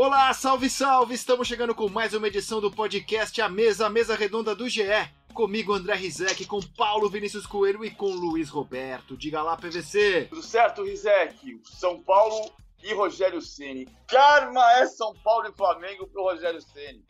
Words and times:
Olá, 0.00 0.32
salve, 0.32 0.70
salve! 0.70 1.12
Estamos 1.12 1.48
chegando 1.48 1.74
com 1.74 1.88
mais 1.88 2.14
uma 2.14 2.28
edição 2.28 2.60
do 2.60 2.70
podcast 2.70 3.42
A 3.42 3.48
Mesa, 3.48 3.86
a 3.86 3.90
Mesa 3.90 4.14
Redonda 4.14 4.54
do 4.54 4.68
GE. 4.68 4.84
Comigo, 5.34 5.74
André 5.74 5.96
Rizek, 5.96 6.46
com 6.46 6.60
Paulo 6.60 7.10
Vinícius 7.10 7.48
Coelho 7.48 7.84
e 7.84 7.90
com 7.90 8.06
Luiz 8.06 8.48
Roberto. 8.48 9.16
Diga 9.16 9.42
lá, 9.42 9.56
PVC. 9.56 10.26
Tudo 10.26 10.40
certo, 10.40 10.84
Rizek? 10.84 11.60
São 11.64 12.00
Paulo 12.00 12.48
e 12.80 12.94
Rogério 12.94 13.42
Ceni. 13.42 13.88
Karma 14.06 14.72
é 14.74 14.86
São 14.86 15.12
Paulo 15.14 15.48
e 15.48 15.52
Flamengo 15.52 16.06
pro 16.06 16.22
Rogério 16.22 16.62
Ceni. 16.62 17.04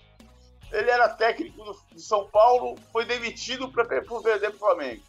Ele 0.73 0.89
era 0.89 1.11
técnico 1.11 1.63
do 1.63 2.01
São 2.01 2.27
Paulo, 2.31 2.75
foi 2.91 3.05
demitido 3.05 3.71
para 3.71 3.85
perder 3.85 4.49
pro 4.53 4.59
Flamengo. 4.59 5.03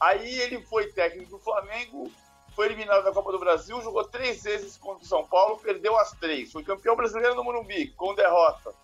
Aí 0.00 0.38
ele 0.38 0.62
foi 0.66 0.86
técnico 0.92 1.32
do 1.32 1.38
Flamengo, 1.40 2.08
foi 2.54 2.66
eliminado 2.66 3.04
da 3.04 3.12
Copa 3.12 3.32
do 3.32 3.38
Brasil, 3.38 3.80
jogou 3.82 4.04
três 4.04 4.42
vezes 4.42 4.76
contra 4.76 5.04
o 5.04 5.06
São 5.06 5.24
Paulo, 5.24 5.58
perdeu 5.58 5.96
as 5.98 6.12
três. 6.12 6.52
Foi 6.52 6.62
campeão 6.62 6.96
brasileiro 6.96 7.34
no 7.34 7.44
Morumbi, 7.44 7.88
com 7.96 8.14
derrota. 8.14 8.74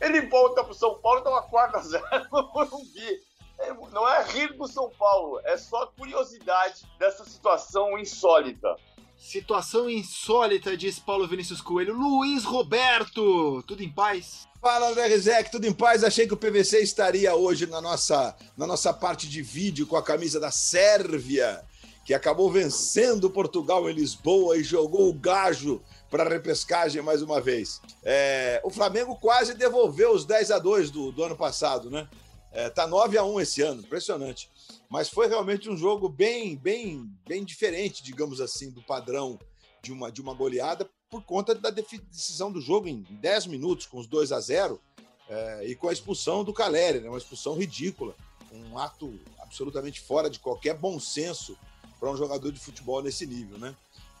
Ele 0.00 0.22
volta 0.22 0.62
para 0.62 0.72
o 0.72 0.74
São 0.74 0.98
Paulo 0.98 1.20
e 1.20 1.24
dá 1.24 1.30
uma 1.30 1.42
4 1.42 1.78
a 1.78 1.82
0 1.82 2.04
no 2.30 2.52
Morumbi. 2.52 3.20
É, 3.58 3.72
não 3.90 4.06
é 4.06 4.22
rir 4.24 4.52
do 4.52 4.68
São 4.68 4.90
Paulo, 4.90 5.40
é 5.44 5.56
só 5.56 5.86
curiosidade 5.86 6.84
dessa 6.98 7.24
situação 7.24 7.98
insólita. 7.98 8.76
Situação 9.16 9.88
insólita, 9.88 10.76
diz 10.76 10.98
Paulo 10.98 11.26
Vinícius 11.26 11.62
Coelho. 11.62 11.94
Luiz 11.94 12.44
Roberto, 12.44 13.62
tudo 13.62 13.82
em 13.82 13.90
paz? 13.90 14.46
Fala, 14.60 14.90
André 14.90 15.06
Rizek, 15.06 15.50
tudo 15.50 15.66
em 15.66 15.72
paz? 15.72 16.04
Achei 16.04 16.26
que 16.26 16.34
o 16.34 16.36
PVC 16.36 16.82
estaria 16.82 17.34
hoje 17.34 17.66
na 17.66 17.80
nossa, 17.80 18.36
na 18.56 18.66
nossa 18.66 18.92
parte 18.92 19.26
de 19.26 19.40
vídeo 19.40 19.86
com 19.86 19.96
a 19.96 20.02
camisa 20.02 20.38
da 20.38 20.50
Sérvia, 20.50 21.64
que 22.06 22.14
acabou 22.14 22.48
vencendo 22.48 23.28
Portugal 23.28 23.90
em 23.90 23.92
Lisboa 23.92 24.56
e 24.56 24.62
jogou 24.62 25.08
o 25.08 25.12
gajo 25.12 25.82
para 26.08 26.22
a 26.22 26.28
repescagem 26.28 27.02
mais 27.02 27.20
uma 27.20 27.40
vez. 27.40 27.82
É, 28.04 28.60
o 28.62 28.70
Flamengo 28.70 29.16
quase 29.16 29.54
devolveu 29.54 30.12
os 30.12 30.24
10 30.24 30.52
a 30.52 30.60
2 30.60 30.90
do, 30.92 31.10
do 31.10 31.24
ano 31.24 31.36
passado, 31.36 31.90
né? 31.90 32.08
É, 32.52 32.70
tá 32.70 32.86
9 32.86 33.18
a 33.18 33.24
1 33.24 33.40
esse 33.40 33.60
ano, 33.60 33.80
impressionante. 33.80 34.48
Mas 34.88 35.08
foi 35.08 35.26
realmente 35.26 35.68
um 35.68 35.76
jogo 35.76 36.08
bem, 36.08 36.56
bem, 36.56 37.10
bem 37.26 37.44
diferente, 37.44 38.04
digamos 38.04 38.40
assim, 38.40 38.70
do 38.70 38.80
padrão 38.82 39.36
de 39.82 39.92
uma, 39.92 40.10
de 40.10 40.20
uma 40.20 40.32
goleada, 40.32 40.88
por 41.10 41.24
conta 41.24 41.56
da 41.56 41.70
decisão 41.70 42.52
do 42.52 42.60
jogo 42.60 42.86
em 42.86 43.02
10 43.02 43.48
minutos, 43.48 43.84
com 43.84 43.98
os 43.98 44.06
2 44.06 44.30
a 44.30 44.38
0 44.38 44.80
é, 45.28 45.66
e 45.66 45.74
com 45.74 45.88
a 45.88 45.92
expulsão 45.92 46.44
do 46.44 46.52
Caleri, 46.52 47.00
né? 47.00 47.08
uma 47.08 47.18
expulsão 47.18 47.56
ridícula, 47.56 48.14
um 48.52 48.78
ato 48.78 49.18
absolutamente 49.40 50.00
fora 50.00 50.30
de 50.30 50.38
qualquer 50.38 50.74
bom 50.74 51.00
senso 51.00 51.58
para 51.98 52.10
um 52.10 52.16
jogador 52.16 52.52
de 52.52 52.60
futebol 52.60 53.02
nesse 53.02 53.26
nível, 53.26 53.58
né? 53.58 53.74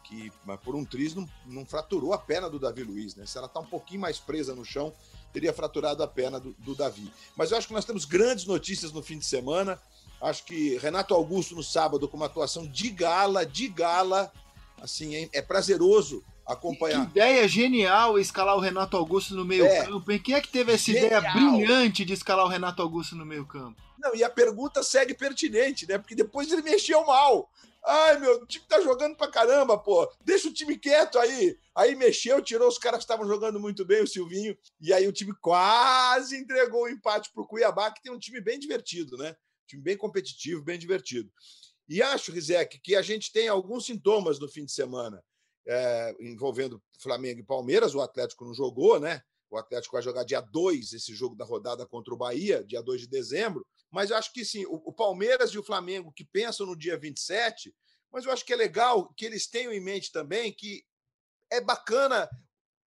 Que 0.04 0.32
por 0.62 0.74
um 0.74 0.84
triz 0.84 1.14
não, 1.14 1.28
não 1.46 1.66
fraturou 1.66 2.12
a 2.12 2.18
perna 2.18 2.48
do 2.48 2.58
Davi 2.58 2.82
Luiz, 2.82 3.14
né? 3.16 3.26
Se 3.26 3.36
ela 3.36 3.46
está 3.46 3.60
um 3.60 3.66
pouquinho 3.66 4.00
mais 4.00 4.18
presa 4.18 4.54
no 4.54 4.64
chão, 4.64 4.92
teria 5.32 5.52
fraturado 5.52 6.02
a 6.02 6.06
perna 6.06 6.38
do, 6.38 6.54
do 6.58 6.74
Davi. 6.74 7.12
Mas 7.36 7.50
eu 7.50 7.58
acho 7.58 7.66
que 7.66 7.74
nós 7.74 7.84
temos 7.84 8.04
grandes 8.04 8.46
notícias 8.46 8.92
no 8.92 9.02
fim 9.02 9.18
de 9.18 9.26
semana. 9.26 9.80
Acho 10.20 10.44
que 10.44 10.78
Renato 10.78 11.12
Augusto 11.12 11.54
no 11.54 11.62
sábado 11.62 12.08
com 12.08 12.16
uma 12.16 12.26
atuação 12.26 12.66
de 12.66 12.88
gala, 12.90 13.44
de 13.44 13.68
gala, 13.68 14.32
assim, 14.80 15.28
é 15.32 15.42
prazeroso 15.42 16.24
acompanhar. 16.46 17.04
Que 17.06 17.18
ideia 17.18 17.48
genial 17.48 18.18
escalar 18.18 18.56
o 18.56 18.60
Renato 18.60 18.96
Augusto 18.96 19.34
no 19.34 19.44
meio-campo, 19.44 20.12
é. 20.12 20.18
Quem 20.18 20.34
é 20.34 20.40
que 20.40 20.48
teve 20.48 20.72
essa 20.72 20.92
genial. 20.92 21.06
ideia 21.06 21.32
brilhante 21.32 22.04
de 22.04 22.12
escalar 22.12 22.46
o 22.46 22.48
Renato 22.48 22.80
Augusto 22.80 23.16
no 23.16 23.26
meio-campo? 23.26 23.82
Não, 23.98 24.14
e 24.14 24.22
a 24.22 24.30
pergunta 24.30 24.82
segue 24.82 25.14
pertinente, 25.14 25.88
né? 25.88 25.98
Porque 25.98 26.14
depois 26.14 26.50
ele 26.52 26.62
mexeu 26.62 27.04
mal. 27.04 27.50
Ai, 27.84 28.18
meu, 28.18 28.42
o 28.42 28.46
time 28.46 28.64
tá 28.68 28.80
jogando 28.80 29.16
pra 29.16 29.28
caramba, 29.28 29.78
pô. 29.78 30.10
Deixa 30.24 30.48
o 30.48 30.52
time 30.52 30.76
quieto 30.76 31.18
aí. 31.18 31.56
Aí 31.74 31.94
mexeu, 31.94 32.42
tirou 32.42 32.68
os 32.68 32.78
caras 32.78 32.98
que 32.98 33.04
estavam 33.04 33.26
jogando 33.26 33.60
muito 33.60 33.84
bem, 33.84 34.02
o 34.02 34.06
Silvinho. 34.06 34.56
E 34.80 34.92
aí 34.92 35.06
o 35.06 35.12
time 35.12 35.32
quase 35.40 36.36
entregou 36.36 36.84
o 36.84 36.88
empate 36.88 37.30
pro 37.32 37.46
Cuiabá, 37.46 37.90
que 37.90 38.02
tem 38.02 38.12
um 38.12 38.18
time 38.18 38.40
bem 38.40 38.58
divertido, 38.58 39.16
né? 39.16 39.30
Um 39.30 39.66
time 39.68 39.82
bem 39.82 39.96
competitivo, 39.96 40.62
bem 40.62 40.78
divertido. 40.78 41.30
E 41.88 42.02
acho, 42.02 42.32
Rizek, 42.32 42.80
que 42.80 42.96
a 42.96 43.02
gente 43.02 43.32
tem 43.32 43.46
alguns 43.46 43.86
sintomas 43.86 44.40
no 44.40 44.48
fim 44.48 44.64
de 44.64 44.72
semana 44.72 45.22
é, 45.66 46.14
envolvendo 46.20 46.82
Flamengo 47.00 47.40
e 47.40 47.44
Palmeiras. 47.44 47.94
O 47.94 48.00
Atlético 48.00 48.44
não 48.44 48.54
jogou, 48.54 49.00
né? 49.00 49.22
O 49.50 49.56
Atlético 49.56 49.94
vai 49.94 50.02
jogar 50.02 50.24
dia 50.24 50.40
2, 50.40 50.92
esse 50.92 51.14
jogo 51.14 51.36
da 51.36 51.44
rodada 51.44 51.86
contra 51.86 52.12
o 52.12 52.16
Bahia, 52.16 52.64
dia 52.64 52.82
2 52.82 53.02
de 53.02 53.08
dezembro. 53.08 53.66
Mas 53.90 54.10
eu 54.10 54.16
acho 54.16 54.32
que 54.32 54.44
sim, 54.44 54.64
o, 54.66 54.82
o 54.86 54.92
Palmeiras 54.92 55.50
e 55.50 55.58
o 55.58 55.62
Flamengo 55.62 56.12
que 56.12 56.24
pensam 56.24 56.66
no 56.66 56.76
dia 56.76 56.98
27, 56.98 57.74
mas 58.12 58.24
eu 58.24 58.32
acho 58.32 58.44
que 58.44 58.52
é 58.52 58.56
legal 58.56 59.12
que 59.14 59.24
eles 59.24 59.46
tenham 59.46 59.72
em 59.72 59.80
mente 59.80 60.10
também 60.10 60.52
que 60.52 60.84
é 61.50 61.60
bacana. 61.60 62.28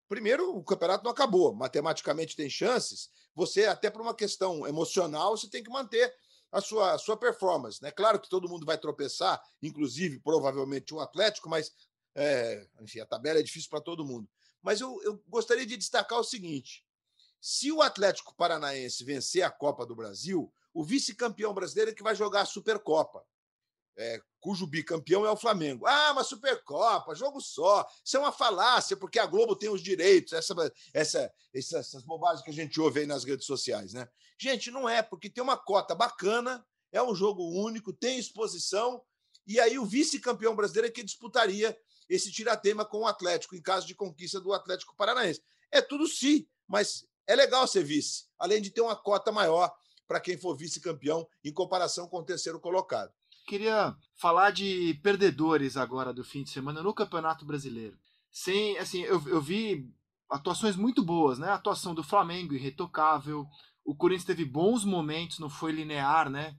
Primeiro, 0.09 0.57
o 0.57 0.65
campeonato 0.65 1.05
não 1.05 1.11
acabou, 1.11 1.55
matematicamente 1.55 2.35
tem 2.35 2.49
chances. 2.49 3.11
Você, 3.35 3.67
até 3.67 3.91
por 3.91 4.01
uma 4.01 4.15
questão 4.15 4.67
emocional, 4.67 5.37
você 5.37 5.49
tem 5.49 5.63
que 5.63 5.71
manter 5.71 6.13
a 6.51 6.61
sua, 6.61 6.95
a 6.95 6.99
sua 6.99 7.17
performance. 7.17 7.83
Né? 7.83 7.91
Claro 7.91 8.19
que 8.19 8.29
todo 8.29 8.49
mundo 8.49 8.67
vai 8.67 8.79
tropeçar, 8.79 9.41
inclusive, 9.63 10.19
provavelmente, 10.21 10.95
o 10.95 11.01
Atlético, 11.01 11.49
mas 11.49 11.73
é, 12.19 12.67
enfim, 12.81 12.99
a 12.99 13.07
tabela 13.07 13.39
é 13.39 13.43
difícil 13.43 13.71
para 13.71 13.81
todo 13.81 14.05
mundo. 14.05 14.29
Mas 14.61 14.81
eu, 14.81 15.01
eu 15.05 15.23
gostaria 15.29 15.65
de 15.65 15.77
destacar 15.77 16.19
o 16.19 16.25
seguinte: 16.25 16.85
se 17.41 17.71
o 17.71 17.81
Atlético 17.81 18.35
Paranaense 18.35 19.05
vencer 19.05 19.43
a 19.43 19.51
Copa 19.51 19.87
do 19.87 19.95
Brasil, 19.95 20.53
o 20.75 20.85
vice-campeão 20.85 21.55
brasileiro 21.55 21.93
é 21.93 21.95
que 21.95 22.03
vai 22.03 22.17
jogar 22.17 22.41
a 22.41 22.47
Supercopa. 22.47 23.25
É, 24.01 24.21
cujo 24.41 24.67
bicampeão 24.67 25.27
é 25.27 25.31
o 25.31 25.37
Flamengo. 25.37 25.87
Ah, 25.87 26.13
mas 26.15 26.29
Supercopa, 26.29 27.15
jogo 27.15 27.41
só. 27.41 27.87
Isso 28.05 28.17
é 28.17 28.21
uma 28.21 28.31
falácia, 28.33 28.97
porque 28.97 29.19
a 29.19 29.27
Globo 29.27 29.57
tem 29.57 29.69
os 29.69 29.83
direitos, 29.83 30.33
essa, 30.33 30.55
essa, 30.93 31.33
essas 31.53 32.05
bobagens 32.05 32.45
que 32.45 32.51
a 32.51 32.55
gente 32.55 32.81
ouve 32.81 33.01
aí 33.01 33.07
nas 33.07 33.25
redes 33.25 33.47
sociais, 33.47 33.93
né? 33.93 34.09
Gente, 34.39 34.71
não 34.71 34.89
é, 34.89 35.03
porque 35.03 35.29
tem 35.29 35.43
uma 35.43 35.57
cota 35.57 35.97
bacana, 35.97 36.65
é 36.93 37.03
um 37.03 37.13
jogo 37.13 37.43
único, 37.43 37.93
tem 37.93 38.21
exposição, 38.21 39.03
e 39.49 39.59
aí 39.59 39.79
o 39.79 39.87
vice-campeão 39.87 40.55
brasileiro 40.55 40.89
é 40.89 40.91
que 40.91 41.03
disputaria 41.03 41.77
esse 42.09 42.33
tiratema 42.33 42.85
com 42.85 43.01
o 43.01 43.07
Atlético, 43.07 43.55
em 43.55 43.63
caso 43.63 43.87
de 43.87 43.95
conquista 43.95 44.41
do 44.41 44.53
Atlético 44.53 44.97
Paranaense. 44.97 45.43
É 45.71 45.83
tudo 45.83 46.07
sim, 46.07 46.47
mas 46.67 47.07
é 47.27 47.37
legal 47.37 47.67
ser 47.67 47.85
vice, 47.85 48.25
além 48.39 48.63
de 48.63 48.71
ter 48.71 48.81
uma 48.81 48.97
cota 48.97 49.31
maior 49.31 49.73
para 50.07 50.21
quem 50.21 50.39
for 50.39 50.57
vice-campeão 50.57 51.29
em 51.45 51.53
comparação 51.53 52.09
com 52.09 52.19
o 52.19 52.25
terceiro 52.25 52.59
colocado. 52.59 53.13
Queria 53.47 53.95
falar 54.15 54.51
de 54.51 54.99
perdedores 55.03 55.77
agora 55.77 56.13
do 56.13 56.25
fim 56.25 56.43
de 56.43 56.51
semana 56.51 56.83
no 56.83 56.95
Campeonato 56.95 57.45
Brasileiro. 57.45 57.99
Sem, 58.31 58.79
assim, 58.79 59.03
eu, 59.03 59.23
eu 59.27 59.41
vi 59.41 59.91
atuações 60.31 60.77
muito 60.77 61.03
boas, 61.03 61.39
né? 61.39 61.49
A 61.49 61.55
atuação 61.55 61.95
do 61.95 62.03
Flamengo 62.03 62.55
irretocável. 62.55 63.47
O 63.85 63.95
Corinthians 63.95 64.27
teve 64.27 64.45
bons 64.45 64.85
momentos, 64.85 65.39
não 65.39 65.49
foi 65.49 65.73
linear, 65.73 66.29
né? 66.29 66.57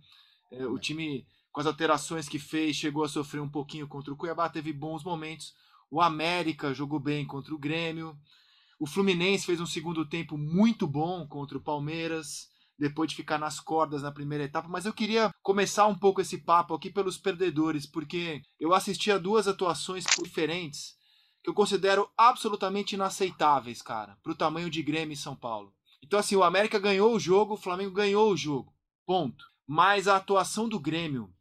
É, 0.52 0.66
o 0.66 0.80
time 0.80 1.28
com 1.52 1.62
as 1.62 1.68
alterações 1.68 2.30
que 2.30 2.40
fez, 2.40 2.76
chegou 2.76 3.04
a 3.04 3.10
sofrer 3.10 3.42
um 3.42 3.50
pouquinho 3.50 3.88
contra 3.88 4.14
o 4.14 4.18
Cuiabá, 4.18 4.50
teve 4.50 4.72
bons 4.72 5.04
momentos. 5.04 5.54
O 5.90 6.02
América 6.02 6.74
jogou 6.74 7.00
bem 7.00 7.26
contra 7.26 7.54
o 7.54 7.60
Grêmio. 7.60 8.18
O 8.80 8.86
Fluminense 8.86 9.46
fez 9.46 9.60
um 9.60 9.66
segundo 9.66 10.08
tempo 10.08 10.38
muito 10.38 10.88
bom 10.88 11.28
contra 11.28 11.58
o 11.58 11.62
Palmeiras, 11.62 12.48
depois 12.78 13.10
de 13.10 13.16
ficar 13.16 13.38
nas 13.38 13.60
cordas 13.60 14.02
na 14.02 14.12
primeira 14.12 14.46
etapa. 14.46 14.70
Mas 14.70 14.86
eu 14.86 14.94
queria 14.94 15.32
começar 15.42 15.88
um 15.88 15.98
pouco 15.98 16.22
esse 16.22 16.38
papo 16.38 16.74
aqui 16.74 16.90
pelos 16.90 17.18
perdedores, 17.18 17.86
porque 17.86 18.42
eu 18.60 18.74
assisti 18.74 19.12
a 19.12 19.18
duas 19.18 19.48
atuações 19.48 20.06
diferentes 20.24 20.98
que 21.44 21.50
eu 21.50 21.54
considero 21.54 22.10
absolutamente 22.18 22.96
inaceitáveis, 22.96 23.82
cara, 23.82 24.18
para 24.22 24.32
o 24.32 24.36
tamanho 24.36 24.70
de 24.70 24.84
Grêmio 24.84 25.14
e 25.14 25.18
São 25.18 25.36
Paulo. 25.36 25.74
Então, 26.04 26.20
assim, 26.20 26.36
o 26.36 26.44
América 26.44 26.80
ganhou 26.80 27.14
o 27.14 27.20
jogo, 27.20 27.56
o 27.56 27.58
Flamengo 27.58 27.92
ganhou 27.92 28.32
o 28.32 28.38
jogo. 28.38 28.74
Ponto. 29.06 29.44
Mas 29.68 30.08
a 30.08 30.16
atuação 30.16 30.68
do 30.68 30.80
Grêmio 30.80 31.34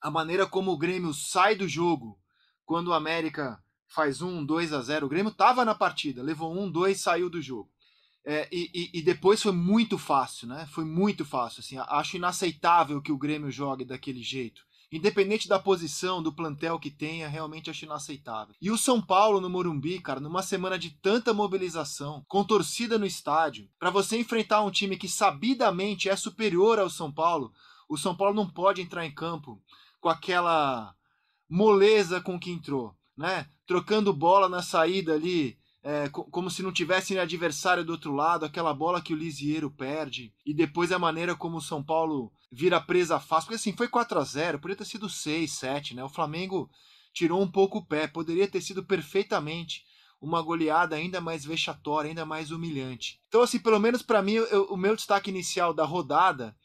a 0.00 0.10
maneira 0.10 0.46
como 0.46 0.70
o 0.72 0.78
Grêmio 0.78 1.12
sai 1.12 1.54
do 1.54 1.68
jogo 1.68 2.18
quando 2.64 2.88
o 2.88 2.94
América 2.94 3.62
faz 3.88 4.20
um 4.20 4.44
2 4.44 4.72
a 4.72 4.82
0 4.82 5.06
o 5.06 5.08
Grêmio 5.08 5.30
estava 5.30 5.64
na 5.64 5.74
partida, 5.74 6.22
levou 6.22 6.54
um, 6.56 6.70
dois, 6.70 7.00
saiu 7.00 7.30
do 7.30 7.40
jogo. 7.40 7.70
É, 8.24 8.46
e, 8.52 8.90
e, 8.92 9.00
depois 9.00 9.42
foi 9.42 9.52
muito 9.52 9.96
fácil, 9.96 10.48
né? 10.48 10.68
Foi 10.72 10.84
muito 10.84 11.24
fácil. 11.24 11.60
Assim, 11.60 11.78
acho 11.78 12.16
inaceitável 12.16 13.00
que 13.00 13.10
o 13.10 13.16
Grêmio 13.16 13.50
jogue 13.50 13.86
daquele 13.86 14.22
jeito. 14.22 14.60
Independente 14.92 15.48
da 15.48 15.58
posição, 15.58 16.22
do 16.22 16.32
plantel 16.32 16.78
que 16.78 16.90
tenha, 16.90 17.28
realmente 17.28 17.70
acho 17.70 17.86
inaceitável. 17.86 18.54
E 18.60 18.70
o 18.70 18.76
São 18.76 19.00
Paulo 19.00 19.40
no 19.40 19.48
Morumbi, 19.48 19.98
cara, 20.00 20.20
numa 20.20 20.42
semana 20.42 20.78
de 20.78 20.90
tanta 20.90 21.32
mobilização, 21.32 22.24
com 22.26 22.44
torcida 22.44 22.98
no 22.98 23.06
estádio, 23.06 23.68
para 23.78 23.90
você 23.90 24.18
enfrentar 24.18 24.62
um 24.62 24.70
time 24.70 24.96
que 24.96 25.08
sabidamente 25.08 26.08
é 26.08 26.16
superior 26.16 26.78
ao 26.78 26.90
São 26.90 27.12
Paulo, 27.12 27.52
o 27.88 27.96
São 27.96 28.14
Paulo 28.14 28.34
não 28.34 28.48
pode 28.48 28.80
entrar 28.80 29.06
em 29.06 29.14
campo 29.14 29.62
com 30.00 30.08
aquela 30.08 30.94
moleza 31.48 32.20
com 32.20 32.38
que 32.38 32.50
entrou, 32.50 32.94
né? 33.16 33.48
Trocando 33.66 34.12
bola 34.12 34.48
na 34.48 34.62
saída 34.62 35.14
ali, 35.14 35.58
é, 35.82 36.08
como 36.08 36.50
se 36.50 36.62
não 36.62 36.72
tivesse 36.72 37.18
adversário 37.18 37.84
do 37.84 37.92
outro 37.92 38.12
lado, 38.12 38.44
aquela 38.44 38.74
bola 38.74 39.00
que 39.00 39.14
o 39.14 39.16
Lisieiro 39.16 39.70
perde, 39.70 40.34
e 40.44 40.52
depois 40.52 40.92
a 40.92 40.98
maneira 40.98 41.34
como 41.34 41.56
o 41.56 41.62
São 41.62 41.82
Paulo 41.82 42.30
vira 42.52 42.80
presa 42.80 43.18
fácil, 43.18 43.46
porque 43.48 43.56
assim, 43.56 43.76
foi 43.76 43.88
4 43.88 44.18
a 44.18 44.24
0 44.24 44.58
poderia 44.58 44.76
ter 44.76 44.84
sido 44.84 45.08
6, 45.08 45.50
7, 45.50 45.94
né? 45.94 46.04
O 46.04 46.08
Flamengo 46.08 46.70
tirou 47.12 47.42
um 47.42 47.50
pouco 47.50 47.78
o 47.78 47.86
pé, 47.86 48.06
poderia 48.06 48.46
ter 48.46 48.60
sido 48.60 48.84
perfeitamente 48.84 49.82
uma 50.20 50.42
goleada 50.42 50.96
ainda 50.96 51.20
mais 51.20 51.44
vexatória, 51.44 52.08
ainda 52.08 52.26
mais 52.26 52.50
humilhante. 52.50 53.20
Então, 53.28 53.40
assim, 53.40 53.58
pelo 53.58 53.78
menos 53.78 54.02
para 54.02 54.20
mim, 54.20 54.34
eu, 54.34 54.64
o 54.64 54.76
meu 54.76 54.96
destaque 54.96 55.30
inicial 55.30 55.72
da 55.72 55.84
rodada 55.84 56.56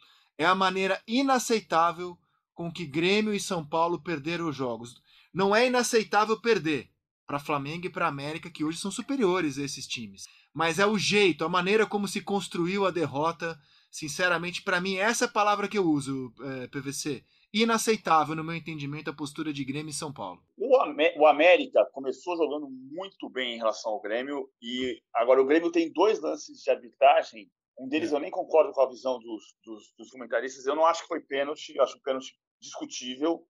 é 0.43 0.45
a 0.45 0.55
maneira 0.55 1.01
inaceitável 1.07 2.17
com 2.53 2.71
que 2.71 2.85
Grêmio 2.85 3.33
e 3.33 3.39
São 3.39 3.65
Paulo 3.65 4.01
perderam 4.01 4.49
os 4.49 4.55
jogos. 4.55 5.01
Não 5.33 5.55
é 5.55 5.67
inaceitável 5.67 6.39
perder 6.39 6.89
para 7.25 7.39
Flamengo 7.39 7.87
e 7.87 7.89
para 7.89 8.07
América, 8.07 8.49
que 8.49 8.63
hoje 8.63 8.77
são 8.77 8.91
superiores 8.91 9.57
a 9.57 9.63
esses 9.63 9.87
times. 9.87 10.25
Mas 10.53 10.77
é 10.77 10.85
o 10.85 10.97
jeito, 10.97 11.43
a 11.43 11.49
maneira 11.49 11.85
como 11.85 12.07
se 12.07 12.21
construiu 12.21 12.85
a 12.85 12.91
derrota. 12.91 13.57
Sinceramente, 13.89 14.61
para 14.61 14.79
mim, 14.79 14.95
essa 14.97 15.25
é 15.25 15.27
a 15.27 15.31
palavra 15.31 15.67
que 15.67 15.77
eu 15.77 15.85
uso, 15.85 16.33
é, 16.41 16.67
PVC 16.67 17.23
inaceitável, 17.53 18.35
no 18.35 18.43
meu 18.43 18.55
entendimento, 18.55 19.11
a 19.11 19.15
postura 19.15 19.53
de 19.53 19.63
Grêmio 19.63 19.91
e 19.91 19.93
São 19.93 20.11
Paulo. 20.11 20.41
O, 20.57 20.75
o 21.19 21.27
América 21.27 21.85
começou 21.93 22.35
jogando 22.35 22.67
muito 22.67 23.29
bem 23.29 23.53
em 23.53 23.57
relação 23.57 23.91
ao 23.91 24.01
Grêmio 24.01 24.49
e 24.59 24.99
agora 25.13 25.39
o 25.39 25.45
Grêmio 25.45 25.71
tem 25.71 25.91
dois 25.93 26.19
lances 26.19 26.63
de 26.63 26.71
arbitragem. 26.71 27.47
Um 27.77 27.87
deles 27.87 28.11
é. 28.11 28.15
eu 28.15 28.19
nem 28.19 28.31
concordo 28.31 28.71
com 28.71 28.81
a 28.81 28.89
visão 28.89 29.19
dos, 29.19 29.55
dos, 29.63 29.93
dos, 29.97 30.09
comentaristas. 30.09 30.65
Eu 30.65 30.75
não 30.75 30.85
acho 30.85 31.01
que 31.01 31.07
foi 31.07 31.21
pênalti, 31.21 31.75
eu 31.75 31.83
acho 31.83 31.97
o 31.97 32.01
pênalti 32.01 32.37
discutível, 32.59 33.47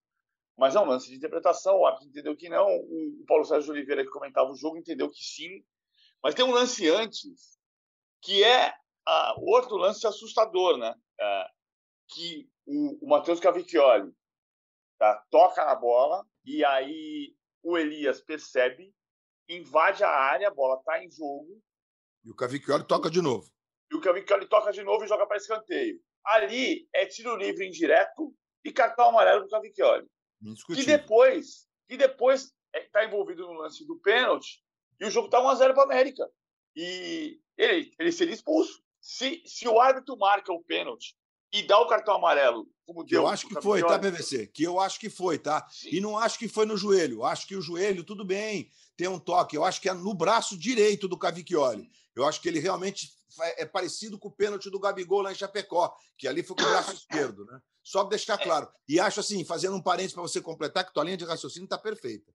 mas 0.57 0.75
é 0.75 0.79
um 0.79 0.85
lance 0.85 1.09
de 1.09 1.15
interpretação. 1.15 1.77
O 1.77 1.85
árbitro 1.85 2.09
entendeu 2.09 2.35
que 2.35 2.49
não. 2.49 2.67
O 2.67 3.23
Paulo 3.27 3.45
Sérgio 3.45 3.71
Oliveira, 3.71 4.03
que 4.03 4.09
comentava 4.09 4.49
o 4.49 4.55
jogo, 4.55 4.77
entendeu 4.77 5.09
que 5.09 5.23
sim. 5.23 5.63
Mas 6.21 6.35
tem 6.35 6.45
um 6.45 6.51
lance 6.51 6.89
antes, 6.89 7.57
que 8.21 8.43
é 8.43 8.73
ah, 9.05 9.35
outro 9.39 9.75
lance 9.75 10.07
assustador, 10.07 10.77
né? 10.77 10.95
Ah, 11.19 11.49
que 12.09 12.49
o, 12.65 13.05
o 13.05 13.09
Matheus 13.09 13.39
Cavicchioli 13.39 14.11
tá, 14.97 15.25
toca 15.29 15.65
na 15.65 15.75
bola 15.75 16.25
e 16.45 16.63
aí 16.63 17.35
o 17.61 17.77
Elias 17.77 18.21
percebe, 18.21 18.93
invade 19.49 20.03
a 20.03 20.09
área, 20.09 20.47
a 20.47 20.53
bola 20.53 20.79
está 20.79 21.03
em 21.03 21.09
jogo. 21.09 21.61
E 22.23 22.31
o 22.31 22.35
Cavicchioli 22.35 22.85
toca 22.85 23.09
de 23.09 23.21
novo. 23.21 23.51
E 23.93 23.95
o 23.95 24.01
Cavicchioli 24.01 24.47
toca 24.47 24.71
de 24.71 24.83
novo 24.83 25.05
e 25.05 25.07
joga 25.07 25.27
para 25.27 25.37
escanteio. 25.37 26.01
Ali 26.25 26.89
é 26.91 27.05
tiro 27.05 27.35
livre 27.35 27.67
indireto 27.67 28.33
e 28.65 28.71
cartão 28.71 29.09
amarelo 29.09 29.43
do 29.43 29.49
Cavicchioli. 29.49 30.07
Que 30.67 30.83
depois, 30.83 31.67
que 31.87 31.95
depois 31.95 32.51
está 32.73 33.03
é, 33.03 33.05
envolvido 33.05 33.45
no 33.45 33.53
lance 33.53 33.85
do 33.85 33.99
pênalti 33.99 34.63
e 34.99 35.05
o 35.05 35.11
jogo 35.11 35.27
está 35.27 35.39
1x0 35.39 35.73
para 35.75 35.83
América. 35.83 36.27
E 36.75 37.39
ele, 37.55 37.93
ele 37.99 38.11
seria 38.11 38.33
expulso. 38.33 38.81
Se, 38.99 39.43
se 39.45 39.67
o 39.67 39.79
árbitro 39.79 40.17
marca 40.17 40.51
o 40.51 40.63
pênalti 40.63 41.15
e 41.53 41.61
dá 41.61 41.79
o 41.79 41.87
cartão 41.87 42.15
amarelo, 42.15 42.67
como 42.83 43.03
deu. 43.03 43.21
Eu 43.21 43.27
acho 43.27 43.47
que 43.47 43.61
foi, 43.61 43.81
tá, 43.83 43.99
PVC? 43.99 44.47
Que 44.47 44.63
eu 44.63 44.79
acho 44.79 44.99
que 44.99 45.09
foi, 45.09 45.37
tá? 45.37 45.65
Sim. 45.69 45.89
E 45.91 46.01
não 46.01 46.17
acho 46.17 46.39
que 46.39 46.47
foi 46.47 46.65
no 46.65 46.75
joelho. 46.75 47.23
Acho 47.23 47.47
que 47.47 47.55
o 47.55 47.61
joelho, 47.61 48.03
tudo 48.03 48.25
bem, 48.25 48.71
tem 48.97 49.07
um 49.07 49.19
toque. 49.19 49.55
Eu 49.55 49.63
acho 49.63 49.79
que 49.79 49.87
é 49.87 49.93
no 49.93 50.15
braço 50.15 50.57
direito 50.57 51.07
do 51.07 51.17
Cavicchioli. 51.17 51.87
Eu 52.15 52.25
acho 52.25 52.41
que 52.41 52.47
ele 52.47 52.59
realmente 52.59 53.11
é 53.57 53.65
parecido 53.65 54.17
com 54.17 54.27
o 54.27 54.31
pênalti 54.31 54.69
do 54.69 54.79
Gabigol 54.79 55.21
lá 55.21 55.31
em 55.31 55.35
Chapecó, 55.35 55.95
que 56.17 56.27
ali 56.27 56.41
foi 56.41 56.55
com 56.55 56.63
o 56.63 56.69
braço 56.69 56.93
esquerdo, 56.93 57.45
né? 57.45 57.59
Só 57.83 58.01
para 58.01 58.11
deixar 58.11 58.39
é. 58.39 58.43
claro. 58.43 58.67
E 58.87 58.99
acho 58.99 59.19
assim, 59.19 59.45
fazendo 59.45 59.75
um 59.75 59.81
parênteses 59.81 60.13
para 60.13 60.23
você 60.23 60.41
completar, 60.41 60.85
que 60.85 60.93
tua 60.93 61.03
linha 61.03 61.17
de 61.17 61.25
raciocínio 61.25 61.65
está 61.65 61.77
perfeita 61.77 62.31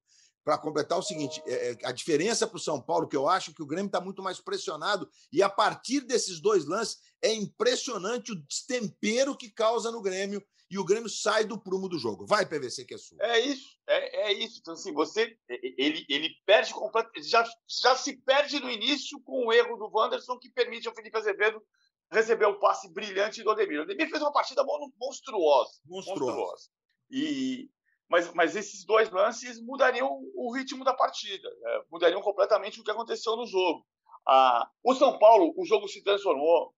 para 0.48 0.56
completar 0.56 0.98
o 0.98 1.02
seguinte: 1.02 1.42
é, 1.44 1.72
é 1.72 1.76
a 1.84 1.92
diferença 1.92 2.46
para 2.46 2.56
o 2.56 2.60
São 2.60 2.80
Paulo, 2.80 3.06
que 3.06 3.14
eu 3.14 3.28
acho 3.28 3.52
que 3.52 3.62
o 3.62 3.66
Grêmio 3.66 3.88
está 3.88 4.00
muito 4.00 4.22
mais 4.22 4.40
pressionado, 4.40 5.06
e 5.30 5.42
a 5.42 5.48
partir 5.50 6.00
desses 6.00 6.40
dois 6.40 6.64
lances, 6.64 6.96
é 7.20 7.34
impressionante 7.34 8.32
o 8.32 8.42
destempero 8.46 9.36
que 9.36 9.50
causa 9.50 9.92
no 9.92 10.00
Grêmio, 10.00 10.42
e 10.70 10.78
o 10.78 10.84
Grêmio 10.86 11.10
sai 11.10 11.44
do 11.44 11.60
prumo 11.60 11.86
do 11.86 11.98
jogo. 11.98 12.24
Vai, 12.24 12.46
PVC, 12.46 12.86
que 12.86 12.94
é 12.94 12.98
sua. 12.98 13.18
É 13.20 13.40
isso, 13.40 13.76
é, 13.86 14.30
é 14.30 14.32
isso. 14.32 14.60
Então, 14.60 14.72
assim, 14.72 14.90
você 14.94 15.36
ele, 15.50 16.06
ele 16.08 16.30
perde 16.46 16.72
completamente. 16.72 17.28
Já, 17.28 17.46
já 17.82 17.94
se 17.94 18.16
perde 18.16 18.58
no 18.58 18.70
início 18.70 19.20
com 19.20 19.48
o 19.48 19.52
erro 19.52 19.76
do 19.76 19.90
Wanderson, 19.92 20.38
que 20.38 20.50
permite 20.50 20.88
ao 20.88 20.94
Felipe 20.94 21.18
Azevedo 21.18 21.62
receber 22.10 22.46
o 22.46 22.58
passe 22.58 22.90
brilhante 22.90 23.42
do 23.42 23.50
Ademir. 23.50 23.80
O 23.80 23.82
Ademir 23.82 24.08
fez 24.08 24.22
uma 24.22 24.32
partida 24.32 24.64
monstruosa. 24.64 25.72
Monstruosa. 25.84 26.24
monstruosa. 26.24 26.70
E, 27.10 27.70
mas, 28.08 28.32
mas 28.32 28.56
esses 28.56 28.84
dois 28.84 29.10
lances 29.10 29.60
mudariam 29.62 30.08
o 30.34 30.54
ritmo 30.54 30.84
da 30.84 30.94
partida, 30.94 31.48
né? 31.60 31.82
mudariam 31.90 32.22
completamente 32.22 32.80
o 32.80 32.84
que 32.84 32.90
aconteceu 32.90 33.36
no 33.36 33.46
jogo. 33.46 33.84
Ah, 34.26 34.68
o 34.84 34.94
São 34.94 35.18
Paulo, 35.18 35.54
o 35.56 35.64
jogo 35.64 35.88
se 35.88 36.02
transformou. 36.02 36.74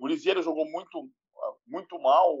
O 0.00 0.06
Lisieiro 0.06 0.42
jogou 0.42 0.64
muito, 0.66 1.08
muito 1.66 1.98
mal, 2.00 2.34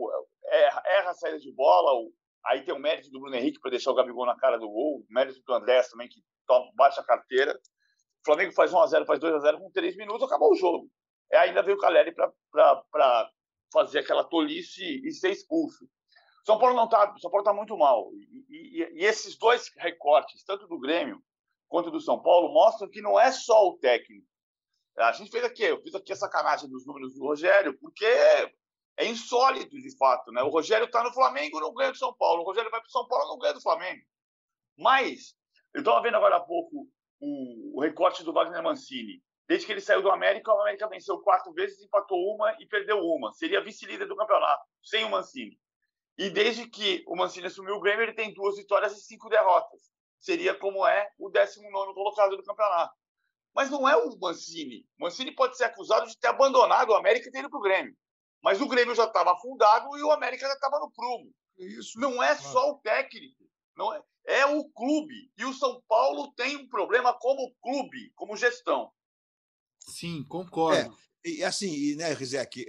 erra, 0.46 0.82
erra 0.86 1.10
a 1.10 1.14
saída 1.14 1.38
de 1.38 1.52
bola. 1.52 2.08
Aí 2.46 2.64
tem 2.64 2.74
o 2.74 2.78
mérito 2.78 3.10
do 3.10 3.20
Bruno 3.20 3.36
Henrique 3.36 3.60
para 3.60 3.70
deixar 3.70 3.90
o 3.92 3.94
Gabigol 3.94 4.26
na 4.26 4.36
cara 4.36 4.58
do 4.58 4.68
gol, 4.68 4.98
o 4.98 5.06
mérito 5.10 5.40
do 5.46 5.54
André 5.54 5.82
também, 5.84 6.08
que 6.08 6.20
toma, 6.46 6.70
bate 6.74 6.98
a 6.98 7.04
carteira. 7.04 7.52
O 7.54 8.24
Flamengo 8.24 8.52
faz 8.52 8.72
1x0, 8.72 9.06
faz 9.06 9.20
2x0 9.20 9.58
com 9.58 9.70
3 9.70 9.96
minutos, 9.96 10.26
acabou 10.26 10.52
o 10.52 10.56
jogo. 10.56 10.88
É, 11.30 11.38
ainda 11.38 11.62
veio 11.62 11.76
o 11.76 11.80
Caleri 11.80 12.14
para 12.14 13.30
fazer 13.72 14.00
aquela 14.00 14.24
tolice 14.24 15.00
e 15.04 15.10
ser 15.12 15.30
expulso. 15.30 15.86
São 16.44 16.58
Paulo 16.58 16.74
não 16.74 16.84
está, 16.84 17.14
São 17.18 17.30
Paulo 17.30 17.42
está 17.42 17.52
muito 17.52 17.76
mal. 17.76 18.10
E, 18.14 18.46
e, 18.50 19.00
e, 19.00 19.04
esses 19.04 19.36
dois 19.38 19.70
recortes, 19.76 20.44
tanto 20.44 20.66
do 20.66 20.78
Grêmio 20.78 21.22
quanto 21.68 21.90
do 21.90 22.00
São 22.00 22.20
Paulo, 22.20 22.52
mostram 22.52 22.88
que 22.88 23.00
não 23.00 23.18
é 23.18 23.30
só 23.30 23.68
o 23.68 23.78
técnico. 23.78 24.26
A 24.98 25.12
gente 25.12 25.30
fez 25.30 25.44
aqui, 25.44 25.62
eu 25.62 25.80
fiz 25.80 25.94
aqui 25.94 26.12
a 26.12 26.16
sacanagem 26.16 26.68
dos 26.68 26.86
números 26.86 27.14
do 27.14 27.24
Rogério, 27.24 27.78
porque 27.78 28.04
é 28.04 29.06
insólito 29.06 29.76
de 29.76 29.96
fato, 29.96 30.30
né? 30.32 30.42
O 30.42 30.50
Rogério 30.50 30.84
está 30.84 31.02
no 31.02 31.12
Flamengo, 31.12 31.60
não 31.60 31.72
ganha 31.72 31.92
do 31.92 31.96
São 31.96 32.14
Paulo. 32.14 32.42
O 32.42 32.44
Rogério 32.44 32.70
vai 32.70 32.80
para 32.80 32.88
o 32.88 32.90
São 32.90 33.06
Paulo, 33.06 33.28
não 33.28 33.38
ganha 33.38 33.54
do 33.54 33.62
Flamengo. 33.62 34.02
Mas 34.76 35.34
eu 35.72 35.80
estava 35.80 36.02
vendo 36.02 36.16
agora 36.16 36.36
há 36.36 36.40
pouco 36.40 36.88
o, 37.20 37.78
o 37.78 37.80
recorte 37.80 38.22
do 38.22 38.32
Wagner 38.32 38.62
Mancini. 38.62 39.22
Desde 39.48 39.66
que 39.66 39.72
ele 39.72 39.80
saiu 39.80 40.02
do 40.02 40.10
América, 40.10 40.52
o 40.52 40.60
América 40.60 40.88
venceu 40.88 41.18
quatro 41.20 41.52
vezes, 41.52 41.82
empatou 41.82 42.18
uma 42.34 42.54
e 42.60 42.66
perdeu 42.66 42.98
uma. 42.98 43.32
Seria 43.32 43.62
vice-líder 43.62 44.06
do 44.06 44.16
campeonato, 44.16 44.62
sem 44.82 45.04
o 45.04 45.10
Mancini. 45.10 45.58
E 46.18 46.28
desde 46.30 46.68
que 46.68 47.02
o 47.06 47.16
Mancini 47.16 47.46
assumiu 47.46 47.74
o 47.74 47.80
Grêmio, 47.80 48.02
ele 48.02 48.14
tem 48.14 48.32
duas 48.34 48.56
vitórias 48.56 48.92
e 48.92 49.02
cinco 49.02 49.28
derrotas. 49.28 49.80
Seria 50.18 50.54
como 50.54 50.86
é 50.86 51.08
o 51.18 51.30
19 51.30 51.94
colocado 51.94 52.36
do 52.36 52.44
campeonato. 52.44 52.94
Mas 53.54 53.70
não 53.70 53.88
é 53.88 53.96
o 53.96 54.18
Mancini. 54.18 54.86
O 54.98 55.04
Mancini 55.04 55.34
pode 55.34 55.56
ser 55.56 55.64
acusado 55.64 56.06
de 56.06 56.18
ter 56.18 56.28
abandonado 56.28 56.90
o 56.90 56.94
América 56.94 57.28
e 57.28 57.32
ter 57.32 57.40
ido 57.40 57.50
para 57.50 57.58
o 57.58 57.62
Grêmio. 57.62 57.96
Mas 58.42 58.60
o 58.60 58.68
Grêmio 58.68 58.94
já 58.94 59.04
estava 59.04 59.32
afundado 59.32 59.96
e 59.96 60.02
o 60.02 60.10
América 60.10 60.46
já 60.46 60.54
estava 60.54 60.78
no 60.78 60.90
prumo. 60.90 61.32
Isso. 61.58 61.98
Não 61.98 62.22
é 62.22 62.34
só 62.36 62.70
o 62.70 62.78
técnico. 62.78 63.44
Não 63.76 63.92
é, 63.92 64.02
é 64.26 64.46
o 64.46 64.68
clube. 64.70 65.30
E 65.36 65.44
o 65.44 65.52
São 65.52 65.82
Paulo 65.88 66.32
tem 66.34 66.56
um 66.56 66.68
problema 66.68 67.16
como 67.18 67.54
clube, 67.60 68.12
como 68.14 68.36
gestão. 68.36 68.90
Sim, 69.80 70.24
concordo. 70.24 70.96
É, 71.24 71.28
e 71.28 71.44
assim, 71.44 71.94
né, 71.96 72.12
Rizek, 72.12 72.64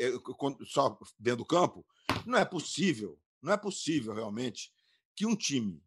só 0.65 0.97
dentro 1.19 1.39
do 1.39 1.45
campo, 1.45 1.85
não 2.25 2.37
é 2.37 2.45
possível 2.45 3.17
não 3.43 3.53
é 3.53 3.57
possível, 3.57 4.13
realmente, 4.13 4.71
que 5.15 5.25
um 5.25 5.35
time 5.35 5.83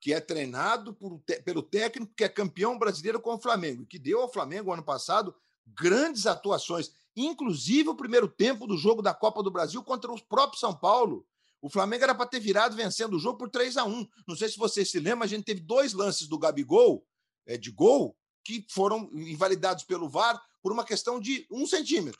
que 0.00 0.12
é 0.12 0.20
treinado 0.20 0.92
por, 0.92 1.20
pelo 1.44 1.62
técnico 1.62 2.12
que 2.14 2.24
é 2.24 2.28
campeão 2.28 2.78
brasileiro 2.78 3.20
com 3.20 3.34
o 3.34 3.40
Flamengo, 3.40 3.82
e 3.82 3.86
que 3.86 3.98
deu 3.98 4.20
ao 4.20 4.32
Flamengo 4.32 4.72
ano 4.72 4.82
passado 4.82 5.34
grandes 5.66 6.26
atuações, 6.26 6.92
inclusive 7.16 7.88
o 7.88 7.94
primeiro 7.94 8.28
tempo 8.28 8.66
do 8.66 8.76
jogo 8.76 9.02
da 9.02 9.14
Copa 9.14 9.42
do 9.42 9.50
Brasil 9.50 9.82
contra 9.82 10.12
o 10.12 10.22
próprio 10.22 10.60
São 10.60 10.74
Paulo. 10.74 11.26
O 11.60 11.70
Flamengo 11.70 12.04
era 12.04 12.14
para 12.14 12.26
ter 12.26 12.38
virado 12.38 12.76
vencendo 12.76 13.14
o 13.14 13.18
jogo 13.18 13.38
por 13.38 13.50
3 13.50 13.76
a 13.78 13.84
1 13.84 14.06
Não 14.28 14.36
sei 14.36 14.48
se 14.48 14.58
você 14.58 14.84
se 14.84 15.00
lembra, 15.00 15.24
a 15.24 15.28
gente 15.28 15.44
teve 15.44 15.60
dois 15.60 15.92
lances 15.92 16.28
do 16.28 16.38
Gabigol, 16.38 17.04
é, 17.46 17.56
de 17.56 17.70
gol, 17.70 18.16
que 18.44 18.64
foram 18.70 19.10
invalidados 19.12 19.82
pelo 19.82 20.08
VAR 20.08 20.40
por 20.62 20.70
uma 20.70 20.84
questão 20.84 21.18
de 21.18 21.46
um 21.50 21.66
centímetro. 21.66 22.18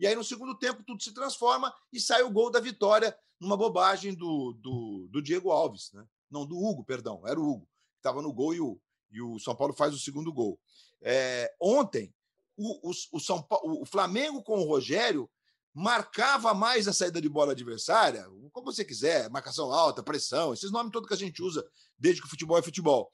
E 0.00 0.06
aí, 0.06 0.16
no 0.16 0.24
segundo 0.24 0.54
tempo, 0.54 0.82
tudo 0.82 1.02
se 1.02 1.12
transforma 1.12 1.72
e 1.92 2.00
sai 2.00 2.22
o 2.22 2.30
gol 2.30 2.50
da 2.50 2.58
vitória 2.58 3.14
numa 3.38 3.54
bobagem 3.54 4.14
do, 4.14 4.54
do, 4.54 5.08
do 5.10 5.22
Diego 5.22 5.50
Alves, 5.50 5.92
né? 5.92 6.02
Não, 6.30 6.46
do 6.46 6.56
Hugo, 6.56 6.82
perdão, 6.82 7.22
era 7.26 7.38
o 7.38 7.46
Hugo, 7.46 7.66
que 7.66 7.98
estava 7.98 8.22
no 8.22 8.32
gol 8.32 8.54
e 8.54 8.60
o, 8.62 8.80
e 9.10 9.20
o 9.20 9.38
São 9.38 9.54
Paulo 9.54 9.74
faz 9.74 9.92
o 9.92 9.98
segundo 9.98 10.32
gol. 10.32 10.58
É, 11.02 11.54
ontem, 11.60 12.14
o, 12.56 12.90
o, 12.90 12.92
o, 13.12 13.20
São 13.20 13.42
Paulo, 13.42 13.82
o 13.82 13.84
Flamengo 13.84 14.42
com 14.42 14.58
o 14.58 14.66
Rogério 14.66 15.30
marcava 15.74 16.54
mais 16.54 16.88
a 16.88 16.94
saída 16.94 17.20
de 17.20 17.28
bola 17.28 17.52
adversária, 17.52 18.24
como 18.52 18.72
você 18.72 18.86
quiser, 18.86 19.28
marcação 19.28 19.70
alta, 19.70 20.02
pressão, 20.02 20.54
esses 20.54 20.70
nomes 20.70 20.92
todos 20.92 21.08
que 21.08 21.14
a 21.14 21.18
gente 21.18 21.42
usa 21.42 21.62
desde 21.98 22.22
que 22.22 22.26
o 22.26 22.30
futebol 22.30 22.56
é 22.56 22.62
futebol. 22.62 23.12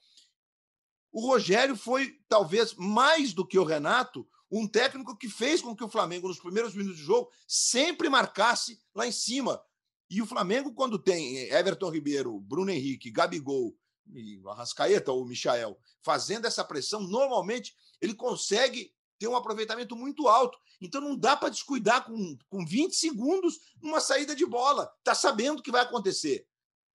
O 1.11 1.27
Rogério 1.27 1.75
foi, 1.75 2.17
talvez, 2.29 2.73
mais 2.75 3.33
do 3.33 3.45
que 3.45 3.59
o 3.59 3.65
Renato, 3.65 4.25
um 4.51 4.67
técnico 4.67 5.17
que 5.17 5.29
fez 5.29 5.61
com 5.61 5.75
que 5.75 5.83
o 5.83 5.89
Flamengo, 5.89 6.27
nos 6.27 6.39
primeiros 6.39 6.73
minutos 6.73 6.97
de 6.97 7.03
jogo, 7.03 7.29
sempre 7.47 8.09
marcasse 8.09 8.79
lá 8.95 9.05
em 9.05 9.11
cima, 9.11 9.61
e 10.09 10.21
o 10.21 10.25
Flamengo, 10.25 10.73
quando 10.73 10.97
tem 10.97 11.37
Everton 11.51 11.89
Ribeiro, 11.89 12.39
Bruno 12.39 12.71
Henrique, 12.71 13.11
Gabigol 13.11 13.75
e 14.13 14.41
Arrascaeta 14.47 15.11
ou 15.11 15.25
Michael 15.25 15.77
fazendo 16.01 16.45
essa 16.45 16.63
pressão, 16.63 17.01
normalmente 17.01 17.75
ele 18.01 18.13
consegue 18.13 18.93
ter 19.19 19.27
um 19.27 19.35
aproveitamento 19.35 19.95
muito 19.95 20.27
alto. 20.27 20.57
Então 20.79 21.01
não 21.01 21.17
dá 21.17 21.35
para 21.35 21.49
descuidar 21.49 22.05
com, 22.05 22.37
com 22.47 22.65
20 22.65 22.95
segundos 22.95 23.59
numa 23.81 23.99
saída 23.99 24.35
de 24.35 24.45
bola. 24.45 24.89
Está 24.99 25.13
sabendo 25.13 25.59
o 25.59 25.63
que 25.63 25.71
vai 25.71 25.81
acontecer. 25.81 26.47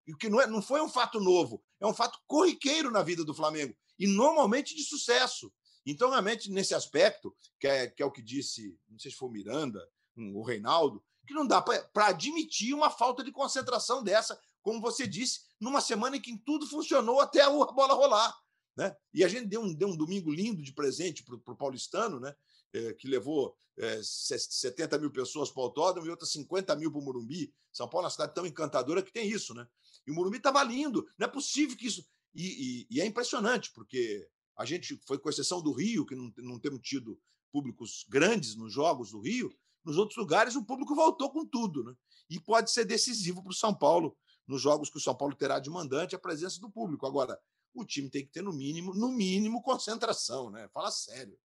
E 0.07 0.13
o 0.13 0.17
que 0.17 0.29
não, 0.29 0.41
é, 0.41 0.47
não 0.47 0.61
foi 0.61 0.81
um 0.81 0.89
fato 0.89 1.19
novo, 1.19 1.63
é 1.79 1.85
um 1.85 1.93
fato 1.93 2.19
corriqueiro 2.27 2.91
na 2.91 3.03
vida 3.03 3.23
do 3.23 3.33
Flamengo. 3.33 3.75
E 3.99 4.07
normalmente 4.07 4.75
de 4.75 4.83
sucesso. 4.83 5.53
Então, 5.85 6.09
realmente, 6.09 6.49
nesse 6.51 6.73
aspecto, 6.73 7.35
que 7.59 7.67
é, 7.67 7.87
que 7.87 8.01
é 8.01 8.05
o 8.05 8.11
que 8.11 8.21
disse, 8.21 8.77
não 8.89 8.97
sei 8.97 9.11
se 9.11 9.17
foi 9.17 9.29
o 9.29 9.31
Miranda, 9.31 9.85
o 10.15 10.43
Reinaldo, 10.43 11.03
que 11.27 11.33
não 11.33 11.45
dá 11.45 11.61
para 11.61 12.07
admitir 12.07 12.73
uma 12.73 12.89
falta 12.89 13.23
de 13.23 13.31
concentração 13.31 14.03
dessa, 14.03 14.39
como 14.61 14.79
você 14.79 15.05
disse, 15.05 15.41
numa 15.59 15.81
semana 15.81 16.17
em 16.17 16.21
que 16.21 16.37
tudo 16.37 16.67
funcionou 16.67 17.19
até 17.19 17.41
a 17.41 17.49
bola 17.71 17.93
rolar. 17.93 18.35
Né? 18.75 18.95
E 19.13 19.23
a 19.23 19.27
gente 19.27 19.45
deu 19.45 19.61
um, 19.61 19.73
deu 19.73 19.87
um 19.89 19.95
domingo 19.95 20.31
lindo 20.31 20.63
de 20.63 20.73
presente 20.73 21.23
para 21.23 21.53
o 21.53 21.57
paulistano, 21.57 22.19
né? 22.19 22.35
É, 22.75 22.91
que 22.93 23.07
levou 23.07 23.55
é, 23.77 24.01
70 24.01 24.97
mil 24.97 25.11
pessoas 25.11 25.51
para 25.51 25.61
o 25.61 25.65
autódromo 25.65 26.07
e 26.07 26.09
outras 26.09 26.31
50 26.31 26.75
mil 26.75 26.91
para 26.91 26.99
o 26.99 27.03
Morumbi. 27.03 27.53
São 27.71 27.87
Paulo 27.87 28.05
é 28.05 28.07
uma 28.07 28.11
cidade 28.11 28.33
tão 28.33 28.47
encantadora 28.47 29.03
que 29.03 29.13
tem 29.13 29.29
isso. 29.29 29.53
Né? 29.53 29.67
E 30.07 30.11
o 30.11 30.15
Morumbi 30.15 30.37
estava 30.37 30.63
lindo. 30.63 31.07
Não 31.15 31.27
é 31.27 31.29
possível 31.29 31.77
que 31.77 31.85
isso. 31.85 32.03
E, 32.33 32.87
e, 32.89 32.97
e, 32.97 33.01
é 33.01 33.05
impressionante, 33.05 33.71
porque 33.75 34.27
a 34.57 34.65
gente 34.65 34.99
foi, 35.07 35.17
com 35.17 35.29
exceção 35.29 35.61
do 35.61 35.71
Rio, 35.71 36.05
que 36.05 36.15
não, 36.15 36.31
não 36.37 36.59
temos 36.59 36.81
tido 36.81 37.19
públicos 37.51 38.05
grandes 38.09 38.55
nos 38.55 38.73
jogos 38.73 39.11
do 39.11 39.19
Rio, 39.19 39.53
nos 39.83 39.97
outros 39.97 40.17
lugares 40.17 40.55
o 40.55 40.65
público 40.65 40.95
voltou 40.95 41.29
com 41.31 41.45
tudo. 41.45 41.83
Né? 41.83 41.93
E 42.29 42.39
pode 42.39 42.71
ser 42.71 42.85
decisivo 42.85 43.43
para 43.43 43.51
o 43.51 43.55
São 43.55 43.73
Paulo, 43.73 44.15
nos 44.47 44.61
jogos 44.61 44.89
que 44.89 44.97
o 44.97 45.01
São 45.01 45.15
Paulo 45.15 45.35
terá 45.35 45.59
de 45.59 45.69
mandante, 45.69 46.15
a 46.15 46.19
presença 46.19 46.59
do 46.59 46.69
público. 46.69 47.05
Agora, 47.05 47.39
o 47.73 47.85
time 47.85 48.09
tem 48.09 48.25
que 48.25 48.31
ter, 48.31 48.41
no 48.41 48.53
mínimo, 48.53 48.93
no 48.93 49.09
mínimo, 49.09 49.61
concentração, 49.61 50.49
né? 50.49 50.69
Fala 50.73 50.91
sério. 50.91 51.37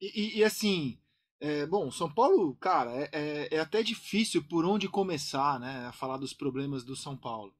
E, 0.00 0.20
e, 0.20 0.38
e 0.38 0.44
assim, 0.44 1.00
é, 1.40 1.66
bom, 1.66 1.90
São 1.90 2.12
Paulo, 2.12 2.54
cara, 2.56 2.92
é, 2.92 3.10
é, 3.12 3.54
é, 3.56 3.60
até 3.60 3.82
difícil 3.82 4.46
por 4.46 4.64
onde 4.64 4.88
começar, 4.88 5.58
né? 5.60 5.86
A 5.86 5.92
falar 5.92 6.16
dos 6.18 6.32
problemas 6.32 6.84
do 6.84 6.96
São 6.96 7.16
Paulo. 7.16 7.54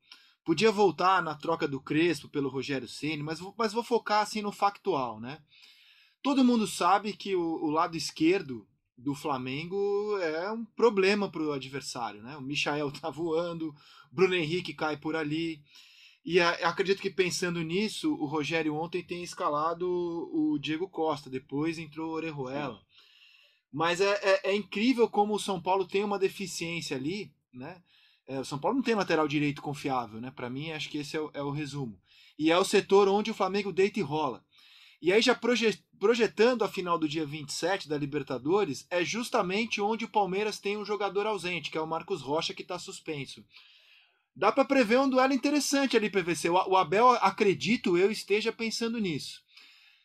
Podia 0.46 0.70
voltar 0.70 1.20
na 1.24 1.34
troca 1.34 1.66
do 1.66 1.80
Crespo 1.80 2.28
pelo 2.28 2.48
Rogério 2.48 2.86
Ceni, 2.86 3.20
mas, 3.20 3.40
mas 3.58 3.72
vou 3.72 3.82
focar 3.82 4.22
assim 4.22 4.40
no 4.40 4.52
factual, 4.52 5.18
né? 5.18 5.42
Todo 6.22 6.44
mundo 6.44 6.68
sabe 6.68 7.12
que 7.14 7.34
o, 7.34 7.42
o 7.42 7.68
lado 7.68 7.96
esquerdo 7.96 8.64
do 8.96 9.12
Flamengo 9.12 10.16
é 10.18 10.52
um 10.52 10.64
problema 10.64 11.28
para 11.28 11.42
o 11.42 11.50
adversário, 11.50 12.22
né? 12.22 12.36
O 12.36 12.40
Michael 12.40 12.92
tá 12.94 13.10
voando, 13.10 13.74
Bruno 14.12 14.36
Henrique 14.36 14.72
cai 14.72 14.96
por 14.96 15.16
ali. 15.16 15.60
E 16.24 16.38
acredito 16.38 17.02
que 17.02 17.10
pensando 17.10 17.60
nisso, 17.64 18.14
o 18.14 18.24
Rogério 18.24 18.76
ontem 18.76 19.02
tem 19.02 19.24
escalado 19.24 19.88
o 20.32 20.60
Diego 20.60 20.88
Costa, 20.88 21.28
depois 21.28 21.76
entrou 21.76 22.10
o 22.10 22.14
Orejuela. 22.14 22.80
Mas 23.72 24.00
é, 24.00 24.12
é, 24.22 24.50
é, 24.50 24.54
incrível 24.54 25.10
como 25.10 25.34
o 25.34 25.40
São 25.40 25.60
Paulo 25.60 25.88
tem 25.88 26.04
uma 26.04 26.20
deficiência 26.20 26.96
ali, 26.96 27.32
né? 27.52 27.82
É, 28.26 28.40
o 28.40 28.44
São 28.44 28.58
Paulo 28.58 28.76
não 28.76 28.82
tem 28.82 28.94
lateral 28.94 29.28
direito 29.28 29.62
confiável, 29.62 30.20
né? 30.20 30.30
Para 30.30 30.50
mim, 30.50 30.72
acho 30.72 30.88
que 30.88 30.98
esse 30.98 31.16
é 31.16 31.20
o, 31.20 31.30
é 31.32 31.42
o, 31.42 31.50
resumo. 31.50 32.00
E 32.38 32.50
é 32.50 32.58
o 32.58 32.64
setor 32.64 33.08
onde 33.08 33.30
o 33.30 33.34
Flamengo 33.34 33.72
deita 33.72 34.00
e 34.00 34.02
rola. 34.02 34.44
E 35.00 35.12
aí, 35.12 35.22
já 35.22 35.38
projetando 35.98 36.64
a 36.64 36.68
final 36.68 36.98
do 36.98 37.08
dia 37.08 37.24
27 37.24 37.88
da 37.88 37.96
Libertadores, 37.96 38.86
é 38.90 39.04
justamente 39.04 39.80
onde 39.80 40.04
o 40.04 40.10
Palmeiras 40.10 40.58
tem 40.58 40.76
um 40.76 40.84
jogador 40.84 41.26
ausente, 41.26 41.70
que 41.70 41.78
é 41.78 41.80
o 41.80 41.86
Marcos 41.86 42.22
Rocha, 42.22 42.54
que 42.54 42.62
está 42.62 42.78
suspenso 42.78 43.44
dá 44.36 44.52
para 44.52 44.66
prever 44.66 45.00
um 45.00 45.08
duelo 45.08 45.32
interessante 45.32 45.96
ali, 45.96 46.10
PVC. 46.10 46.50
O 46.50 46.76
Abel, 46.76 47.08
acredito 47.12 47.96
eu, 47.96 48.10
esteja 48.10 48.52
pensando 48.52 48.98
nisso. 48.98 49.40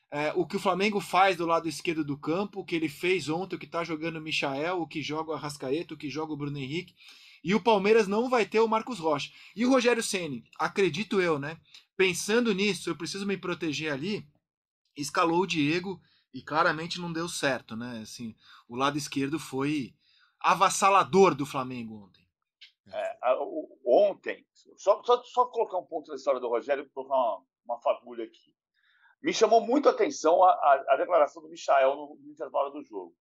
É, 0.09 0.31
o 0.35 0.45
que 0.45 0.55
o 0.55 0.59
Flamengo 0.59 0.99
faz 0.99 1.35
do 1.37 1.45
lado 1.45 1.67
esquerdo 1.67 2.03
do 2.03 2.17
campo, 2.17 2.61
o 2.61 2.65
que 2.65 2.75
ele 2.75 2.89
fez 2.89 3.29
ontem, 3.29 3.55
o 3.55 3.59
que 3.59 3.65
está 3.65 3.83
jogando 3.83 4.17
o 4.17 4.21
Michael, 4.21 4.81
o 4.81 4.87
que 4.87 5.01
joga 5.01 5.31
o 5.31 5.33
Arrascaeta, 5.33 5.93
o 5.93 5.97
que 5.97 6.09
joga 6.09 6.33
o 6.33 6.37
Bruno 6.37 6.57
Henrique. 6.57 6.95
E 7.43 7.55
o 7.55 7.63
Palmeiras 7.63 8.07
não 8.07 8.29
vai 8.29 8.45
ter 8.45 8.59
o 8.59 8.67
Marcos 8.67 8.99
Rocha. 8.99 9.31
E 9.55 9.65
o 9.65 9.69
Rogério 9.69 10.03
Ceni, 10.03 10.43
acredito 10.59 11.19
eu, 11.19 11.39
né? 11.39 11.59
Pensando 11.97 12.53
nisso, 12.53 12.89
eu 12.89 12.95
preciso 12.95 13.25
me 13.25 13.37
proteger 13.37 13.91
ali. 13.91 14.27
Escalou 14.95 15.41
o 15.41 15.47
Diego 15.47 15.99
e 16.33 16.41
claramente 16.41 16.99
não 16.99 17.11
deu 17.11 17.27
certo, 17.27 17.75
né? 17.75 18.01
Assim, 18.01 18.35
o 18.67 18.75
lado 18.75 18.97
esquerdo 18.97 19.39
foi 19.39 19.93
avassalador 20.39 21.35
do 21.35 21.45
Flamengo 21.45 22.05
ontem. 22.05 22.21
É, 22.93 23.17
ontem, 23.85 24.45
só, 24.75 25.01
só, 25.03 25.23
só, 25.23 25.45
colocar 25.45 25.77
um 25.77 25.85
ponto 25.85 26.09
da 26.09 26.15
história 26.15 26.39
do 26.39 26.49
Rogério, 26.49 26.89
colocar 26.89 27.15
uma, 27.15 27.43
uma 27.65 27.79
fagulha 27.79 28.25
aqui. 28.25 28.53
Me 29.21 29.33
chamou 29.33 29.61
muito 29.61 29.87
a 29.87 29.91
atenção 29.91 30.43
a, 30.43 30.49
a, 30.49 30.85
a 30.89 30.97
declaração 30.97 31.43
do 31.43 31.49
Michael 31.49 31.95
no, 31.95 32.17
no, 32.19 32.31
intervalo 32.31 32.71
do 32.71 32.83
jogo. 32.83 33.15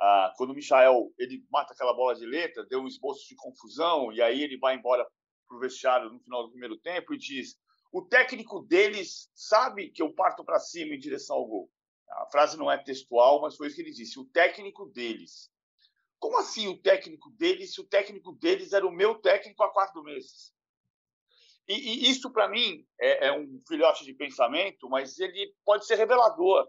Ah, 0.00 0.32
quando 0.36 0.50
o 0.50 0.54
Michael 0.54 1.12
ele 1.18 1.44
mata 1.50 1.74
aquela 1.74 1.92
bola 1.92 2.14
de 2.14 2.24
letra, 2.24 2.64
deu 2.64 2.80
um 2.80 2.86
esboço 2.86 3.28
de 3.28 3.36
confusão, 3.36 4.10
e 4.12 4.22
aí 4.22 4.42
ele 4.42 4.56
vai 4.56 4.74
embora 4.74 5.06
para 5.46 5.56
o 5.56 5.60
vestiário 5.60 6.10
no 6.10 6.20
final 6.20 6.44
do 6.44 6.50
primeiro 6.50 6.78
tempo 6.78 7.12
e 7.12 7.18
diz: 7.18 7.56
o 7.92 8.02
técnico 8.02 8.60
deles 8.60 9.28
sabe 9.34 9.90
que 9.90 10.00
eu 10.00 10.14
parto 10.14 10.44
para 10.44 10.58
cima 10.58 10.94
em 10.94 10.98
direção 10.98 11.36
ao 11.36 11.46
gol. 11.46 11.70
A 12.08 12.26
frase 12.26 12.56
não 12.56 12.70
é 12.70 12.78
textual, 12.78 13.40
mas 13.42 13.56
foi 13.56 13.66
isso 13.66 13.76
que 13.76 13.82
ele 13.82 13.92
disse: 13.92 14.18
o 14.18 14.24
técnico 14.26 14.86
deles. 14.86 15.50
Como 16.18 16.38
assim 16.38 16.68
o 16.68 16.80
técnico 16.80 17.30
deles, 17.30 17.74
se 17.74 17.80
o 17.80 17.86
técnico 17.86 18.32
deles 18.32 18.72
era 18.72 18.86
o 18.86 18.92
meu 18.92 19.16
técnico 19.16 19.62
há 19.62 19.72
quatro 19.72 20.02
meses? 20.02 20.52
E, 21.66 21.74
e 21.74 22.10
isso, 22.10 22.30
para 22.30 22.48
mim, 22.48 22.86
é, 23.00 23.28
é, 23.28 23.32
um 23.32 23.60
filhote 23.66 24.04
de 24.04 24.12
pensamento, 24.12 24.88
mas 24.88 25.18
ele 25.18 25.54
pode 25.64 25.86
ser 25.86 25.94
revelador. 25.94 26.68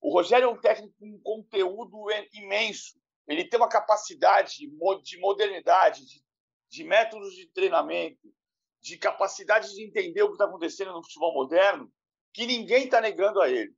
O 0.00 0.12
Rogério 0.12 0.46
é 0.46 0.48
um 0.48 0.60
técnico 0.60 0.94
com 0.98 1.20
conteúdo 1.20 2.06
imenso. 2.32 2.98
Ele 3.28 3.44
tem 3.44 3.60
uma 3.60 3.68
capacidade 3.68 4.56
de 5.02 5.20
modernidade, 5.20 6.06
de, 6.06 6.24
de 6.68 6.84
métodos 6.84 7.34
de 7.34 7.46
treinamento, 7.46 8.32
de 8.80 8.96
capacidade 8.96 9.72
de 9.74 9.84
entender 9.84 10.22
o 10.22 10.28
que 10.28 10.32
está 10.32 10.46
acontecendo 10.46 10.92
no 10.92 11.02
futebol 11.02 11.34
moderno, 11.34 11.92
que 12.32 12.46
ninguém 12.46 12.84
está 12.84 13.00
negando 13.00 13.40
a 13.40 13.48
ele. 13.48 13.74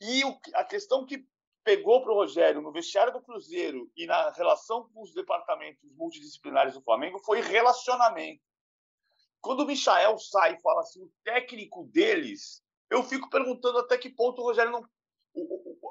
E 0.00 0.24
o, 0.24 0.38
a 0.54 0.64
questão 0.64 1.06
que 1.06 1.24
pegou 1.64 2.02
para 2.02 2.12
o 2.12 2.14
Rogério 2.14 2.62
no 2.62 2.72
vestiário 2.72 3.12
do 3.12 3.22
Cruzeiro 3.22 3.90
e 3.96 4.06
na 4.06 4.30
relação 4.30 4.88
com 4.92 5.02
os 5.02 5.12
departamentos 5.12 5.92
multidisciplinares 5.94 6.74
do 6.74 6.82
Flamengo 6.82 7.18
foi 7.18 7.40
relacionamento. 7.40 8.42
Quando 9.40 9.60
o 9.60 9.66
Michael 9.66 10.18
sai 10.18 10.54
e 10.54 10.60
fala 10.60 10.80
assim, 10.80 11.02
o 11.02 11.12
técnico 11.22 11.84
deles, 11.92 12.62
eu 12.90 13.02
fico 13.02 13.28
perguntando 13.28 13.78
até 13.78 13.96
que 13.98 14.08
ponto 14.08 14.40
o 14.40 14.44
Rogério 14.44 14.72
não. 14.72 14.82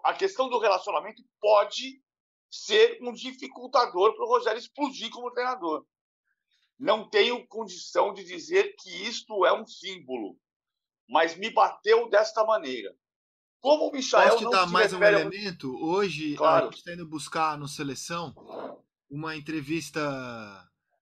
A 0.04 0.13
questão 0.13 0.50
do 0.50 0.60
relacionamento 0.60 1.24
pode 1.39 2.01
ser 2.50 2.98
um 3.01 3.12
dificultador 3.13 4.16
para 4.16 4.25
o 4.25 4.30
Rogério 4.30 4.60
explodir 4.60 5.10
como 5.10 5.32
treinador. 5.32 5.86
Não 6.80 7.10
tenho 7.10 7.46
condição 7.48 8.13
de 8.13 8.24
dizer 8.24 8.75
que 8.80 8.89
isto 9.08 9.46
é 9.46 9.54
um 9.54 9.66
símbolo, 9.66 10.38
mas 11.10 11.36
me 11.36 11.50
bateu 11.50 12.08
desta 12.10 12.46
maneira. 12.46 12.96
Como 13.60 13.89
o 13.89 13.92
Michael 13.92 14.30
Posso 14.32 14.46
te 14.46 14.51
dar 14.51 14.68
mais 14.68 14.94
um 14.94 15.04
elemento? 15.04 15.75
Hoje 15.84 16.36
claro. 16.36 16.68
a 16.68 16.70
gente 16.70 16.77
está 16.77 16.94
indo 16.94 17.08
buscar 17.08 17.58
no 17.58 17.68
Seleção 17.68 18.34
uma 19.10 19.36
entrevista 19.36 20.00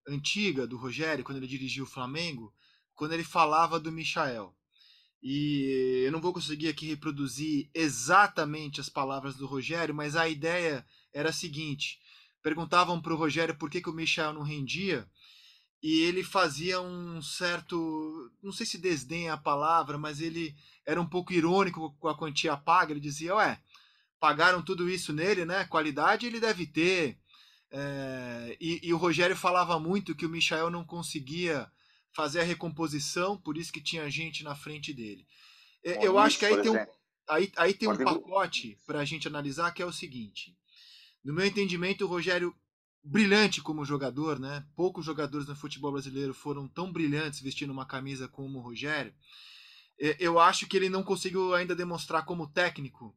antiga 0.08 0.66
do 0.66 0.78
Rogério, 0.78 1.24
quando 1.24 1.38
ele 1.38 1.48
dirigiu 1.48 1.84
o 1.84 1.88
Flamengo, 1.88 2.54
quando 2.94 3.14
ele 3.14 3.24
falava 3.24 3.80
do 3.80 3.92
Michael. 3.92 4.56
E 5.28 6.04
eu 6.06 6.12
não 6.12 6.22
vou 6.22 6.32
conseguir 6.32 6.68
aqui 6.68 6.86
reproduzir 6.86 7.68
exatamente 7.74 8.80
as 8.80 8.90
palavras 8.90 9.36
do 9.36 9.48
Rogério, 9.48 9.96
mas 9.96 10.16
a 10.16 10.30
ideia 10.30 10.86
era 11.12 11.30
a 11.30 11.34
seguinte: 11.34 12.00
perguntavam 12.44 13.02
para 13.02 13.12
o 13.12 13.18
Rogério 13.18 13.56
por 13.56 13.72
que, 13.72 13.82
que 13.82 13.90
o 13.90 13.94
Michael 13.94 14.34
não 14.34 14.44
rendia, 14.44 15.10
e 15.82 16.02
ele 16.02 16.24
fazia 16.24 16.80
um 16.80 17.24
certo, 17.24 18.32
não 18.40 18.52
sei 18.52 18.68
se 18.68 18.78
desdém 18.78 19.28
a 19.28 19.36
palavra, 19.36 19.98
mas 19.98 20.22
ele 20.22 20.56
era 20.86 21.02
um 21.02 21.08
pouco 21.08 21.34
irônico 21.34 21.96
com 22.00 22.08
a 22.08 22.16
quantia 22.16 22.56
paga. 22.56 22.92
Ele 22.92 23.00
dizia: 23.00 23.34
Ué, 23.34 23.60
pagaram 24.20 24.62
tudo 24.62 24.88
isso 24.88 25.12
nele, 25.12 25.44
né? 25.44 25.66
Qualidade 25.66 26.28
ele 26.28 26.40
deve 26.40 26.68
ter. 26.68 27.18
É, 27.72 28.56
e, 28.62 28.80
e, 28.84 28.94
o 28.94 28.98
Rogério 28.98 29.36
falava 29.36 29.80
muito 29.80 30.14
que 30.14 30.28
o 30.28 30.30
Michael 30.30 30.70
não 30.70 30.86
conseguia 30.86 31.68
fazer 32.16 32.40
a 32.40 32.44
recomposição, 32.44 33.38
por 33.38 33.58
isso 33.58 33.74
que 33.74 33.82
tinha 33.82 34.10
gente 34.10 34.44
na 34.44 34.56
frente 34.56 34.94
dele. 34.94 35.28
É, 35.84 36.06
eu 36.06 36.18
acho 36.18 36.40
que 36.40 36.46
aí 36.46 36.62
tem 36.62 36.72
um, 36.72 36.86
aí, 37.28 37.52
aí 37.58 37.74
tem 37.74 37.90
um 37.90 37.98
pacote 37.98 38.80
para 38.88 39.00
a 39.00 39.06
gente 39.06 39.28
analisar 39.28 39.72
que 39.72 39.82
é 39.82 39.86
o 39.86 39.92
seguinte. 39.92 40.58
No 41.24 41.34
meu 41.34 41.46
entendimento, 41.46 42.06
o 42.06 42.08
Rogério 42.08 42.56
brilhante 43.04 43.62
como 43.62 43.86
jogador, 43.86 44.40
né? 44.40 44.66
Poucos 44.76 45.06
jogadores 45.06 45.48
no 45.48 45.56
futebol 45.56 45.92
brasileiro 45.92 46.34
foram 46.34 46.68
tão 46.68 46.92
brilhantes 46.92 47.42
vestindo 47.42 47.72
uma 47.72 47.86
camisa 47.86 48.28
como 48.28 48.60
o 48.60 48.62
Rogério. 48.62 49.14
Eu 50.20 50.40
acho 50.40 50.68
que 50.68 50.76
ele 50.76 50.90
não 50.90 51.04
conseguiu 51.04 51.54
ainda 51.54 51.76
demonstrar 51.76 52.26
como 52.26 52.48
técnico 52.48 53.16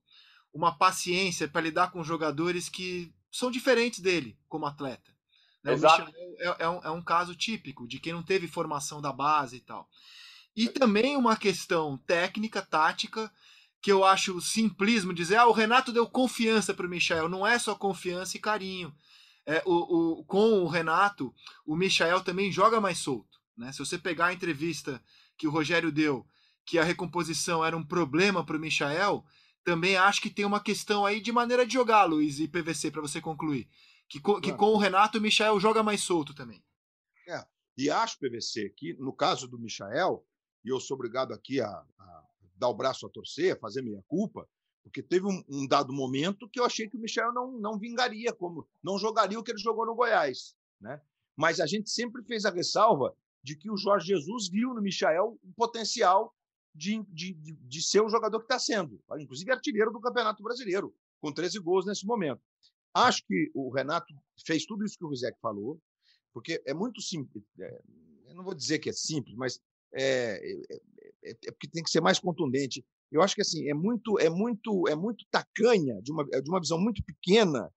uma 0.52 0.76
paciência 0.76 1.48
para 1.48 1.62
lidar 1.62 1.90
com 1.90 2.04
jogadores 2.04 2.68
que 2.68 3.12
são 3.30 3.50
diferentes 3.50 4.00
dele 4.00 4.38
como 4.48 4.66
atleta. 4.66 5.17
Né? 5.62 5.72
Exato. 5.72 6.12
É, 6.38 6.64
é, 6.64 6.68
um, 6.68 6.80
é 6.84 6.90
um 6.90 7.02
caso 7.02 7.34
típico 7.34 7.86
de 7.86 7.98
quem 7.98 8.12
não 8.12 8.22
teve 8.22 8.46
formação 8.46 9.00
da 9.00 9.12
base 9.12 9.56
e 9.56 9.60
tal. 9.60 9.88
E 10.56 10.68
também 10.68 11.16
uma 11.16 11.36
questão 11.36 11.96
técnica, 11.98 12.60
tática, 12.62 13.32
que 13.80 13.92
eu 13.92 14.04
acho 14.04 14.40
simplismo 14.40 15.12
dizer, 15.12 15.36
ah, 15.36 15.46
o 15.46 15.52
Renato 15.52 15.92
deu 15.92 16.06
confiança 16.06 16.74
para 16.74 16.86
o 16.86 16.90
Michel. 16.90 17.28
Não 17.28 17.46
é 17.46 17.58
só 17.58 17.74
confiança 17.74 18.36
e 18.36 18.40
carinho 18.40 18.92
é, 19.48 19.62
o, 19.64 20.18
o, 20.20 20.24
com 20.24 20.60
o 20.60 20.66
Renato, 20.68 21.34
o 21.64 21.74
Michael 21.74 22.20
também 22.20 22.52
joga 22.52 22.82
mais 22.82 22.98
solto. 22.98 23.38
Né? 23.56 23.72
Se 23.72 23.78
você 23.78 23.96
pegar 23.96 24.26
a 24.26 24.32
entrevista 24.34 25.02
que 25.38 25.48
o 25.48 25.50
Rogério 25.50 25.90
deu, 25.90 26.26
que 26.66 26.78
a 26.78 26.84
recomposição 26.84 27.64
era 27.64 27.74
um 27.74 27.82
problema 27.82 28.44
para 28.44 28.58
o 28.58 28.60
Michael, 28.60 29.24
também 29.64 29.96
acho 29.96 30.20
que 30.20 30.28
tem 30.28 30.44
uma 30.44 30.60
questão 30.60 31.06
aí 31.06 31.18
de 31.18 31.32
maneira 31.32 31.66
de 31.66 31.72
jogar, 31.72 32.04
Luiz 32.04 32.38
e 32.40 32.46
PVC, 32.46 32.90
para 32.90 33.00
você 33.00 33.22
concluir. 33.22 33.66
Que, 34.08 34.20
com, 34.20 34.40
que 34.40 34.52
com 34.52 34.66
o 34.66 34.78
Renato, 34.78 35.18
o 35.18 35.20
Michel 35.20 35.60
joga 35.60 35.82
mais 35.82 36.02
solto 36.02 36.34
também. 36.34 36.64
É, 37.28 37.44
e 37.76 37.90
acho, 37.90 38.18
PVC, 38.18 38.70
que 38.70 38.94
no 38.94 39.12
caso 39.12 39.46
do 39.46 39.58
Michel, 39.58 40.26
e 40.64 40.70
eu 40.70 40.80
sou 40.80 40.94
obrigado 40.94 41.32
aqui 41.32 41.60
a, 41.60 41.68
a 41.68 42.24
dar 42.56 42.68
o 42.68 42.74
braço 42.74 43.06
a 43.06 43.10
torcer, 43.10 43.54
a 43.54 43.58
fazer 43.58 43.82
minha 43.82 44.02
culpa, 44.08 44.48
porque 44.82 45.02
teve 45.02 45.26
um, 45.26 45.44
um, 45.48 45.66
dado 45.66 45.92
momento 45.92 46.48
que 46.48 46.58
eu 46.58 46.64
achei 46.64 46.88
que 46.88 46.96
o 46.96 47.00
Michel 47.00 47.32
não, 47.32 47.52
não 47.52 47.78
vingaria, 47.78 48.32
como 48.32 48.66
não 48.82 48.98
jogaria 48.98 49.38
o 49.38 49.42
que 49.42 49.50
ele 49.50 49.58
jogou 49.58 49.84
no 49.84 49.94
Goiás. 49.94 50.56
Né? 50.80 51.00
Mas 51.36 51.60
a 51.60 51.66
gente 51.66 51.90
sempre 51.90 52.22
fez 52.24 52.44
a 52.44 52.50
ressalva 52.50 53.14
de 53.42 53.54
que 53.54 53.70
o 53.70 53.76
Jorge 53.76 54.08
Jesus 54.08 54.48
viu 54.48 54.74
no 54.74 54.80
Michel 54.80 55.38
um 55.44 55.52
potencial 55.52 56.34
de, 56.74 57.02
de, 57.08 57.34
de, 57.34 57.52
de 57.54 57.82
ser 57.82 58.00
o 58.00 58.08
jogador 58.08 58.38
que 58.38 58.44
está 58.46 58.58
sendo, 58.58 59.02
inclusive 59.18 59.50
artilheiro 59.50 59.92
do 59.92 60.00
Campeonato 60.00 60.42
Brasileiro, 60.42 60.94
com 61.20 61.32
13 61.32 61.58
gols 61.58 61.86
nesse 61.86 62.06
momento. 62.06 62.40
Acho 63.06 63.24
que 63.26 63.50
o 63.54 63.70
Renato 63.70 64.14
fez 64.46 64.64
tudo 64.64 64.84
isso 64.84 64.98
que 64.98 65.04
o 65.04 65.08
Rizek 65.08 65.38
falou, 65.40 65.80
porque 66.32 66.62
é 66.66 66.74
muito 66.74 67.00
simples. 67.00 67.44
É, 67.58 67.80
eu 68.28 68.34
não 68.34 68.44
vou 68.44 68.54
dizer 68.54 68.78
que 68.78 68.90
é 68.90 68.92
simples, 68.92 69.34
mas 69.36 69.60
é, 69.92 70.40
é, 70.42 70.80
é, 71.24 71.30
é, 71.30 71.50
porque 71.50 71.68
tem 71.68 71.82
que 71.82 71.90
ser 71.90 72.00
mais 72.00 72.18
contundente. 72.18 72.84
Eu 73.10 73.22
acho 73.22 73.34
que 73.34 73.40
assim 73.40 73.68
é 73.68 73.74
muito 73.74 74.18
é 74.18 74.28
muito 74.28 74.86
é 74.88 74.94
muito 74.94 75.24
tacanha 75.30 76.00
de 76.02 76.12
uma 76.12 76.24
de 76.24 76.50
uma 76.50 76.60
visão 76.60 76.78
muito 76.78 77.02
pequena. 77.04 77.72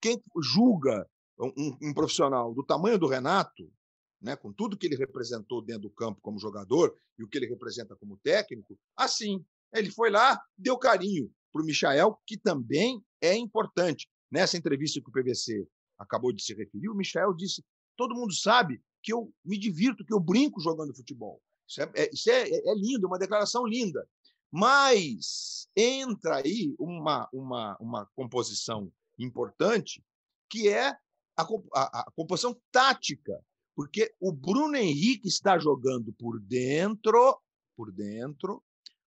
Quem 0.00 0.22
julga 0.42 1.08
um, 1.38 1.76
um 1.82 1.94
profissional 1.94 2.54
do 2.54 2.62
tamanho 2.62 2.98
do 2.98 3.06
Renato, 3.06 3.72
né, 4.20 4.36
com 4.36 4.52
tudo 4.52 4.76
que 4.76 4.86
ele 4.86 4.96
representou 4.96 5.62
dentro 5.62 5.82
do 5.82 5.90
campo 5.90 6.20
como 6.20 6.38
jogador 6.38 6.96
e 7.18 7.24
o 7.24 7.28
que 7.28 7.38
ele 7.38 7.46
representa 7.46 7.96
como 7.96 8.18
técnico, 8.18 8.78
assim 8.96 9.44
ele 9.72 9.90
foi 9.90 10.10
lá 10.10 10.40
deu 10.56 10.78
carinho 10.78 11.30
para 11.52 11.62
o 11.62 11.64
Michael, 11.64 12.18
que 12.26 12.36
também 12.36 13.02
é 13.20 13.34
importante. 13.34 14.08
Nessa 14.36 14.58
entrevista 14.58 15.00
que 15.00 15.08
o 15.08 15.12
PVC 15.12 15.66
acabou 15.98 16.30
de 16.30 16.42
se 16.42 16.52
referir, 16.52 16.90
o 16.90 16.94
Michel 16.94 17.32
disse: 17.32 17.64
todo 17.96 18.14
mundo 18.14 18.34
sabe 18.34 18.82
que 19.02 19.10
eu 19.10 19.32
me 19.42 19.56
divirto, 19.56 20.04
que 20.04 20.12
eu 20.12 20.20
brinco 20.20 20.60
jogando 20.60 20.94
futebol. 20.94 21.40
Isso 21.66 21.80
é, 21.80 21.90
é, 21.94 22.10
isso 22.12 22.30
é, 22.30 22.42
é 22.50 22.74
lindo, 22.74 23.06
uma 23.06 23.18
declaração 23.18 23.64
linda. 23.64 24.06
Mas 24.52 25.68
entra 25.74 26.36
aí 26.36 26.76
uma, 26.78 27.26
uma, 27.32 27.78
uma 27.80 28.06
composição 28.14 28.92
importante, 29.18 30.04
que 30.50 30.68
é 30.68 30.90
a, 31.34 31.42
a, 31.74 32.00
a 32.00 32.10
composição 32.14 32.54
tática, 32.70 33.42
porque 33.74 34.14
o 34.20 34.30
Bruno 34.32 34.76
Henrique 34.76 35.28
está 35.28 35.58
jogando 35.58 36.12
por 36.12 36.38
dentro, 36.40 37.40
por 37.74 37.90
dentro, 37.90 38.62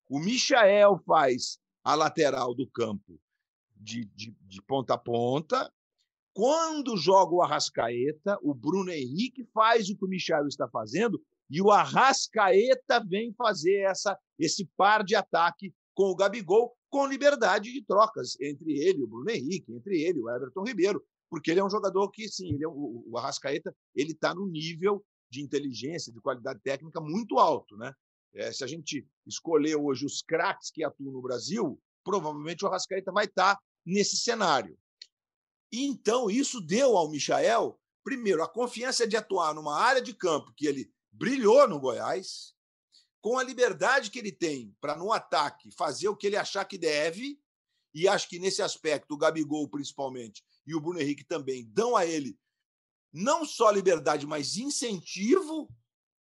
o 0.08 0.18
Michael 0.18 1.00
faz 1.06 1.60
a 1.84 1.94
lateral 1.94 2.52
do 2.52 2.68
campo 2.68 3.20
de, 3.80 4.04
de, 4.14 4.34
de 4.46 4.62
ponta 4.62 4.94
a 4.94 4.98
ponta, 4.98 5.72
quando 6.32 6.96
joga 6.96 7.34
o 7.34 7.42
Arrascaeta, 7.42 8.38
o 8.42 8.54
Bruno 8.54 8.90
Henrique 8.90 9.44
faz 9.52 9.88
o 9.88 9.96
que 9.96 10.04
o 10.04 10.08
Michel 10.08 10.46
está 10.46 10.68
fazendo 10.68 11.20
e 11.50 11.60
o 11.60 11.70
Arrascaeta 11.70 13.04
vem 13.04 13.32
fazer 13.34 13.80
essa, 13.80 14.16
esse 14.38 14.64
par 14.76 15.02
de 15.02 15.16
ataque 15.16 15.74
com 15.94 16.04
o 16.04 16.14
Gabigol, 16.14 16.72
com 16.88 17.06
liberdade 17.06 17.72
de 17.72 17.84
trocas 17.84 18.40
entre 18.40 18.78
ele 18.78 19.02
o 19.02 19.08
Bruno 19.08 19.30
Henrique, 19.30 19.72
entre 19.72 20.02
ele 20.02 20.20
o 20.20 20.30
Everton 20.30 20.62
Ribeiro, 20.62 21.04
porque 21.28 21.50
ele 21.50 21.60
é 21.60 21.64
um 21.64 21.70
jogador 21.70 22.08
que, 22.10 22.28
sim, 22.28 22.54
ele 22.54 22.64
é, 22.64 22.68
o, 22.68 23.04
o 23.06 23.18
Arrascaeta 23.18 23.74
ele 23.94 24.12
está 24.12 24.34
no 24.34 24.46
nível 24.46 25.04
de 25.30 25.42
inteligência, 25.42 26.12
de 26.12 26.20
qualidade 26.20 26.60
técnica 26.62 27.00
muito 27.00 27.38
alto. 27.38 27.76
Né? 27.76 27.92
É, 28.34 28.52
se 28.52 28.62
a 28.62 28.66
gente 28.66 29.06
escolher 29.26 29.76
hoje 29.76 30.06
os 30.06 30.22
craques 30.22 30.70
que 30.70 30.84
atuam 30.84 31.12
no 31.12 31.22
Brasil, 31.22 31.80
provavelmente 32.04 32.64
o 32.64 32.68
Arrascaeta 32.68 33.12
vai 33.12 33.26
estar 33.26 33.56
tá 33.56 33.62
nesse 33.84 34.16
cenário. 34.16 34.78
Então, 35.72 36.30
isso 36.30 36.60
deu 36.60 36.96
ao 36.96 37.08
Michael, 37.08 37.78
primeiro, 38.02 38.42
a 38.42 38.48
confiança 38.48 39.06
de 39.06 39.16
atuar 39.16 39.54
numa 39.54 39.78
área 39.78 40.02
de 40.02 40.14
campo 40.14 40.52
que 40.56 40.66
ele 40.66 40.92
brilhou 41.12 41.68
no 41.68 41.78
Goiás, 41.78 42.54
com 43.20 43.38
a 43.38 43.44
liberdade 43.44 44.10
que 44.10 44.18
ele 44.18 44.32
tem 44.32 44.74
para, 44.80 44.96
no 44.96 45.12
ataque, 45.12 45.70
fazer 45.72 46.08
o 46.08 46.16
que 46.16 46.26
ele 46.26 46.36
achar 46.36 46.64
que 46.64 46.78
deve, 46.78 47.38
e 47.94 48.08
acho 48.08 48.28
que 48.28 48.38
nesse 48.38 48.62
aspecto, 48.62 49.14
o 49.14 49.18
Gabigol, 49.18 49.68
principalmente, 49.68 50.44
e 50.66 50.74
o 50.74 50.80
Bruno 50.80 51.00
Henrique 51.00 51.24
também, 51.24 51.66
dão 51.72 51.96
a 51.96 52.06
ele 52.06 52.38
não 53.12 53.44
só 53.44 53.70
liberdade, 53.70 54.26
mas 54.26 54.56
incentivo. 54.56 55.68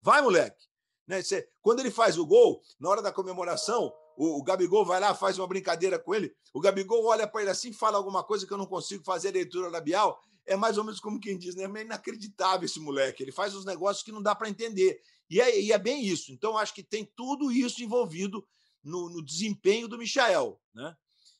Vai, 0.01 0.21
moleque! 0.21 0.67
Né? 1.07 1.21
quando 1.61 1.79
ele 1.79 1.89
faz 1.89 2.19
o 2.19 2.25
gol, 2.25 2.61
na 2.79 2.89
hora 2.89 3.01
da 3.01 3.11
comemoração, 3.11 3.91
o, 4.19 4.37
o 4.37 4.43
Gabigol 4.43 4.83
vai 4.83 4.99
lá, 4.99 5.15
faz 5.15 5.39
uma 5.39 5.47
brincadeira 5.47 5.97
com 5.97 6.13
ele, 6.13 6.35
o 6.53 6.59
Gabigol 6.59 7.05
olha 7.05 7.25
para 7.25 7.39
ele 7.41 7.51
assim, 7.51 7.71
fala 7.71 7.97
alguma 7.97 8.21
coisa 8.21 8.45
que 8.45 8.51
eu 8.51 8.57
não 8.57 8.65
consigo 8.65 9.01
fazer 9.01 9.29
a 9.29 9.31
leitura 9.31 9.69
labial. 9.69 10.21
É 10.45 10.57
mais 10.57 10.77
ou 10.77 10.83
menos 10.83 10.99
como 10.99 11.19
quem 11.19 11.37
diz, 11.37 11.55
né? 11.55 11.63
É 11.63 11.81
inacreditável 11.83 12.65
esse 12.65 12.79
moleque. 12.79 13.23
Ele 13.23 13.31
faz 13.31 13.55
uns 13.55 13.63
negócios 13.63 14.03
que 14.03 14.11
não 14.11 14.21
dá 14.21 14.35
para 14.35 14.49
entender. 14.49 14.99
E 15.29 15.39
é, 15.39 15.61
e 15.61 15.71
é, 15.71 15.77
bem 15.77 16.03
isso. 16.03 16.33
Então, 16.33 16.57
acho 16.57 16.73
que 16.73 16.83
tem 16.83 17.05
tudo 17.15 17.51
isso 17.51 17.81
envolvido 17.83 18.45
no, 18.83 19.09
no 19.09 19.23
desempenho 19.23 19.87
do 19.87 19.97
Michael. 19.97 20.59
Né? 20.73 20.97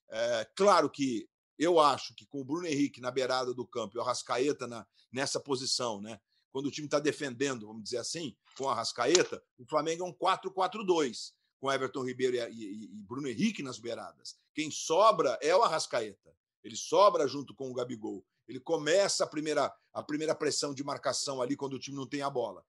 É, 0.10 0.48
claro 0.56 0.90
que 0.90 1.28
eu 1.58 1.80
acho 1.80 2.14
que 2.16 2.26
com 2.28 2.40
o 2.40 2.46
Bruno 2.46 2.68
Henrique 2.68 3.02
na 3.02 3.12
beirada 3.12 3.54
do 3.54 3.66
campo 3.66 3.98
e 3.98 4.00
o 4.00 4.02
Arrascaeta 4.02 4.68
na, 4.68 4.86
nessa 5.12 5.40
posição, 5.40 6.00
né? 6.00 6.20
quando 6.52 6.68
o 6.68 6.72
time 6.72 6.86
está 6.86 7.00
defendendo, 7.00 7.68
vamos 7.68 7.84
dizer 7.84 7.98
assim, 7.98 8.38
com 8.56 8.66
o 8.66 8.70
Arrascaeta, 8.70 9.44
o 9.58 9.66
Flamengo 9.66 10.06
é 10.06 10.08
um 10.08 10.14
4-4-2 10.14 11.34
com 11.60 11.72
Everton 11.72 12.04
Ribeiro 12.04 12.36
e, 12.36 12.40
e, 12.40 12.84
e, 12.86 13.04
Bruno 13.04 13.28
Henrique 13.28 13.62
nas 13.62 13.78
beiradas. 13.78 14.38
Quem 14.54 14.72
sobra 14.72 15.38
é 15.42 15.56
o 15.56 15.64
Arrascaeta. 15.64 16.34
Ele 16.64 16.76
sobra 16.76 17.28
junto 17.28 17.54
com 17.54 17.70
o 17.70 17.74
Gabigol. 17.74 18.26
Ele 18.48 18.60
começa 18.60 19.24
a 19.24 19.28
primeira, 19.28 19.74
a 19.94 20.02
primeira 20.02 20.34
pressão 20.34 20.74
de 20.74 20.84
marcação 20.84 21.42
ali 21.42 21.56
quando 21.56 21.74
o 21.74 21.80
time 21.80 21.98
não 21.98 22.08
tem 22.08 22.22
a 22.22 22.30
bola. 22.30 22.66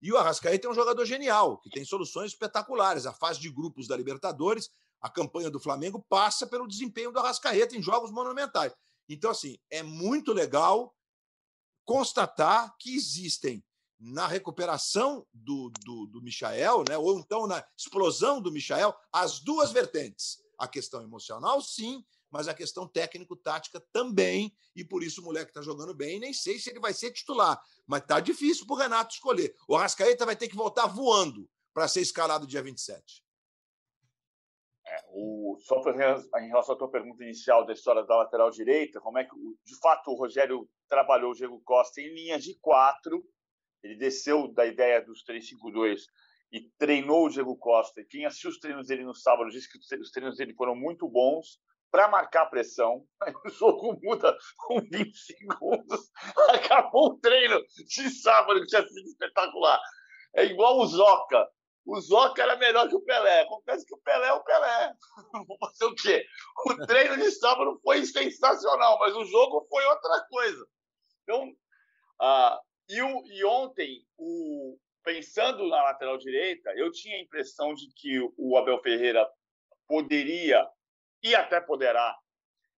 E 0.00 0.12
o 0.12 0.16
Arrascaeta 0.16 0.66
é 0.66 0.70
um 0.70 0.74
jogador 0.74 1.04
genial, 1.04 1.58
que 1.58 1.70
tem 1.70 1.84
soluções 1.84 2.32
espetaculares. 2.32 3.06
A 3.06 3.12
fase 3.12 3.40
de 3.40 3.48
grupos 3.48 3.86
da 3.86 3.96
Libertadores, 3.96 4.68
a 5.00 5.08
campanha 5.08 5.48
do 5.48 5.60
Flamengo 5.60 6.04
passa 6.08 6.46
pelo 6.46 6.66
desempenho 6.66 7.12
do 7.12 7.18
Arrascaeta 7.20 7.76
em 7.76 7.82
jogos 7.82 8.10
monumentais. 8.10 8.74
Então, 9.08 9.30
assim, 9.30 9.56
é 9.70 9.82
muito 9.82 10.32
legal 10.32 10.94
constatar 11.84 12.74
que 12.78 12.94
existem 12.94 13.64
na 14.02 14.26
recuperação 14.26 15.24
do, 15.32 15.70
do, 15.84 16.06
do 16.06 16.20
Michael, 16.20 16.82
né? 16.88 16.98
ou 16.98 17.20
então 17.20 17.46
na 17.46 17.64
explosão 17.78 18.40
do 18.40 18.50
Michael, 18.50 18.92
as 19.12 19.38
duas 19.38 19.70
vertentes. 19.70 20.42
A 20.58 20.66
questão 20.66 21.02
emocional, 21.02 21.60
sim, 21.60 22.04
mas 22.30 22.48
a 22.48 22.54
questão 22.54 22.88
técnico-tática 22.88 23.80
também, 23.92 24.52
e 24.74 24.84
por 24.84 25.04
isso 25.04 25.20
o 25.20 25.24
moleque 25.24 25.50
está 25.50 25.62
jogando 25.62 25.94
bem, 25.94 26.18
nem 26.18 26.32
sei 26.32 26.58
se 26.58 26.70
ele 26.70 26.80
vai 26.80 26.92
ser 26.92 27.12
titular, 27.12 27.62
mas 27.86 28.04
tá 28.04 28.18
difícil 28.18 28.66
para 28.66 28.74
o 28.74 28.78
Renato 28.78 29.14
escolher. 29.14 29.54
O 29.68 29.76
Rascaeta 29.76 30.26
vai 30.26 30.34
ter 30.34 30.48
que 30.48 30.56
voltar 30.56 30.86
voando 30.86 31.48
para 31.72 31.86
ser 31.86 32.00
escalado 32.00 32.46
dia 32.46 32.62
27. 32.62 33.22
É, 34.84 35.04
o, 35.10 35.56
só 35.60 35.80
em 35.80 36.48
relação 36.48 36.74
à 36.74 36.78
tua 36.78 36.90
pergunta 36.90 37.22
inicial 37.22 37.64
da 37.64 37.72
história 37.72 38.02
da 38.02 38.16
lateral 38.16 38.50
direita, 38.50 39.00
como 39.00 39.18
é 39.18 39.24
que, 39.24 39.34
de 39.64 39.78
fato, 39.78 40.10
o 40.10 40.16
Rogério 40.16 40.68
trabalhou 40.88 41.30
o 41.30 41.34
Diego 41.34 41.60
Costa 41.64 42.00
em 42.00 42.12
linhas 42.12 42.42
de 42.42 42.58
quatro, 42.60 43.24
ele 43.82 43.96
desceu 43.96 44.48
da 44.48 44.64
ideia 44.64 45.04
dos 45.04 45.22
352 45.22 46.06
e 46.52 46.60
treinou 46.78 47.26
o 47.26 47.30
Diego 47.30 47.56
Costa. 47.56 48.00
E 48.00 48.04
quem 48.04 48.26
assistiu 48.26 48.50
os 48.50 48.58
treinos 48.58 48.86
dele 48.86 49.04
no 49.04 49.14
sábado 49.14 49.50
disse 49.50 49.68
que 49.70 49.78
os 49.96 50.10
treinos 50.10 50.36
dele 50.36 50.54
foram 50.54 50.76
muito 50.76 51.08
bons 51.08 51.58
para 51.90 52.08
marcar 52.08 52.46
pressão. 52.46 53.04
Aí 53.22 53.34
o 53.44 53.50
jogo 53.50 53.98
muda 54.02 54.36
com 54.58 54.80
20 54.80 55.16
segundos. 55.16 56.10
Acabou 56.50 57.08
o 57.08 57.18
treino 57.18 57.62
de 57.86 58.10
sábado, 58.10 58.60
que 58.60 58.66
tinha 58.66 58.86
sido 58.86 59.08
espetacular. 59.08 59.80
É 60.34 60.44
igual 60.44 60.78
o 60.78 60.86
Zoca. 60.86 61.48
O 61.84 62.00
Zoca 62.00 62.42
era 62.42 62.56
melhor 62.56 62.88
que 62.88 62.94
o 62.94 63.02
Pelé. 63.02 63.42
Acontece 63.42 63.84
que 63.84 63.94
o 63.94 63.98
Pelé 63.98 64.28
é 64.28 64.32
o 64.32 64.44
Pelé. 64.44 64.94
Vou 65.48 65.58
fazer 65.58 65.84
o 65.86 65.94
quê? 65.94 66.24
O 66.66 66.86
treino 66.86 67.16
de 67.16 67.30
sábado 67.32 67.78
foi 67.82 68.04
sensacional, 68.04 68.98
mas 68.98 69.14
o 69.16 69.24
jogo 69.24 69.66
foi 69.68 69.84
outra 69.86 70.26
coisa. 70.30 70.66
Então, 71.22 71.52
ah, 72.20 72.60
e, 72.88 73.00
o, 73.02 73.22
e 73.26 73.44
ontem, 73.44 74.04
o, 74.16 74.78
pensando 75.04 75.68
na 75.68 75.82
lateral 75.82 76.18
direita, 76.18 76.72
eu 76.76 76.90
tinha 76.90 77.16
a 77.16 77.20
impressão 77.20 77.74
de 77.74 77.92
que 77.94 78.18
o 78.36 78.56
Abel 78.56 78.80
Ferreira 78.80 79.28
poderia 79.86 80.66
e 81.22 81.34
até 81.34 81.60
poderá 81.60 82.16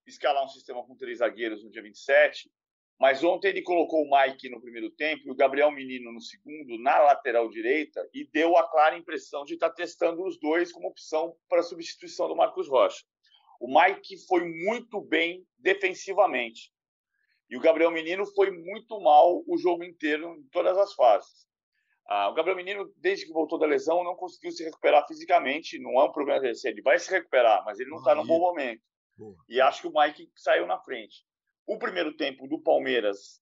escalar 0.07 0.45
um 0.45 0.49
sistema 0.49 0.85
com 0.85 0.97
três 0.97 1.19
zagueiros 1.19 1.65
no 1.65 1.71
dia 1.71 1.83
27, 1.83 2.51
mas 3.01 3.25
ontem 3.25 3.49
ele 3.49 3.63
colocou 3.63 4.03
o 4.03 4.11
Mike 4.11 4.49
no 4.49 4.61
primeiro 4.61 4.91
tempo 4.91 5.23
e 5.27 5.31
o 5.31 5.35
Gabriel 5.35 5.71
Menino 5.71 6.13
no 6.13 6.21
segundo, 6.21 6.79
na 6.79 6.99
lateral 6.99 7.49
direita, 7.49 8.07
e 8.13 8.29
deu 8.31 8.57
a 8.57 8.69
clara 8.71 8.97
impressão 8.97 9.45
de 9.45 9.55
estar 9.55 9.71
testando 9.71 10.23
os 10.25 10.39
dois 10.39 10.71
como 10.71 10.89
opção 10.89 11.35
para 11.49 11.61
a 11.61 11.65
substituição 11.65 12.29
do 12.29 12.37
Marcos 12.37 12.69
Rocha. 12.69 13.05
O 13.61 13.69
Mike 13.69 14.17
foi 14.27 14.45
muito 14.45 15.01
bem 15.01 15.45
defensivamente. 15.59 16.74
E 17.51 17.57
o 17.57 17.61
Gabriel 17.61 17.91
Menino 17.91 18.25
foi 18.27 18.51
muito 18.51 19.01
mal 19.01 19.43
o 19.47 19.57
jogo 19.59 19.85
inteiro, 19.85 20.35
em 20.35 20.49
todas 20.51 20.77
as 20.79 20.95
fases. 20.95 21.47
Ah, 22.07 22.29
o 22.29 22.35
Gabriel 22.35 22.57
Menino, 22.57 22.93
desde 22.97 23.27
que 23.27 23.33
voltou 23.33 23.59
da 23.59 23.67
lesão, 23.67 24.05
não 24.05 24.15
conseguiu 24.15 24.51
se 24.51 24.65
recuperar 24.65 25.07
fisicamente. 25.07 25.79
Não 25.79 26.01
é 26.01 26.05
um 26.05 26.13
problema 26.13 26.41
desse. 26.41 26.69
Ele 26.69 26.83
vai 26.83 26.99
se 26.99 27.11
recuperar, 27.11 27.65
mas 27.65 27.79
ele 27.81 27.91
não 27.91 27.99
está 27.99 28.15
num 28.15 28.27
bom 28.27 28.39
momento. 28.39 28.83
Boa. 29.17 29.37
E 29.49 29.61
acho 29.61 29.83
que 29.83 29.89
o 29.89 29.93
Mike 29.93 30.31
saiu 30.37 30.67
na 30.67 30.79
frente. 30.79 31.25
O 31.67 31.79
primeiro 31.79 32.15
tempo 32.17 32.47
do 32.47 32.61
Palmeiras 32.61 33.41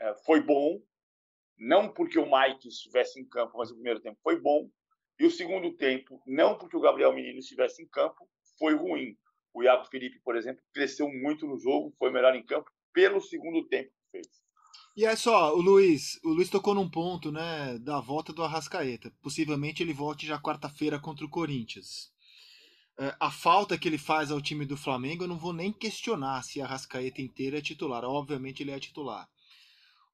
é, 0.00 0.14
foi 0.24 0.40
bom, 0.40 0.80
não 1.58 1.92
porque 1.92 2.18
o 2.18 2.30
Mike 2.30 2.68
estivesse 2.68 3.20
em 3.20 3.28
campo, 3.28 3.58
mas 3.58 3.70
o 3.70 3.74
primeiro 3.74 4.00
tempo 4.00 4.18
foi 4.22 4.40
bom. 4.40 4.68
E 5.18 5.24
o 5.24 5.30
segundo 5.30 5.74
tempo, 5.76 6.20
não 6.26 6.58
porque 6.58 6.76
o 6.76 6.80
Gabriel 6.80 7.12
Menino 7.12 7.38
estivesse 7.38 7.82
em 7.82 7.88
campo, 7.88 8.28
foi 8.58 8.74
ruim. 8.74 9.16
O 9.54 9.62
Iago 9.62 9.84
Felipe, 9.86 10.18
por 10.24 10.36
exemplo, 10.36 10.60
cresceu 10.72 11.08
muito 11.08 11.46
no 11.46 11.56
jogo, 11.56 11.94
foi 11.96 12.10
melhor 12.10 12.34
em 12.34 12.44
campo 12.44 12.68
pelo 12.92 13.20
segundo 13.20 13.66
tempo 13.68 13.88
que 13.88 14.10
fez. 14.10 14.26
E 14.96 15.04
é 15.04 15.14
só, 15.14 15.54
o 15.54 15.60
Luiz, 15.60 16.20
o 16.24 16.30
Luiz 16.30 16.50
tocou 16.50 16.74
num 16.74 16.88
ponto, 16.90 17.30
né, 17.30 17.78
da 17.78 18.00
volta 18.00 18.32
do 18.32 18.42
Arrascaeta. 18.42 19.12
Possivelmente 19.22 19.82
ele 19.82 19.92
volte 19.92 20.26
já 20.26 20.40
quarta-feira 20.40 20.98
contra 20.98 21.24
o 21.24 21.28
Corinthians. 21.28 22.12
É, 22.98 23.14
a 23.18 23.30
falta 23.30 23.76
que 23.76 23.88
ele 23.88 23.98
faz 23.98 24.30
ao 24.30 24.40
time 24.40 24.64
do 24.64 24.76
Flamengo, 24.76 25.24
eu 25.24 25.28
não 25.28 25.38
vou 25.38 25.52
nem 25.52 25.72
questionar 25.72 26.42
se 26.42 26.60
a 26.60 26.64
Arrascaeta 26.64 27.20
inteira 27.20 27.58
é 27.58 27.60
titular. 27.60 28.04
Obviamente 28.04 28.62
ele 28.62 28.70
é 28.70 28.78
titular. 28.78 29.28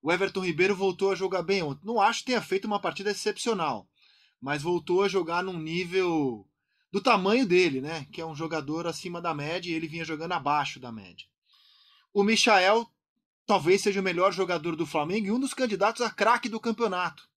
O 0.02 0.10
Everton 0.10 0.40
Ribeiro 0.40 0.74
voltou 0.74 1.12
a 1.12 1.14
jogar 1.14 1.42
bem 1.42 1.62
ontem. 1.62 1.84
Não 1.84 2.00
acho 2.00 2.20
que 2.20 2.26
tenha 2.26 2.40
feito 2.40 2.64
uma 2.64 2.80
partida 2.80 3.10
excepcional, 3.10 3.86
mas 4.40 4.62
voltou 4.62 5.02
a 5.02 5.08
jogar 5.08 5.44
num 5.44 5.58
nível 5.58 6.46
do 6.90 7.00
tamanho 7.00 7.46
dele, 7.46 7.80
né? 7.80 8.06
Que 8.12 8.20
é 8.20 8.26
um 8.26 8.34
jogador 8.34 8.86
acima 8.86 9.20
da 9.20 9.34
média 9.34 9.70
e 9.70 9.74
ele 9.74 9.86
vinha 9.86 10.04
jogando 10.04 10.32
abaixo 10.32 10.80
da 10.80 10.90
média. 10.90 11.26
O 12.12 12.22
Michael 12.22 12.88
talvez 13.46 13.80
seja 13.80 14.00
o 14.00 14.02
melhor 14.02 14.32
jogador 14.32 14.76
do 14.76 14.86
Flamengo 14.86 15.26
e 15.26 15.32
um 15.32 15.40
dos 15.40 15.54
candidatos 15.54 16.02
a 16.02 16.10
craque 16.10 16.48
do 16.48 16.60
campeonato 16.60 17.28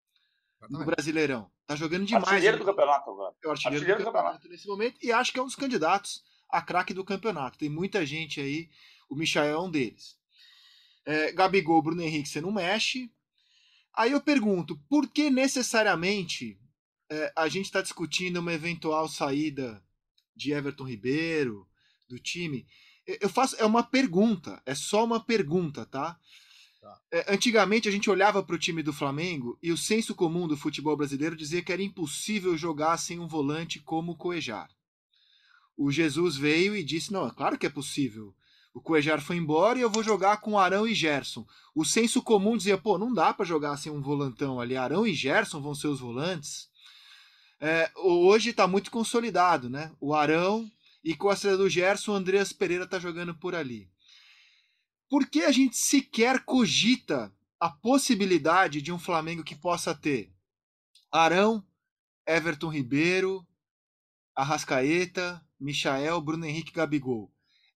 no 0.69 0.85
Brasileirão. 0.85 1.51
Tá 1.67 1.77
jogando 1.77 2.05
demais. 2.05 2.29
Artilheiro 2.29 2.59
do 2.59 2.65
campeonato 2.65 3.11
agora. 3.11 3.35
É 3.43 3.49
o 3.49 3.51
artilheiro, 3.51 3.77
artilheiro 3.77 3.99
do, 4.01 4.05
do 4.05 4.13
campeonato, 4.13 4.35
campeonato 4.35 4.49
nesse 4.49 4.67
momento 4.67 4.99
e 5.03 5.13
acho 5.13 5.33
que 5.33 5.39
é 5.39 5.43
um 5.43 5.47
dos 5.47 5.57
candidatos 5.57 6.23
a 6.51 6.61
craque 6.61 6.93
do 6.93 7.05
campeonato. 7.05 7.59
Tem 7.59 7.69
muita 7.69 8.05
gente 8.05 8.41
aí, 8.41 8.69
o 9.09 9.17
Michael 9.17 9.55
é 9.55 9.59
um 9.59 9.71
deles. 9.71 10.19
É, 11.05 11.33
Gabigol, 11.33 11.83
Bruno 11.83 12.03
Henrique, 12.03 12.29
você 12.29 12.41
não 12.41 12.53
mexe. 12.53 13.11
Aí 13.95 14.13
eu 14.13 14.21
pergunto, 14.21 14.79
por 14.89 15.09
que 15.09 15.31
necessariamente 15.31 16.59
é, 17.13 17.31
a 17.37 17.47
gente 17.47 17.67
está 17.67 17.83
discutindo 17.83 18.39
uma 18.39 18.55
eventual 18.55 19.07
saída 19.07 19.85
de 20.35 20.53
Everton 20.53 20.85
Ribeiro, 20.85 21.69
do 22.09 22.19
time? 22.19 22.67
Eu 23.21 23.29
faço, 23.29 23.55
é 23.57 23.67
uma 23.67 23.83
pergunta, 23.83 24.63
é 24.65 24.75
só 24.75 25.05
uma 25.05 25.23
pergunta, 25.23 25.85
tá? 25.85 26.19
tá. 26.81 27.01
É, 27.13 27.35
antigamente 27.35 27.87
a 27.87 27.93
gente 27.93 28.09
olhava 28.09 28.43
para 28.43 28.57
o 28.57 28.59
time 28.59 28.83
do 28.83 28.95
Flamengo 28.95 29.59
e 29.63 29.71
o 29.71 29.77
senso 29.77 30.15
comum 30.15 30.49
do 30.49 30.57
futebol 30.57 30.97
brasileiro 30.97 31.37
dizia 31.37 31.63
que 31.63 31.71
era 31.71 31.83
impossível 31.83 32.57
jogar 32.57 32.97
sem 32.97 33.21
um 33.21 33.29
volante 33.29 33.79
como 33.79 34.13
o 34.13 34.17
Coejar. 34.17 34.71
O 35.77 35.93
Jesus 35.93 36.37
veio 36.37 36.75
e 36.75 36.83
disse: 36.83 37.13
não, 37.13 37.27
é 37.27 37.31
claro 37.31 37.59
que 37.59 37.67
é 37.67 37.71
possível. 37.71 38.35
O 38.73 38.81
Coejar 38.81 39.21
foi 39.21 39.37
embora 39.37 39.79
e 39.79 39.83
eu 39.83 39.91
vou 39.91 40.03
jogar 40.03 40.39
com 40.39 40.59
Arão 40.59 40.87
e 40.87 40.95
Gerson. 40.95 41.47
O 41.75 41.85
senso 41.85 42.23
comum 42.23 42.57
dizia: 42.57 42.79
pô, 42.79 42.97
não 42.97 43.13
dá 43.13 43.35
para 43.35 43.45
jogar 43.45 43.77
sem 43.77 43.93
um 43.93 44.01
volantão 44.01 44.59
ali. 44.59 44.77
Arão 44.77 45.07
e 45.07 45.13
Gerson 45.13 45.61
vão 45.61 45.75
ser 45.75 45.89
os 45.89 46.01
volantes. 46.01 46.72
É, 47.65 47.89
hoje 47.95 48.51
está 48.51 48.67
muito 48.67 48.91
consolidado, 48.91 49.71
né? 49.71 49.93
O 50.01 50.13
Arão 50.13 50.69
e 51.05 51.15
com 51.15 51.29
a 51.29 51.37
saída 51.37 51.59
do 51.59 51.71
Gerson, 51.71 52.11
o 52.11 52.15
Andreas 52.17 52.53
Pereira 52.53 52.83
está 52.83 52.99
jogando 52.99 53.37
por 53.37 53.55
ali. 53.55 53.89
Por 55.09 55.29
que 55.29 55.43
a 55.43 55.53
gente 55.53 55.77
sequer 55.77 56.45
cogita 56.45 57.33
a 57.61 57.71
possibilidade 57.71 58.83
de 58.83 58.91
um 58.91 58.99
Flamengo 58.99 59.45
que 59.45 59.55
possa 59.55 59.95
ter 59.95 60.33
Arão, 61.09 61.65
Everton 62.27 62.69
Ribeiro, 62.69 63.47
Arrascaeta, 64.35 65.41
Michael, 65.61 66.21
Bruno 66.21 66.45
Henrique 66.45 66.73
Gabigol? 66.73 67.33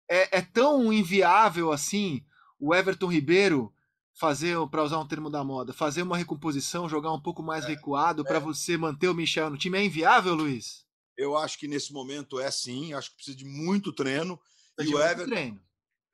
É, 0.09 0.39
é 0.39 0.43
tão 0.43 0.93
inviável 0.93 1.71
assim 1.71 2.27
o 2.59 2.75
Everton 2.75 3.07
Ribeiro 3.07 3.73
fazer, 4.17 4.57
para 4.71 4.83
usar 4.83 4.99
um 4.99 5.07
termo 5.07 5.31
da 5.31 5.45
moda, 5.45 5.73
fazer 5.73 6.03
uma 6.03 6.17
recomposição, 6.17 6.89
jogar 6.89 7.13
um 7.13 7.21
pouco 7.21 7.43
mais 7.43 7.65
é, 7.65 7.69
recuado 7.69 8.23
é. 8.23 8.25
para 8.25 8.39
você 8.39 8.77
manter 8.77 9.09
o 9.09 9.15
Michel 9.15 9.51
no 9.51 9.59
time? 9.59 9.79
É 9.79 9.85
inviável, 9.85 10.35
Luiz? 10.35 10.85
Eu 11.17 11.37
acho 11.37 11.59
que 11.59 11.69
nesse 11.69 11.93
momento 11.93 12.41
é 12.41 12.51
sim, 12.51 12.93
acho 12.95 13.11
que 13.11 13.17
precisa 13.17 13.37
de 13.37 13.45
muito 13.45 13.93
treino. 13.93 14.41
e 14.79 14.95
o 14.95 15.01
Everton, 15.01 15.31
treino. 15.31 15.63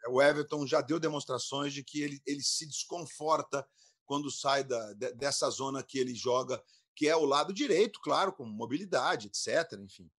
o 0.09 0.21
Everton 0.21 0.67
já 0.67 0.81
deu 0.81 0.99
demonstrações 0.99 1.73
de 1.73 1.83
que 1.83 2.03
ele, 2.03 2.21
ele 2.27 2.43
se 2.43 2.67
desconforta 2.67 3.67
quando 4.05 4.31
sai 4.31 4.65
da, 4.65 4.93
dessa 4.93 5.49
zona 5.51 5.83
que 5.83 5.99
ele 5.99 6.15
joga, 6.15 6.63
que 6.95 7.09
é 7.09 7.17
o 7.17 7.25
lado 7.25 7.53
direito, 7.53 8.01
claro, 8.01 8.33
com 8.33 8.45
mobilidade, 8.45 9.29
etc. 9.29 9.79
Enfim. 9.81 10.11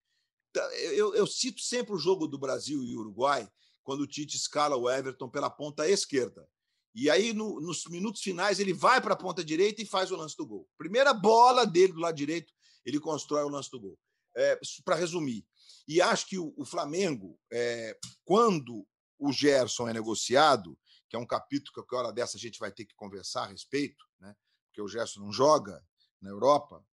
Então, 0.49 0.63
eu, 0.71 1.13
eu 1.15 1.27
cito 1.27 1.61
sempre 1.61 1.93
o 1.93 1.99
jogo 1.99 2.27
do 2.27 2.37
Brasil 2.37 2.83
e 2.83 2.95
Uruguai, 2.95 3.49
quando 3.83 4.01
o 4.01 4.07
Tite 4.07 4.37
escala 4.37 4.75
o 4.75 4.89
Everton 4.89 5.29
pela 5.29 5.49
ponta 5.49 5.87
esquerda. 5.87 6.47
E 6.95 7.09
aí, 7.09 7.33
no, 7.33 7.59
nos 7.59 7.85
minutos 7.87 8.21
finais, 8.21 8.59
ele 8.59 8.73
vai 8.73 9.01
para 9.01 9.13
a 9.13 9.17
ponta 9.17 9.43
direita 9.43 9.81
e 9.81 9.85
faz 9.85 10.11
o 10.11 10.15
lance 10.15 10.37
do 10.37 10.45
gol. 10.45 10.67
Primeira 10.77 11.13
bola 11.13 11.65
dele 11.65 11.93
do 11.93 11.99
lado 11.99 12.15
direito, 12.15 12.53
ele 12.85 12.99
constrói 12.99 13.43
o 13.43 13.49
lance 13.49 13.69
do 13.71 13.79
gol 13.79 13.97
é, 14.35 14.59
para 14.83 14.95
resumir. 14.95 15.45
E 15.87 16.01
acho 16.01 16.27
que 16.27 16.37
o, 16.37 16.53
o 16.57 16.65
Flamengo, 16.65 17.39
é, 17.51 17.97
quando 18.23 18.87
o 19.17 19.31
Gerson 19.31 19.89
é 19.89 19.93
negociado, 19.93 20.77
que 21.09 21.15
é 21.15 21.19
um 21.19 21.25
capítulo 21.25 21.85
que 21.85 21.95
a 21.95 21.99
hora 21.99 22.11
dessa 22.11 22.37
a 22.37 22.39
gente 22.39 22.59
vai 22.59 22.71
ter 22.71 22.85
que 22.85 22.95
conversar 22.95 23.43
a 23.43 23.47
respeito, 23.47 24.03
né? 24.19 24.35
porque 24.67 24.81
o 24.81 24.87
Gerson 24.87 25.21
não 25.21 25.31
joga 25.31 25.83
na 26.21 26.29
Europa 26.29 26.85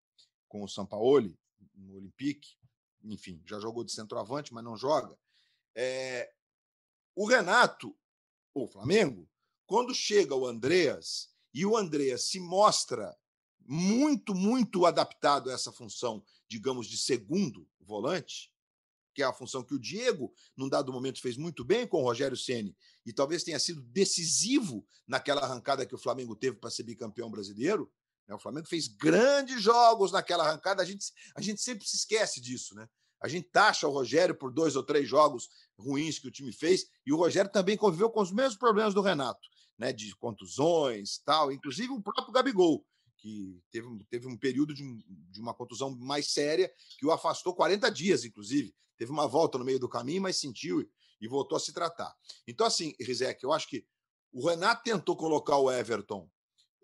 com 0.48 0.62
o 0.62 0.68
Sampaoli, 0.68 1.38
no 1.74 1.94
Olympique, 1.94 2.56
enfim, 3.04 3.42
já 3.46 3.58
jogou 3.58 3.84
de 3.84 3.92
centroavante, 3.92 4.52
mas 4.52 4.64
não 4.64 4.76
joga. 4.76 5.16
É, 5.74 6.30
o 7.14 7.26
Renato, 7.26 7.96
o 8.52 8.66
Flamengo, 8.66 9.29
quando 9.70 9.94
chega 9.94 10.34
o 10.34 10.48
Andreas 10.48 11.28
e 11.54 11.64
o 11.64 11.76
Andreas 11.76 12.24
se 12.24 12.40
mostra 12.40 13.16
muito, 13.60 14.34
muito 14.34 14.84
adaptado 14.84 15.48
a 15.48 15.52
essa 15.52 15.70
função, 15.70 16.24
digamos, 16.48 16.88
de 16.88 16.98
segundo 16.98 17.68
volante, 17.80 18.52
que 19.14 19.22
é 19.22 19.24
a 19.24 19.32
função 19.32 19.62
que 19.62 19.72
o 19.72 19.78
Diego, 19.78 20.34
num 20.56 20.68
dado 20.68 20.92
momento, 20.92 21.20
fez 21.20 21.36
muito 21.36 21.64
bem 21.64 21.86
com 21.86 22.00
o 22.00 22.04
Rogério 22.04 22.36
Ceni 22.36 22.76
e 23.06 23.12
talvez 23.12 23.44
tenha 23.44 23.60
sido 23.60 23.80
decisivo 23.80 24.84
naquela 25.06 25.42
arrancada 25.42 25.86
que 25.86 25.94
o 25.94 25.98
Flamengo 25.98 26.34
teve 26.34 26.56
para 26.56 26.68
ser 26.68 26.82
bicampeão 26.82 27.30
brasileiro. 27.30 27.88
Né? 28.26 28.34
O 28.34 28.40
Flamengo 28.40 28.66
fez 28.66 28.88
grandes 28.88 29.62
jogos 29.62 30.10
naquela 30.10 30.48
arrancada, 30.48 30.82
a 30.82 30.84
gente, 30.84 31.12
a 31.32 31.40
gente 31.40 31.62
sempre 31.62 31.86
se 31.86 31.94
esquece 31.94 32.40
disso, 32.40 32.74
né? 32.74 32.88
A 33.20 33.28
gente 33.28 33.48
taxa 33.50 33.86
o 33.86 33.92
Rogério 33.92 34.34
por 34.34 34.52
dois 34.52 34.76
ou 34.76 34.82
três 34.82 35.08
jogos 35.08 35.48
ruins 35.78 36.18
que 36.18 36.28
o 36.28 36.30
time 36.30 36.52
fez, 36.52 36.86
e 37.06 37.12
o 37.12 37.16
Rogério 37.16 37.50
também 37.50 37.76
conviveu 37.76 38.10
com 38.10 38.20
os 38.20 38.32
mesmos 38.32 38.56
problemas 38.56 38.94
do 38.94 39.00
Renato, 39.00 39.48
né? 39.78 39.92
De 39.92 40.14
contusões 40.16 41.18
tal, 41.24 41.52
inclusive 41.52 41.92
o 41.92 42.02
próprio 42.02 42.32
Gabigol 42.32 42.84
que 43.20 43.62
teve, 43.70 43.86
teve 44.08 44.26
um 44.26 44.36
período 44.36 44.74
de, 44.74 44.82
de, 45.06 45.40
uma 45.40 45.54
contusão 45.54 45.90
mais 45.90 46.32
séria 46.32 46.72
que 46.98 47.04
o 47.04 47.12
afastou 47.12 47.54
40 47.54 47.90
dias, 47.90 48.24
inclusive. 48.24 48.74
Teve 48.96 49.12
uma 49.12 49.26
volta 49.26 49.58
no 49.58 49.64
meio 49.64 49.78
do 49.78 49.88
caminho, 49.88 50.22
mas 50.22 50.38
sentiu 50.38 50.80
e, 50.80 50.88
e 51.20 51.28
voltou 51.28 51.56
a 51.56 51.60
se 51.60 51.72
tratar. 51.72 52.14
Então, 52.46 52.66
assim, 52.66 52.94
Rizek, 52.98 53.42
eu 53.44 53.52
acho 53.52 53.68
que 53.68 53.84
o 54.32 54.48
Renato 54.48 54.82
tentou 54.82 55.16
colocar 55.16 55.58
o 55.58 55.70
Everton 55.70 56.28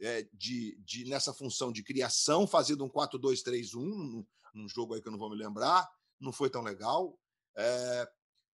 é, 0.01 0.29
de, 0.33 0.77
de, 0.85 1.05
nessa 1.07 1.33
função 1.33 1.72
de 1.72 1.83
criação, 1.83 2.46
fazendo 2.46 2.85
um 2.85 2.88
4-2-3-1, 2.88 3.75
num, 3.75 4.27
num, 4.55 4.68
jogo 4.68 4.94
aí 4.94 5.01
que 5.01 5.09
eu 5.09 5.12
não 5.12 5.18
vou 5.18 5.31
me 5.31 5.37
lembrar, 5.37 5.88
não 6.21 6.33
foi 6.33 6.51
tão 6.51 6.63
legal. 6.63 7.19
É, 7.57 8.09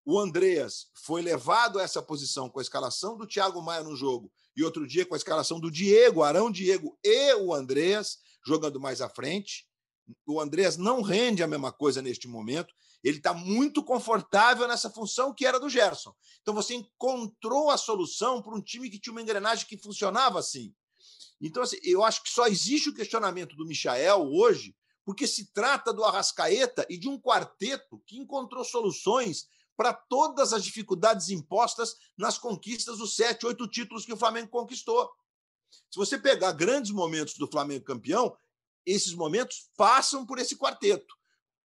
o 0.05 0.19
Andreas 0.19 0.87
foi 0.95 1.23
levado 1.23 1.79
a 1.79 1.83
essa 1.83 2.03
posição 2.03 2.49
com 2.49 2.59
a 2.59 2.63
escalação 2.63 3.17
do 3.17 3.27
Thiago 3.27 3.63
Maia 3.63 3.83
no 3.83 3.97
jogo 3.97 4.33
e 4.57 4.65
outro 4.65 4.87
dia 4.87 5.07
com 5.07 5.15
a 5.15 5.17
escalação 5.17 5.61
do 5.61 5.71
Diego, 5.71 6.23
Arão 6.23 6.51
Diego 6.51 6.99
e 7.05 7.35
o 7.35 7.55
Andreas 7.55 8.19
jogando 8.45 8.81
mais 8.81 9.01
à 9.01 9.09
frente. 9.09 9.67
O 10.27 10.41
Andreas 10.41 10.77
não 10.77 11.01
rende 11.01 11.43
a 11.43 11.47
mesma 11.47 11.73
coisa 11.73 12.03
neste 12.03 12.27
momento. 12.27 12.75
Ele 13.03 13.19
está 13.19 13.33
muito 13.33 13.83
confortável 13.83 14.67
nessa 14.69 14.91
função 14.91 15.35
que 15.35 15.47
era 15.47 15.59
do 15.59 15.69
Gerson. 15.69 16.15
Então 16.41 16.55
você 16.55 16.75
encontrou 16.75 17.71
a 17.71 17.77
solução 17.77 18.43
para 18.43 18.55
um 18.55 18.61
time 18.61 18.91
que 18.91 18.99
tinha 18.99 19.13
uma 19.13 19.23
engrenagem 19.23 19.67
que 19.67 19.79
funcionava 19.79 20.39
assim. 20.39 20.75
Então, 21.41 21.63
assim, 21.63 21.77
eu 21.83 22.05
acho 22.05 22.23
que 22.23 22.31
só 22.31 22.47
existe 22.47 22.89
o 22.89 22.95
questionamento 22.95 23.57
do 23.57 23.67
Michael 23.67 24.31
hoje, 24.33 24.77
porque 25.05 25.27
se 25.27 25.53
trata 25.53 25.93
do 25.93 26.05
Arrascaeta 26.05 26.87
e 26.89 26.97
de 26.97 27.09
um 27.09 27.19
quarteto 27.19 28.03
que 28.07 28.19
encontrou 28.19 28.65
soluções 28.65 29.49
para 29.77 29.93
todas 29.93 30.53
as 30.53 30.63
dificuldades 30.63 31.31
impostas 31.31 31.97
nas 32.17 32.39
conquistas 32.39 32.99
dos 32.99 33.17
sete, 33.17 33.47
oito 33.47 33.67
títulos 33.67 34.05
que 34.05 34.13
o 34.13 34.17
Flamengo 34.17 34.49
conquistou. 34.49 35.11
Se 35.91 35.97
você 35.97 36.19
pegar 36.19 36.53
grandes 36.53 36.91
momentos 36.91 37.35
do 37.35 37.49
Flamengo 37.49 37.85
campeão, 37.85 38.37
esses 38.85 39.15
momentos 39.15 39.71
passam 39.77 40.27
por 40.27 40.39
esse 40.39 40.57
quarteto. 40.57 41.15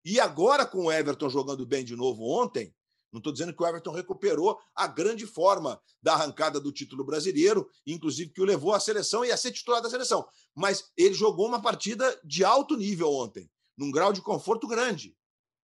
E 0.05 0.19
agora, 0.19 0.65
com 0.65 0.85
o 0.85 0.91
Everton 0.91 1.29
jogando 1.29 1.65
bem 1.65 1.83
de 1.83 1.95
novo 1.95 2.23
ontem, 2.23 2.73
Não 3.11 3.19
estou 3.19 3.31
dizendo 3.31 3.53
que 3.53 3.61
o 3.61 3.67
Everton 3.67 3.91
recuperou 3.91 4.59
a 4.75 4.87
grande 4.87 5.25
forma 5.25 5.81
da 6.01 6.13
arrancada 6.13 6.59
do 6.59 6.71
título 6.71 7.03
brasileiro, 7.03 7.69
inclusive 7.85 8.31
que 8.31 8.41
o 8.41 8.45
levou 8.45 8.73
à 8.73 8.79
seleção 8.79 9.23
e 9.23 9.31
a 9.31 9.37
ser 9.37 9.51
titular 9.51 9.81
da 9.81 9.89
seleção. 9.89 10.27
Mas 10.53 10.91
ele 10.95 11.13
jogou 11.13 11.47
uma 11.47 11.61
partida 11.61 12.19
de 12.23 12.43
alto 12.43 12.75
nível 12.75 13.11
ontem, 13.11 13.49
num 13.77 13.91
grau 13.91 14.11
de 14.11 14.21
conforto 14.21 14.67
grande. 14.67 15.15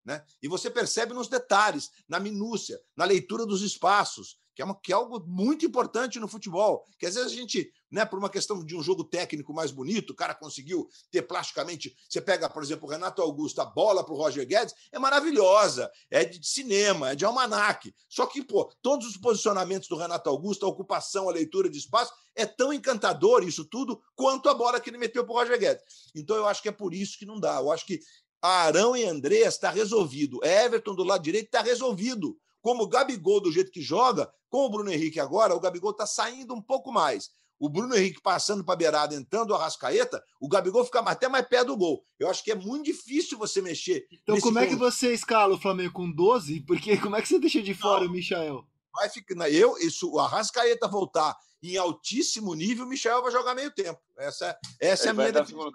Né? 0.05 0.23
E 0.41 0.47
você 0.47 0.69
percebe 0.69 1.13
nos 1.13 1.27
detalhes, 1.27 1.91
na 2.07 2.19
minúcia, 2.19 2.81
na 2.95 3.05
leitura 3.05 3.45
dos 3.45 3.61
espaços, 3.61 4.37
que 4.55 4.61
é, 4.61 4.65
uma, 4.65 4.75
que 4.75 4.91
é 4.91 4.95
algo 4.95 5.23
muito 5.25 5.65
importante 5.65 6.19
no 6.19 6.27
futebol. 6.27 6.85
Que 6.99 7.05
às 7.05 7.15
vezes 7.15 7.31
a 7.31 7.35
gente, 7.35 7.71
né, 7.91 8.05
por 8.05 8.19
uma 8.19 8.29
questão 8.29 8.63
de 8.63 8.75
um 8.75 8.83
jogo 8.83 9.03
técnico 9.03 9.53
mais 9.53 9.71
bonito, 9.71 10.11
o 10.11 10.15
cara 10.15 10.33
conseguiu 10.33 10.87
ter 11.11 11.23
plasticamente. 11.23 11.95
Você 12.07 12.21
pega, 12.21 12.49
por 12.49 12.63
exemplo, 12.63 12.87
o 12.87 12.91
Renato 12.91 13.21
Augusto, 13.21 13.61
a 13.61 13.65
bola 13.65 14.03
para 14.03 14.13
o 14.13 14.17
Roger 14.17 14.45
Guedes, 14.45 14.73
é 14.91 14.99
maravilhosa, 14.99 15.91
é 16.09 16.23
de 16.23 16.45
cinema, 16.45 17.11
é 17.11 17.15
de 17.15 17.25
almanaque. 17.25 17.93
Só 18.07 18.25
que, 18.25 18.43
pô, 18.43 18.71
todos 18.81 19.07
os 19.07 19.17
posicionamentos 19.17 19.87
do 19.87 19.97
Renato 19.97 20.29
Augusto, 20.29 20.65
a 20.65 20.69
ocupação, 20.69 21.27
a 21.27 21.33
leitura 21.33 21.69
de 21.69 21.77
espaço, 21.77 22.13
é 22.35 22.45
tão 22.45 22.73
encantador 22.73 23.43
isso 23.43 23.65
tudo 23.65 24.01
quanto 24.15 24.49
a 24.49 24.53
bola 24.53 24.79
que 24.79 24.89
ele 24.89 24.97
meteu 24.97 25.23
para 25.25 25.33
o 25.33 25.37
Roger 25.37 25.59
Guedes. 25.59 25.83
Então 26.15 26.35
eu 26.35 26.47
acho 26.47 26.61
que 26.61 26.69
é 26.69 26.71
por 26.71 26.93
isso 26.93 27.17
que 27.17 27.25
não 27.25 27.39
dá. 27.39 27.57
Eu 27.57 27.71
acho 27.71 27.85
que 27.85 27.99
Arão 28.41 28.95
e 28.95 29.05
Andreas 29.05 29.53
está 29.53 29.69
resolvido. 29.69 30.43
Everton 30.43 30.93
do 30.93 31.03
lado 31.03 31.23
direito 31.23 31.45
está 31.45 31.61
resolvido 31.61 32.37
como 32.61 32.83
o 32.83 32.87
Gabigol, 32.87 33.41
do 33.41 33.51
jeito 33.51 33.71
que 33.71 33.81
joga, 33.81 34.31
com 34.53 34.65
o 34.67 34.69
Bruno 34.69 34.91
Henrique 34.91 35.19
agora, 35.19 35.55
o 35.55 35.59
Gabigol 35.59 35.89
está 35.89 36.05
saindo 36.05 36.53
um 36.53 36.61
pouco 36.61 36.91
mais. 36.91 37.31
O 37.59 37.67
Bruno 37.67 37.95
Henrique 37.95 38.21
passando 38.21 38.63
para 38.63 38.75
a 38.75 38.77
beirada, 38.77 39.15
entrando 39.15 39.55
a 39.55 39.57
Rascaeta, 39.57 40.23
o 40.39 40.47
Gabigol 40.47 40.85
fica 40.85 40.99
até 40.99 41.27
mais 41.27 41.47
perto 41.47 41.69
do 41.69 41.77
gol. 41.77 42.05
Eu 42.19 42.29
acho 42.29 42.43
que 42.43 42.51
é 42.51 42.55
muito 42.55 42.85
difícil 42.85 43.35
você 43.35 43.63
mexer. 43.63 44.05
Então, 44.11 44.39
como 44.39 44.59
é 44.59 44.67
que 44.67 44.75
você 44.75 45.11
escala 45.11 45.55
o 45.55 45.59
Flamengo 45.59 45.93
com 45.93 46.11
12? 46.11 46.59
Porque 46.67 46.95
como 47.01 47.15
é 47.15 47.21
que 47.23 47.27
você 47.27 47.39
deixa 47.39 47.63
de 47.63 47.73
fora 47.73 48.01
Não, 48.01 48.11
o 48.11 48.13
Michael? 48.13 48.63
Vai 48.93 49.09
ficar. 49.09 49.49
Eu, 49.49 49.75
isso, 49.79 50.19
a 50.19 50.27
Rascaeta 50.27 50.87
voltar 50.87 51.35
em 51.63 51.75
altíssimo 51.75 52.53
nível, 52.53 52.85
o 52.85 52.87
Michel 52.87 53.23
vai 53.23 53.31
jogar 53.31 53.55
meio 53.55 53.71
tempo. 53.71 53.99
Essa, 54.19 54.55
essa 54.79 55.07
é 55.07 55.09
a 55.09 55.13
minha 55.15 55.31
definição. 55.31 55.71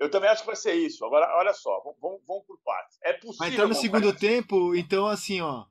Eu 0.00 0.10
também 0.10 0.28
acho 0.28 0.40
que 0.40 0.48
vai 0.48 0.56
ser 0.56 0.74
isso. 0.74 1.04
Agora, 1.04 1.32
olha 1.38 1.54
só, 1.54 1.80
vamos, 2.02 2.20
vamos 2.26 2.44
por 2.44 2.58
partes. 2.64 2.98
É 3.04 3.12
possível. 3.12 3.36
Vai 3.38 3.50
entrar 3.50 3.68
no 3.68 3.74
segundo 3.74 4.12
tempo, 4.12 4.74
então, 4.74 5.06
assim, 5.06 5.40
ó 5.40 5.64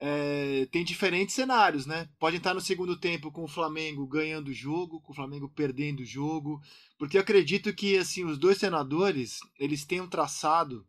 é, 0.00 0.68
tem 0.70 0.84
diferentes 0.84 1.34
cenários, 1.34 1.84
né? 1.84 2.08
Pode 2.18 2.36
entrar 2.36 2.54
no 2.54 2.60
segundo 2.60 2.96
tempo 2.96 3.32
com 3.32 3.42
o 3.42 3.48
Flamengo 3.48 4.06
ganhando 4.06 4.48
o 4.48 4.54
jogo, 4.54 5.00
com 5.00 5.12
o 5.12 5.14
Flamengo 5.14 5.48
perdendo 5.48 6.00
o 6.00 6.06
jogo, 6.06 6.60
porque 6.96 7.18
acredito 7.18 7.74
que 7.74 7.96
assim 7.96 8.24
os 8.24 8.38
dois 8.38 8.58
senadores 8.58 9.40
eles 9.58 9.84
tenham 9.84 10.08
traçado 10.08 10.86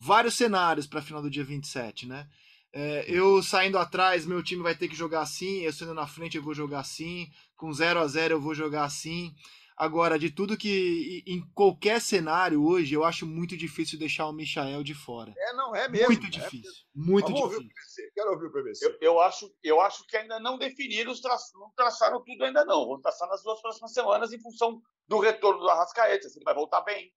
vários 0.00 0.34
cenários 0.34 0.86
para 0.86 1.00
a 1.00 1.02
final 1.02 1.20
do 1.20 1.30
dia 1.30 1.44
27, 1.44 2.06
né? 2.06 2.26
É, 2.72 3.04
eu 3.08 3.42
saindo 3.42 3.78
atrás, 3.78 4.26
meu 4.26 4.42
time 4.42 4.62
vai 4.62 4.74
ter 4.74 4.88
que 4.88 4.96
jogar 4.96 5.22
assim, 5.22 5.60
eu 5.60 5.72
saindo 5.72 5.94
na 5.94 6.06
frente 6.06 6.36
eu 6.36 6.42
vou 6.42 6.54
jogar 6.54 6.80
assim, 6.80 7.30
com 7.56 7.72
0 7.72 8.00
a 8.00 8.06
0 8.06 8.34
eu 8.34 8.40
vou 8.40 8.54
jogar 8.54 8.84
assim. 8.84 9.34
Agora, 9.78 10.18
de 10.18 10.28
tudo 10.28 10.56
que. 10.56 11.22
Em 11.24 11.40
qualquer 11.54 12.00
cenário 12.00 12.66
hoje, 12.66 12.94
eu 12.94 13.04
acho 13.04 13.24
muito 13.24 13.56
difícil 13.56 13.96
deixar 13.96 14.26
o 14.26 14.32
Michael 14.32 14.82
de 14.82 14.92
fora. 14.92 15.32
É, 15.38 15.52
não, 15.52 15.72
é 15.74 15.88
mesmo. 15.88 16.08
Muito 16.08 16.26
é 16.26 16.30
difícil. 16.30 16.72
É 16.72 16.98
muito 16.98 17.32
Vamos 17.32 17.50
difícil. 17.50 17.58
Ouvir 17.58 17.66
o 17.66 17.70
PVC. 17.70 18.10
Quero 18.12 18.30
ouvir 18.32 18.46
o 18.46 18.52
PVC. 18.52 18.84
Eu, 18.84 18.98
eu, 19.00 19.20
acho, 19.20 19.54
eu 19.62 19.80
acho 19.80 20.04
que 20.08 20.16
ainda 20.16 20.40
não 20.40 20.58
definiram, 20.58 21.12
os 21.12 21.20
tra... 21.20 21.36
não 21.54 21.70
traçaram 21.76 22.20
tudo 22.24 22.42
ainda 22.42 22.64
não. 22.64 22.86
Vão 22.86 23.00
traçar 23.00 23.28
nas 23.28 23.40
duas 23.44 23.60
próximas 23.60 23.92
semanas 23.92 24.32
em 24.32 24.40
função 24.40 24.82
do 25.06 25.20
retorno 25.20 25.60
do 25.60 25.70
Arrascaeta. 25.70 26.28
Se 26.28 26.38
ele 26.38 26.44
vai 26.44 26.54
voltar 26.54 26.80
bem, 26.80 27.12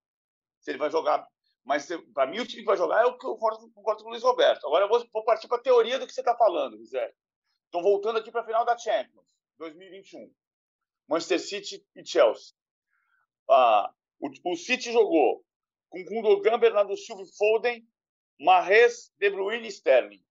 se 0.60 0.70
ele 0.70 0.78
vai 0.78 0.92
jogar. 0.92 1.26
Mas 1.66 1.88
para 2.14 2.28
mim, 2.28 2.40
o 2.40 2.46
time 2.46 2.62
que 2.62 2.68
vai 2.68 2.78
jogar 2.78 3.02
é 3.02 3.06
o 3.06 3.18
que 3.18 3.26
eu 3.26 3.32
concordo, 3.32 3.72
concordo 3.72 4.04
com 4.04 4.10
o 4.10 4.12
Luiz 4.12 4.24
Roberto. 4.24 4.68
Agora 4.68 4.86
eu 4.86 4.90
vou, 4.90 5.04
vou 5.12 5.24
partir 5.24 5.48
para 5.48 5.58
a 5.58 5.62
teoria 5.62 5.98
do 5.98 6.06
que 6.06 6.14
você 6.14 6.22
está 6.22 6.36
falando, 6.36 6.78
José. 6.78 7.12
Estou 7.66 7.82
voltando 7.82 8.20
aqui 8.20 8.32
para 8.32 8.42
a 8.42 8.46
final 8.46 8.64
da 8.64 8.78
Champions 8.78 9.26
2021. 9.58 10.32
Manchester 11.08 11.40
City 11.40 11.86
e 11.96 12.06
Chelsea 12.06 12.54
ah, 13.52 13.92
o, 14.20 14.30
o 14.52 14.56
City 14.56 14.92
jogou 14.92 15.44
com 15.90 16.04
Gundogan, 16.06 16.58
Bernardo 16.58 16.96
Silva 16.96 17.24
e 17.24 17.38
Foden, 17.38 17.86
Mahrez, 18.40 19.12
De 19.18 19.30
Bruyne 19.30 19.68
e 19.68 19.72
Sterling. 19.72 20.24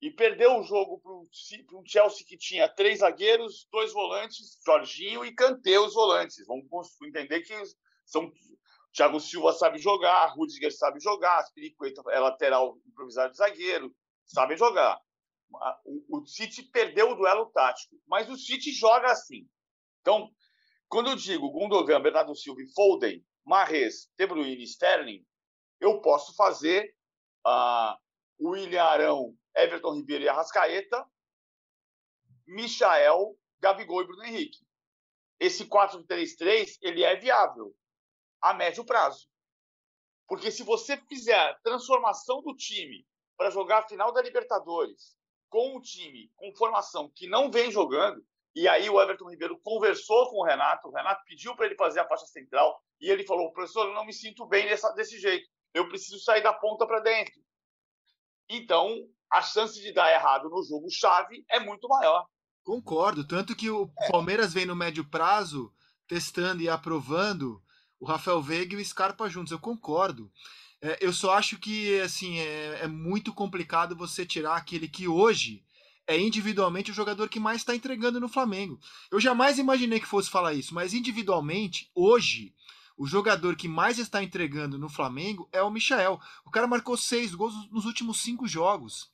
E 0.00 0.10
perdeu 0.10 0.58
o 0.58 0.62
jogo 0.62 0.98
para 1.00 1.12
um 1.12 1.84
Chelsea 1.84 2.24
que 2.26 2.36
tinha 2.36 2.68
três 2.68 3.00
zagueiros, 3.00 3.68
dois 3.70 3.92
volantes, 3.92 4.58
Jorginho 4.64 5.24
e 5.24 5.34
Kanté 5.34 5.78
os 5.78 5.92
volantes. 5.92 6.46
Vamos 6.46 6.66
entender 7.02 7.40
que 7.40 7.54
são 8.06 8.32
Thiago 8.92 9.20
Silva 9.20 9.52
sabe 9.52 9.78
jogar, 9.78 10.32
Rudiger 10.34 10.72
sabe 10.72 11.00
jogar, 11.00 11.38
Aspiricueta 11.38 12.02
é 12.10 12.18
lateral 12.18 12.78
improvisado 12.86 13.32
de 13.32 13.38
zagueiro, 13.38 13.94
sabe 14.24 14.56
jogar. 14.56 14.98
O 16.08 16.24
City 16.24 16.62
perdeu 16.62 17.10
o 17.10 17.14
duelo 17.14 17.46
tático, 17.46 17.96
mas 18.06 18.30
o 18.30 18.36
City 18.36 18.70
joga 18.72 19.10
assim. 19.10 19.46
Então, 20.08 20.34
quando 20.88 21.10
eu 21.10 21.16
digo 21.16 21.50
Gundogan, 21.50 22.00
Bernardo 22.00 22.34
Silva 22.34 22.62
Foden, 22.74 23.22
Marres, 23.44 24.10
De 24.16 24.26
Bruyne 24.26 24.64
Sterling, 24.64 25.22
eu 25.78 26.00
posso 26.00 26.34
fazer 26.34 26.96
uh, 27.46 27.94
William 28.40 28.82
Arão, 28.82 29.36
Everton 29.54 29.96
Ribeiro 29.96 30.24
e 30.24 30.28
Arrascaeta, 30.30 31.06
Michael, 32.46 33.38
Gabigol 33.60 34.00
e 34.00 34.06
Bruno 34.06 34.24
Henrique. 34.24 34.66
Esse 35.38 35.66
4-3-3 35.66 36.78
ele 36.80 37.04
é 37.04 37.14
viável 37.16 37.76
a 38.40 38.54
médio 38.54 38.86
prazo. 38.86 39.28
Porque 40.26 40.50
se 40.50 40.62
você 40.62 40.96
fizer 41.06 41.38
a 41.38 41.54
transformação 41.56 42.40
do 42.40 42.56
time 42.56 43.06
para 43.36 43.50
jogar 43.50 43.80
a 43.80 43.86
final 43.86 44.10
da 44.10 44.22
Libertadores 44.22 45.14
com 45.50 45.76
um 45.76 45.82
time 45.82 46.32
com 46.34 46.56
formação 46.56 47.12
que 47.14 47.28
não 47.28 47.50
vem 47.50 47.70
jogando, 47.70 48.26
e 48.54 48.66
aí 48.66 48.88
o 48.88 49.00
Everton 49.00 49.30
Ribeiro 49.30 49.58
conversou 49.62 50.28
com 50.30 50.40
o 50.40 50.44
Renato, 50.44 50.88
o 50.88 50.92
Renato 50.92 51.22
pediu 51.26 51.54
para 51.54 51.66
ele 51.66 51.76
fazer 51.76 52.00
a 52.00 52.08
faixa 52.08 52.26
central 52.26 52.80
e 53.00 53.10
ele 53.10 53.24
falou: 53.24 53.52
professor, 53.52 53.86
eu 53.86 53.94
não 53.94 54.04
me 54.04 54.12
sinto 54.12 54.46
bem 54.46 54.66
dessa, 54.66 54.90
desse 54.92 55.18
jeito, 55.18 55.48
eu 55.74 55.88
preciso 55.88 56.18
sair 56.20 56.42
da 56.42 56.52
ponta 56.52 56.86
para 56.86 57.00
dentro. 57.00 57.34
Então, 58.48 58.96
a 59.30 59.42
chance 59.42 59.80
de 59.80 59.92
dar 59.92 60.10
errado 60.10 60.48
no 60.48 60.62
jogo-chave 60.62 61.44
é 61.50 61.60
muito 61.60 61.86
maior. 61.86 62.26
Concordo, 62.64 63.26
tanto 63.26 63.54
que 63.54 63.70
o 63.70 63.90
é. 63.98 64.10
Palmeiras 64.10 64.52
vem 64.52 64.66
no 64.66 64.76
médio 64.76 65.08
prazo 65.08 65.72
testando 66.06 66.62
e 66.62 66.68
aprovando 66.68 67.62
o 68.00 68.06
Rafael 68.06 68.40
Veiga 68.40 68.74
e 68.74 68.80
o 68.80 68.84
Scarpa 68.84 69.28
juntos, 69.28 69.52
eu 69.52 69.58
concordo. 69.58 70.30
É, 70.80 70.98
eu 71.00 71.12
só 71.12 71.32
acho 71.32 71.58
que 71.58 72.00
assim 72.00 72.38
é, 72.38 72.82
é 72.82 72.86
muito 72.86 73.34
complicado 73.34 73.96
você 73.96 74.24
tirar 74.24 74.56
aquele 74.56 74.88
que 74.88 75.08
hoje 75.08 75.64
é 76.08 76.18
individualmente 76.18 76.90
o 76.90 76.94
jogador 76.94 77.28
que 77.28 77.38
mais 77.38 77.58
está 77.58 77.76
entregando 77.76 78.18
no 78.18 78.30
Flamengo. 78.30 78.80
Eu 79.10 79.20
jamais 79.20 79.58
imaginei 79.58 80.00
que 80.00 80.06
fosse 80.06 80.30
falar 80.30 80.54
isso, 80.54 80.74
mas 80.74 80.94
individualmente, 80.94 81.90
hoje, 81.94 82.54
o 82.96 83.06
jogador 83.06 83.54
que 83.54 83.68
mais 83.68 83.98
está 83.98 84.24
entregando 84.24 84.78
no 84.78 84.88
Flamengo 84.88 85.46
é 85.52 85.62
o 85.62 85.70
Michael. 85.70 86.18
O 86.46 86.50
cara 86.50 86.66
marcou 86.66 86.96
seis 86.96 87.34
gols 87.34 87.52
nos 87.70 87.84
últimos 87.84 88.20
cinco 88.20 88.48
jogos. 88.48 89.10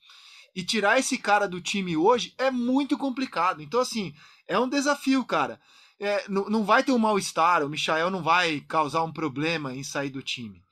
E 0.55 0.63
tirar 0.63 0.97
esse 0.97 1.19
cara 1.19 1.49
do 1.49 1.61
time 1.61 1.97
hoje 1.97 2.33
é 2.39 2.49
muito 2.49 2.97
complicado. 2.97 3.61
Então, 3.61 3.81
assim, 3.81 4.15
é 4.47 4.57
um 4.57 4.69
desafio, 4.69 5.25
cara. 5.25 5.61
É, 5.99 6.25
não, 6.29 6.65
vai 6.65 6.85
ter 6.85 6.93
um 6.93 6.99
mal-estar, 6.99 7.65
o 7.65 7.69
Michael 7.69 8.11
não 8.11 8.23
vai 8.23 8.61
causar 8.61 9.03
um 9.03 9.13
problema 9.13 9.75
em 9.75 9.83
sair 9.83 10.11
do 10.11 10.23
time. 10.23 10.63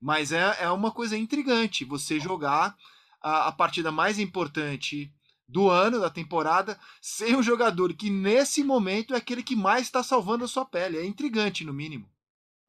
Mas 0.00 0.30
é, 0.30 0.58
é 0.60 0.70
uma 0.70 0.92
coisa 0.92 1.16
intrigante 1.16 1.84
você 1.84 2.20
jogar 2.20 2.76
a, 3.20 3.48
a 3.48 3.52
partida 3.52 3.90
mais 3.90 4.18
importante 4.20 5.12
do 5.52 5.68
ano, 5.68 6.00
da 6.00 6.08
temporada, 6.08 6.78
sem 7.00 7.36
um 7.36 7.42
jogador 7.42 7.92
que 7.94 8.08
nesse 8.08 8.64
momento 8.64 9.14
é 9.14 9.18
aquele 9.18 9.42
que 9.42 9.54
mais 9.54 9.82
está 9.82 10.02
salvando 10.02 10.44
a 10.44 10.48
sua 10.48 10.64
pele. 10.64 10.96
É 10.96 11.04
intrigante, 11.04 11.64
no 11.64 11.74
mínimo. 11.74 12.10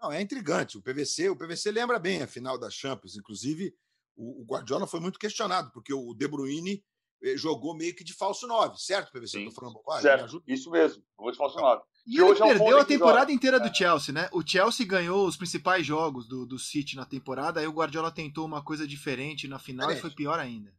Não, 0.02 0.12
é 0.12 0.22
intrigante. 0.22 0.78
O 0.78 0.82
PVC, 0.82 1.30
o 1.30 1.36
PVC 1.38 1.72
lembra 1.72 1.98
bem 1.98 2.22
a 2.22 2.28
final 2.28 2.60
da 2.60 2.69
Champions. 2.69 3.15
Inclusive, 3.15 3.74
o, 4.17 4.41
o 4.41 4.46
Guardiola 4.46 4.86
foi 4.86 5.00
muito 5.00 5.17
questionado, 5.17 5.72
porque 5.72 5.93
o 5.93 6.13
De 6.13 6.28
Bruyne 6.28 6.84
eh, 7.24 7.38
jogou 7.38 7.74
meio 7.74 7.96
que 7.96 8.04
de 8.04 8.13
falso 8.13 8.46
9, 8.46 8.78
certo, 8.78 9.13
PVC? 9.13 9.46
Sim, 9.46 9.52
falando 9.52 9.80
certo, 10.02 10.43
isso 10.46 10.69
mesmo, 10.69 11.02
jogou 11.17 11.32
de 11.32 11.38
falso 11.38 11.58
9. 11.58 11.82
E, 12.06 12.17
e 12.17 12.22
ele 12.22 12.32
é 12.32 12.36
perdeu 12.36 12.80
a 12.80 12.86
temporada 12.86 13.32
inteira 13.32 13.62
do 13.62 13.74
Chelsea, 13.74 14.13
né? 14.13 14.28
O 14.34 14.46
Chelsea 14.46 14.86
ganhou 14.86 15.26
os 15.26 15.38
principais 15.38 15.86
jogos 15.86 16.28
do, 16.28 16.46
do 16.46 16.60
City 16.60 16.98
na 16.98 17.06
temporada, 17.06 17.62
aí 17.62 17.67
o 17.67 17.72
Guardiola 17.72 18.12
tentou 18.12 18.46
uma 18.46 18.62
coisa 18.62 18.86
diferente 18.86 19.48
na 19.48 19.58
final 19.58 19.89
é. 19.89 19.93
e 19.93 20.02
foi 20.02 20.12
pior 20.12 20.38
ainda. 20.38 20.74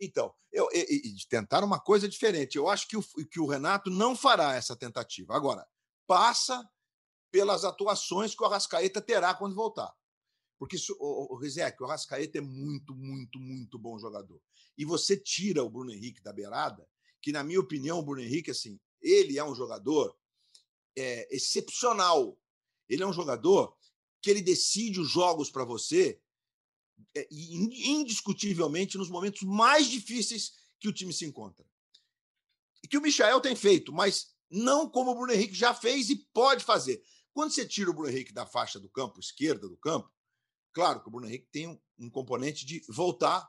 Então, 0.00 0.32
eu, 0.52 0.68
e, 0.72 1.08
e 1.08 1.26
tentar 1.28 1.64
uma 1.64 1.80
coisa 1.80 2.08
diferente. 2.08 2.56
Eu 2.56 2.68
acho 2.68 2.86
que 2.88 2.96
o, 2.96 3.02
que 3.02 3.40
o 3.40 3.46
Renato 3.46 3.90
não 3.90 4.14
fará 4.14 4.54
essa 4.54 4.76
tentativa. 4.76 5.34
Agora, 5.34 5.66
passa 6.06 6.68
pelas 7.30 7.64
atuações 7.64 8.34
que 8.34 8.42
o 8.42 8.46
Arrascaeta 8.46 9.00
terá 9.00 9.34
quando 9.34 9.54
voltar. 9.54 9.92
Porque 10.58 10.76
o, 10.98 11.34
o 11.34 11.38
Rizek, 11.38 11.82
o 11.82 11.86
Arrascaeta 11.86 12.38
é 12.38 12.40
muito, 12.40 12.94
muito, 12.94 13.38
muito 13.38 13.78
bom 13.78 13.98
jogador. 13.98 14.40
E 14.76 14.84
você 14.84 15.16
tira 15.16 15.62
o 15.62 15.70
Bruno 15.70 15.92
Henrique 15.92 16.22
da 16.22 16.32
beirada, 16.32 16.88
que, 17.20 17.32
na 17.32 17.42
minha 17.42 17.60
opinião, 17.60 17.98
o 17.98 18.02
Bruno 18.02 18.22
Henrique, 18.22 18.50
assim, 18.50 18.78
ele 19.00 19.38
é 19.38 19.44
um 19.44 19.54
jogador 19.54 20.16
é, 20.96 21.34
excepcional. 21.34 22.38
Ele 22.88 23.02
é 23.02 23.06
um 23.06 23.12
jogador 23.12 23.76
que 24.22 24.30
ele 24.30 24.42
decide 24.42 25.00
os 25.00 25.10
jogos 25.10 25.50
para 25.50 25.64
você 25.64 26.20
indiscutivelmente 27.30 28.98
nos 28.98 29.08
momentos 29.08 29.42
mais 29.42 29.88
difíceis 29.88 30.52
que 30.78 30.88
o 30.88 30.92
time 30.92 31.12
se 31.12 31.24
encontra. 31.24 31.64
E 32.82 32.88
que 32.88 32.98
o 32.98 33.02
Michael 33.02 33.40
tem 33.40 33.56
feito, 33.56 33.92
mas 33.92 34.34
não 34.50 34.88
como 34.88 35.10
o 35.10 35.14
Bruno 35.14 35.32
Henrique 35.32 35.54
já 35.54 35.74
fez 35.74 36.08
e 36.10 36.16
pode 36.32 36.64
fazer. 36.64 37.02
Quando 37.32 37.50
você 37.50 37.66
tira 37.66 37.90
o 37.90 37.94
Bruno 37.94 38.08
Henrique 38.08 38.32
da 38.32 38.46
faixa 38.46 38.78
do 38.78 38.88
campo, 38.88 39.20
esquerda 39.20 39.68
do 39.68 39.76
campo, 39.76 40.10
claro 40.72 41.02
que 41.02 41.08
o 41.08 41.10
Bruno 41.10 41.26
Henrique 41.26 41.48
tem 41.50 41.80
um, 41.98 42.10
componente 42.10 42.64
de 42.64 42.82
voltar 42.88 43.48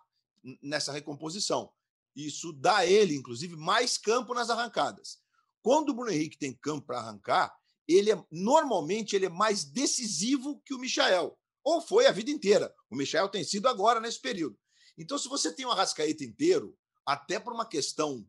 nessa 0.62 0.92
recomposição. 0.92 1.72
Isso 2.16 2.52
dá 2.52 2.78
a 2.78 2.86
ele, 2.86 3.16
inclusive, 3.16 3.56
mais 3.56 3.98
campo 3.98 4.34
nas 4.34 4.50
arrancadas. 4.50 5.20
Quando 5.62 5.90
o 5.90 5.94
Bruno 5.94 6.12
Henrique 6.12 6.38
tem 6.38 6.54
campo 6.54 6.88
para 6.88 7.00
arrancar, 7.00 7.56
ele 7.88 8.12
é 8.12 8.26
normalmente 8.32 9.16
ele 9.16 9.28
é 9.28 9.30
mais 9.30 9.64
decisivo 9.64 10.62
que 10.66 10.74
o 10.74 10.80
Michael. 10.80 11.37
Ou 11.68 11.82
foi 11.82 12.08
a 12.08 12.14
vida 12.14 12.32
inteira. 12.32 12.74
O 12.90 12.96
Michael 12.96 13.28
tem 13.28 13.44
sido 13.44 13.68
agora 13.68 14.00
nesse 14.00 14.22
período. 14.22 14.58
Então, 14.98 15.18
se 15.18 15.28
você 15.28 15.54
tem 15.54 15.66
um 15.66 15.72
Arrascaeta 15.72 16.24
inteiro, 16.24 16.80
até 17.06 17.42
por 17.42 17.52
uma 17.52 17.66
questão 17.66 18.26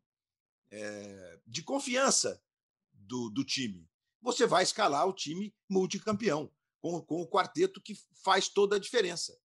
é, 0.72 1.38
de 1.46 1.62
confiança 1.62 2.42
do, 2.92 3.30
do 3.30 3.44
time, 3.44 3.88
você 4.20 4.44
vai 4.44 4.64
escalar 4.64 5.06
o 5.06 5.12
time 5.12 5.54
multicampeão, 5.70 6.52
com, 6.80 7.00
com 7.00 7.22
o 7.22 7.28
quarteto 7.28 7.80
que 7.80 7.96
faz 8.24 8.48
toda 8.48 8.74
a 8.74 8.80
diferença. 8.80 9.38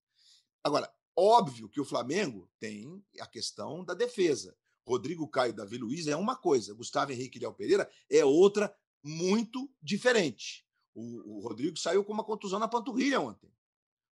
Agora, 0.63 0.91
óbvio 1.15 1.69
que 1.69 1.79
o 1.79 1.85
Flamengo 1.85 2.49
tem 2.59 3.05
a 3.19 3.27
questão 3.27 3.85
da 3.85 3.93
defesa. 3.93 4.57
Rodrigo 4.87 5.27
Caio 5.27 5.53
Davi 5.53 5.77
Luiz 5.77 6.07
é 6.07 6.15
uma 6.15 6.35
coisa, 6.35 6.73
Gustavo 6.73 7.11
Henrique 7.11 7.37
Léo 7.37 7.53
Pereira 7.53 7.87
é 8.09 8.25
outra 8.25 8.75
muito 9.03 9.71
diferente. 9.79 10.65
O, 10.95 11.37
o, 11.37 11.47
Rodrigo 11.47 11.77
saiu 11.77 12.03
com 12.03 12.11
uma 12.11 12.23
contusão 12.23 12.57
na 12.57 12.67
panturrilha 12.67 13.21
ontem. 13.21 13.52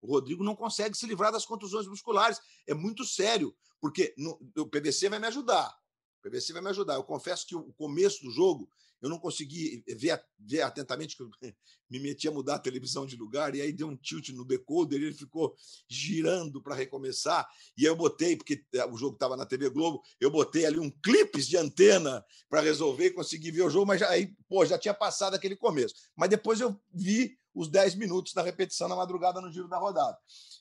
O 0.01 0.07
Rodrigo 0.07 0.45
não 0.45 0.57
consegue 0.57 0.97
se 0.97 1.07
livrar 1.07 1.33
das 1.33 1.45
contusões 1.45 1.87
musculares. 1.87 2.41
É 2.67 2.75
muito 2.75 3.05
sério, 3.05 3.55
porque 3.81 4.15
no, 4.17 4.41
o 4.57 4.67
PVC 4.67 5.09
vai 5.09 5.19
me 5.19 5.27
ajudar. 5.27 5.75
O 6.19 6.29
PVC 6.29 6.53
vai 6.53 6.63
me 6.63 6.71
ajudar. 6.71 6.95
Eu 6.95 7.05
confesso 7.05 7.47
que 7.47 7.55
o 7.55 7.73
começo 7.73 8.23
do 8.23 8.31
jogo 8.31 8.69
eu 9.01 9.09
não 9.09 9.19
consegui 9.19 9.83
ver, 9.89 10.23
ver 10.39 10.63
atentamente, 10.63 11.17
que 11.17 11.23
eu 11.23 11.31
me 11.91 11.99
meti 11.99 12.29
a 12.29 12.31
mudar 12.31 12.57
a 12.57 12.59
televisão 12.59 13.07
de 13.07 13.17
lugar, 13.17 13.55
e 13.55 13.61
aí 13.61 13.73
deu 13.73 13.89
um 13.89 13.97
tilt 13.97 14.29
no 14.31 14.45
decoder, 14.45 15.01
ele 15.01 15.15
ficou 15.15 15.57
girando 15.89 16.63
para 16.63 16.75
recomeçar, 16.75 17.49
e 17.77 17.85
eu 17.85 17.97
botei, 17.97 18.37
porque 18.37 18.65
eh, 18.73 18.85
o 18.87 18.97
jogo 18.97 19.15
estava 19.15 19.37
na 19.37 19.47
TV 19.47 19.71
Globo, 19.71 20.03
eu 20.21 20.31
botei 20.31 20.67
ali 20.67 20.79
um 20.79 20.91
clipes 20.91 21.49
de 21.49 21.57
antena 21.57 22.25
para 22.49 22.61
resolver 22.61 23.07
e 23.07 23.11
conseguir 23.11 23.51
ver 23.51 23.63
o 23.63 23.71
jogo, 23.71 23.87
mas 23.87 24.01
já, 24.01 24.09
aí, 24.09 24.35
pô, 24.49 24.65
já 24.65 24.79
tinha 24.79 24.95
passado 24.95 25.35
aquele 25.35 25.57
começo. 25.57 25.95
Mas 26.15 26.29
depois 26.29 26.61
eu 26.61 26.79
vi 26.93 27.40
os 27.55 27.69
10 27.69 27.95
minutos 27.97 28.33
da 28.33 28.43
repetição 28.43 28.89
na 28.89 28.97
madrugada 28.97 29.41
no 29.41 29.51
giro 29.51 29.69
da 29.69 29.79
rodada. 29.79 30.17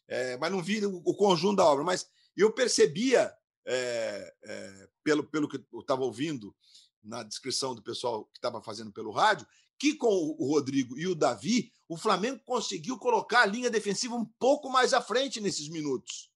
É, 0.07 0.37
mas 0.37 0.51
não 0.51 0.61
vi 0.61 0.85
o, 0.85 1.13
conjunto 1.13 1.57
da 1.57 1.65
obra. 1.65 1.83
Mas 1.83 2.07
eu 2.35 2.51
percebia, 2.51 3.33
é, 3.65 4.33
é, 4.43 4.89
pelo, 5.03 5.23
pelo 5.23 5.47
que 5.47 5.63
eu 5.71 5.79
estava 5.79 6.03
ouvindo, 6.03 6.55
na 7.03 7.23
descrição 7.23 7.73
do 7.73 7.81
pessoal 7.81 8.25
que 8.25 8.37
estava 8.37 8.61
fazendo 8.61 8.91
pelo 8.91 9.11
rádio, 9.11 9.47
que 9.77 9.95
com 9.95 10.35
o 10.37 10.47
Rodrigo 10.47 10.99
e 10.99 11.07
o 11.07 11.15
Davi, 11.15 11.71
o 11.87 11.95
Flamengo 11.95 12.41
conseguiu 12.45 12.97
colocar 12.97 13.43
a 13.43 13.45
linha 13.45 13.69
defensiva 13.69 14.15
um 14.15 14.25
pouco 14.37 14.69
mais 14.69 14.93
à 14.93 15.01
frente 15.01 15.39
nesses 15.39 15.69
minutos. 15.69 16.29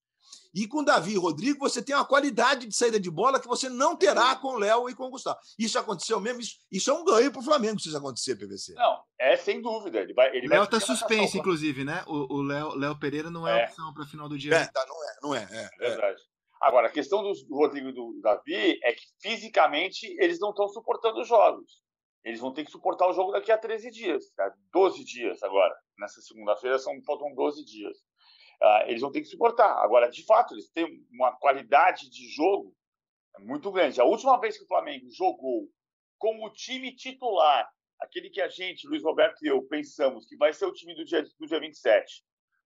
E 0.54 0.68
com 0.68 0.84
Davi 0.84 1.14
e 1.14 1.18
Rodrigo, 1.18 1.58
você 1.58 1.82
tem 1.82 1.94
uma 1.94 2.04
qualidade 2.04 2.66
de 2.66 2.76
saída 2.76 3.00
de 3.00 3.10
bola 3.10 3.40
que 3.40 3.48
você 3.48 3.68
não 3.68 3.96
terá 3.96 4.36
com 4.36 4.48
o 4.48 4.58
Léo 4.58 4.88
e 4.88 4.94
com 4.94 5.04
o 5.04 5.10
Gustavo. 5.10 5.38
Isso 5.58 5.78
aconteceu 5.78 6.20
mesmo? 6.20 6.40
Isso, 6.40 6.56
isso 6.70 6.90
é 6.90 6.94
um 6.94 7.04
ganho 7.04 7.32
para 7.32 7.40
o 7.40 7.44
Flamengo 7.44 7.80
se 7.80 7.88
isso 7.88 7.98
acontecer, 7.98 8.36
PVC. 8.36 8.74
Não, 8.74 9.02
é 9.18 9.36
sem 9.36 9.60
dúvida. 9.60 9.98
Ele 9.98 10.14
vai, 10.14 10.34
ele 10.36 10.46
Léo 10.46 10.62
está 10.62 10.78
suspenso, 10.78 11.36
inclusive, 11.36 11.84
né? 11.84 12.04
O, 12.06 12.36
o 12.36 12.42
Léo, 12.42 12.74
Léo 12.76 12.98
Pereira 12.98 13.30
não 13.30 13.48
é, 13.48 13.62
é. 13.62 13.64
opção 13.64 13.92
para 13.92 14.06
final 14.06 14.28
do 14.28 14.38
dia. 14.38 14.54
É, 14.54 14.66
tá, 14.66 14.86
não 14.86 15.04
é, 15.04 15.16
não 15.22 15.34
é. 15.34 15.48
é, 15.50 15.64
é. 15.64 15.90
Verdade. 15.90 16.22
Agora, 16.60 16.86
a 16.86 16.90
questão 16.90 17.22
do 17.22 17.32
Rodrigo 17.50 17.88
e 17.88 17.92
do 17.92 18.20
Davi 18.22 18.78
é 18.82 18.92
que 18.92 19.04
fisicamente 19.20 20.06
eles 20.18 20.38
não 20.38 20.50
estão 20.50 20.68
suportando 20.68 21.20
os 21.20 21.28
jogos. 21.28 21.82
Eles 22.24 22.40
vão 22.40 22.54
ter 22.54 22.64
que 22.64 22.70
suportar 22.70 23.06
o 23.06 23.12
jogo 23.12 23.32
daqui 23.32 23.52
a 23.52 23.58
13 23.58 23.90
dias, 23.90 24.30
tá? 24.34 24.50
12 24.72 25.04
dias 25.04 25.42
agora. 25.42 25.74
Nessa 25.98 26.22
segunda-feira 26.22 26.78
são 26.78 26.94
faltam 27.04 27.34
12 27.34 27.64
dias. 27.66 27.98
Uh, 28.62 28.88
eles 28.88 29.00
vão 29.00 29.12
ter 29.12 29.20
que 29.20 29.26
suportar. 29.26 29.82
Agora, 29.82 30.08
de 30.08 30.24
fato, 30.24 30.54
eles 30.54 30.68
têm 30.70 31.04
uma 31.10 31.32
qualidade 31.32 32.08
de 32.10 32.28
jogo 32.28 32.74
muito 33.40 33.70
grande. 33.70 34.00
A 34.00 34.04
última 34.04 34.38
vez 34.38 34.56
que 34.56 34.64
o 34.64 34.68
Flamengo 34.68 35.06
jogou 35.10 35.68
com 36.18 36.44
o 36.44 36.50
time 36.50 36.94
titular, 36.94 37.68
aquele 38.00 38.30
que 38.30 38.40
a 38.40 38.48
gente, 38.48 38.86
Luiz 38.86 39.02
Roberto 39.02 39.44
e 39.44 39.48
eu, 39.48 39.62
pensamos 39.62 40.26
que 40.26 40.36
vai 40.36 40.52
ser 40.52 40.66
o 40.66 40.72
time 40.72 40.94
do 40.94 41.04
dia, 41.04 41.22
do 41.22 41.46
dia 41.46 41.60
27, 41.60 42.22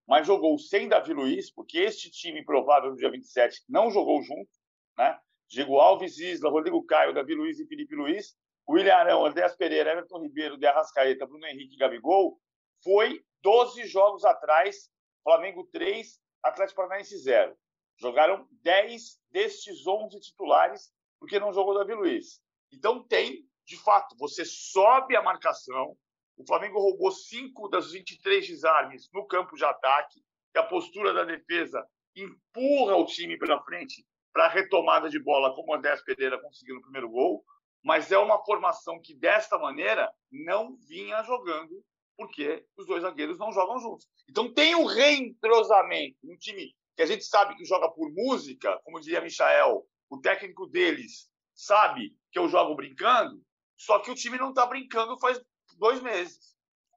mas 0.06 0.26
jogou 0.26 0.58
sem 0.58 0.88
Davi 0.88 1.12
Luiz, 1.12 1.52
porque 1.52 1.78
este 1.78 2.10
time 2.10 2.44
provável 2.44 2.90
no 2.90 2.96
dia 2.96 3.10
27 3.10 3.64
não 3.68 3.90
jogou 3.90 4.22
junto, 4.22 4.48
né? 4.96 5.18
Diego 5.48 5.78
Alves, 5.78 6.18
Isla, 6.18 6.50
Rodrigo 6.50 6.84
Caio, 6.84 7.14
Davi 7.14 7.34
Luiz 7.34 7.58
e 7.58 7.66
Felipe 7.66 7.94
Luiz, 7.94 8.36
William 8.68 8.94
Arão, 8.94 9.24
Andréas 9.24 9.56
Pereira, 9.56 9.92
Everton 9.92 10.20
Ribeiro, 10.20 10.58
De 10.58 10.66
Arrascaeta, 10.66 11.26
Bruno 11.26 11.46
Henrique 11.46 11.74
e 11.74 11.78
Gabigol, 11.78 12.38
foi 12.84 13.22
12 13.42 13.86
jogos 13.86 14.24
atrás, 14.24 14.90
Flamengo 15.28 15.68
3, 15.70 16.18
Atlético 16.42 16.76
Paranaense 16.76 17.18
0. 17.18 17.54
Jogaram 18.00 18.48
10 18.62 19.20
destes 19.30 19.86
11 19.86 20.18
titulares, 20.20 20.90
porque 21.20 21.38
não 21.38 21.52
jogou 21.52 21.74
Davi 21.74 21.92
Luiz. 21.92 22.40
Então 22.72 23.06
tem, 23.06 23.46
de 23.66 23.76
fato, 23.76 24.16
você 24.16 24.42
sobe 24.46 25.14
a 25.14 25.22
marcação, 25.22 25.94
o 26.34 26.46
Flamengo 26.46 26.80
roubou 26.80 27.12
cinco 27.12 27.68
das 27.68 27.92
23 27.92 28.46
desarmes 28.46 29.10
no 29.12 29.26
campo 29.26 29.54
de 29.54 29.66
ataque, 29.66 30.18
e 30.54 30.58
a 30.58 30.62
postura 30.62 31.12
da 31.12 31.24
defesa 31.24 31.86
empurra 32.16 32.96
o 32.96 33.04
time 33.04 33.36
pela 33.36 33.62
frente 33.64 34.06
para 34.32 34.46
a 34.46 34.48
retomada 34.48 35.10
de 35.10 35.22
bola, 35.22 35.54
como 35.54 35.72
o 35.72 35.74
Andrés 35.74 36.02
Pereira 36.04 36.40
conseguiu 36.40 36.76
no 36.76 36.82
primeiro 36.82 37.10
gol, 37.10 37.44
mas 37.84 38.10
é 38.10 38.16
uma 38.16 38.42
formação 38.46 38.98
que, 38.98 39.14
desta 39.14 39.58
maneira, 39.58 40.10
não 40.32 40.74
vinha 40.88 41.22
jogando, 41.22 41.84
porque 42.18 42.66
os 42.76 42.84
dois 42.84 43.02
zagueiros 43.02 43.38
não 43.38 43.52
jogam 43.52 43.78
juntos. 43.78 44.08
Então 44.28 44.52
tem 44.52 44.74
um 44.74 44.84
reentrosamento, 44.84 46.18
um 46.24 46.36
time 46.36 46.74
que 46.96 47.02
a 47.02 47.06
gente 47.06 47.24
sabe 47.24 47.54
que 47.54 47.64
joga 47.64 47.88
por 47.88 48.10
música, 48.10 48.76
como 48.82 49.00
diria 49.00 49.20
Michael, 49.20 49.86
o 50.10 50.18
técnico 50.20 50.66
deles 50.66 51.30
sabe 51.54 52.12
que 52.32 52.38
eu 52.40 52.48
jogo 52.48 52.74
brincando, 52.74 53.40
só 53.76 54.00
que 54.00 54.10
o 54.10 54.16
time 54.16 54.36
não 54.36 54.48
está 54.48 54.66
brincando 54.66 55.16
faz 55.20 55.40
dois 55.76 56.02
meses, 56.02 56.56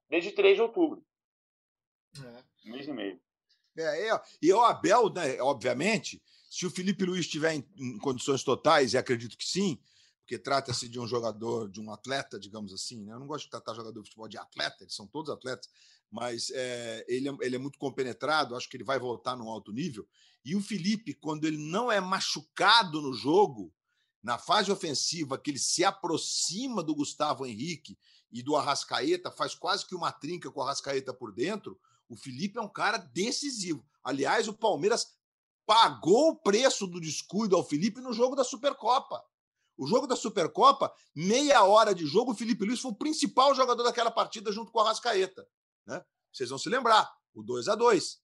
desde 0.09 0.31
3 0.31 0.55
de 0.55 0.61
outubro. 0.63 1.05
É. 2.17 2.43
Um 2.67 2.71
mês 2.71 2.87
e 2.87 2.91
meio. 2.91 3.21
É, 3.77 4.09
é, 4.09 4.21
e 4.41 4.51
o 4.51 4.61
Abel, 4.61 5.09
né, 5.09 5.39
obviamente, 5.39 6.19
se 6.49 6.65
o 6.65 6.71
Felipe 6.71 7.05
Luiz 7.05 7.21
estiver 7.21 7.53
em, 7.53 7.65
em, 7.77 7.97
condições 7.99 8.43
totais, 8.43 8.93
e 8.93 8.97
acredito 8.97 9.37
que 9.37 9.45
sim, 9.45 9.79
porque 10.31 10.39
trata-se 10.39 10.87
de 10.87 10.97
um 10.97 11.05
jogador, 11.05 11.69
de 11.69 11.81
um 11.81 11.91
atleta, 11.91 12.39
digamos 12.39 12.71
assim, 12.73 13.03
né? 13.03 13.11
eu 13.11 13.19
não 13.19 13.27
gosto 13.27 13.43
de 13.43 13.49
tratar 13.49 13.73
jogador 13.73 14.01
de 14.01 14.07
futebol 14.07 14.29
de 14.29 14.37
atleta, 14.37 14.77
eles 14.85 14.95
são 14.95 15.05
todos 15.05 15.29
atletas, 15.29 15.67
mas 16.09 16.49
é, 16.51 17.03
ele, 17.05 17.27
é, 17.27 17.35
ele 17.41 17.55
é 17.57 17.59
muito 17.59 17.77
compenetrado, 17.77 18.55
acho 18.55 18.69
que 18.69 18.77
ele 18.77 18.83
vai 18.85 18.97
voltar 18.97 19.35
num 19.35 19.49
alto 19.49 19.73
nível. 19.73 20.07
E 20.45 20.55
o 20.55 20.61
Felipe, 20.61 21.13
quando 21.13 21.43
ele 21.43 21.57
não 21.57 21.91
é 21.91 21.99
machucado 21.99 23.01
no 23.01 23.13
jogo, 23.13 23.73
na 24.23 24.37
fase 24.37 24.71
ofensiva, 24.71 25.37
que 25.37 25.51
ele 25.51 25.59
se 25.59 25.83
aproxima 25.83 26.81
do 26.81 26.95
Gustavo 26.95 27.45
Henrique 27.45 27.99
e 28.31 28.41
do 28.41 28.55
Arrascaeta, 28.55 29.29
faz 29.31 29.53
quase 29.53 29.85
que 29.85 29.95
uma 29.95 30.13
trinca 30.13 30.49
com 30.49 30.61
o 30.61 30.63
Arrascaeta 30.63 31.13
por 31.13 31.33
dentro, 31.33 31.77
o 32.07 32.15
Felipe 32.15 32.57
é 32.57 32.61
um 32.61 32.71
cara 32.71 32.97
decisivo. 32.97 33.85
Aliás, 34.01 34.47
o 34.47 34.53
Palmeiras 34.53 35.07
pagou 35.65 36.29
o 36.29 36.35
preço 36.37 36.87
do 36.87 37.01
descuido 37.01 37.53
ao 37.57 37.67
Felipe 37.67 37.99
no 37.99 38.13
jogo 38.13 38.33
da 38.33 38.45
Supercopa. 38.45 39.21
O 39.81 39.87
jogo 39.87 40.05
da 40.05 40.15
Supercopa, 40.15 40.93
meia 41.15 41.63
hora 41.63 41.95
de 41.95 42.05
jogo, 42.05 42.33
o 42.33 42.35
Felipe 42.35 42.63
Luiz 42.63 42.79
foi 42.79 42.91
o 42.91 42.95
principal 42.95 43.55
jogador 43.55 43.81
daquela 43.81 44.11
partida 44.11 44.51
junto 44.51 44.71
com 44.71 44.77
o 44.77 44.81
Arrascaeta. 44.83 45.43
Né? 45.87 46.05
Vocês 46.31 46.51
vão 46.51 46.59
se 46.59 46.69
lembrar, 46.69 47.11
o 47.33 47.41
2 47.41 47.67
a 47.67 47.73
2 47.73 48.21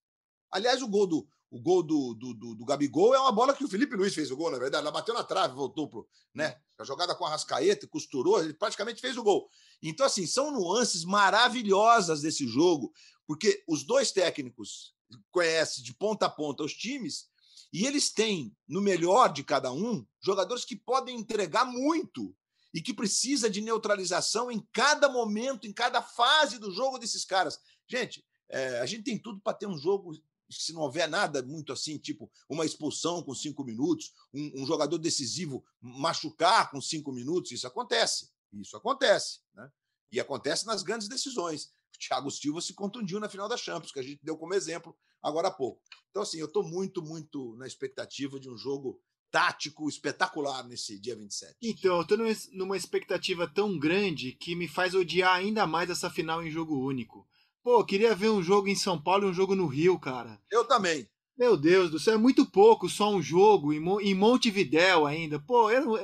Aliás, 0.52 0.84
o 0.84 0.88
gol 0.88 1.08
do, 1.08 1.28
o 1.50 1.60
gol 1.60 1.82
do, 1.82 2.13
do, 2.13 2.36
do, 2.36 2.54
do, 2.54 2.63
Gabigol 2.63 3.15
é 3.15 3.20
uma 3.20 3.32
bola 3.32 3.56
que 3.56 3.63
o 3.63 3.67
Felipe 3.67 3.96
Luiz 3.96 4.13
fez 4.13 4.30
o 4.30 4.38
gol, 4.38 4.52
na 4.52 4.60
verdade. 4.60 4.84
Ela 4.84 4.91
bateu 4.91 5.15
na 5.15 5.24
trave, 5.24 5.56
voltou 5.56 5.89
pro. 5.89 6.08
Né? 6.32 6.62
A 6.77 6.84
jogada 6.84 7.15
com 7.15 7.25
a 7.25 7.29
Rascaeta, 7.31 7.88
costurou, 7.88 8.40
ele 8.40 8.54
praticamente 8.54 9.02
fez 9.02 9.17
o 9.17 9.23
gol. 9.23 9.50
Então, 9.81 10.06
assim, 10.06 10.27
são 10.27 10.52
nuances 10.52 11.04
maravilhosas 11.04 12.21
desse 12.21 12.48
jogo, 12.48 12.94
porque 13.25 13.63
os 13.67 13.84
dois 13.84 14.12
técnicos 14.12 14.94
conhecem 15.31 15.84
de 15.84 15.92
ponta 15.96 16.27
a 16.27 16.29
ponta 16.29 16.63
os 16.63 16.73
times 16.73 17.27
e 17.72 17.86
eles 17.86 18.12
têm, 18.12 18.56
no 18.68 18.82
melhor 18.82 19.32
de 19.32 19.44
cada 19.44 19.72
um, 19.72 20.06
jogadores 20.22 20.65
que 20.65 20.76
podem 20.76 21.18
entregar 21.18 21.65
muito 21.65 22.36
e 22.74 22.82
que 22.82 22.94
precisa 22.94 23.50
de 23.50 23.62
neutralização 23.62 24.52
em 24.52 24.65
cada 24.72 25.10
momento, 25.10 25.68
em 25.68 25.74
cada 25.74 26.02
fase 26.02 26.58
do 26.58 26.72
jogo 26.72 26.98
desses 26.98 27.26
caras. 27.26 27.60
Gente, 27.88 28.26
é, 28.50 28.80
a 28.80 28.86
gente 28.86 29.04
tem 29.04 29.18
tudo 29.18 29.40
para 29.40 29.54
ter 29.54 29.68
um 29.68 29.78
jogo 29.78 30.13
se 30.50 30.72
não 30.74 30.82
houver 30.82 31.10
nada 31.10 31.44
muito 31.44 31.74
assim, 31.74 31.98
tipo 31.98 32.32
uma 32.48 32.65
expulsão 32.65 33.22
com 33.22 33.36
cinco 33.36 33.63
minutos, 33.63 34.13
um, 34.34 34.62
um, 34.62 34.65
jogador 34.65 34.98
decisivo 34.98 35.63
machucar 35.82 36.72
com 36.72 36.80
cinco 36.80 37.12
minutos, 37.12 37.52
isso 37.52 37.68
acontece. 37.68 38.30
Isso 38.54 38.78
acontece. 38.78 39.40
Né? 39.54 39.70
E 40.12 40.20
acontece 40.20 40.65
nas 40.65 40.84
grandes 40.84 41.08
decisões. 41.08 41.70
Thiago 41.98 42.29
Silva 42.31 42.62
se 42.62 42.73
contundiu 42.73 43.19
na 43.19 43.29
final 43.29 43.48
da 43.48 43.58
Champions, 43.58 43.91
que 43.91 44.00
a 44.00 44.04
gente 44.04 44.19
deu 44.23 44.37
como 44.37 44.54
exemplo 44.54 44.95
agora 45.21 45.48
há 45.48 45.52
pouco. 45.52 45.81
Então, 46.10 46.21
assim, 46.21 46.39
eu 46.39 46.45
estou 46.45 46.63
muito, 46.63 47.02
muito 47.02 47.56
na 47.58 47.67
expectativa 47.67 48.39
de 48.39 48.50
um 48.50 48.58
jogo 48.58 49.02
tático 49.29 49.89
espetacular 49.89 50.63
nesse 50.67 51.00
dia 51.00 51.15
27. 51.15 51.56
Então, 51.62 51.98
eu 51.98 52.08
tô 52.08 52.15
numa 52.54 52.77
expectativa 52.77 53.48
tão 53.48 53.77
grande 53.77 54.31
que 54.31 54.56
me 54.56 54.67
faz 54.67 54.93
odiar 54.95 55.35
ainda 55.35 55.67
mais 55.67 55.89
essa 55.89 56.10
final 56.10 56.43
em 56.43 56.50
jogo 56.50 56.79
único. 56.79 57.27
Pô, 57.63 57.83
queria 57.83 58.15
ver 58.15 58.29
um 58.29 58.41
jogo 58.41 58.67
em 58.67 58.75
São 58.75 59.02
Paulo 59.02 59.27
e 59.27 59.29
um 59.29 59.33
jogo 59.33 59.54
no 59.54 59.67
Rio, 59.67 60.00
cara. 60.00 60.39
Eu 60.50 60.63
também. 60.65 61.10
Meu 61.37 61.56
Deus 61.56 61.91
do 61.91 62.00
céu, 62.00 62.15
é 62.15 62.17
muito 62.17 62.45
pouco 62.45 62.89
só 62.89 63.12
um 63.12 63.21
jogo 63.21 63.71
em 63.73 64.15
Montevidéu 64.15 65.06
ainda. 65.06 65.39
Pô, 65.39 65.69
eu, 65.69 66.00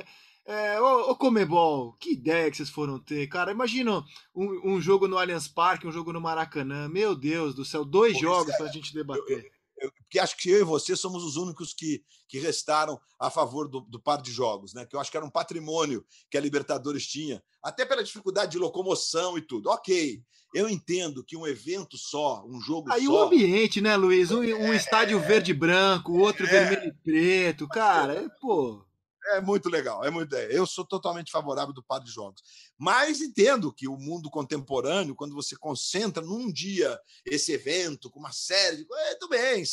é, 0.46 0.80
ô, 0.80 1.10
ô 1.10 1.16
Comebol, 1.16 1.94
que 1.94 2.12
ideia 2.12 2.50
que 2.50 2.56
vocês 2.56 2.68
foram 2.68 2.98
ter, 2.98 3.26
cara. 3.28 3.50
Imagina 3.50 4.04
um, 4.34 4.74
um 4.74 4.80
jogo 4.80 5.08
no 5.08 5.16
Allianz 5.16 5.48
Parque, 5.48 5.86
um 5.86 5.92
jogo 5.92 6.12
no 6.12 6.20
Maracanã. 6.20 6.88
Meu 6.88 7.14
Deus 7.14 7.54
do 7.54 7.64
céu, 7.64 7.84
dois 7.84 8.12
Pô, 8.14 8.20
jogos 8.20 8.52
é, 8.52 8.56
pra 8.58 8.66
gente 8.66 8.92
debater. 8.92 9.50
Eu, 9.78 9.86
eu, 9.86 9.92
porque 9.92 10.18
acho 10.18 10.36
que 10.36 10.50
eu 10.50 10.60
e 10.60 10.64
você 10.64 10.94
somos 10.94 11.24
os 11.24 11.36
únicos 11.36 11.72
que, 11.72 12.04
que 12.28 12.38
restaram 12.38 13.00
a 13.18 13.30
favor 13.30 13.68
do, 13.68 13.80
do, 13.80 13.98
par 13.98 14.20
de 14.20 14.30
jogos, 14.30 14.74
né? 14.74 14.84
Que 14.84 14.94
eu 14.94 15.00
acho 15.00 15.10
que 15.10 15.16
era 15.16 15.24
um 15.24 15.30
patrimônio 15.30 16.04
que 16.30 16.36
a 16.36 16.40
Libertadores 16.40 17.06
tinha, 17.06 17.42
até 17.62 17.86
pela 17.86 18.04
dificuldade 18.04 18.52
de 18.52 18.58
locomoção 18.58 19.38
e 19.38 19.40
tudo. 19.40 19.70
Ok, 19.70 20.22
eu 20.54 20.68
entendo 20.68 21.24
que 21.24 21.36
um 21.36 21.46
evento 21.46 21.96
só, 21.96 22.44
um 22.46 22.60
jogo 22.60 22.92
Aí 22.92 23.04
só. 23.04 23.10
Aí 23.10 23.16
o 23.16 23.18
ambiente, 23.18 23.80
né, 23.80 23.96
Luiz? 23.96 24.30
Um, 24.30 24.40
um 24.40 24.72
é, 24.72 24.76
estádio 24.76 25.18
verde 25.20 25.52
e 25.52 25.54
branco, 25.54 26.12
outro 26.12 26.46
é, 26.46 26.50
vermelho 26.50 26.88
e 26.88 26.92
preto, 27.02 27.66
cara, 27.66 28.14
é, 28.14 28.28
pô. 28.40 28.84
É 29.26 29.40
muito 29.40 29.70
legal, 29.70 30.04
é 30.04 30.10
muito. 30.10 30.34
É, 30.34 30.56
eu 30.56 30.66
sou 30.66 30.84
totalmente 30.84 31.30
favorável 31.30 31.72
do 31.72 31.82
par 31.82 31.98
de 31.98 32.10
jogos. 32.10 32.42
Mas 32.76 33.20
entendo 33.20 33.72
que 33.72 33.88
o 33.88 33.96
mundo 33.96 34.30
contemporâneo, 34.30 35.14
quando 35.14 35.34
você 35.34 35.56
concentra 35.56 36.22
num 36.22 36.52
dia 36.52 37.00
esse 37.24 37.52
evento, 37.52 38.10
com 38.10 38.18
uma 38.18 38.32
série 38.32 38.78
de 38.78 38.86
é, 38.92 39.14
tudo 39.14 39.30
bem, 39.30 39.64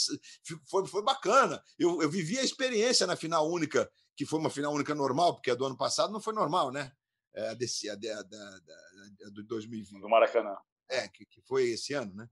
foi, 0.70 0.88
foi 0.88 1.04
bacana. 1.04 1.62
Eu, 1.78 2.02
eu 2.02 2.10
vivi 2.10 2.40
a 2.40 2.44
experiência 2.44 3.06
na 3.06 3.18
final 3.18 3.50
única, 3.50 3.92
que 4.16 4.26
foi 4.26 4.40
uma 4.40 4.50
final 4.50 4.74
única 4.74 4.96
normal, 4.96 5.34
porque 5.36 5.52
a 5.52 5.56
do 5.56 5.66
ano 5.66 5.78
passado 5.78 6.14
não 6.14 6.22
foi 6.22 6.34
normal, 6.34 6.72
né? 6.72 6.92
É, 7.34 7.50
a, 7.50 7.54
desse, 7.54 7.90
a, 7.90 7.94
a, 7.94 7.98
a, 7.98 9.28
a 9.28 9.30
do 9.32 9.44
2020. 9.44 10.00
Do 10.00 10.10
Maracanã. 10.10 10.56
É, 10.90 11.10
que, 11.10 11.26
que 11.26 11.42
foi 11.42 11.72
esse 11.72 11.94
ano, 11.94 12.14
né? 12.14 12.30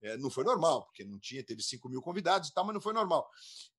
É, 0.00 0.16
não 0.16 0.30
foi 0.30 0.44
normal, 0.44 0.84
porque 0.84 1.02
não 1.02 1.18
tinha, 1.18 1.42
teve 1.44 1.62
5 1.62 1.88
mil 1.88 2.00
convidados 2.00 2.48
e 2.48 2.54
tal, 2.54 2.64
mas 2.64 2.74
não 2.74 2.80
foi 2.80 2.92
normal 2.92 3.28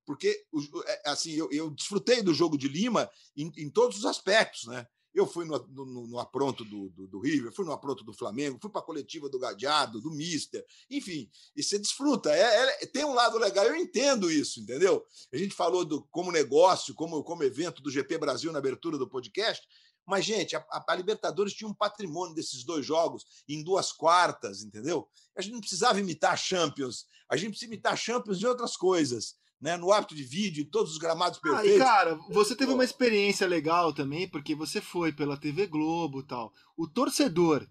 porque 0.09 0.43
é, 0.87 1.01
assim 1.11 1.33
eu, 1.33 1.47
eu 1.51 1.69
desfrutei 1.69 2.23
do 2.23 2.33
jogo 2.33 2.57
de 2.57 2.67
Lima 2.67 3.07
em, 3.37 3.51
em 3.57 3.69
todos 3.69 3.99
os 3.99 4.05
aspectos, 4.05 4.65
né? 4.65 4.87
Eu 5.13 5.27
fui 5.27 5.45
no, 5.45 5.55
no, 5.67 6.07
no 6.07 6.19
apronto 6.19 6.65
do, 6.65 6.89
do, 6.89 7.07
do, 7.07 7.19
River, 7.19 7.51
fui 7.51 7.63
no 7.63 7.71
apronto 7.71 8.03
do 8.03 8.11
Flamengo, 8.11 8.57
fui 8.59 8.71
para 8.71 8.81
a 8.81 8.83
coletiva 8.83 9.29
do 9.29 9.37
Gadiardo, 9.37 10.01
do 10.01 10.09
Mister, 10.09 10.65
enfim, 10.89 11.29
e 11.55 11.61
você 11.61 11.77
desfruta. 11.77 12.31
É, 12.31 12.81
é, 12.81 12.87
tem 12.87 13.05
um 13.05 13.13
lado 13.13 13.37
legal, 13.37 13.63
eu 13.65 13.75
entendo 13.75 14.31
isso, 14.31 14.59
entendeu? 14.59 15.05
A 15.31 15.37
gente 15.37 15.53
falou 15.53 15.85
do 15.85 16.01
como 16.09 16.31
negócio, 16.31 16.95
como, 16.95 17.23
como 17.23 17.43
evento 17.43 17.79
do 17.79 17.91
GP 17.91 18.17
Brasil 18.17 18.51
na 18.51 18.57
abertura 18.57 18.97
do 18.97 19.07
podcast, 19.07 19.63
mas, 20.07 20.25
gente, 20.25 20.55
a, 20.55 20.65
a, 20.71 20.95
Libertadores 20.95 21.53
tinha 21.53 21.69
um 21.69 21.73
patrimônio 21.73 22.33
desses 22.33 22.63
dois 22.63 22.83
jogos 22.83 23.43
em 23.47 23.63
duas 23.63 23.91
quartas, 23.91 24.63
entendeu? 24.63 25.07
A 25.37 25.41
gente 25.43 25.53
não 25.53 25.59
precisava 25.61 25.99
imitar 25.99 26.35
Champions, 26.35 27.05
a 27.29 27.37
gente 27.37 27.51
precisa 27.51 27.71
imitar 27.71 27.95
Champions 27.95 28.39
de 28.39 28.47
outras 28.47 28.75
coisas 28.75 29.37
né, 29.61 29.75
no 29.77 29.91
hábito 29.91 30.15
de 30.15 30.23
vídeo, 30.23 30.69
todos 30.69 30.93
os 30.93 30.97
gramados 30.97 31.39
perfeitos. 31.39 31.71
Ah, 31.71 31.75
e 31.75 31.79
cara, 31.79 32.15
você 32.29 32.55
teve 32.55 32.71
uma 32.71 32.83
experiência 32.83 33.47
legal 33.47 33.93
também, 33.93 34.27
porque 34.27 34.55
você 34.55 34.79
foi 34.79 35.11
pela 35.11 35.37
TV 35.37 35.67
Globo 35.67 36.23
tal. 36.23 36.53
O 36.77 36.87
torcedor 36.87 37.67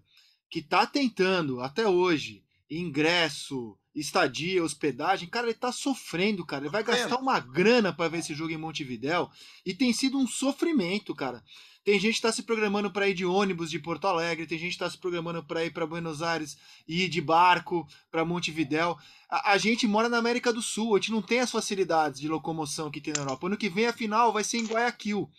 que 0.49 0.61
tá 0.61 0.85
tentando 0.85 1.61
até 1.61 1.87
hoje 1.87 2.43
ingresso, 2.69 3.77
estadia, 3.95 4.63
hospedagem, 4.63 5.27
cara, 5.27 5.47
ele 5.47 5.55
tá 5.55 5.71
sofrendo, 5.71 6.45
cara. 6.45 6.63
Ele 6.63 6.71
vai 6.71 6.83
gastar 6.83 7.17
uma 7.17 7.39
grana 7.39 7.91
para 7.91 8.09
ver 8.09 8.19
esse 8.19 8.33
jogo 8.33 8.51
em 8.51 8.57
Montevidéu 8.57 9.29
e 9.65 9.73
tem 9.73 9.91
sido 9.91 10.17
um 10.17 10.27
sofrimento, 10.27 11.15
cara. 11.15 11.43
Tem 11.83 11.99
gente 11.99 12.11
que 12.11 12.17
está 12.17 12.31
se 12.31 12.43
programando 12.43 12.91
para 12.91 13.07
ir 13.07 13.13
de 13.13 13.25
ônibus 13.25 13.71
de 13.71 13.79
Porto 13.79 14.05
Alegre, 14.05 14.45
tem 14.45 14.59
gente 14.59 14.69
que 14.69 14.75
está 14.75 14.89
se 14.89 14.97
programando 14.97 15.43
para 15.43 15.65
ir 15.65 15.71
para 15.71 15.87
Buenos 15.87 16.21
Aires 16.21 16.57
e 16.87 17.05
ir 17.05 17.09
de 17.09 17.21
barco 17.21 17.87
para 18.11 18.25
Montevidéu. 18.25 18.97
A, 19.29 19.53
a, 19.53 19.57
gente 19.57 19.87
mora 19.87 20.09
na 20.09 20.17
América 20.17 20.53
do 20.53 20.61
Sul, 20.61 20.95
a 20.95 20.99
gente 20.99 21.11
não 21.11 21.21
tem 21.21 21.39
as 21.39 21.49
facilidades 21.49 22.19
de 22.19 22.27
locomoção 22.27 22.91
que 22.91 23.01
tem 23.01 23.13
na 23.13 23.21
Europa. 23.21 23.47
Ano 23.47 23.57
que 23.57 23.69
vem 23.69 23.87
a 23.87 23.93
final 23.93 24.31
vai 24.31 24.43
ser 24.43 24.57
em 24.57 24.65
Guayaquil. 24.65 25.29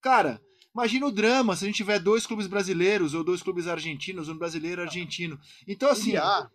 Cara, 0.00 0.40
imagina 0.74 1.06
o 1.06 1.12
drama 1.12 1.56
se 1.56 1.64
a 1.64 1.66
gente 1.66 1.76
tiver 1.76 1.98
dois 1.98 2.26
clubes 2.26 2.46
brasileiros 2.46 3.14
ou 3.14 3.24
dois 3.24 3.42
clubes 3.42 3.66
argentinos, 3.66 4.28
um 4.28 4.36
brasileiro 4.36 4.82
e 4.82 4.84
argentino. 4.84 5.38
Então, 5.66 5.90
assim, 5.90 6.12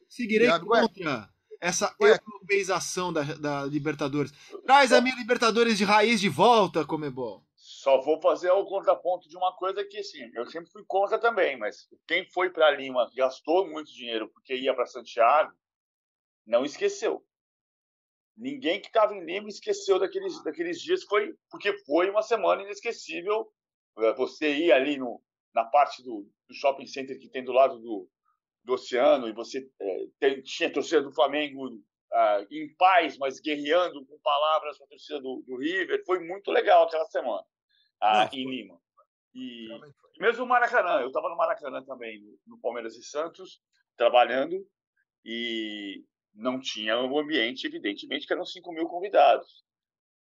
seguirei 0.08 0.50
contra 0.60 1.30
essa 1.60 1.96
europeização 2.00 3.12
da, 3.12 3.24
da 3.24 3.66
Libertadores. 3.66 4.32
Traz 4.66 4.94
a 4.94 5.02
minha 5.02 5.16
Libertadores 5.16 5.78
de 5.78 5.84
raiz 5.84 6.20
de 6.20 6.30
volta, 6.30 6.86
Comebol. 6.86 7.44
Só 7.56 8.02
vou 8.02 8.20
fazer 8.22 8.52
o 8.52 8.66
contraponto 8.66 9.28
de 9.28 9.38
uma 9.38 9.56
coisa 9.56 9.84
que, 9.84 9.98
assim, 9.98 10.30
eu 10.34 10.46
sempre 10.46 10.72
fui 10.72 10.84
contra 10.88 11.20
também, 11.20 11.58
mas 11.58 11.88
quem 12.08 12.26
foi 12.30 12.50
para 12.50 12.72
Lima 12.72 13.10
gastou 13.16 13.68
muito 13.68 13.94
dinheiro 13.94 14.30
porque 14.30 14.56
ia 14.56 14.74
para 14.74 14.86
Santiago, 14.86 15.54
não 16.46 16.64
esqueceu. 16.64 17.26
Ninguém 18.36 18.80
que 18.80 18.88
estava 18.88 19.16
em 19.16 19.26
Lima 19.26 19.50
esqueceu 19.50 20.00
daqueles, 20.00 20.42
daqueles 20.44 20.80
dias, 20.82 21.04
foi 21.04 21.36
porque 21.50 21.74
foi 21.86 22.10
uma 22.10 22.22
semana 22.22 22.62
inesquecível. 22.62 23.52
É, 24.00 24.14
você 24.14 24.54
ir 24.54 24.72
ali 24.72 24.98
no, 24.98 25.22
na 25.54 25.66
parte 25.66 26.04
do, 26.04 26.30
do 26.48 26.54
shopping 26.54 26.88
center 26.88 27.20
que 27.20 27.30
tem 27.30 27.44
do 27.44 27.52
lado 27.52 27.80
do, 27.80 28.10
do 28.64 28.74
oceano 28.74 29.28
e 29.28 29.34
você 29.34 29.68
é, 29.80 30.06
tem, 30.20 30.42
tinha 30.42 30.70
a 30.70 30.74
torcida 30.74 31.02
do 31.02 31.14
Flamengo 31.14 31.82
ah, 32.14 32.46
em 32.50 32.74
paz, 32.76 33.18
mas 33.18 33.40
guerreando 33.40 34.06
com 34.06 34.20
palavras 34.20 34.78
com 34.78 34.86
a 34.86 34.88
torcida 34.88 35.20
do, 35.20 35.44
do 35.46 35.58
River. 35.58 36.04
Foi 36.06 36.20
muito 36.20 36.52
legal 36.52 36.84
aquela 36.84 37.06
semana 37.06 37.44
ah, 38.02 38.30
em 38.32 38.50
Lima. 38.50 38.80
E 39.34 39.68
mesmo 40.20 40.46
o 40.46 40.48
Maracanã, 40.48 41.02
eu 41.02 41.08
estava 41.08 41.30
no 41.30 41.38
Maracanã 41.38 41.84
também, 41.84 42.22
no 42.46 42.60
Palmeiras 42.60 42.96
e 42.96 43.04
Santos, 43.04 43.62
trabalhando, 43.96 44.56
e 45.24 46.04
não 46.34 46.60
tinha 46.60 46.98
o 47.00 47.14
um 47.14 47.20
ambiente, 47.20 47.68
evidentemente, 47.68 48.26
que 48.26 48.34
eram 48.34 48.46
5 48.46 48.72
mil 48.72 48.88
convidados. 48.88 49.64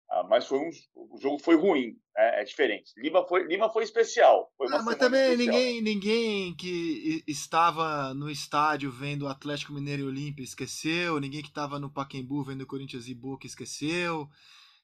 Ah, 0.09 0.23
mas 0.23 0.47
foi 0.47 0.59
um, 0.59 0.71
o 0.95 1.19
jogo 1.19 1.39
foi 1.43 1.57
ruim, 1.57 1.97
é, 2.17 2.41
é, 2.41 2.45
diferente. 2.45 2.93
Lima 2.97 3.27
foi, 3.27 3.45
Lima 3.45 3.69
foi 3.69 3.83
especial. 3.83 4.53
Foi 4.57 4.69
ah, 4.71 4.83
mas 4.83 4.97
também 4.97 5.33
especial. 5.33 5.55
ninguém, 5.55 5.83
ninguém 5.83 6.55
que 6.55 7.25
estava 7.27 8.15
no 8.15 8.31
estádio 8.31 8.91
vendo 8.91 9.23
o 9.23 9.29
Atlético 9.29 9.73
Mineiro 9.73 10.03
e 10.03 10.07
Olímpia 10.07 10.45
esqueceu, 10.45 11.19
ninguém 11.21 11.43
que 11.43 11.49
estava 11.49 11.79
no 11.81 11.93
Pacaembu 11.93 12.45
vendo 12.45 12.63
o 12.63 12.67
Corinthians 12.67 13.09
e 13.09 13.15
Boca 13.15 13.47
esqueceu, 13.47 14.29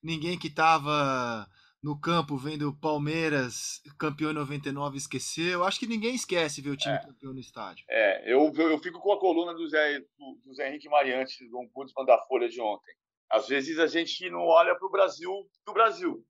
ninguém 0.03 0.37
que 0.37 0.49
estava 0.49 1.49
no 1.83 1.99
campo 1.99 2.37
vendo 2.37 2.73
Palmeiras 2.75 3.83
campeão 3.99 4.31
em 4.31 4.35
99 4.35 4.97
esqueceu. 4.97 5.65
Acho 5.65 5.81
que 5.81 5.87
ninguém 5.87 6.15
esquece 6.15 6.61
ver 6.61 6.71
o 6.71 6.77
time 6.77 6.95
é. 6.95 6.99
campeão 6.99 7.33
no 7.33 7.41
estádio. 7.41 7.85
É, 7.89 8.33
eu, 8.33 8.53
eu 8.57 8.79
fico 8.79 9.01
com 9.01 9.13
a 9.13 9.19
coluna 9.19 9.53
do 9.53 9.69
Zé, 9.69 9.99
do, 9.99 10.41
do 10.45 10.55
Zé 10.55 10.69
Henrique 10.69 10.89
Mariante, 10.89 11.49
do 11.49 11.59
Ombudsman 11.59 12.07
da 12.07 12.19
Folha 12.27 12.49
de 12.49 12.61
ontem. 12.61 12.93
Às 13.33 13.49
vezes 13.49 13.79
a 13.79 13.87
gente 13.87 14.29
não 14.29 14.41
olha 14.41 14.77
para 14.77 14.87
o 14.87 14.91
Brasil 14.91 15.33
do 15.65 15.73
Brasil. 15.73 16.23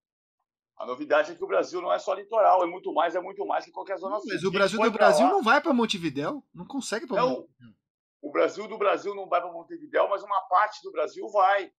A 0.79 0.87
novidade 0.87 1.33
é 1.33 1.35
que 1.35 1.43
o 1.43 1.49
Brasil 1.49 1.83
não 1.83 1.93
é 1.93 1.99
só 1.99 2.15
litoral, 2.15 2.63
é 2.63 2.67
muito 2.67 2.95
mais, 2.95 3.17
é 3.17 3.21
muito 3.21 3.45
mais 3.45 3.65
que 3.65 3.73
qualquer 3.73 3.99
zona 3.99 4.21
sul. 4.21 4.29
Mas 4.29 4.45
o 4.45 4.51
Brasil 4.53 4.81
do 4.81 4.91
Brasil 4.91 5.27
lá, 5.27 5.33
não 5.33 5.43
vai 5.43 5.61
para 5.61 5.73
Montevidéu, 5.73 6.45
não 6.55 6.65
consegue 6.65 7.07
para 7.07 7.21
Montevidéu. 7.21 7.75
O 8.23 8.31
Brasil 8.31 8.69
do 8.69 8.79
Brasil 8.79 9.15
não 9.17 9.29
vai 9.29 9.41
para 9.41 9.53
Montevidéu, 9.53 10.09
mas 10.09 10.23
uma 10.23 10.41
parte 10.43 10.81
do 10.85 10.93
Brasil 10.93 11.29
vai. 11.29 11.73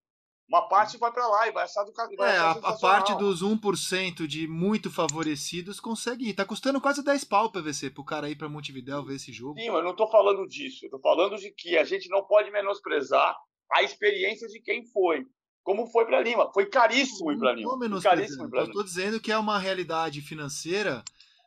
Uma 0.45 0.67
parte 0.67 0.97
vai 0.97 1.09
para 1.09 1.26
lá 1.26 1.47
e 1.47 1.53
vai 1.53 1.63
achar 1.63 1.86
do 1.86 1.93
vai 1.93 2.36
É, 2.36 2.38
a, 2.38 2.51
a, 2.51 2.78
parte 2.78 3.15
dos 3.15 3.41
1% 3.41 4.28
de 4.28 4.45
muito 4.45 4.91
favorecidos 4.91 5.80
consegue 5.80 6.28
ir. 6.28 6.34
Tá 6.34 6.45
custando 6.45 6.82
quase 6.82 7.01
10 7.01 7.24
pau 7.24 7.49
PVC 7.49 7.91
pro 7.91 8.03
cara 8.03 8.30
ir 8.30 8.36
para 8.36 8.49
Montevidéu 8.49 9.05
ver 9.05 9.15
esse 9.15 9.32
jogo. 9.32 9.57
Sim, 9.57 9.69
mas 9.69 9.78
eu 9.78 9.86
não 9.86 9.95
tô 9.95 10.05
falando 10.11 10.45
disso. 10.45 10.86
Eu 10.86 10.89
tô 10.89 10.99
falando 10.99 11.38
de 11.38 11.49
que 11.51 11.78
a 11.78 11.86
gente 11.86 12.09
não 12.09 12.26
pode 12.26 12.51
menosprezar 12.51 13.38
a 13.74 13.84
experiência 13.84 14.47
de 14.47 14.59
quem 14.61 14.86
foi. 14.86 15.26
Como 15.63 15.88
foi 15.88 16.05
para 16.05 16.21
Lima. 16.21 16.51
Foi 16.53 16.65
caríssimo 16.65 17.32
ir 17.32 17.39
para 17.39 17.53
Lima. 17.53 18.01
Caríssimo 18.01 18.49
pra 18.49 18.61
Lima. 18.61 18.71
Eu 18.71 18.74
tô 18.74 18.84
dizendo 18.84 19.19
que 19.19 19.32
é 19.32 19.38
uma 19.38 19.57
realidade 19.57 20.21
financeira 20.21 21.03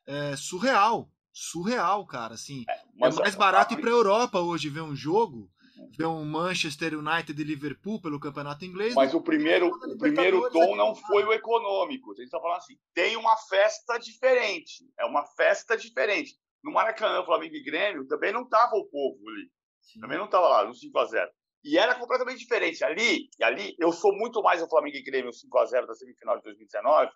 é, 0.06 0.34
surreal. 0.36 1.10
Surreal, 1.32 2.06
cara. 2.06 2.34
Assim, 2.34 2.64
é, 2.68 3.06
é 3.06 3.12
mais 3.12 3.34
barato 3.34 3.74
ir 3.74 3.80
para 3.80 3.90
Europa 3.90 4.40
hoje 4.40 4.70
ver 4.70 4.80
um 4.80 4.96
jogo 4.96 5.50
ver 5.96 6.06
um 6.06 6.24
Manchester 6.24 6.98
United 6.98 7.40
e 7.40 7.44
Liverpool 7.44 8.00
pelo 8.00 8.20
campeonato 8.20 8.64
inglês. 8.64 8.94
Mas 8.94 9.14
o 9.14 9.20
primeiro, 9.20 9.68
o 9.68 9.98
primeiro 9.98 10.50
tom 10.50 10.76
não 10.76 10.94
foi 10.94 11.24
o 11.24 11.32
econômico. 11.32 12.12
A 12.12 12.14
gente 12.14 12.26
está 12.26 12.40
falando 12.40 12.58
assim: 12.58 12.76
tem 12.94 13.16
uma 13.16 13.36
festa 13.36 13.98
diferente. 13.98 14.84
É 14.98 15.04
uma 15.04 15.24
festa 15.36 15.76
diferente. 15.76 16.34
No 16.62 16.72
Maracanã, 16.72 17.24
Flamengo 17.24 17.54
e 17.54 17.62
Grêmio, 17.62 18.06
também 18.06 18.32
não 18.32 18.42
estava 18.42 18.74
o 18.74 18.86
povo 18.86 19.18
ali. 19.28 19.48
Sim. 19.80 20.00
Também 20.00 20.18
não 20.18 20.24
estava 20.24 20.48
lá, 20.48 20.64
no 20.64 20.72
5x0. 20.72 21.28
E 21.66 21.76
era 21.76 21.96
completamente 21.96 22.38
diferente. 22.38 22.84
Ali, 22.84 23.28
e 23.36 23.42
ali, 23.42 23.74
eu 23.76 23.90
sou 23.90 24.16
muito 24.16 24.40
mais 24.40 24.62
o 24.62 24.68
Flamengo 24.68 24.98
e 24.98 25.02
Grêmio 25.02 25.32
5x0 25.32 25.84
da 25.84 25.96
semifinal 25.96 26.36
de 26.36 26.44
2019, 26.44 27.10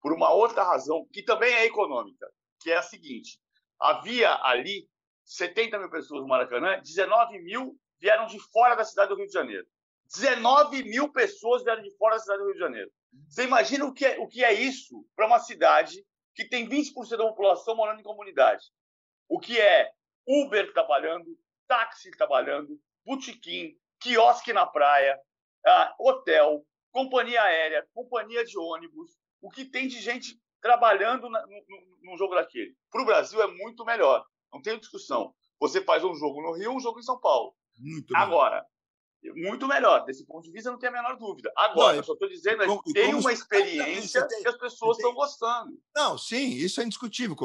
por 0.00 0.12
uma 0.12 0.32
outra 0.32 0.62
razão, 0.62 1.04
que 1.12 1.24
também 1.24 1.52
é 1.52 1.66
econômica, 1.66 2.24
que 2.60 2.70
é 2.70 2.76
a 2.76 2.82
seguinte: 2.82 3.40
havia 3.80 4.32
ali 4.44 4.88
70 5.24 5.80
mil 5.80 5.90
pessoas 5.90 6.22
no 6.22 6.28
Maracanã, 6.28 6.80
19 6.80 7.40
mil 7.40 7.76
vieram 7.98 8.28
de 8.28 8.38
fora 8.52 8.76
da 8.76 8.84
cidade 8.84 9.08
do 9.08 9.16
Rio 9.16 9.26
de 9.26 9.32
Janeiro. 9.32 9.66
19 10.14 10.84
mil 10.84 11.12
pessoas 11.12 11.64
vieram 11.64 11.82
de 11.82 11.90
fora 11.96 12.14
da 12.14 12.20
cidade 12.20 12.38
do 12.38 12.44
Rio 12.44 12.54
de 12.54 12.60
Janeiro. 12.60 12.92
Você 13.28 13.42
imagina 13.42 13.86
o 13.86 13.92
que 13.92 14.06
é, 14.06 14.20
o 14.20 14.28
que 14.28 14.44
é 14.44 14.52
isso 14.52 15.04
para 15.16 15.26
uma 15.26 15.40
cidade 15.40 16.06
que 16.32 16.44
tem 16.44 16.68
20% 16.68 16.94
da 17.16 17.26
população 17.26 17.74
morando 17.74 17.98
em 17.98 18.04
comunidade? 18.04 18.66
O 19.28 19.40
que 19.40 19.58
é 19.58 19.90
Uber 20.24 20.72
trabalhando, 20.72 21.36
táxi 21.66 22.12
trabalhando, 22.12 22.80
botequim, 23.04 23.76
quiosque 24.00 24.52
na 24.52 24.66
praia, 24.66 25.18
ah, 25.66 25.94
hotel, 25.98 26.64
companhia 26.92 27.42
aérea, 27.42 27.86
companhia 27.92 28.44
de 28.44 28.58
ônibus, 28.58 29.12
o 29.40 29.50
que 29.50 29.64
tem 29.64 29.88
de 29.88 30.00
gente 30.00 30.40
trabalhando 30.60 31.28
na, 31.28 31.44
no, 32.02 32.16
jogo 32.16 32.34
daquele. 32.34 32.74
Para 32.90 33.02
o 33.02 33.06
Brasil 33.06 33.42
é 33.42 33.46
muito 33.46 33.84
melhor, 33.84 34.24
não 34.52 34.60
tem 34.62 34.78
discussão. 34.78 35.34
Você 35.60 35.80
faz 35.80 36.04
um 36.04 36.14
jogo 36.14 36.42
no 36.42 36.52
Rio, 36.52 36.72
um 36.72 36.80
jogo 36.80 36.98
em 36.98 37.02
São 37.02 37.18
Paulo. 37.20 37.54
Muito 37.78 38.16
Agora, 38.16 38.64
muito 39.34 39.66
melhor. 39.66 40.04
Desse 40.04 40.24
ponto 40.24 40.44
de 40.44 40.52
vista, 40.52 40.70
não 40.70 40.78
tem 40.78 40.88
a 40.88 40.92
menor 40.92 41.16
dúvida. 41.16 41.52
Agora, 41.56 41.92
não, 41.92 41.96
eu 41.96 42.04
só 42.04 42.12
estou 42.12 42.28
dizendo, 42.28 42.82
que 42.82 42.92
tem 42.92 43.14
uma 43.14 43.32
experiência 43.32 44.26
tem, 44.26 44.42
que 44.42 44.48
as 44.48 44.56
pessoas 44.56 44.96
estão 44.98 45.14
gostando. 45.14 45.78
Não, 45.94 46.18
sim, 46.18 46.48
isso 46.48 46.80
é 46.80 46.84
indiscutível. 46.84 47.36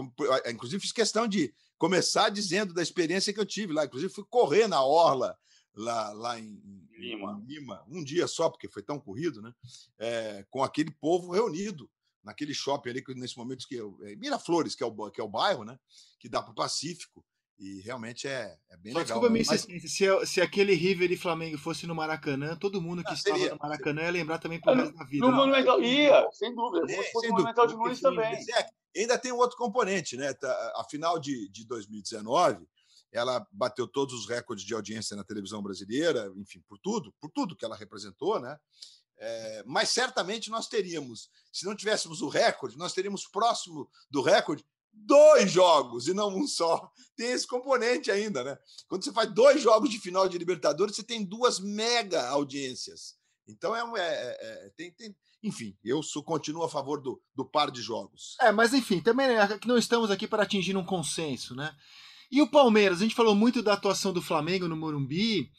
Inclusive, 0.47 0.81
fiz 0.81 0.91
questão 0.91 1.27
de 1.27 1.53
começar 1.77 2.29
dizendo 2.29 2.73
da 2.73 2.81
experiência 2.81 3.33
que 3.33 3.39
eu 3.39 3.45
tive 3.45 3.73
lá. 3.73 3.85
Inclusive, 3.85 4.13
fui 4.13 4.25
correr 4.29 4.67
na 4.67 4.83
Orla, 4.83 5.37
lá, 5.75 6.11
lá 6.11 6.39
em, 6.39 6.61
Lima. 6.97 7.41
em 7.41 7.45
Lima, 7.45 7.83
um 7.87 8.03
dia 8.03 8.27
só, 8.27 8.49
porque 8.49 8.69
foi 8.69 8.83
tão 8.83 8.99
corrido, 8.99 9.41
né? 9.41 9.53
É, 9.97 10.45
com 10.49 10.63
aquele 10.63 10.91
povo 10.91 11.31
reunido 11.31 11.89
naquele 12.23 12.53
shopping 12.53 12.89
ali, 12.89 13.03
nesse 13.15 13.37
momento 13.37 13.67
que 13.67 13.77
é, 13.77 14.15
Miraflores, 14.15 14.75
que 14.75 14.83
é 14.83 14.85
o, 14.85 15.11
que 15.11 15.19
é 15.19 15.23
o 15.23 15.29
bairro, 15.29 15.63
né? 15.63 15.77
Que 16.19 16.29
dá 16.29 16.41
para 16.41 16.51
o 16.51 16.55
Pacífico. 16.55 17.25
E 17.59 17.79
realmente 17.81 18.27
é, 18.27 18.57
é 18.71 18.77
bem 18.77 18.91
Só 18.91 18.99
legal. 18.99 19.19
Desculpa 19.19 19.29
né? 19.29 19.43
mas... 19.47 19.91
se, 19.91 20.25
se 20.25 20.41
aquele 20.41 20.73
River 20.73 21.11
e 21.11 21.15
Flamengo 21.15 21.59
fosse 21.59 21.85
no 21.85 21.93
Maracanã, 21.93 22.55
todo 22.55 22.81
mundo 22.81 23.03
que 23.03 23.11
ah, 23.11 23.13
estava 23.13 23.37
seria, 23.37 23.53
no 23.53 23.59
Maracanã 23.61 24.01
seria. 24.01 24.07
ia 24.07 24.11
lembrar 24.11 24.39
também 24.39 24.59
pro 24.59 24.73
resto 24.73 24.95
da 24.95 25.05
vida. 25.05 25.27
No 25.27 25.31
Monumental, 25.31 25.79
ia, 25.79 26.27
sem 26.31 26.55
dúvida. 26.55 26.91
É, 26.91 27.03
sem 27.03 27.29
Monumental 27.29 27.67
de 27.67 27.75
Nunes 27.75 28.01
também. 28.01 28.33
É, 28.33 28.99
ainda 28.99 29.15
tem 29.15 29.31
um 29.31 29.37
outro 29.37 29.55
componente, 29.57 30.17
né? 30.17 30.33
Tá, 30.33 30.73
a 30.75 30.83
final 30.89 31.19
de, 31.19 31.49
de 31.49 31.63
2019, 31.67 32.67
ela 33.11 33.45
bateu 33.51 33.87
todos 33.87 34.13
os 34.13 34.27
recordes 34.27 34.65
de 34.65 34.73
audiência 34.73 35.15
na 35.15 35.23
televisão 35.23 35.61
brasileira, 35.61 36.31
enfim, 36.37 36.63
por 36.67 36.77
tudo, 36.79 37.13
por 37.19 37.29
tudo 37.29 37.55
que 37.55 37.65
ela 37.65 37.75
representou, 37.75 38.39
né? 38.39 38.57
É, 39.17 39.63
mas 39.67 39.89
certamente 39.89 40.49
nós 40.49 40.67
teríamos, 40.67 41.29
se 41.53 41.65
não 41.65 41.75
tivéssemos 41.75 42.21
o 42.21 42.27
recorde, 42.27 42.77
nós 42.77 42.93
teríamos 42.93 43.27
próximo 43.27 43.89
do 44.09 44.21
recorde 44.21 44.65
dois 44.91 45.51
jogos 45.51 46.07
e 46.07 46.13
não 46.13 46.29
um 46.35 46.47
só. 46.47 46.91
Tem 47.15 47.31
esse 47.31 47.47
componente 47.47 48.09
ainda, 48.09 48.43
né? 48.43 48.57
Quando 48.87 49.03
você 49.03 49.11
faz 49.11 49.31
dois 49.33 49.61
jogos 49.61 49.89
de 49.89 49.99
final 49.99 50.27
de 50.27 50.37
Libertadores, 50.37 50.95
você 50.95 51.03
tem 51.03 51.23
duas 51.23 51.59
mega 51.59 52.27
audiências. 52.29 53.15
Então 53.47 53.75
é, 53.75 53.81
é, 53.81 54.37
é, 54.39 54.67
é 54.67 54.69
tem, 54.75 54.91
tem, 54.91 55.15
enfim, 55.43 55.77
eu 55.83 56.01
sou, 56.03 56.23
continuo 56.23 56.63
a 56.63 56.69
favor 56.69 57.01
do, 57.01 57.21
do 57.35 57.45
par 57.45 57.71
de 57.71 57.81
jogos. 57.81 58.35
É, 58.39 58.51
mas 58.51 58.73
enfim, 58.73 59.01
também 59.01 59.27
é 59.27 59.59
não 59.65 59.77
estamos 59.77 60.11
aqui 60.11 60.27
para 60.27 60.43
atingir 60.43 60.75
um 60.77 60.85
consenso, 60.85 61.55
né? 61.55 61.75
E 62.31 62.41
o 62.41 62.49
Palmeiras, 62.49 62.99
a 62.99 63.03
gente 63.03 63.15
falou 63.15 63.35
muito 63.35 63.61
da 63.61 63.73
atuação 63.73 64.13
do 64.13 64.21
Flamengo 64.21 64.67
no 64.67 64.77
Morumbi. 64.77 65.51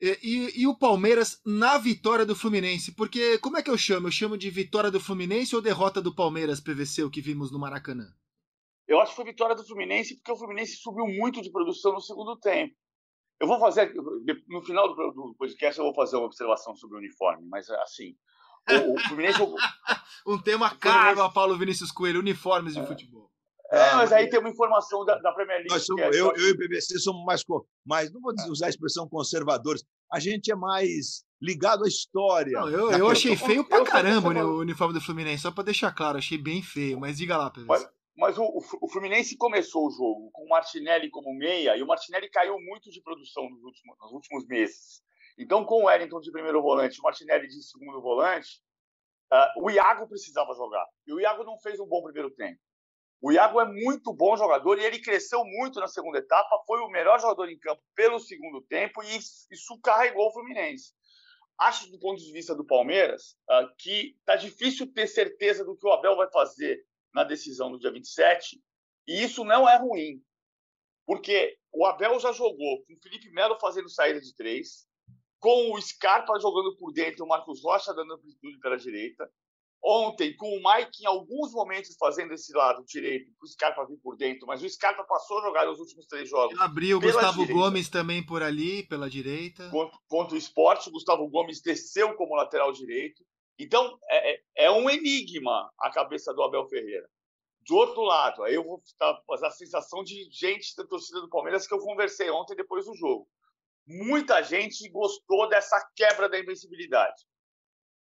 E, 0.00 0.18
e, 0.22 0.62
e, 0.62 0.66
o 0.66 0.78
Palmeiras 0.78 1.40
na 1.44 1.76
vitória 1.76 2.24
do 2.24 2.34
Fluminense, 2.34 2.94
porque 2.94 3.36
como 3.38 3.58
é 3.58 3.62
que 3.62 3.68
eu 3.68 3.76
chamo? 3.76 4.06
Eu 4.06 4.12
chamo 4.12 4.38
de 4.38 4.48
vitória 4.48 4.90
do 4.90 5.00
Fluminense 5.00 5.54
ou 5.54 5.60
derrota 5.60 6.00
do 6.00 6.14
Palmeiras, 6.14 6.60
PVC, 6.60 7.02
o 7.02 7.10
que 7.10 7.20
vimos 7.20 7.52
no 7.52 7.58
Maracanã? 7.58 8.06
Eu 8.88 8.98
acho 8.98 9.10
que 9.12 9.16
foi 9.16 9.26
vitória 9.26 9.54
do 9.54 9.66
Fluminense 9.66 10.16
porque 10.16 10.32
o 10.32 10.36
Fluminense 10.36 10.76
subiu 10.76 11.06
muito 11.06 11.42
de 11.42 11.50
produção 11.50 11.92
no 11.92 12.00
segundo 12.00 12.36
tempo. 12.38 12.74
Eu 13.38 13.46
vou 13.46 13.58
fazer, 13.58 13.92
no 14.48 14.62
final 14.62 14.94
do, 14.94 15.34
podcast, 15.36 15.78
eu 15.78 15.84
vou 15.84 15.94
fazer 15.94 16.16
uma 16.16 16.26
observação 16.26 16.74
sobre 16.76 16.96
o 16.96 16.98
uniforme, 16.98 17.46
mas 17.48 17.68
assim, 17.70 18.14
o, 18.70 18.94
o 18.94 19.00
Fluminense. 19.00 19.38
um 20.26 20.38
tema 20.38 20.74
caro 20.76 21.22
a 21.22 21.30
Paulo 21.30 21.58
Vinícius 21.58 21.90
Coelho, 21.90 22.20
uniformes 22.20 22.74
de 22.74 22.80
é. 22.80 22.86
futebol. 22.86 23.29
É, 23.72 23.94
mas 23.94 24.12
aí 24.12 24.28
tem 24.28 24.40
uma 24.40 24.50
informação 24.50 25.04
da, 25.04 25.16
da 25.18 25.32
Premier 25.32 25.58
League. 25.58 25.80
Somos, 25.80 26.02
é, 26.02 26.08
eu, 26.08 26.32
eu 26.34 26.48
e 26.48 26.50
o 26.50 26.56
BBC 26.56 26.98
somos 26.98 27.24
mais, 27.24 27.44
mais, 27.86 28.12
não 28.12 28.20
vou 28.20 28.34
usar 28.48 28.66
a 28.66 28.68
expressão 28.68 29.08
conservadores, 29.08 29.84
a 30.12 30.18
gente 30.18 30.50
é 30.50 30.56
mais 30.56 31.24
ligado 31.40 31.84
à 31.84 31.88
história. 31.88 32.52
Não, 32.52 32.68
eu, 32.68 32.90
eu 32.90 33.08
achei 33.08 33.36
feio 33.36 33.64
pra 33.64 33.84
caramba 33.84 34.44
o 34.44 34.58
uniforme 34.58 34.92
do 34.92 35.00
Fluminense, 35.00 35.42
só 35.42 35.52
pra 35.52 35.62
deixar 35.62 35.92
claro, 35.92 36.18
achei 36.18 36.36
bem 36.36 36.62
feio, 36.62 36.98
mas 36.98 37.16
diga 37.16 37.36
lá, 37.36 37.48
PVC. 37.48 37.66
Mas, 37.66 37.88
mas 38.16 38.38
o, 38.38 38.60
o, 38.82 38.88
Fluminense 38.88 39.36
começou 39.36 39.86
o 39.86 39.90
jogo 39.90 40.30
com 40.32 40.46
o 40.46 40.48
Martinelli 40.48 41.08
como 41.08 41.32
meia, 41.32 41.76
e 41.76 41.82
o 41.82 41.86
Martinelli 41.86 42.28
caiu 42.28 42.58
muito 42.58 42.90
de 42.90 43.00
produção 43.00 43.48
nos 43.48 43.62
últimos, 43.62 43.96
nos 44.00 44.12
últimos 44.12 44.46
meses. 44.48 45.00
Então, 45.38 45.64
com 45.64 45.82
o 45.82 45.86
Wellington 45.86 46.20
de 46.20 46.32
primeiro 46.32 46.60
volante 46.60 46.96
e 46.96 47.00
o 47.00 47.04
Martinelli 47.04 47.46
de 47.46 47.62
segundo 47.62 48.02
volante, 48.02 48.60
uh, 49.32 49.64
o 49.64 49.70
Iago 49.70 50.08
precisava 50.08 50.52
jogar. 50.54 50.84
E 51.06 51.12
o 51.14 51.20
Iago 51.20 51.44
não 51.44 51.56
fez 51.60 51.78
um 51.78 51.86
bom 51.86 52.02
primeiro 52.02 52.30
tempo. 52.32 52.60
O 53.22 53.30
Iago 53.30 53.60
é 53.60 53.66
muito 53.66 54.14
bom 54.14 54.36
jogador 54.36 54.78
e 54.78 54.84
ele 54.84 55.00
cresceu 55.00 55.44
muito 55.44 55.78
na 55.78 55.86
segunda 55.86 56.18
etapa, 56.18 56.62
foi 56.66 56.80
o 56.80 56.88
melhor 56.88 57.20
jogador 57.20 57.50
em 57.50 57.58
campo 57.58 57.82
pelo 57.94 58.18
segundo 58.18 58.62
tempo 58.62 59.02
e 59.02 59.16
isso 59.16 59.78
carregou 59.82 60.28
o 60.28 60.32
Fluminense. 60.32 60.94
Acho, 61.58 61.90
do 61.90 61.98
ponto 61.98 62.18
de 62.18 62.32
vista 62.32 62.54
do 62.54 62.64
Palmeiras, 62.64 63.36
uh, 63.50 63.68
que 63.78 64.16
está 64.18 64.36
difícil 64.36 64.90
ter 64.90 65.06
certeza 65.06 65.62
do 65.62 65.76
que 65.76 65.86
o 65.86 65.92
Abel 65.92 66.16
vai 66.16 66.30
fazer 66.30 66.82
na 67.12 67.22
decisão 67.22 67.70
do 67.70 67.78
dia 67.78 67.92
27, 67.92 68.58
e 69.06 69.22
isso 69.22 69.44
não 69.44 69.68
é 69.68 69.76
ruim, 69.76 70.22
porque 71.04 71.58
o 71.70 71.84
Abel 71.84 72.18
já 72.18 72.32
jogou 72.32 72.82
com 72.84 72.94
o 72.94 73.00
Felipe 73.02 73.30
Melo 73.30 73.58
fazendo 73.60 73.90
saída 73.90 74.20
de 74.20 74.34
três, 74.34 74.88
com 75.38 75.72
o 75.72 75.80
Scarpa 75.82 76.38
jogando 76.40 76.76
por 76.76 76.92
dentro, 76.92 77.24
o 77.24 77.28
Marcos 77.28 77.62
Rocha 77.62 77.92
dando 77.92 78.14
amplitude 78.14 78.58
pela 78.60 78.76
direita. 78.76 79.30
Ontem, 79.82 80.36
com 80.36 80.46
o 80.46 80.62
Mike 80.62 81.02
em 81.02 81.06
alguns 81.06 81.52
momentos 81.52 81.96
fazendo 81.98 82.34
esse 82.34 82.52
lado 82.52 82.84
direito, 82.84 83.32
para 83.38 83.46
o 83.46 83.48
Scarpa 83.48 83.86
vir 83.86 83.96
por 84.02 84.14
dentro, 84.14 84.46
mas 84.46 84.62
o 84.62 84.68
Scarpa 84.68 85.02
passou 85.04 85.38
a 85.38 85.42
jogar 85.42 85.70
os 85.70 85.78
últimos 85.78 86.06
três 86.06 86.28
jogos. 86.28 86.58
abriu 86.60 86.98
o 86.98 87.00
Gustavo 87.00 87.40
direita. 87.40 87.52
Gomes 87.54 87.88
também 87.88 88.24
por 88.24 88.42
ali, 88.42 88.86
pela 88.86 89.08
direita. 89.08 89.70
Contra, 89.70 89.98
contra 90.06 90.34
o 90.34 90.38
esporte, 90.38 90.90
o 90.90 90.92
Gustavo 90.92 91.26
Gomes 91.28 91.62
desceu 91.62 92.14
como 92.14 92.36
lateral 92.36 92.72
direito. 92.72 93.24
Então, 93.58 93.98
é, 94.08 94.32
é, 94.32 94.42
é 94.56 94.70
um 94.70 94.88
enigma 94.88 95.70
a 95.78 95.90
cabeça 95.90 96.32
do 96.34 96.42
Abel 96.42 96.66
Ferreira. 96.68 97.08
Do 97.66 97.76
outro 97.76 98.02
lado, 98.02 98.42
aí 98.42 98.54
eu 98.54 98.64
vou 98.64 98.82
fazer 99.26 99.46
a 99.46 99.50
sensação 99.50 100.02
de 100.02 100.28
gente 100.30 100.74
da 100.76 100.86
torcida 100.86 101.20
do 101.20 101.28
Palmeiras 101.28 101.66
que 101.66 101.74
eu 101.74 101.78
conversei 101.78 102.30
ontem 102.30 102.56
depois 102.56 102.86
do 102.86 102.94
jogo. 102.94 103.28
Muita 103.86 104.42
gente 104.42 104.88
gostou 104.90 105.48
dessa 105.48 105.78
quebra 105.94 106.28
da 106.28 106.38
invencibilidade. 106.38 107.22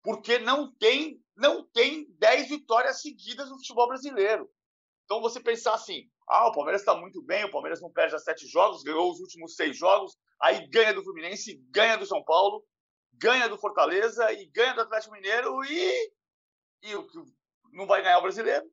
Porque 0.03 0.37
não 0.37 0.71
tem, 0.75 1.19
não 1.35 1.65
tem 1.65 2.05
10 2.19 2.49
vitórias 2.49 3.01
seguidas 3.01 3.49
no 3.49 3.55
futebol 3.55 3.87
brasileiro. 3.87 4.49
Então 5.05 5.21
você 5.21 5.39
pensar 5.39 5.73
assim, 5.73 6.09
ah, 6.27 6.47
o 6.47 6.51
Palmeiras 6.51 6.81
está 6.81 6.95
muito 6.95 7.21
bem, 7.21 7.43
o 7.45 7.51
Palmeiras 7.51 7.81
não 7.81 7.91
perde 7.91 8.15
a 8.15 8.19
sete 8.19 8.47
jogos, 8.47 8.83
ganhou 8.83 9.11
os 9.11 9.19
últimos 9.19 9.55
seis 9.55 9.77
jogos, 9.77 10.15
aí 10.41 10.67
ganha 10.67 10.93
do 10.93 11.03
Fluminense, 11.03 11.61
ganha 11.69 11.97
do 11.97 12.05
São 12.05 12.23
Paulo, 12.23 12.63
ganha 13.13 13.47
do 13.47 13.57
Fortaleza 13.57 14.31
e 14.33 14.45
ganha 14.47 14.73
do 14.73 14.81
Atlético 14.81 15.13
Mineiro 15.13 15.63
e, 15.65 16.11
e 16.83 16.93
não 17.71 17.85
vai 17.85 18.01
ganhar 18.01 18.19
o 18.19 18.23
brasileiro. 18.23 18.65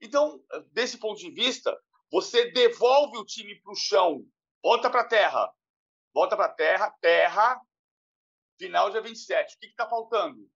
Então, 0.00 0.40
desse 0.72 0.98
ponto 0.98 1.18
de 1.18 1.30
vista, 1.30 1.76
você 2.10 2.50
devolve 2.50 3.18
o 3.18 3.24
time 3.24 3.58
para 3.60 3.72
o 3.72 3.76
chão, 3.76 4.24
volta 4.62 4.90
para 4.90 5.00
a 5.00 5.08
terra, 5.08 5.52
volta 6.12 6.36
para 6.36 6.46
a 6.46 6.54
terra, 6.54 6.90
terra, 7.00 7.60
final 8.58 8.90
dia 8.90 9.00
27. 9.00 9.54
O 9.54 9.58
que 9.58 9.66
está 9.66 9.88
faltando? 9.88 10.48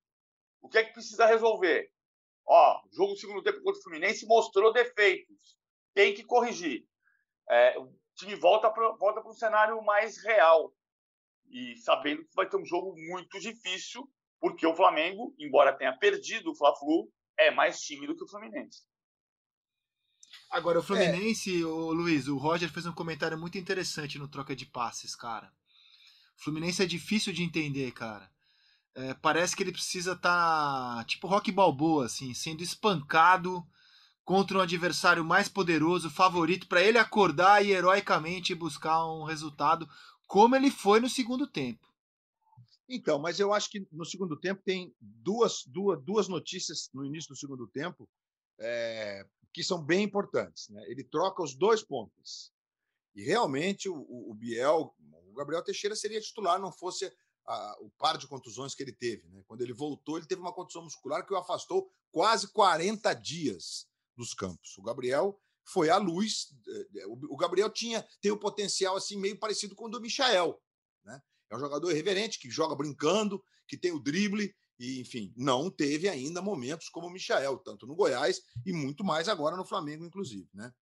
O 0.60 0.68
que 0.68 0.78
é 0.78 0.84
que 0.84 0.92
precisa 0.92 1.26
resolver? 1.26 1.90
Ó, 2.46 2.82
o 2.84 2.94
jogo 2.94 3.12
do 3.12 3.18
segundo 3.18 3.42
tempo 3.42 3.62
contra 3.62 3.78
o 3.78 3.82
Fluminense 3.82 4.26
mostrou 4.26 4.72
defeitos. 4.72 5.56
Tem 5.94 6.14
que 6.14 6.24
corrigir. 6.24 6.86
É, 7.48 7.78
o 7.78 7.92
time 8.16 8.34
volta 8.34 8.70
para 8.70 8.92
volta 8.92 9.26
um 9.26 9.32
cenário 9.32 9.82
mais 9.82 10.22
real 10.22 10.72
e 11.50 11.76
sabendo 11.78 12.24
que 12.24 12.34
vai 12.34 12.48
ter 12.48 12.56
um 12.56 12.64
jogo 12.64 12.94
muito 12.96 13.40
difícil, 13.40 14.08
porque 14.38 14.66
o 14.66 14.74
Flamengo, 14.74 15.34
embora 15.38 15.76
tenha 15.76 15.96
perdido 15.96 16.50
o 16.50 16.54
Fla-Flu, 16.54 17.10
é 17.38 17.50
mais 17.50 17.80
time 17.80 18.06
do 18.06 18.16
que 18.16 18.24
o 18.24 18.28
Fluminense. 18.28 18.82
Agora, 20.50 20.78
o 20.78 20.82
Fluminense, 20.82 21.62
é. 21.62 21.64
o 21.64 21.92
Luiz, 21.92 22.28
o 22.28 22.36
Roger 22.36 22.70
fez 22.70 22.86
um 22.86 22.92
comentário 22.92 23.38
muito 23.38 23.58
interessante 23.58 24.18
no 24.18 24.28
troca 24.28 24.54
de 24.54 24.66
passes, 24.66 25.14
cara. 25.14 25.52
Fluminense 26.40 26.82
é 26.82 26.86
difícil 26.86 27.32
de 27.32 27.42
entender, 27.42 27.92
cara. 27.92 28.30
É, 28.94 29.14
parece 29.14 29.54
que 29.54 29.62
ele 29.62 29.72
precisa 29.72 30.12
estar, 30.12 30.96
tá, 30.96 31.04
tipo 31.04 31.28
Rock 31.28 31.52
Balboa, 31.52 32.06
assim, 32.06 32.34
sendo 32.34 32.62
espancado 32.62 33.64
contra 34.24 34.58
um 34.58 34.60
adversário 34.60 35.24
mais 35.24 35.48
poderoso, 35.48 36.10
favorito, 36.10 36.66
para 36.66 36.82
ele 36.82 36.98
acordar 36.98 37.64
e 37.64 37.72
heroicamente 37.72 38.54
buscar 38.54 39.06
um 39.06 39.24
resultado 39.24 39.88
como 40.26 40.54
ele 40.54 40.70
foi 40.70 41.00
no 41.00 41.08
segundo 41.08 41.46
tempo. 41.46 41.88
Então, 42.88 43.18
mas 43.20 43.38
eu 43.38 43.52
acho 43.52 43.70
que 43.70 43.86
no 43.92 44.04
segundo 44.04 44.36
tempo 44.36 44.62
tem 44.64 44.92
duas, 45.00 45.64
duas, 45.66 46.02
duas 46.02 46.26
notícias 46.26 46.90
no 46.92 47.04
início 47.04 47.28
do 47.28 47.36
segundo 47.36 47.66
tempo 47.68 48.08
é, 48.58 49.24
que 49.52 49.62
são 49.62 49.82
bem 49.82 50.04
importantes. 50.04 50.68
Né? 50.68 50.82
Ele 50.88 51.04
troca 51.04 51.42
os 51.42 51.54
dois 51.54 51.82
pontos. 51.82 52.52
E 53.14 53.22
realmente 53.24 53.88
o, 53.88 53.96
o, 53.96 54.34
Biel, 54.34 54.94
Gabriel 55.40 55.64
Teixeira 55.64 55.96
seria 55.96 56.20
titular, 56.20 56.60
não 56.60 56.70
fosse 56.70 57.10
a, 57.46 57.76
o 57.80 57.90
par 57.90 58.18
de 58.18 58.26
contusões 58.26 58.74
que 58.74 58.82
ele 58.82 58.92
teve. 58.92 59.26
Né? 59.28 59.42
Quando 59.46 59.62
ele 59.62 59.72
voltou, 59.72 60.18
ele 60.18 60.26
teve 60.26 60.40
uma 60.40 60.52
contusão 60.52 60.82
muscular 60.82 61.26
que 61.26 61.32
o 61.32 61.36
afastou 61.36 61.90
quase 62.12 62.48
40 62.48 63.12
dias 63.14 63.86
dos 64.16 64.34
campos. 64.34 64.76
O 64.76 64.82
Gabriel 64.82 65.40
foi 65.64 65.88
à 65.88 65.96
luz. 65.96 66.54
Eh, 66.94 67.06
o 67.06 67.36
Gabriel 67.36 67.70
tinha 67.70 68.06
tem 68.20 68.30
o 68.30 68.38
potencial 68.38 68.96
assim 68.96 69.16
meio 69.16 69.38
parecido 69.38 69.74
com 69.74 69.86
o 69.86 69.88
do 69.88 70.00
Michael. 70.00 70.60
Né? 71.04 71.22
É 71.48 71.56
um 71.56 71.60
jogador 71.60 71.90
irreverente, 71.90 72.38
que 72.38 72.50
joga 72.50 72.74
brincando, 72.74 73.42
que 73.66 73.78
tem 73.78 73.92
o 73.92 74.00
drible, 74.00 74.54
e, 74.78 75.00
enfim, 75.00 75.32
não 75.36 75.70
teve 75.70 76.08
ainda 76.08 76.40
momentos 76.40 76.88
como 76.88 77.06
o 77.06 77.10
Michael, 77.10 77.58
tanto 77.58 77.86
no 77.86 77.94
Goiás 77.94 78.42
e 78.64 78.72
muito 78.72 79.04
mais 79.04 79.28
agora 79.28 79.56
no 79.56 79.64
Flamengo, 79.64 80.04
inclusive. 80.04 80.48
Né? 80.54 80.72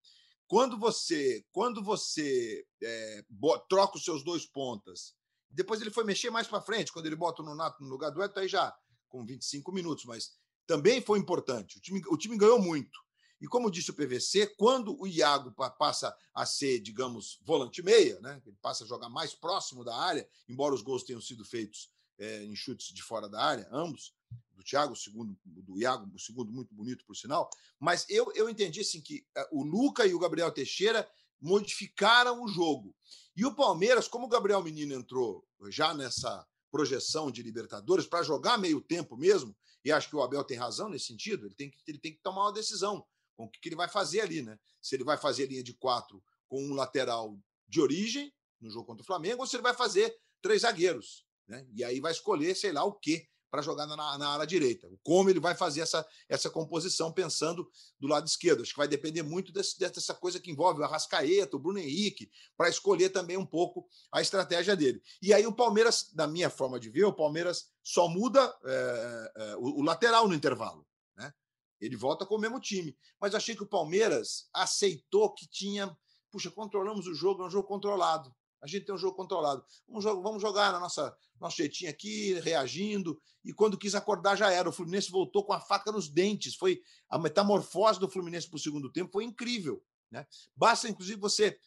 Quando 0.49 0.79
você, 0.79 1.45
quando 1.51 1.83
você 1.83 2.65
é, 2.81 3.23
troca 3.69 3.97
os 3.97 4.03
seus 4.03 4.23
dois 4.23 4.47
pontas, 4.47 5.13
depois 5.47 5.79
ele 5.79 5.91
foi 5.91 6.03
mexer 6.03 6.31
mais 6.31 6.47
para 6.47 6.59
frente, 6.59 6.91
quando 6.91 7.05
ele 7.05 7.15
bota 7.15 7.43
o 7.43 7.45
Nonato 7.45 7.83
no 7.83 7.87
lugar 7.87 8.09
do 8.09 8.19
Eto, 8.19 8.39
aí 8.39 8.47
já 8.47 8.75
com 9.07 9.23
25 9.23 9.71
minutos, 9.71 10.05
mas 10.05 10.31
também 10.65 11.01
foi 11.01 11.19
importante. 11.19 11.77
O 11.77 11.81
time, 11.81 12.01
o 12.07 12.17
time 12.17 12.35
ganhou 12.35 12.59
muito. 12.59 12.99
E 13.39 13.45
como 13.45 13.69
disse 13.69 13.91
o 13.91 13.93
PVC, 13.93 14.47
quando 14.57 14.99
o 14.99 15.05
Iago 15.05 15.53
passa 15.77 16.17
a 16.33 16.47
ser, 16.47 16.79
digamos, 16.79 17.39
volante 17.45 17.83
meia, 17.83 18.19
né? 18.19 18.41
ele 18.43 18.57
passa 18.59 18.83
a 18.83 18.87
jogar 18.87 19.07
mais 19.07 19.35
próximo 19.35 19.83
da 19.83 19.95
área, 19.95 20.27
embora 20.47 20.73
os 20.73 20.81
gols 20.81 21.03
tenham 21.03 21.21
sido 21.21 21.45
feitos 21.45 21.91
é, 22.17 22.43
em 22.43 22.55
chutes 22.55 22.87
de 22.87 23.03
fora 23.03 23.29
da 23.29 23.39
área, 23.39 23.69
ambos, 23.71 24.15
do 24.55 24.63
Thiago, 24.63 24.93
o 24.93 24.95
segundo, 24.95 25.37
do 25.43 25.79
Iago, 25.79 26.09
o 26.13 26.19
segundo 26.19 26.51
muito 26.51 26.73
bonito, 26.73 27.05
por 27.05 27.15
sinal. 27.15 27.49
Mas 27.79 28.05
eu, 28.09 28.31
eu 28.35 28.49
entendi 28.49 28.81
assim, 28.81 29.01
que 29.01 29.25
é, 29.35 29.47
o 29.51 29.63
Luca 29.63 30.05
e 30.05 30.13
o 30.13 30.19
Gabriel 30.19 30.51
Teixeira 30.51 31.09
modificaram 31.41 32.43
o 32.43 32.47
jogo. 32.47 32.95
E 33.35 33.45
o 33.45 33.55
Palmeiras, 33.55 34.07
como 34.07 34.25
o 34.25 34.29
Gabriel 34.29 34.61
Menino 34.61 34.93
entrou 34.93 35.47
já 35.69 35.93
nessa 35.93 36.45
projeção 36.69 37.31
de 37.31 37.41
Libertadores, 37.41 38.05
para 38.05 38.21
jogar 38.21 38.57
meio 38.57 38.81
tempo 38.81 39.17
mesmo, 39.17 39.55
e 39.83 39.91
acho 39.91 40.09
que 40.09 40.15
o 40.15 40.21
Abel 40.21 40.43
tem 40.43 40.57
razão 40.57 40.89
nesse 40.89 41.05
sentido, 41.05 41.45
ele 41.45 41.55
tem 41.55 41.69
que, 41.69 41.77
ele 41.87 41.97
tem 41.97 42.13
que 42.13 42.21
tomar 42.21 42.43
uma 42.43 42.53
decisão 42.53 43.05
com 43.35 43.45
o 43.45 43.49
que, 43.49 43.59
que 43.59 43.69
ele 43.69 43.75
vai 43.75 43.87
fazer 43.87 44.21
ali, 44.21 44.41
né? 44.41 44.59
Se 44.81 44.95
ele 44.95 45.05
vai 45.05 45.17
fazer 45.17 45.47
linha 45.47 45.63
de 45.63 45.73
quatro 45.73 46.21
com 46.47 46.61
um 46.61 46.73
lateral 46.73 47.39
de 47.67 47.79
origem 47.79 48.33
no 48.59 48.69
jogo 48.69 48.85
contra 48.85 49.03
o 49.03 49.05
Flamengo, 49.05 49.41
ou 49.41 49.47
se 49.47 49.55
ele 49.55 49.63
vai 49.63 49.73
fazer 49.73 50.13
três 50.41 50.63
zagueiros, 50.63 51.25
né? 51.47 51.65
E 51.73 51.83
aí 51.83 52.01
vai 52.01 52.11
escolher, 52.11 52.55
sei 52.55 52.73
lá, 52.73 52.83
o 52.83 52.93
quê 52.93 53.27
para 53.49 53.61
jogar 53.61 53.87
na, 53.87 53.95
na 54.17 54.29
área 54.29 54.45
direita. 54.45 54.89
Como 55.03 55.29
ele 55.29 55.39
vai 55.39 55.55
fazer 55.55 55.81
essa, 55.81 56.05
essa 56.27 56.49
composição 56.49 57.11
pensando 57.11 57.69
do 57.99 58.07
lado 58.07 58.27
esquerdo. 58.27 58.61
Acho 58.61 58.71
que 58.71 58.77
vai 58.77 58.87
depender 58.87 59.23
muito 59.23 59.51
desse, 59.51 59.77
dessa 59.79 60.13
coisa 60.13 60.39
que 60.39 60.51
envolve 60.51 60.81
o 60.81 60.83
Arrascaeta, 60.83 61.55
o 61.55 61.59
Bruno 61.59 61.79
Henrique, 61.79 62.29
para 62.55 62.69
escolher 62.69 63.09
também 63.09 63.37
um 63.37 63.45
pouco 63.45 63.87
a 64.11 64.21
estratégia 64.21 64.75
dele. 64.75 65.01
E 65.21 65.33
aí 65.33 65.45
o 65.45 65.53
Palmeiras, 65.53 66.11
na 66.13 66.27
minha 66.27 66.49
forma 66.49 66.79
de 66.79 66.89
ver, 66.89 67.05
o 67.05 67.13
Palmeiras 67.13 67.67
só 67.83 68.07
muda 68.07 68.39
é, 68.65 69.31
é, 69.35 69.55
o, 69.57 69.79
o 69.79 69.81
lateral 69.81 70.27
no 70.27 70.35
intervalo. 70.35 70.85
Ele 71.79 71.95
volta 71.95 72.25
com 72.25 72.35
o 72.35 72.39
mesmo 72.39 72.59
time. 72.59 72.95
Mas 73.19 73.33
achei 73.33 73.55
que 73.55 73.63
o 73.63 73.67
Palmeiras 73.67 74.49
aceitou 74.53 75.33
que 75.33 75.47
tinha. 75.47 75.95
Puxa, 76.31 76.51
controlamos 76.51 77.07
o 77.07 77.15
jogo, 77.15 77.43
é 77.43 77.47
um 77.47 77.49
jogo 77.49 77.67
controlado. 77.67 78.35
A 78.61 78.67
gente 78.67 78.85
tem 78.85 78.93
um 78.93 78.97
jogo 78.97 79.15
controlado. 79.15 79.63
Vamos, 79.87 80.03
jogar, 80.03 80.21
vamos 80.21 80.41
jogar 80.41 80.71
na 80.71 80.79
nossa 80.79 81.15
nosso 81.39 81.57
jeitinho 81.57 81.89
aqui, 81.89 82.33
reagindo. 82.41 83.19
E 83.45 83.53
quando 83.53 83.77
quis 83.77 83.95
acordar, 83.95 84.35
já 84.35 84.51
era. 84.51 84.67
O 84.67 84.71
Fluminense 84.71 85.09
voltou 85.09 85.45
com 85.45 85.53
a 85.53 85.59
faca 85.59 85.91
nos 85.91 86.09
dentes. 86.09 86.55
Foi 86.55 86.81
a 87.09 87.17
metamorfose 87.17 87.99
do 87.99 88.09
Fluminense 88.09 88.47
para 88.47 88.57
o 88.57 88.59
segundo 88.59 88.91
tempo 88.91 89.11
foi 89.11 89.23
incrível. 89.23 89.81
Né? 90.11 90.25
Basta, 90.55 90.89
inclusive, 90.89 91.19
você 91.19 91.57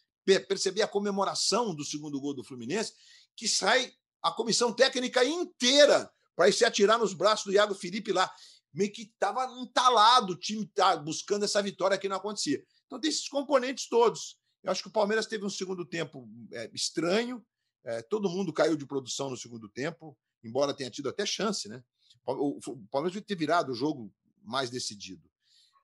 perceber 0.47 0.83
a 0.83 0.87
comemoração 0.87 1.73
do 1.73 1.83
segundo 1.83 2.19
gol 2.21 2.33
do 2.33 2.43
Fluminense, 2.43 2.93
que 3.35 3.47
sai 3.47 3.91
a 4.21 4.31
comissão 4.31 4.71
técnica 4.71 5.25
inteira 5.25 6.09
para 6.35 6.51
se 6.51 6.63
atirar 6.63 6.97
nos 6.97 7.13
braços 7.13 7.45
do 7.45 7.53
Iago 7.53 7.75
Felipe 7.75 8.11
lá 8.11 8.31
meio 8.73 8.91
que 8.91 9.03
estava 9.03 9.45
entalado 9.61 10.33
o 10.33 10.35
time 10.35 10.65
tá 10.65 10.97
buscando 10.97 11.45
essa 11.45 11.61
vitória 11.61 11.97
que 11.97 12.09
não 12.09 12.17
acontecia. 12.17 12.63
Então 12.85 12.99
tem 12.99 13.09
esses 13.09 13.27
componentes 13.29 13.87
todos. 13.87 14.37
Eu 14.63 14.71
acho 14.71 14.81
que 14.81 14.87
o 14.87 14.91
Palmeiras 14.91 15.25
teve 15.27 15.45
um 15.45 15.49
segundo 15.49 15.85
tempo 15.85 16.27
é, 16.51 16.69
estranho, 16.73 17.45
é, 17.83 18.01
todo 18.01 18.29
mundo 18.29 18.53
caiu 18.53 18.77
de 18.77 18.85
produção 18.85 19.29
no 19.29 19.37
segundo 19.37 19.67
tempo, 19.67 20.17
embora 20.43 20.73
tenha 20.73 20.89
tido 20.89 21.09
até 21.09 21.25
chance, 21.25 21.67
né? 21.67 21.83
O, 22.25 22.57
o 22.57 22.87
Palmeiras 22.89 23.11
devia 23.11 23.21
ter 23.25 23.35
virado 23.35 23.73
o 23.73 23.75
jogo 23.75 24.11
mais 24.41 24.69
decidido. 24.69 25.29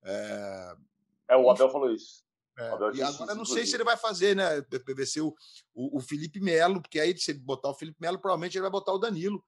É, 0.04 0.76
é 1.30 1.38
o 1.38 1.50
Abel 1.50 1.70
falou 1.70 1.92
isso. 1.92 2.24
É, 2.58 2.72
e 2.94 3.02
agora 3.02 3.36
não 3.36 3.46
sei 3.46 3.66
se 3.66 3.76
ele 3.76 3.84
vai 3.84 3.98
fazer, 3.98 4.36
né? 4.36 4.62
PVC 4.62 5.22
o, 5.22 5.34
o, 5.74 5.98
o 5.98 6.00
Felipe 6.02 6.40
Melo, 6.40 6.82
porque 6.82 7.00
aí 7.00 7.18
se 7.18 7.32
ele 7.32 7.40
botar 7.40 7.70
o 7.70 7.74
Felipe 7.74 7.98
Melo, 8.00 8.20
provavelmente 8.20 8.58
ele 8.58 8.64
vai 8.64 8.72
botar 8.72 8.94
o 8.94 8.98
Danilo 8.98 9.44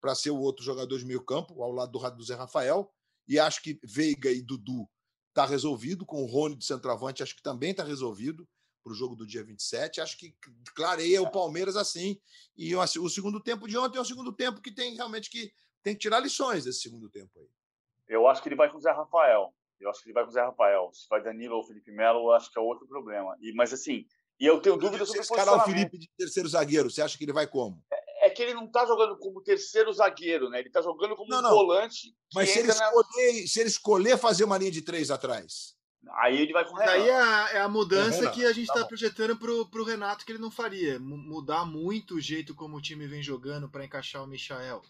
para 0.00 0.14
ser 0.14 0.30
o 0.30 0.38
outro 0.38 0.64
jogador 0.64 0.98
de 0.98 1.04
meio 1.04 1.24
campo, 1.24 1.62
ao 1.62 1.72
lado 1.72 1.92
do, 1.92 2.10
do 2.10 2.24
Zé 2.24 2.34
Rafael. 2.34 2.92
E 3.26 3.38
acho 3.38 3.62
que 3.62 3.80
Veiga 3.82 4.30
e 4.30 4.42
Dudu 4.42 4.88
está 5.28 5.44
resolvido, 5.44 6.06
com 6.06 6.22
o 6.22 6.26
Rony 6.26 6.56
de 6.56 6.64
centroavante, 6.64 7.22
acho 7.22 7.36
que 7.36 7.42
também 7.42 7.72
está 7.72 7.82
resolvido 7.84 8.48
para 8.86 8.92
o 8.92 8.94
jogo 8.94 9.16
do 9.16 9.26
dia 9.26 9.42
27. 9.42 10.00
Acho 10.00 10.16
que 10.16 10.32
clareia 10.76 11.20
o 11.20 11.28
Palmeiras 11.28 11.74
assim. 11.74 12.20
E 12.56 12.72
o 12.76 13.08
segundo 13.08 13.42
tempo 13.42 13.66
de 13.66 13.76
ontem 13.76 13.98
é 13.98 14.00
um 14.00 14.04
segundo 14.04 14.32
tempo 14.32 14.62
que 14.62 14.72
tem 14.72 14.94
realmente 14.94 15.28
que 15.28 15.52
tem 15.82 15.92
que 15.92 16.00
tirar 16.00 16.20
lições 16.20 16.64
desse 16.64 16.82
segundo 16.82 17.10
tempo 17.10 17.32
aí. 17.40 17.48
Eu 18.06 18.28
acho 18.28 18.40
que 18.40 18.48
ele 18.48 18.54
vai 18.54 18.70
com 18.70 18.78
o 18.78 18.80
Zé 18.80 18.92
Rafael. 18.92 19.52
Eu 19.80 19.90
acho 19.90 20.00
que 20.00 20.08
ele 20.08 20.14
vai 20.14 20.22
com 20.22 20.30
o 20.30 20.32
Zé 20.32 20.40
Rafael. 20.40 20.88
Se 20.92 21.08
vai 21.08 21.20
Danilo 21.20 21.56
ou 21.56 21.64
Felipe 21.64 21.90
Melo, 21.90 22.20
eu 22.20 22.32
acho 22.32 22.48
que 22.48 22.56
é 22.56 22.62
outro 22.62 22.86
problema. 22.86 23.36
E, 23.40 23.52
mas 23.54 23.72
assim, 23.72 24.06
e 24.38 24.46
eu 24.46 24.60
tenho 24.60 24.76
dúvidas 24.76 25.08
sobre 25.08 25.22
o 25.22 25.26
posicionamento. 25.26 25.62
o 25.62 25.72
Felipe 25.72 25.98
de 25.98 26.08
terceiro 26.16 26.48
zagueiro, 26.48 26.88
você 26.88 27.02
acha 27.02 27.18
que 27.18 27.24
ele 27.24 27.32
vai 27.32 27.48
como? 27.48 27.82
é 28.20 28.30
que 28.30 28.42
ele 28.42 28.54
não 28.54 28.66
está 28.66 28.84
jogando 28.84 29.16
como 29.18 29.40
terceiro 29.40 29.92
zagueiro, 29.92 30.50
né? 30.50 30.58
Ele 30.58 30.68
está 30.68 30.82
jogando 30.82 31.14
como 31.14 31.30
não, 31.30 31.40
não. 31.40 31.50
volante. 31.50 32.14
Mas 32.34 32.50
se 32.50 32.58
ele, 32.58 32.68
escolher, 32.68 33.40
na... 33.40 33.46
se 33.46 33.60
ele 33.60 33.68
escolher 33.68 34.18
fazer 34.18 34.44
uma 34.44 34.58
linha 34.58 34.70
de 34.70 34.82
três 34.82 35.10
atrás. 35.10 35.75
Aí 36.10 36.40
ele 36.40 36.52
vai 36.52 36.64
com 36.64 36.74
o 36.74 36.76
Renato. 36.76 36.92
Aí 36.92 37.08
é 37.08 37.14
a, 37.14 37.50
é 37.54 37.60
a 37.60 37.68
mudança 37.68 38.30
que 38.30 38.44
a 38.44 38.52
gente 38.52 38.68
está 38.68 38.80
tá 38.80 38.86
projetando 38.86 39.36
pro, 39.36 39.68
pro 39.68 39.84
Renato 39.84 40.24
que 40.24 40.32
ele 40.32 40.38
não 40.38 40.50
faria. 40.50 40.98
Mudar 40.98 41.64
muito 41.64 42.14
o 42.14 42.20
jeito 42.20 42.54
como 42.54 42.76
o 42.76 42.82
time 42.82 43.06
vem 43.06 43.22
jogando 43.22 43.68
para 43.68 43.84
encaixar 43.84 44.22
o 44.22 44.26
Michael. 44.26 44.82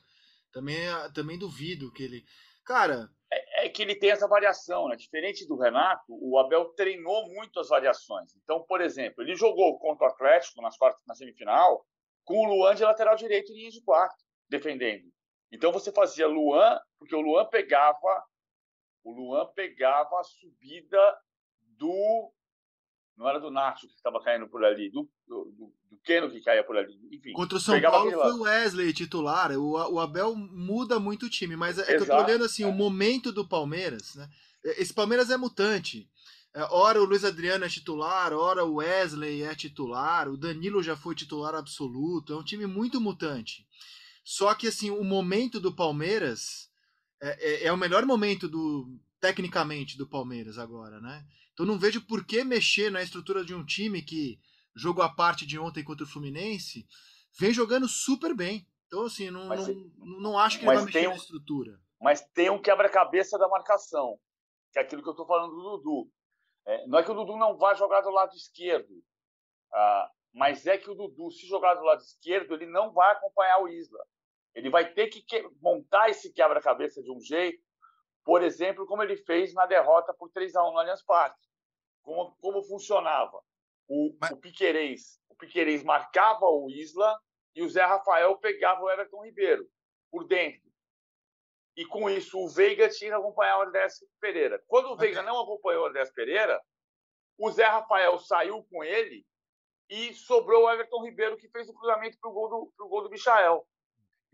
Também, 0.53 0.87
também 1.15 1.39
duvido 1.39 1.93
que 1.93 2.03
ele. 2.03 2.25
Cara. 2.65 3.09
É, 3.33 3.67
é, 3.67 3.69
que 3.69 3.83
ele 3.83 3.95
tem 3.95 4.11
essa 4.11 4.29
variação, 4.29 4.89
né? 4.89 4.97
Diferente 4.97 5.47
do 5.47 5.57
Renato, 5.57 6.05
o 6.09 6.39
Abel 6.39 6.67
treinou 6.77 7.29
muito 7.29 7.59
as 7.61 7.69
variações. 7.69 8.35
Então, 8.43 8.63
por 8.63 8.81
exemplo, 8.81 9.23
ele 9.23 9.35
jogou 9.35 9.79
contra 9.79 10.07
o 10.07 10.11
Atlético 10.11 10.63
nas 10.63 10.77
quartas, 10.77 11.03
na 11.07 11.15
semifinal 11.15 11.85
com 12.27 12.45
o 12.45 12.45
Luan 12.45 12.75
de 12.75 12.83
lateral 12.83 13.17
direito 13.17 13.53
em 13.53 13.57
linha 13.57 13.71
de 13.71 13.81
quarto, 13.83 14.23
defendendo. 14.49 15.05
Então 15.51 15.73
você 15.73 15.93
fazia 15.93 16.27
Luan, 16.27 16.79
porque 16.99 17.15
o 17.15 17.21
Luan 17.21 17.47
pegava 17.47 18.25
o 19.07 19.13
Luan 19.13 19.47
pegava 19.55 20.19
a 20.19 20.25
subida 20.25 21.17
do 21.79 22.33
não 23.17 23.27
era 23.27 23.39
do 23.39 23.51
Nacho 23.51 23.89
que 23.89 23.95
estava 23.95 24.23
caindo 24.23 24.47
por 24.47 24.63
ali, 24.63 24.91
do, 24.91 25.09
do, 25.27 25.73
do 25.91 25.97
Keno 26.05 26.31
que 26.31 26.43
caía 26.43 26.63
por 26.63 26.77
ali. 26.77 26.93
Enfim, 27.11 27.33
Contra 27.33 27.57
o 27.57 27.61
São 27.61 27.81
Paulo 27.81 28.11
foi 28.11 28.33
o 28.33 28.43
Wesley 28.43 28.93
titular. 28.93 29.53
O, 29.53 29.71
o 29.95 30.01
Abel 30.01 30.35
muda 30.35 31.01
muito 31.01 31.25
o 31.25 31.31
time, 31.31 31.57
mas 31.57 31.79
é 31.79 31.83
Exato, 31.83 32.05
que 32.05 32.11
eu 32.11 32.17
tô 32.17 32.23
olhando 32.23 32.45
assim, 32.45 32.65
é. 32.65 32.67
o 32.67 32.73
momento 32.73 33.33
do 33.33 33.49
Palmeiras, 33.49 34.17
né? 34.17 34.29
Esse 34.63 34.93
Palmeiras 34.93 35.31
é 35.31 35.37
mutante. 35.39 36.11
É, 36.53 36.63
ora 36.71 37.01
o 37.01 37.07
Luiz 37.07 37.25
Adriano 37.25 37.65
é 37.65 37.69
titular, 37.71 38.35
ora 38.35 38.65
o 38.65 38.75
Wesley 38.75 39.45
é 39.45 39.55
titular, 39.55 40.29
o 40.29 40.37
Danilo 40.37 40.83
já 40.83 40.97
foi 40.97 41.15
titular 41.15 41.55
absoluto, 41.55 42.35
é 42.35 42.37
um 42.37 42.45
time 42.45 42.67
muito 42.67 43.01
mutante. 43.01 43.67
Só 44.23 44.53
que 44.55 44.69
assim, 44.69 44.91
o 44.91 45.05
momento 45.05 45.59
do 45.59 45.75
Palmeiras 45.75 46.71
é, 47.21 47.64
é, 47.64 47.64
é 47.67 47.73
o 47.73 47.77
melhor 47.77 48.05
momento 48.05 48.49
do 48.49 48.99
tecnicamente 49.21 49.97
do 49.97 50.07
Palmeiras 50.07 50.59
agora, 50.59 51.01
né? 51.01 51.25
Então 51.53 51.64
não 51.64 51.79
vejo 51.79 52.07
por 52.07 52.25
que 52.25 52.45
mexer 52.45 52.91
na 52.91 53.03
estrutura 53.03 53.45
de 53.45 53.55
um 53.55 53.64
time 53.64 54.03
que 54.03 54.39
jogo 54.75 55.01
a 55.01 55.09
parte 55.09 55.47
de 55.47 55.59
ontem 55.59 55.83
contra 55.83 56.05
o 56.05 56.09
Fluminense 56.09 56.87
vem 57.39 57.53
jogando 57.53 57.89
super 57.89 58.35
bem. 58.35 58.67
Então 58.87 59.07
assim, 59.07 59.31
não, 59.31 59.49
não, 59.49 60.21
não, 60.21 60.39
acho 60.39 60.59
que 60.59 60.67
ele 60.67 60.75
vai 60.75 60.85
mexer 60.85 61.07
um, 61.07 61.11
na 61.11 61.17
estrutura. 61.17 61.81
Mas 62.01 62.21
tem 62.35 62.51
um 62.51 62.61
quebra-cabeça 62.61 63.39
da 63.39 63.49
marcação, 63.49 64.19
que 64.73 64.79
é 64.79 64.83
aquilo 64.83 65.03
que 65.03 65.09
eu 65.09 65.12
estou 65.12 65.27
falando 65.27 65.55
do 65.55 65.79
Dudu. 65.79 66.11
É, 66.67 66.87
não 66.87 66.99
é 66.99 67.03
que 67.03 67.11
o 67.11 67.14
Dudu 67.14 67.37
não 67.37 67.57
vá 67.57 67.75
jogar 67.75 68.03
do 68.03 68.11
lado 68.11 68.35
esquerdo, 68.35 69.03
ah, 69.73 70.11
mas 70.35 70.67
é 70.67 70.77
que 70.77 70.91
o 70.91 70.95
Dudu, 70.95 71.31
se 71.31 71.47
jogar 71.47 71.75
do 71.75 71.85
lado 71.85 72.03
esquerdo, 72.03 72.55
ele 72.55 72.67
não 72.67 72.93
vai 72.93 73.12
acompanhar 73.12 73.62
o 73.62 73.69
Isla. 73.69 74.05
Ele 74.57 74.69
vai 74.69 74.93
ter 74.93 75.07
que, 75.07 75.25
montar 75.61 76.11
esse 76.11 76.33
quebra-cabeça 76.33 77.01
de 77.01 77.13
um 77.13 77.21
jeito, 77.21 77.63
por 78.25 78.43
exemplo, 78.43 78.87
como 78.87 79.05
ele 79.05 79.17
fez 79.17 79.55
na 79.55 79.67
derrota 79.67 80.13
por 80.13 80.29
3 80.31 80.57
a 80.57 80.69
1 80.69 80.73
no 80.73 80.79
Allianz 80.79 81.05
Parque. 81.05 81.47
Como, 82.03 82.35
como 82.41 82.63
funcionava? 82.65 83.41
O, 83.87 84.17
mas... 84.21 84.33
o 84.33 84.37
Piquerez, 84.37 85.21
o 85.29 85.37
Piquerez 85.37 85.85
marcava 85.85 86.47
o 86.47 86.69
Isla 86.69 87.17
e 87.55 87.63
o 87.63 87.69
Zé 87.69 87.85
Rafael 87.85 88.37
pegava 88.39 88.83
o 88.83 88.91
Everton 88.91 89.25
Ribeiro 89.25 89.65
por 90.11 90.27
dentro 90.27 90.67
e 91.77 91.85
com 91.85 92.09
isso 92.09 92.39
o 92.39 92.49
Veiga 92.49 92.89
tinha 92.89 93.11
que 93.11 93.17
acompanhar 93.17 93.59
o 93.59 93.63
Andrés 93.63 93.99
Pereira. 94.19 94.63
Quando 94.67 94.87
o 94.87 94.97
Veiga 94.97 95.23
não 95.23 95.39
acompanhou 95.39 95.85
o 95.85 95.87
Andrés 95.89 96.11
Pereira, 96.11 96.59
o 97.39 97.51
Zé 97.51 97.67
Rafael 97.67 98.19
saiu 98.19 98.65
com 98.71 98.83
ele 98.83 99.27
e 99.91 100.15
sobrou 100.15 100.65
o 100.65 100.71
Everton 100.71 101.05
Ribeiro, 101.05 101.37
que 101.37 101.51
fez 101.51 101.69
o 101.69 101.75
cruzamento 101.75 102.19
para 102.19 102.31
o 102.31 102.33
gol, 102.33 102.73
do, 102.79 102.89
gol 102.89 103.03
do 103.03 103.11
Michael. 103.11 103.65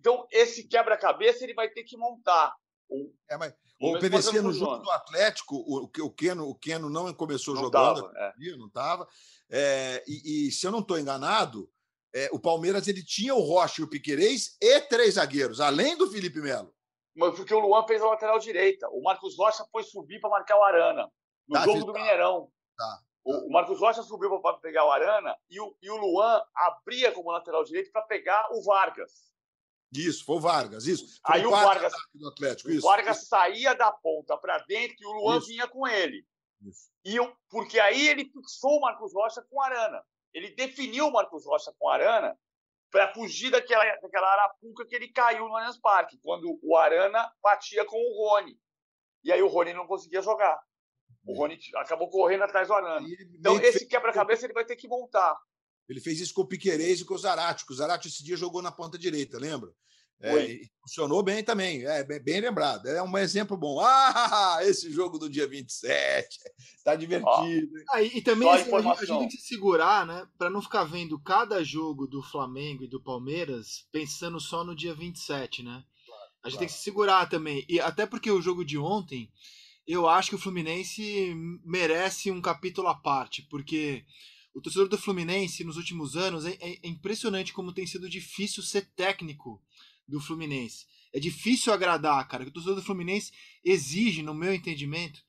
Então, 0.03 0.27
esse 0.33 0.67
quebra-cabeça 0.67 1.45
ele 1.45 1.55
vai 1.55 1.69
ter 1.69 1.85
que 1.85 1.97
montar. 1.97 2.53
O, 2.91 3.15
é, 3.31 3.39
mas 3.39 3.55
o 3.81 3.97
PVC 4.01 4.43
no 4.43 4.53
jogo 4.53 4.79
do 4.79 4.91
Atlético, 4.91 5.55
o, 5.55 5.85
o, 5.85 6.11
Keno, 6.11 6.49
o 6.49 6.57
Keno 6.57 6.91
não 6.91 7.15
começou 7.15 7.55
não 7.55 7.63
jogando, 7.63 8.03
tava, 8.03 8.35
é. 8.37 8.57
não 8.57 8.67
estava. 8.67 9.09
É, 9.49 10.03
e, 10.09 10.49
e, 10.49 10.51
se 10.51 10.67
eu 10.67 10.73
não 10.73 10.81
estou 10.81 10.99
enganado, 10.99 11.71
é, 12.13 12.29
o 12.33 12.41
Palmeiras 12.41 12.89
ele 12.89 13.05
tinha 13.05 13.33
o 13.33 13.41
Rocha 13.41 13.81
e 13.81 13.85
o 13.85 13.89
Piquerez 13.89 14.57
e 14.61 14.81
três 14.81 15.15
zagueiros, 15.15 15.61
além 15.61 15.97
do 15.97 16.11
Felipe 16.11 16.41
Melo. 16.41 16.75
Mas 17.15 17.37
porque 17.37 17.55
o 17.55 17.61
Luan 17.61 17.87
fez 17.87 18.03
a 18.03 18.07
lateral 18.07 18.41
direita. 18.41 18.89
O 18.91 19.03
Marcos 19.05 19.37
Rocha 19.39 19.65
foi 19.71 19.85
subir 19.85 20.19
para 20.19 20.31
marcar 20.31 20.59
o 20.59 20.65
Arana 20.65 21.09
no 21.47 21.55
tá, 21.55 21.65
jogo 21.65 21.85
do 21.85 21.93
tá. 21.93 22.01
Mineirão. 22.01 22.51
Tá, 22.77 22.85
tá. 22.85 23.03
O, 23.25 23.53
Marcos 23.53 23.79
Rocha 23.79 24.03
subiu 24.03 24.41
para 24.41 24.59
pegar 24.59 24.85
o 24.85 24.91
Arana 24.91 25.37
e 25.49 25.61
o, 25.61 25.77
e 25.81 25.89
o 25.89 25.97
Luan 25.97 26.43
abria 26.57 27.13
como 27.13 27.31
lateral 27.31 27.63
direito 27.63 27.93
para 27.93 28.03
pegar 28.03 28.49
o 28.51 28.65
Vargas. 28.65 29.32
Isso, 29.93 30.25
foi 30.25 30.37
o 30.37 30.41
Vargas, 30.41 30.87
isso. 30.87 31.21
Foi 31.27 31.37
Aí 31.37 31.47
o 31.47 31.51
Vargas, 31.51 31.93
do 32.15 32.29
Atlético, 32.29 32.71
isso. 32.71 32.87
O 32.87 32.91
Vargas 32.91 33.19
isso. 33.19 33.27
saía 33.27 33.75
da 33.75 33.93
ponta 33.93 34.39
para 34.39 34.59
dentro 34.61 34.97
e 34.99 35.07
o 35.07 35.13
Luan 35.13 35.39
isso. 35.39 35.49
vinha 35.49 35.69
com 35.69 35.87
ele. 35.87 36.27
Isso. 36.63 36.91
E 37.05 37.17
eu, 37.17 37.37
porque 37.51 37.79
aí 37.79 38.09
ele 38.09 38.25
fixou 38.25 38.79
o 38.79 38.81
Marcos 38.81 39.13
Rocha 39.13 39.43
com 39.43 39.57
o 39.57 39.61
Arana. 39.63 40.03
Ele 40.33 40.55
definiu 40.55 41.09
o 41.09 41.13
Marcos 41.13 41.45
Rocha 41.45 41.73
com 41.79 41.87
o 41.87 41.91
Arana 41.91 42.39
para 42.91 43.13
fugir 43.13 43.51
daquela, 43.51 43.85
daquela 44.01 44.33
arapuca 44.33 44.87
que 44.87 44.95
ele 44.95 45.09
caiu 45.09 45.49
no 45.49 45.57
Allianz 45.57 45.79
Parque, 45.79 46.19
quando 46.23 46.59
o 46.63 46.77
Arana 46.77 47.31
batia 47.43 47.85
com 47.85 47.97
o 47.97 48.29
Rony. 48.29 48.59
E 49.25 49.33
aí 49.33 49.43
o 49.43 49.49
Rony 49.49 49.75
não 49.75 49.87
conseguia 49.87 50.23
jogar. 50.23 50.59
O 51.27 51.33
é. 51.33 51.37
Rony 51.37 51.59
acabou 51.77 52.09
correndo 52.09 52.45
atrás 52.45 52.69
do 52.69 52.75
Arana. 52.75 53.07
Então, 53.35 53.59
esse 53.61 53.87
quebra-cabeça 53.87 54.47
ele 54.47 54.55
vai 54.55 54.65
ter 54.65 54.77
que 54.77 54.89
montar. 54.89 55.39
Ele 55.89 56.01
fez 56.01 56.21
isso 56.21 56.35
com 56.35 56.43
o 56.43 56.47
Piquerez 56.47 57.01
e 57.01 57.05
com 57.05 57.15
o 57.15 57.19
Zarate. 57.19 57.65
O 57.69 57.75
Zarate 57.75 58.09
esse 58.09 58.25
dia 58.25 58.37
jogou 58.37 58.63
na 58.63 58.73
ponta 58.73 58.99
direita, 58.99 59.39
lembra? 59.39 59.71
É, 60.25 60.61
funcionou 60.81 61.21
bem 61.21 61.43
também, 61.43 61.85
é 61.85 62.05
bem, 62.05 62.21
bem, 62.21 62.41
lembrado. 62.41 62.87
É 62.87 63.03
um 63.03 63.19
exemplo 63.19 63.57
bom. 63.57 63.81
Ah, 63.81 64.59
esse 64.63 64.89
jogo 64.93 65.19
do 65.19 65.29
dia 65.29 65.49
27 65.49 66.39
tá 66.85 66.95
divertido. 66.95 67.73
Ah, 67.91 68.01
e 68.01 68.23
também 68.23 68.49
assim, 68.49 68.73
a, 68.73 68.81
gente, 68.81 69.01
a, 69.01 69.05
gente, 69.05 69.19
tem 69.19 69.29
que 69.29 69.37
se 69.39 69.49
segurar, 69.49 70.07
né, 70.07 70.25
para 70.39 70.49
não 70.49 70.63
ficar 70.63 70.85
vendo 70.85 71.19
cada 71.19 71.65
jogo 71.65 72.07
do 72.07 72.23
Flamengo 72.23 72.85
e 72.85 72.89
do 72.89 73.03
Palmeiras 73.03 73.85
pensando 73.91 74.39
só 74.39 74.63
no 74.63 74.77
dia 74.77 74.95
27, 74.95 75.65
né? 75.65 75.71
Claro, 76.07 76.23
a 76.45 76.49
gente 76.49 76.53
claro. 76.53 76.59
tem 76.59 76.69
que 76.69 76.75
se 76.75 76.85
segurar 76.85 77.29
também. 77.29 77.67
E 77.69 77.81
até 77.81 78.07
porque 78.07 78.31
o 78.31 78.41
jogo 78.41 78.65
de 78.65 78.79
ontem, 78.79 79.29
eu 79.85 80.09
acho 80.09 80.31
que 80.31 80.37
o 80.37 80.41
Fluminense 80.41 81.35
merece 81.65 82.31
um 82.31 82.41
capítulo 82.41 82.87
à 82.87 82.95
parte, 82.95 83.43
porque 83.51 84.05
o 84.55 84.61
torcedor 84.61 84.89
do 84.89 84.99
Fluminense 84.99 85.65
nos 85.65 85.77
últimos 85.77 86.17
anos 86.17 86.45
é, 86.45 86.57
é 86.61 86.89
impressionante 86.89 87.53
como 87.53 87.73
tem 87.73 87.87
sido 87.87 88.09
difícil 88.09 88.63
ser 88.63 88.91
técnico 88.95 89.61
do 90.07 90.21
Fluminense. 90.21 90.87
É 91.13 91.19
difícil 91.19 91.73
agradar, 91.73 92.27
cara. 92.29 92.45
O 92.45 92.51
torcedor 92.51 92.77
do 92.77 92.85
Fluminense 92.85 93.33
exige, 93.65 94.23
no 94.23 94.35
meu 94.35 94.53
entendimento, 94.55 95.23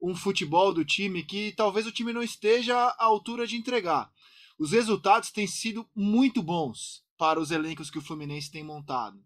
um 0.00 0.14
futebol 0.14 0.72
do 0.72 0.84
time 0.84 1.22
que 1.22 1.52
talvez 1.52 1.86
o 1.86 1.92
time 1.92 2.12
não 2.12 2.22
esteja 2.22 2.76
à 2.76 3.04
altura 3.04 3.46
de 3.46 3.56
entregar. 3.56 4.10
Os 4.58 4.72
resultados 4.72 5.30
têm 5.30 5.46
sido 5.46 5.88
muito 5.94 6.42
bons 6.42 7.02
para 7.16 7.40
os 7.40 7.50
elencos 7.50 7.90
que 7.90 7.98
o 7.98 8.02
Fluminense 8.02 8.50
tem 8.50 8.64
montado. 8.64 9.22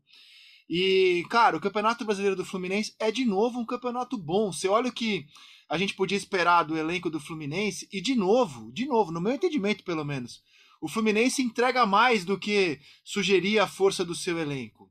E, 0.68 1.24
cara, 1.30 1.56
o 1.56 1.60
Campeonato 1.60 2.04
Brasileiro 2.04 2.36
do 2.36 2.44
Fluminense 2.44 2.94
é 2.98 3.10
de 3.10 3.24
novo 3.24 3.58
um 3.58 3.64
campeonato 3.64 4.18
bom. 4.18 4.52
Você 4.52 4.68
olha 4.68 4.90
o 4.90 4.92
que 4.92 5.26
a 5.68 5.76
gente 5.76 5.94
podia 5.94 6.16
esperar 6.16 6.62
do 6.62 6.76
elenco 6.76 7.10
do 7.10 7.20
Fluminense, 7.20 7.88
e 7.92 8.00
de 8.00 8.14
novo, 8.14 8.70
de 8.72 8.86
novo, 8.86 9.10
no 9.10 9.20
meu 9.20 9.32
entendimento 9.32 9.84
pelo 9.84 10.04
menos, 10.04 10.42
o 10.80 10.88
Fluminense 10.88 11.42
entrega 11.42 11.86
mais 11.86 12.24
do 12.24 12.38
que 12.38 12.78
sugeria 13.04 13.64
a 13.64 13.68
força 13.68 14.04
do 14.04 14.14
seu 14.14 14.38
elenco. 14.38 14.90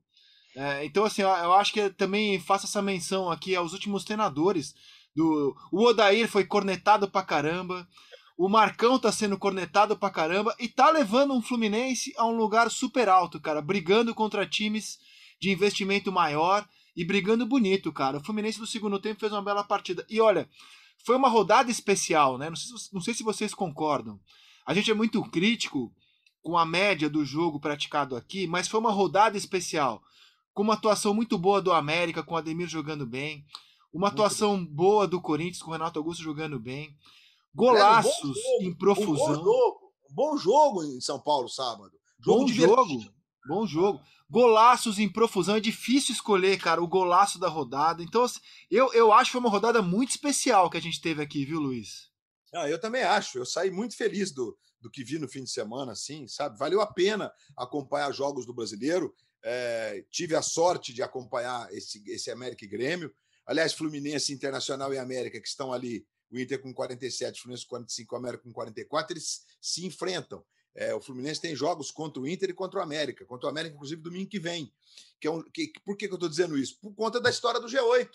É, 0.56 0.86
então, 0.86 1.04
assim, 1.04 1.22
eu 1.22 1.54
acho 1.54 1.74
que 1.74 1.90
também 1.90 2.40
faço 2.40 2.66
essa 2.66 2.82
menção 2.82 3.30
aqui 3.30 3.56
aos 3.56 3.74
últimos 3.74 4.04
treinadores. 4.06 4.74
Do, 5.16 5.56
o 5.72 5.84
Odair 5.84 6.30
foi 6.30 6.46
cornetado 6.46 7.10
pra 7.10 7.24
caramba. 7.24 7.88
O 8.38 8.50
Marcão 8.50 8.98
tá 8.98 9.12
sendo 9.12 9.38
cornetado 9.38 9.98
pra 9.98 10.10
caramba 10.10 10.56
e 10.60 10.68
tá 10.68 10.90
levando 10.90 11.34
um 11.34 11.42
Fluminense 11.42 12.14
a 12.18 12.26
um 12.26 12.36
lugar 12.36 12.72
super 12.72 13.10
alto, 13.10 13.40
cara, 13.40 13.62
brigando 13.62 14.16
contra 14.16 14.46
times 14.46 14.98
de 15.40 15.52
investimento 15.52 16.12
maior 16.12 16.68
e 16.96 17.04
brigando 17.04 17.46
bonito, 17.46 17.92
cara. 17.92 18.18
O 18.18 18.24
Fluminense 18.24 18.60
no 18.60 18.68
segundo 18.68 19.00
tempo 19.00 19.20
fez 19.20 19.32
uma 19.32 19.42
bela 19.42 19.64
partida. 19.64 20.06
E 20.10 20.22
olha, 20.22 20.50
foi 21.04 21.16
uma 21.16 21.28
rodada 21.28 21.70
especial, 21.70 22.38
né? 22.38 22.50
Não 22.50 22.56
sei, 22.56 22.72
não 22.94 23.02
sei 23.02 23.14
se 23.14 23.24
vocês 23.24 23.54
concordam. 23.54 24.20
A 24.66 24.74
gente 24.74 24.90
é 24.90 24.94
muito 24.94 25.22
crítico 25.30 25.94
com 26.42 26.58
a 26.58 26.66
média 26.66 27.10
do 27.10 27.26
jogo 27.26 27.60
praticado 27.60 28.16
aqui, 28.16 28.48
mas 28.48 28.68
foi 28.68 28.80
uma 28.80 28.92
rodada 28.92 29.38
especial. 29.38 30.02
Com 30.54 30.64
uma 30.64 30.76
atuação 30.76 31.14
muito 31.14 31.38
boa 31.38 31.62
do 31.62 31.74
América, 31.74 32.24
com 32.24 32.36
o 32.36 32.38
Ademir 32.38 32.68
jogando 32.68 33.06
bem. 33.06 33.44
Uma 33.92 34.08
atuação 34.08 34.66
boa 34.66 35.08
do 35.08 35.22
Corinthians, 35.22 35.62
com 35.62 35.70
o 35.70 35.74
Renato 35.74 36.00
Augusto 36.00 36.24
jogando 36.24 36.60
bem. 36.60 36.96
Golaços 37.54 38.38
é, 38.38 38.64
um 38.64 38.68
em 38.68 38.74
profusão. 38.74 39.14
Um 39.14 39.38
bom, 39.38 39.44
jogo, 39.44 39.94
um 40.10 40.14
bom 40.14 40.38
jogo 40.38 40.84
em 40.84 41.02
São 41.02 41.20
Paulo 41.20 41.48
sábado. 41.48 41.92
Jogo 42.20 42.42
bom 42.42 42.48
jogo. 42.48 43.15
Bom 43.48 43.66
jogo. 43.68 44.02
Golaços 44.30 44.98
em 44.98 45.08
profusão. 45.08 45.56
É 45.56 45.60
difícil 45.60 46.14
escolher, 46.14 46.58
cara, 46.58 46.82
o 46.82 46.88
golaço 46.88 47.40
da 47.40 47.48
rodada. 47.48 48.02
Então, 48.02 48.24
assim, 48.24 48.40
eu, 48.72 48.92
eu 48.94 49.14
acho 49.14 49.30
que 49.30 49.34
foi 49.34 49.42
uma 49.42 49.50
rodada 49.50 49.82
muito 49.82 50.10
especial 50.10 50.70
que 50.70 50.78
a 50.78 50.82
gente 50.82 51.00
teve 51.00 51.22
aqui, 51.22 51.46
viu, 51.46 51.60
Luiz? 51.60 52.10
Ah, 52.54 52.70
eu 52.70 52.80
também 52.80 53.04
acho. 53.04 53.38
Eu 53.38 53.46
saí 53.46 53.70
muito 53.70 53.96
feliz 53.96 54.32
do, 54.32 54.58
do 54.82 54.90
que 54.90 55.04
vi 55.04 55.20
no 55.20 55.28
fim 55.28 55.44
de 55.44 55.52
semana, 55.52 55.92
assim, 55.92 56.28
sabe? 56.28 56.58
Valeu 56.58 56.82
a 56.82 56.88
pena 56.88 57.32
acompanhar 57.56 58.12
jogos 58.12 58.46
do 58.46 58.54
brasileiro. 58.54 59.14
É, 59.44 60.04
tive 60.10 60.36
a 60.36 60.42
sorte 60.42 60.92
de 60.92 61.04
acompanhar 61.04 61.72
esse, 61.72 62.04
esse 62.10 62.32
América 62.32 62.66
e 62.66 62.68
Grêmio. 62.68 63.14
Aliás, 63.46 63.74
Fluminense, 63.74 64.34
Internacional 64.34 64.92
e 64.92 64.98
América, 64.98 65.40
que 65.40 65.48
estão 65.48 65.72
ali, 65.72 66.04
o 66.32 66.40
Inter 66.40 66.60
com 66.60 66.74
47, 66.74 67.40
o 67.40 67.44
Fluminense 67.44 67.66
com 67.66 67.76
45, 67.76 68.16
o 68.16 68.18
América 68.18 68.44
com 68.44 68.52
44, 68.52 69.14
eles 69.14 69.46
se 69.62 69.86
enfrentam. 69.86 70.44
É, 70.76 70.94
o 70.94 71.00
Fluminense 71.00 71.40
tem 71.40 71.56
jogos 71.56 71.90
contra 71.90 72.22
o 72.22 72.28
Inter 72.28 72.50
e 72.50 72.54
contra 72.54 72.80
o 72.80 72.84
América, 72.84 73.26
contra 73.26 73.48
o 73.48 73.50
América, 73.50 73.76
inclusive, 73.76 74.02
domingo 74.02 74.30
que 74.30 74.40
vem. 74.40 74.72
Que 75.22 75.28
é 75.28 75.32
um, 75.32 75.42
que, 75.42 75.72
por 75.86 75.96
que, 75.96 76.08
que 76.08 76.14
eu 76.14 76.18
estou 76.18 76.30
dizendo 76.30 76.58
isso? 76.58 76.78
Por 76.82 76.94
conta 76.94 77.20
da 77.20 77.30
história 77.30 77.60
do 77.62 77.68
G8. 77.68 78.10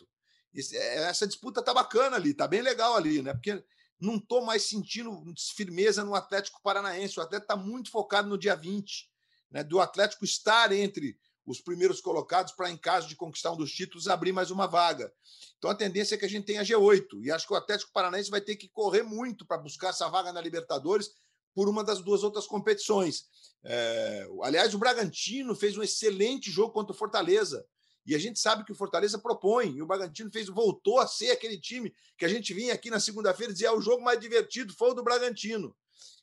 Esse, 0.53 0.77
é, 0.77 1.05
essa 1.05 1.27
disputa 1.27 1.63
tá 1.63 1.73
bacana 1.73 2.17
ali, 2.17 2.35
tá 2.35 2.47
bem 2.47 2.61
legal 2.61 2.97
ali, 2.97 3.23
né? 3.23 3.33
Porque 3.33 3.65
não 3.99 4.17
estou 4.17 4.45
mais 4.45 4.63
sentindo 4.65 5.11
firmeza 5.57 6.05
no 6.05 6.15
Atlético 6.15 6.61
Paranaense. 6.63 7.19
O 7.19 7.23
Atlético 7.23 7.53
está 7.53 7.57
muito 7.57 7.91
focado 7.91 8.29
no 8.29 8.37
dia 8.37 8.55
20, 8.55 9.11
né? 9.51 9.65
Do 9.65 9.81
Atlético 9.81 10.25
estar 10.25 10.71
entre 10.73 11.19
os 11.47 11.61
primeiros 11.61 12.01
colocados 12.01 12.53
para, 12.53 12.71
em 12.71 12.77
caso 12.77 13.09
de 13.09 13.17
conquistar 13.17 13.53
um 13.53 13.57
dos 13.57 13.73
títulos, 13.73 14.07
abrir 14.07 14.33
mais 14.33 14.51
uma 14.51 14.67
vaga. 14.67 15.11
Então 15.57 15.71
a 15.71 15.75
tendência 15.75 16.15
é 16.15 16.19
que 16.19 16.27
a 16.27 16.29
gente 16.29 16.45
tenha 16.45 16.63
G8. 16.63 17.23
E 17.23 17.31
acho 17.31 17.47
que 17.47 17.55
o 17.55 17.57
Atlético 17.57 17.93
Paranaense 17.93 18.31
vai 18.31 18.41
ter 18.41 18.57
que 18.57 18.69
correr 18.69 19.03
muito 19.03 19.47
para 19.47 19.59
buscar 19.59 19.89
essa 19.89 20.09
vaga 20.09 20.33
na 20.33 20.41
Libertadores 20.41 21.11
por 21.55 21.69
uma 21.69 21.85
das 21.85 22.01
duas 22.03 22.23
outras 22.23 22.47
competições. 22.47 23.25
É, 23.65 24.27
aliás, 24.43 24.75
o 24.75 24.79
Bragantino 24.79 25.55
fez 25.55 25.77
um 25.77 25.83
excelente 25.83 26.51
jogo 26.51 26.73
contra 26.73 26.93
o 26.95 26.97
Fortaleza. 26.97 27.65
E 28.07 28.15
a 28.15 28.19
gente 28.19 28.41
sabe 28.41 28.65
que 28.65 28.73
o 28.73 28.75
Fortaleza 28.75 29.19
propõe. 29.19 29.77
E 29.77 29.83
o 29.83 29.87
Bragantino 29.87 30.31
fez, 30.33 30.49
voltou 30.49 30.99
a 30.99 31.07
ser 31.07 31.31
aquele 31.31 31.61
time 31.61 31.95
que 32.17 32.25
a 32.25 32.29
gente 32.29 32.55
vinha 32.55 32.73
aqui 32.75 32.91
na 32.91 32.99
segunda-feira 32.99 33.51
e 33.51 33.55
dizia: 33.55 33.69
é 33.69 33.73
o 33.73 33.81
jogo 33.81 34.03
mais 34.03 34.19
divertido 34.19 34.75
foi 34.75 34.91
o 34.91 34.95
do 34.95 35.03
Bragantino. 35.03 35.77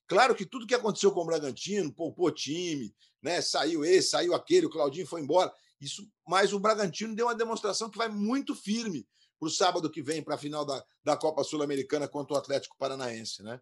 Claro 0.08 0.34
que 0.34 0.46
tudo 0.46 0.66
que 0.66 0.74
aconteceu 0.74 1.12
com 1.12 1.22
o 1.22 1.26
Bragantino, 1.26 1.94
poupou 1.94 2.32
time, 2.32 2.96
né? 3.22 3.42
Saiu 3.42 3.84
esse, 3.84 4.10
saiu 4.10 4.34
aquele, 4.34 4.66
o 4.66 4.70
Claudinho 4.70 5.06
foi 5.06 5.22
embora. 5.22 5.54
Isso, 5.80 6.10
mas 6.26 6.54
o 6.54 6.60
Bragantino 6.60 7.16
deu 7.16 7.28
uma 7.28 7.36
demonstração 7.36 7.90
que 7.90 7.98
vai 7.98 8.08
muito 8.08 8.56
firme 8.56 9.06
para 9.38 9.48
o 9.48 9.52
sábado 9.52 9.92
que 9.92 10.02
vem, 10.02 10.24
para 10.24 10.36
a 10.36 10.38
final 10.38 10.66
da, 10.66 10.84
da 11.04 11.16
Copa 11.16 11.44
Sul-Americana 11.44 12.08
contra 12.08 12.34
o 12.34 12.38
Atlético 12.38 12.76
Paranaense, 12.78 13.44
né? 13.44 13.60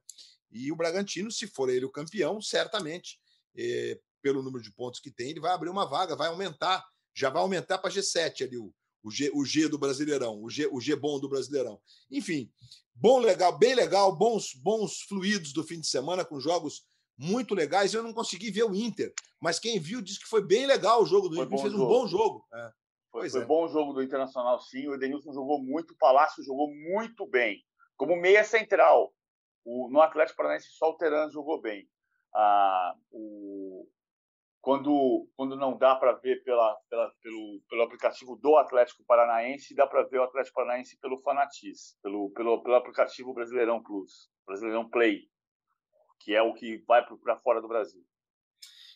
E 0.51 0.71
o 0.71 0.75
Bragantino, 0.75 1.31
se 1.31 1.47
for 1.47 1.69
ele 1.69 1.85
o 1.85 1.91
campeão, 1.91 2.41
certamente, 2.41 3.19
eh, 3.57 3.99
pelo 4.21 4.41
número 4.41 4.63
de 4.63 4.71
pontos 4.71 4.99
que 4.99 5.11
tem, 5.11 5.29
ele 5.29 5.39
vai 5.39 5.51
abrir 5.51 5.69
uma 5.69 5.85
vaga, 5.85 6.15
vai 6.15 6.27
aumentar, 6.27 6.83
já 7.13 7.29
vai 7.29 7.41
aumentar 7.41 7.77
para 7.77 7.91
G7 7.91 8.43
ali, 8.43 8.57
o, 8.57 8.73
o, 9.03 9.11
G, 9.11 9.31
o 9.33 9.45
G 9.45 9.67
do 9.67 9.77
Brasileirão, 9.77 10.41
o 10.41 10.49
G, 10.49 10.67
o 10.71 10.81
G 10.81 10.95
bom 10.95 11.19
do 11.19 11.29
Brasileirão. 11.29 11.79
Enfim, 12.09 12.51
bom, 12.93 13.19
legal, 13.19 13.57
bem 13.57 13.75
legal, 13.75 14.15
bons, 14.15 14.53
bons 14.55 15.01
fluidos 15.01 15.53
do 15.53 15.63
fim 15.63 15.79
de 15.79 15.87
semana, 15.87 16.25
com 16.25 16.39
jogos 16.39 16.83
muito 17.17 17.53
legais. 17.53 17.93
Eu 17.93 18.03
não 18.03 18.13
consegui 18.13 18.51
ver 18.51 18.63
o 18.63 18.75
Inter, 18.75 19.13
mas 19.39 19.59
quem 19.59 19.79
viu 19.79 20.01
disse 20.01 20.19
que 20.19 20.27
foi 20.27 20.43
bem 20.43 20.65
legal 20.65 21.03
o 21.03 21.05
jogo 21.05 21.29
do 21.29 21.35
foi 21.35 21.45
Inter, 21.45 21.59
fez 21.59 21.71
jogo. 21.71 21.83
um 21.83 21.87
bom 21.87 22.07
jogo. 22.07 22.45
É. 22.53 22.71
Foi, 23.11 23.29
foi 23.29 23.41
é. 23.41 23.45
bom 23.45 23.65
o 23.65 23.69
jogo 23.69 23.93
do 23.93 24.03
Internacional, 24.03 24.59
sim. 24.59 24.87
O 24.87 24.95
Edenilson 24.95 25.31
jogou 25.31 25.63
muito, 25.63 25.93
o 25.93 25.97
Palácio 25.97 26.43
jogou 26.43 26.73
muito 26.73 27.25
bem. 27.25 27.63
Como 27.95 28.15
meia 28.15 28.43
central, 28.43 29.13
o, 29.66 29.89
no 29.89 29.99
Atlético 30.01 30.38
Paranaense 30.38 30.70
só 30.70 30.91
o 30.91 30.97
Teran 30.97 31.30
jogou 31.32 31.59
bem. 31.59 31.89
Ah, 32.34 32.95
o, 33.11 33.89
quando, 34.61 35.28
quando 35.36 35.55
não 35.55 35.78
dá 35.78 35.95
para 35.95 36.13
ver 36.13 36.43
pela, 36.43 36.76
pela, 36.89 37.11
pelo, 37.22 37.61
pelo 37.70 37.84
aplicativo 37.84 38.36
do 38.36 38.57
Atlético 38.57 39.03
Paranaense, 39.05 39.76
dá 39.76 39.88
para 39.88 40.03
ver 40.03 40.20
o 40.20 40.24
Atlético 40.24 40.55
Paranaense 40.55 40.97
pelo 40.99 41.22
Fanatiz, 41.22 41.97
pelo, 42.01 42.32
pelo, 42.32 42.63
pelo 42.63 42.76
aplicativo 42.76 43.34
Brasileirão 43.34 43.82
Plus, 43.82 44.30
Brasileirão 44.45 44.89
Play, 44.89 45.30
que 46.20 46.34
é 46.34 46.41
o 46.41 46.53
que 46.53 46.84
vai 46.88 47.05
para 47.05 47.38
fora 47.38 47.61
do 47.61 47.68
Brasil. 47.68 48.03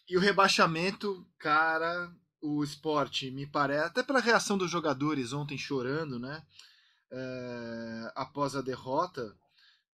E 0.07 0.17
o 0.17 0.19
rebaixamento, 0.19 1.23
cara, 1.37 2.09
o 2.41 2.63
esporte 2.63 3.29
me 3.29 3.45
parece, 3.45 3.85
até 3.85 4.01
pela 4.01 4.19
reação 4.19 4.57
dos 4.57 4.71
jogadores 4.71 5.33
ontem 5.33 5.57
chorando, 5.57 6.19
né? 6.19 6.41
É, 7.11 8.11
após 8.15 8.55
a 8.55 8.61
derrota 8.61 9.35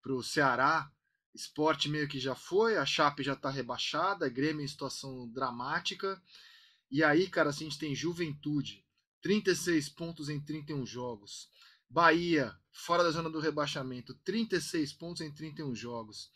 para 0.06 0.14
o 0.14 0.22
Ceará, 0.22 0.88
esporte 1.34 1.88
meio 1.88 2.06
que 2.06 2.20
já 2.20 2.36
foi, 2.36 2.76
a 2.76 2.86
Chape 2.86 3.24
já 3.24 3.32
está 3.32 3.50
rebaixada, 3.50 4.28
Grêmio 4.28 4.64
em 4.64 4.68
situação 4.68 5.28
dramática. 5.32 6.22
E 6.88 7.02
aí, 7.02 7.28
cara, 7.28 7.50
assim, 7.50 7.66
a 7.66 7.68
gente 7.68 7.80
tem 7.80 7.92
Juventude, 7.92 8.84
36 9.20 9.88
pontos 9.88 10.28
em 10.28 10.40
31 10.40 10.86
jogos. 10.86 11.48
Bahia, 11.90 12.56
fora 12.70 13.02
da 13.02 13.10
zona 13.10 13.28
do 13.28 13.40
rebaixamento, 13.40 14.14
36 14.22 14.92
pontos 14.92 15.22
em 15.22 15.34
31 15.34 15.74
jogos. 15.74 16.30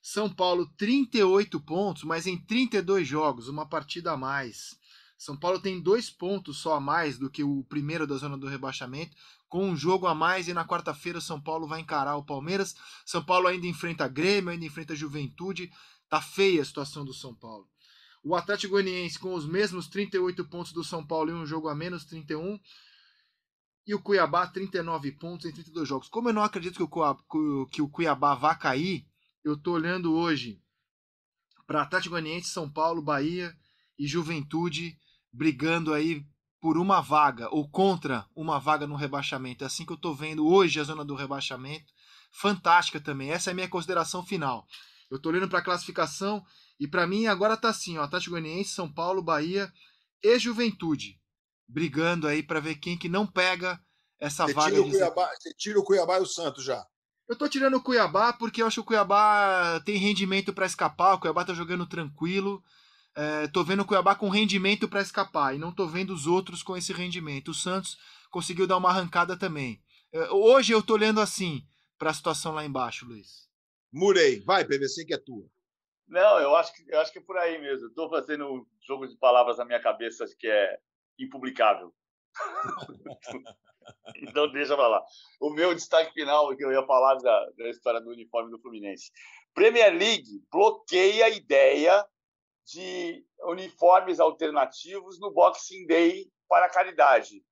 São 0.00 0.32
Paulo, 0.32 0.66
38 0.78 1.60
pontos, 1.60 2.04
mas 2.04 2.26
em 2.26 2.38
32 2.38 3.06
jogos, 3.06 3.48
uma 3.48 3.68
partida 3.68 4.12
a 4.12 4.16
mais. 4.16 4.80
São 5.18 5.36
Paulo 5.36 5.60
tem 5.60 5.78
dois 5.78 6.08
pontos 6.08 6.56
só 6.56 6.76
a 6.76 6.80
mais 6.80 7.18
do 7.18 7.28
que 7.28 7.44
o 7.44 7.62
primeiro 7.64 8.06
da 8.06 8.16
zona 8.16 8.38
do 8.38 8.46
rebaixamento, 8.46 9.14
com 9.50 9.68
um 9.68 9.76
jogo 9.76 10.06
a 10.06 10.14
mais. 10.14 10.48
E 10.48 10.54
na 10.54 10.64
quarta-feira, 10.64 11.20
São 11.20 11.38
Paulo 11.38 11.66
vai 11.66 11.80
encarar 11.80 12.16
o 12.16 12.24
Palmeiras. 12.24 12.74
São 13.04 13.22
Paulo 13.22 13.48
ainda 13.48 13.66
enfrenta 13.66 14.08
Grêmio, 14.08 14.50
ainda 14.50 14.64
enfrenta 14.64 14.96
Juventude. 14.96 15.70
Tá 16.08 16.22
feia 16.22 16.62
a 16.62 16.64
situação 16.64 17.04
do 17.04 17.12
São 17.12 17.34
Paulo. 17.34 17.68
O 18.22 18.34
Atlético 18.34 18.72
Goianiense 18.72 19.18
com 19.18 19.34
os 19.34 19.46
mesmos 19.46 19.88
38 19.88 20.44
pontos 20.48 20.72
do 20.72 20.84
São 20.84 21.04
Paulo 21.06 21.30
e 21.30 21.34
um 21.34 21.44
jogo 21.44 21.68
a 21.68 21.74
menos, 21.74 22.04
31. 22.04 22.58
E 23.86 23.94
o 23.94 24.00
Cuiabá, 24.00 24.46
39 24.46 25.12
pontos 25.12 25.46
em 25.46 25.52
32 25.52 25.88
jogos. 25.88 26.08
Como 26.08 26.28
eu 26.28 26.32
não 26.32 26.42
acredito 26.42 26.76
que 26.76 26.82
o, 26.82 27.66
que 27.66 27.82
o 27.82 27.88
Cuiabá 27.88 28.34
vá 28.34 28.54
cair, 28.54 29.06
eu 29.42 29.56
tô 29.56 29.72
olhando 29.72 30.14
hoje 30.14 30.62
para 31.66 31.82
Atlético 31.82 32.10
Goianiense, 32.10 32.50
São 32.50 32.70
Paulo, 32.70 33.02
Bahia 33.02 33.56
e 33.98 34.06
Juventude 34.06 34.96
brigando 35.32 35.92
aí 35.92 36.24
por 36.60 36.76
uma 36.76 37.00
vaga 37.00 37.48
ou 37.50 37.68
contra 37.68 38.26
uma 38.34 38.58
vaga 38.58 38.86
no 38.86 38.94
rebaixamento. 38.94 39.64
É 39.64 39.66
assim 39.66 39.86
que 39.86 39.92
eu 39.92 39.96
tô 39.96 40.14
vendo 40.14 40.46
hoje 40.46 40.78
a 40.78 40.84
zona 40.84 41.04
do 41.04 41.14
rebaixamento. 41.14 41.92
Fantástica 42.32 43.00
também. 43.00 43.30
Essa 43.30 43.50
é 43.50 43.52
a 43.52 43.54
minha 43.54 43.68
consideração 43.68 44.24
final. 44.24 44.66
Eu 45.10 45.20
tô 45.20 45.30
olhando 45.30 45.48
para 45.48 45.58
a 45.58 45.64
classificação 45.64 46.44
e 46.78 46.86
para 46.86 47.06
mim 47.06 47.26
agora 47.26 47.56
tá 47.56 47.70
assim, 47.70 47.98
ó, 47.98 48.02
Atlético 48.02 48.32
Goianiense, 48.32 48.70
São 48.70 48.92
Paulo, 48.92 49.22
Bahia 49.22 49.72
e 50.22 50.38
Juventude 50.38 51.20
brigando 51.70 52.26
aí 52.26 52.42
para 52.42 52.60
ver 52.60 52.74
quem 52.76 52.98
que 52.98 53.08
não 53.08 53.26
pega 53.26 53.80
essa 54.18 54.44
você 54.44 54.52
vaga. 54.52 54.70
Tira 54.70 54.82
o 54.82 54.90
Cuiabá, 54.90 55.30
você 55.38 55.54
tira 55.54 55.78
o 55.78 55.84
Cuiabá 55.84 56.18
e 56.18 56.22
o 56.22 56.26
Santos 56.26 56.64
já. 56.64 56.84
Eu 57.28 57.36
tô 57.36 57.48
tirando 57.48 57.74
o 57.74 57.82
Cuiabá 57.82 58.32
porque 58.32 58.60
eu 58.60 58.66
acho 58.66 58.74
que 58.76 58.80
o 58.80 58.84
Cuiabá 58.84 59.80
tem 59.84 59.96
rendimento 59.96 60.52
para 60.52 60.66
escapar, 60.66 61.14
o 61.14 61.20
Cuiabá 61.20 61.44
tá 61.44 61.54
jogando 61.54 61.86
tranquilo. 61.86 62.62
É, 63.16 63.48
tô 63.48 63.64
vendo 63.64 63.80
o 63.80 63.84
Cuiabá 63.84 64.14
com 64.14 64.28
rendimento 64.28 64.88
para 64.88 65.00
escapar 65.00 65.54
e 65.54 65.58
não 65.58 65.74
tô 65.74 65.86
vendo 65.86 66.14
os 66.14 66.26
outros 66.26 66.62
com 66.62 66.76
esse 66.76 66.92
rendimento. 66.92 67.50
O 67.50 67.54
Santos 67.54 67.98
conseguiu 68.30 68.66
dar 68.66 68.76
uma 68.76 68.90
arrancada 68.90 69.36
também. 69.36 69.82
É, 70.12 70.30
hoje 70.30 70.72
eu 70.72 70.82
tô 70.82 70.94
olhando 70.94 71.20
assim 71.20 71.62
para 71.98 72.10
a 72.10 72.14
situação 72.14 72.52
lá 72.52 72.64
embaixo, 72.64 73.06
Luiz. 73.06 73.48
Murei, 73.92 74.40
vai, 74.44 74.64
PVC 74.64 75.04
que 75.04 75.14
é 75.14 75.18
tua. 75.18 75.46
Não, 76.06 76.38
eu 76.38 76.56
acho 76.56 76.72
que, 76.72 76.84
eu 76.88 77.00
acho 77.00 77.12
que 77.12 77.18
é 77.18 77.22
por 77.22 77.36
aí 77.36 77.60
mesmo. 77.60 77.88
Estou 77.88 78.08
fazendo 78.08 78.46
um 78.46 78.66
jogo 78.86 79.06
de 79.06 79.16
palavras 79.16 79.58
na 79.58 79.64
minha 79.64 79.80
cabeça 79.80 80.24
que 80.38 80.46
é 80.46 80.78
impublicável. 81.18 81.92
então 84.16 84.50
deixa 84.50 84.74
pra 84.76 84.88
lá. 84.88 85.04
O 85.40 85.50
meu 85.50 85.74
destaque 85.74 86.12
final, 86.12 86.56
que 86.56 86.64
eu 86.64 86.72
ia 86.72 86.84
falar 86.86 87.16
da, 87.16 87.50
da 87.56 87.68
história 87.68 88.00
do 88.00 88.10
uniforme 88.10 88.50
do 88.50 88.60
Fluminense. 88.60 89.10
Premier 89.54 89.92
League 89.92 90.42
bloqueia 90.50 91.26
a 91.26 91.30
ideia 91.30 92.04
de 92.70 93.24
uniformes 93.44 94.20
alternativos 94.20 95.18
no 95.18 95.32
Boxing 95.32 95.86
Day 95.86 96.30
para 96.48 96.66
a 96.66 96.70
caridade. 96.70 97.44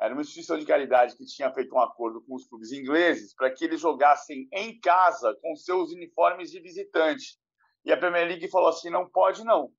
Era 0.00 0.14
uma 0.14 0.22
instituição 0.22 0.58
de 0.58 0.66
caridade 0.66 1.16
que 1.16 1.24
tinha 1.24 1.52
feito 1.52 1.74
um 1.74 1.80
acordo 1.80 2.22
com 2.24 2.34
os 2.34 2.46
clubes 2.48 2.72
ingleses 2.72 3.34
para 3.34 3.50
que 3.52 3.64
eles 3.64 3.80
jogassem 3.80 4.48
em 4.52 4.78
casa 4.80 5.36
com 5.40 5.54
seus 5.54 5.92
uniformes 5.92 6.50
de 6.50 6.60
visitante. 6.60 7.38
E 7.84 7.92
a 7.92 7.96
Premier 7.96 8.26
League 8.26 8.48
falou 8.48 8.68
assim: 8.68 8.90
não 8.90 9.08
pode, 9.08 9.44
não. 9.44 9.72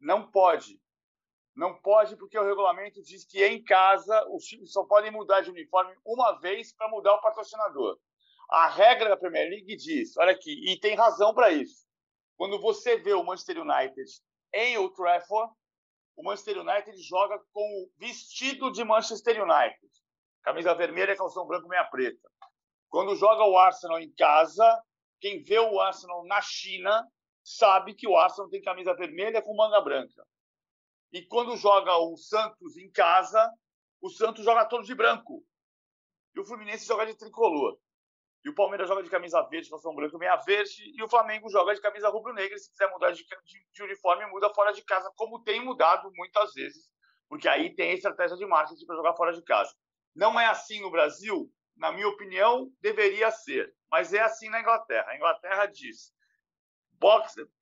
Não 0.00 0.30
pode. 0.30 0.78
Não 1.56 1.80
pode, 1.80 2.16
porque 2.16 2.38
o 2.38 2.44
regulamento 2.44 3.00
diz 3.02 3.24
que 3.24 3.44
em 3.44 3.62
casa 3.62 4.26
os 4.30 4.44
times 4.44 4.72
só 4.72 4.84
podem 4.84 5.10
mudar 5.10 5.40
de 5.40 5.50
uniforme 5.50 5.94
uma 6.04 6.32
vez 6.40 6.74
para 6.74 6.88
mudar 6.88 7.14
o 7.14 7.20
patrocinador. 7.20 7.98
A 8.50 8.68
regra 8.68 9.08
da 9.08 9.16
Premier 9.16 9.48
League 9.48 9.76
diz, 9.76 10.16
olha 10.18 10.32
aqui, 10.32 10.70
e 10.70 10.78
tem 10.78 10.94
razão 10.94 11.32
para 11.32 11.50
isso. 11.50 11.83
Quando 12.36 12.60
você 12.60 12.96
vê 12.98 13.12
o 13.12 13.24
Manchester 13.24 13.60
United 13.60 14.10
em 14.52 14.76
Old 14.78 14.94
Trafford, 14.94 15.52
o 16.16 16.22
Manchester 16.22 16.60
United 16.60 16.96
joga 17.02 17.38
com 17.52 17.60
o 17.60 17.90
vestido 17.98 18.70
de 18.70 18.84
Manchester 18.84 19.42
United. 19.42 19.92
Camisa 20.42 20.74
vermelha, 20.74 21.16
calção 21.16 21.46
branco, 21.46 21.68
meia 21.68 21.84
preta. 21.84 22.30
Quando 22.88 23.16
joga 23.16 23.44
o 23.44 23.58
Arsenal 23.58 23.98
em 23.98 24.12
casa, 24.12 24.82
quem 25.20 25.42
vê 25.42 25.58
o 25.58 25.80
Arsenal 25.80 26.24
na 26.26 26.40
China 26.40 27.06
sabe 27.42 27.94
que 27.94 28.06
o 28.06 28.16
Arsenal 28.16 28.48
tem 28.48 28.62
camisa 28.62 28.94
vermelha 28.94 29.42
com 29.42 29.56
manga 29.56 29.80
branca. 29.80 30.24
E 31.12 31.22
quando 31.26 31.56
joga 31.56 31.96
o 31.96 32.16
Santos 32.16 32.76
em 32.76 32.90
casa, 32.90 33.50
o 34.00 34.10
Santos 34.10 34.44
joga 34.44 34.66
todo 34.66 34.84
de 34.84 34.94
branco. 34.94 35.44
E 36.34 36.40
o 36.40 36.44
Fluminense 36.44 36.86
joga 36.86 37.06
de 37.06 37.16
tricolor. 37.16 37.78
E 38.44 38.50
o 38.50 38.54
Palmeiras 38.54 38.86
joga 38.86 39.02
de 39.02 39.08
camisa 39.08 39.40
verde, 39.48 39.70
calção 39.70 39.94
branco, 39.94 40.18
meia 40.18 40.36
verde. 40.36 40.92
E 40.94 41.02
o 41.02 41.08
Flamengo 41.08 41.48
joga 41.48 41.74
de 41.74 41.80
camisa 41.80 42.10
rubro-negra. 42.10 42.58
Se 42.58 42.70
quiser 42.70 42.90
mudar 42.90 43.10
de, 43.12 43.24
de, 43.24 43.66
de, 43.72 43.82
uniforme, 43.82 44.26
muda 44.26 44.52
fora 44.52 44.72
de 44.72 44.82
casa, 44.82 45.10
como 45.16 45.42
tem 45.42 45.64
mudado 45.64 46.10
muitas 46.14 46.52
vezes. 46.52 46.90
Porque 47.26 47.48
aí 47.48 47.74
tem 47.74 47.92
estratégia 47.92 48.36
de 48.36 48.44
marketing 48.44 48.84
para 48.84 48.96
jogar 48.96 49.14
fora 49.14 49.32
de 49.32 49.42
casa. 49.42 49.74
Não 50.14 50.38
é 50.38 50.44
assim 50.46 50.80
no 50.82 50.90
Brasil? 50.90 51.50
Na 51.74 51.90
minha 51.90 52.06
opinião, 52.06 52.70
deveria 52.80 53.30
ser. 53.30 53.74
Mas 53.90 54.12
é 54.12 54.20
assim 54.20 54.50
na 54.50 54.60
Inglaterra. 54.60 55.10
A 55.10 55.16
Inglaterra 55.16 55.66
diz: 55.66 56.12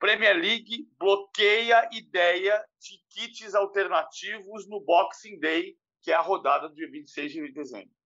Premier 0.00 0.36
League 0.36 0.88
bloqueia 0.98 1.88
ideia 1.92 2.64
de 2.80 2.98
kits 3.08 3.54
alternativos 3.54 4.68
no 4.68 4.80
Boxing 4.80 5.38
Day, 5.38 5.76
que 6.02 6.10
é 6.10 6.14
a 6.14 6.20
rodada 6.20 6.68
do 6.68 6.74
dia 6.74 6.90
26 6.90 7.32
de 7.32 7.52
dezembro. 7.52 8.01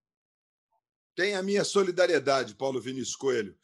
Tem 1.17 1.33
a 1.33 1.41
minha 1.41 1.63
solidariedade, 1.63 2.53
Paulo 2.53 2.79
Vinícius 2.79 3.15
Coelho. 3.15 3.57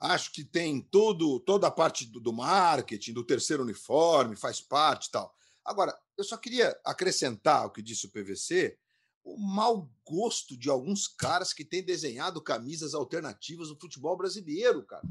Acho 0.00 0.32
que 0.32 0.42
tem 0.42 0.80
todo, 0.80 1.38
toda 1.40 1.66
a 1.66 1.70
parte 1.70 2.06
do, 2.06 2.18
do 2.18 2.32
marketing, 2.32 3.12
do 3.12 3.22
terceiro 3.22 3.62
uniforme, 3.62 4.34
faz 4.34 4.62
parte 4.62 5.08
e 5.08 5.10
tal. 5.10 5.36
Agora, 5.62 5.94
eu 6.16 6.24
só 6.24 6.38
queria 6.38 6.74
acrescentar 6.82 7.66
o 7.66 7.70
que 7.70 7.82
disse 7.82 8.06
o 8.06 8.10
PVC, 8.10 8.78
o 9.22 9.36
mau 9.36 9.92
gosto 10.06 10.56
de 10.56 10.70
alguns 10.70 11.06
caras 11.06 11.52
que 11.52 11.66
têm 11.66 11.84
desenhado 11.84 12.40
camisas 12.40 12.94
alternativas 12.94 13.68
no 13.68 13.78
futebol 13.78 14.16
brasileiro, 14.16 14.82
cara. 14.82 15.06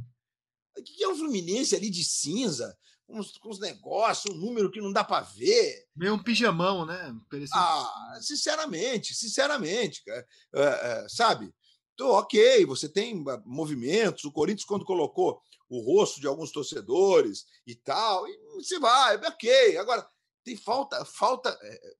O 0.75 0.81
que 0.81 1.03
é 1.03 1.07
o 1.07 1.15
Fluminense 1.15 1.75
ali 1.75 1.91
de 1.91 2.03
cinza, 2.03 2.75
com 3.05 3.19
os, 3.19 3.37
com 3.37 3.49
os 3.49 3.59
negócios, 3.59 4.33
um 4.33 4.39
número 4.39 4.71
que 4.71 4.81
não 4.81 4.91
dá 4.91 5.03
para 5.03 5.23
ver? 5.23 5.85
Meio 5.95 6.15
um 6.15 6.23
pijamão, 6.23 6.83
né? 6.83 7.15
Ah, 7.53 8.19
sinceramente, 8.21 9.13
sinceramente, 9.13 10.03
cara. 10.03 10.27
É, 10.51 10.63
é, 10.63 11.09
sabe? 11.09 11.53
Então, 11.95 12.09
ok, 12.09 12.65
você 12.65 12.89
tem 12.89 13.23
ah, 13.29 13.41
movimentos. 13.45 14.25
O 14.25 14.31
Corinthians, 14.31 14.65
quando 14.65 14.85
colocou 14.85 15.41
o 15.67 15.79
rosto 15.79 16.19
de 16.19 16.27
alguns 16.27 16.51
torcedores 16.51 17.45
e 17.65 17.73
tal, 17.73 18.27
e 18.27 18.37
você 18.55 18.77
vai, 18.77 19.15
ok. 19.15 19.77
Agora, 19.77 20.07
tem 20.43 20.57
falta, 20.57 21.03
falta. 21.05 21.57
É, 21.61 21.95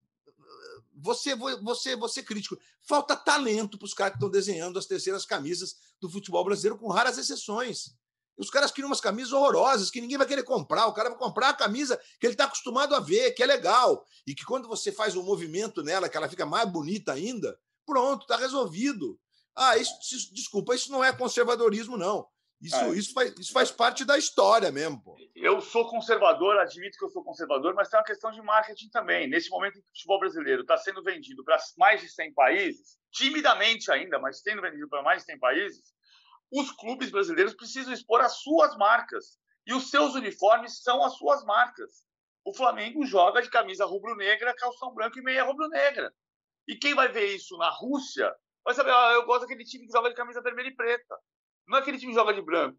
você, 0.94 1.34
você, 1.36 1.96
você 1.96 2.22
crítico. 2.22 2.58
Falta 2.82 3.16
talento 3.16 3.78
para 3.78 3.86
os 3.86 3.94
caras 3.94 4.14
que 4.14 4.18
estão 4.18 4.30
desenhando 4.30 4.78
as 4.78 4.86
terceiras 4.86 5.26
camisas 5.26 5.78
do 6.00 6.10
futebol 6.10 6.44
brasileiro, 6.44 6.78
com 6.78 6.90
raras 6.90 7.18
exceções. 7.18 7.96
Os 8.38 8.50
caras 8.50 8.72
criam 8.72 8.88
umas 8.88 9.00
camisas 9.00 9.32
horrorosas 9.32 9.90
que 9.90 10.02
ninguém 10.02 10.18
vai 10.18 10.28
querer 10.28 10.44
comprar. 10.44 10.88
O 10.88 10.94
cara 10.94 11.10
vai 11.10 11.18
comprar 11.18 11.50
a 11.50 11.54
camisa 11.54 11.98
que 12.20 12.28
ele 12.28 12.34
está 12.34 12.46
acostumado 12.46 12.94
a 12.94 13.00
ver, 13.00 13.32
que 13.32 13.42
é 13.42 13.46
legal. 13.46 14.06
E 14.28 14.36
que 14.36 14.44
quando 14.44 14.68
você 14.68 14.92
faz 14.92 15.16
um 15.16 15.24
movimento 15.24 15.82
nela, 15.82 16.10
que 16.10 16.18
ela 16.18 16.30
fica 16.30 16.46
mais 16.46 16.70
bonita 16.70 17.14
ainda, 17.14 17.58
pronto, 17.86 18.24
está 18.24 18.36
resolvido. 18.36 19.18
Ah, 19.56 19.78
isso, 19.78 19.94
isso, 20.02 20.34
desculpa, 20.34 20.76
isso 20.76 20.92
não 20.92 21.04
é 21.04 21.16
conservadorismo, 21.16 21.98
não. 21.98 22.28
Isso, 22.62 22.76
é. 22.76 22.90
isso, 22.90 23.14
faz, 23.14 23.34
isso 23.38 23.52
faz 23.52 23.72
parte 23.72 24.04
da 24.06 24.18
história 24.18 24.72
mesmo. 24.72 25.02
Pô. 25.02 25.16
Eu 25.36 25.62
sou 25.62 25.88
conservador, 25.90 26.58
admito 26.58 26.98
que 26.98 27.06
eu 27.06 27.10
sou 27.10 27.24
conservador, 27.24 27.74
mas 27.74 27.90
tem 27.90 28.00
uma 28.00 28.06
questão 28.06 28.32
de 28.32 28.42
marketing 28.42 28.90
também. 28.90 29.28
Nesse 29.28 29.50
momento 29.50 29.78
o 29.78 29.84
futebol 29.84 30.20
brasileiro 30.20 30.62
está 30.62 30.78
sendo 30.78 31.04
vendido 31.04 31.44
para 31.44 31.58
mais 31.78 32.02
de 32.02 32.10
100 32.10 32.34
países, 32.34 32.98
timidamente 33.12 33.92
ainda, 33.92 34.20
mas 34.20 34.42
sendo 34.42 34.62
vendido 34.62 34.90
para 34.90 35.04
mais 35.04 35.22
de 35.22 35.26
100 35.26 35.40
países, 35.40 35.94
os 36.52 36.72
clubes 36.72 37.12
brasileiros 37.12 37.54
precisam 37.54 37.94
expor 37.94 38.22
as 38.22 38.38
suas 38.38 38.76
marcas. 38.78 39.38
E 39.68 39.74
os 39.74 39.90
seus 39.90 40.14
uniformes 40.14 40.82
são 40.82 41.04
as 41.04 41.18
suas 41.18 41.44
marcas. 41.44 42.04
O 42.46 42.54
Flamengo 42.54 43.04
joga 43.06 43.42
de 43.42 43.50
camisa 43.50 43.86
rubro-negra, 43.86 44.56
calção 44.56 44.94
branco 44.94 45.18
e 45.18 45.24
meia 45.24 45.44
rubro-negra. 45.44 46.14
E 46.68 46.76
quem 46.76 46.94
vai 46.94 47.12
ver 47.12 47.36
isso 47.36 47.58
na 47.58 47.70
Rússia 47.70 48.32
vai 48.66 48.74
saber, 48.74 48.92
ah, 48.92 49.12
eu 49.14 49.26
gosto 49.26 49.42
daquele 49.42 49.64
time 49.64 49.86
que 49.86 49.94
joga 49.94 50.10
de 50.10 50.16
camisa 50.16 50.42
vermelha 50.42 50.70
e 50.70 50.76
preta. 50.76 51.16
Não 51.68 51.78
é 51.78 51.82
aquele 51.82 52.00
time 52.00 52.12
que 52.12 52.18
joga 52.18 52.34
de 52.34 52.42
branco. 52.42 52.78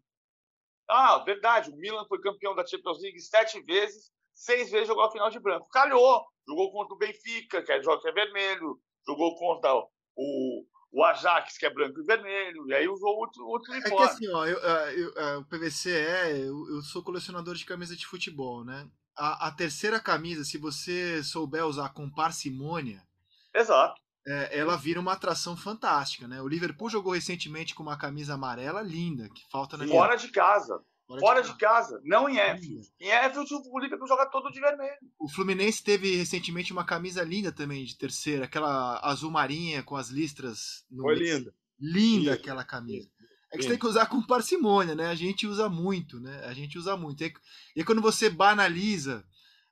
Ah, 0.89 1.17
verdade, 1.19 1.71
o 1.71 1.75
Milan 1.75 2.05
foi 2.07 2.21
campeão 2.21 2.53
da 2.53 2.65
Champions 2.65 3.01
League 3.01 3.19
sete 3.19 3.61
vezes, 3.61 4.11
seis 4.33 4.69
vezes 4.69 4.87
jogou 4.87 5.03
a 5.03 5.11
final 5.11 5.29
de 5.29 5.39
branco. 5.39 5.69
Calhou, 5.69 6.25
jogou 6.47 6.71
contra 6.71 6.93
o 6.93 6.97
Benfica, 6.97 7.63
que 7.63 7.71
é, 7.71 7.79
que 7.79 8.07
é 8.07 8.11
vermelho, 8.11 8.79
jogou 9.05 9.35
contra 9.37 9.73
o, 10.15 10.65
o 10.91 11.03
Ajax, 11.03 11.57
que 11.57 11.65
é 11.65 11.73
branco 11.73 11.99
e 11.99 12.05
vermelho, 12.05 12.67
e 12.67 12.73
aí 12.73 12.87
usou 12.87 13.09
outro, 13.17 13.45
outro 13.45 13.71
uniforme. 13.71 13.95
É 13.95 14.07
que 14.07 14.13
assim, 14.13 14.27
ó, 14.29 14.45
eu, 14.45 14.57
eu, 14.57 15.39
o 15.39 15.45
PVC 15.45 15.91
é. 15.91 16.31
Eu, 16.37 16.69
eu, 16.69 16.81
sou 16.81 17.03
colecionador 17.03 17.55
de 17.55 17.65
camisa 17.65 17.95
de 17.95 18.05
futebol, 18.05 18.63
né? 18.63 18.89
A, 19.15 19.47
a, 19.47 19.51
terceira 19.51 19.99
camisa, 19.99 20.43
se 20.43 20.57
você 20.57 21.23
souber 21.23 21.65
usar 21.65 21.89
com 21.89 22.09
parcimônia. 22.09 23.03
Exato. 23.53 23.99
É, 24.29 24.59
ela 24.59 24.75
vira 24.75 24.99
uma 24.99 25.13
atração 25.13 25.55
fantástica, 25.55 26.27
né? 26.27 26.41
O 26.41 26.47
Liverpool 26.49 26.89
jogou 26.89 27.13
recentemente 27.13 27.73
com 27.73 27.81
uma 27.81 27.97
camisa 27.97 28.33
amarela 28.33 28.81
linda, 28.81 29.29
que 29.29 29.41
falta 29.49 29.77
na 29.77 29.87
Fora 29.87 30.17
de 30.17 30.27
casa. 30.27 30.83
Fora, 31.07 31.21
Fora 31.21 31.41
de, 31.41 31.51
de, 31.53 31.57
casa, 31.57 32.01
não 32.03 32.27
em 32.27 32.37
Enfield. 32.37 32.91
Em 32.99 33.09
Enfield 33.09 33.49
o 33.71 33.79
Liverpool 33.79 34.07
joga 34.07 34.25
todo 34.25 34.51
de 34.51 34.59
vermelho. 34.59 34.97
O 35.17 35.29
Fluminense 35.29 35.81
teve 35.81 36.17
recentemente 36.17 36.73
uma 36.73 36.83
camisa 36.83 37.23
linda 37.23 37.53
também 37.53 37.85
de 37.85 37.97
terceira, 37.97 38.43
aquela 38.43 38.99
azul 39.01 39.31
marinha 39.31 39.81
com 39.81 39.95
as 39.95 40.09
listras. 40.09 40.83
No 40.91 41.03
Foi 41.03 41.15
linda. 41.15 41.53
Linda 41.79 42.33
aquela 42.33 42.65
camisa. 42.65 43.09
É 43.49 43.55
que 43.55 43.63
você 43.63 43.69
tem 43.69 43.79
que 43.79 43.87
usar 43.87 44.07
com 44.07 44.21
parcimônia, 44.21 44.93
né? 44.93 45.07
A 45.07 45.15
gente 45.15 45.47
usa 45.47 45.69
muito, 45.69 46.19
né? 46.19 46.43
A 46.43 46.53
gente 46.53 46.77
usa 46.77 46.97
muito. 46.97 47.23
E, 47.23 47.33
e 47.77 47.83
quando 47.85 48.01
você 48.01 48.29
banaliza 48.29 49.23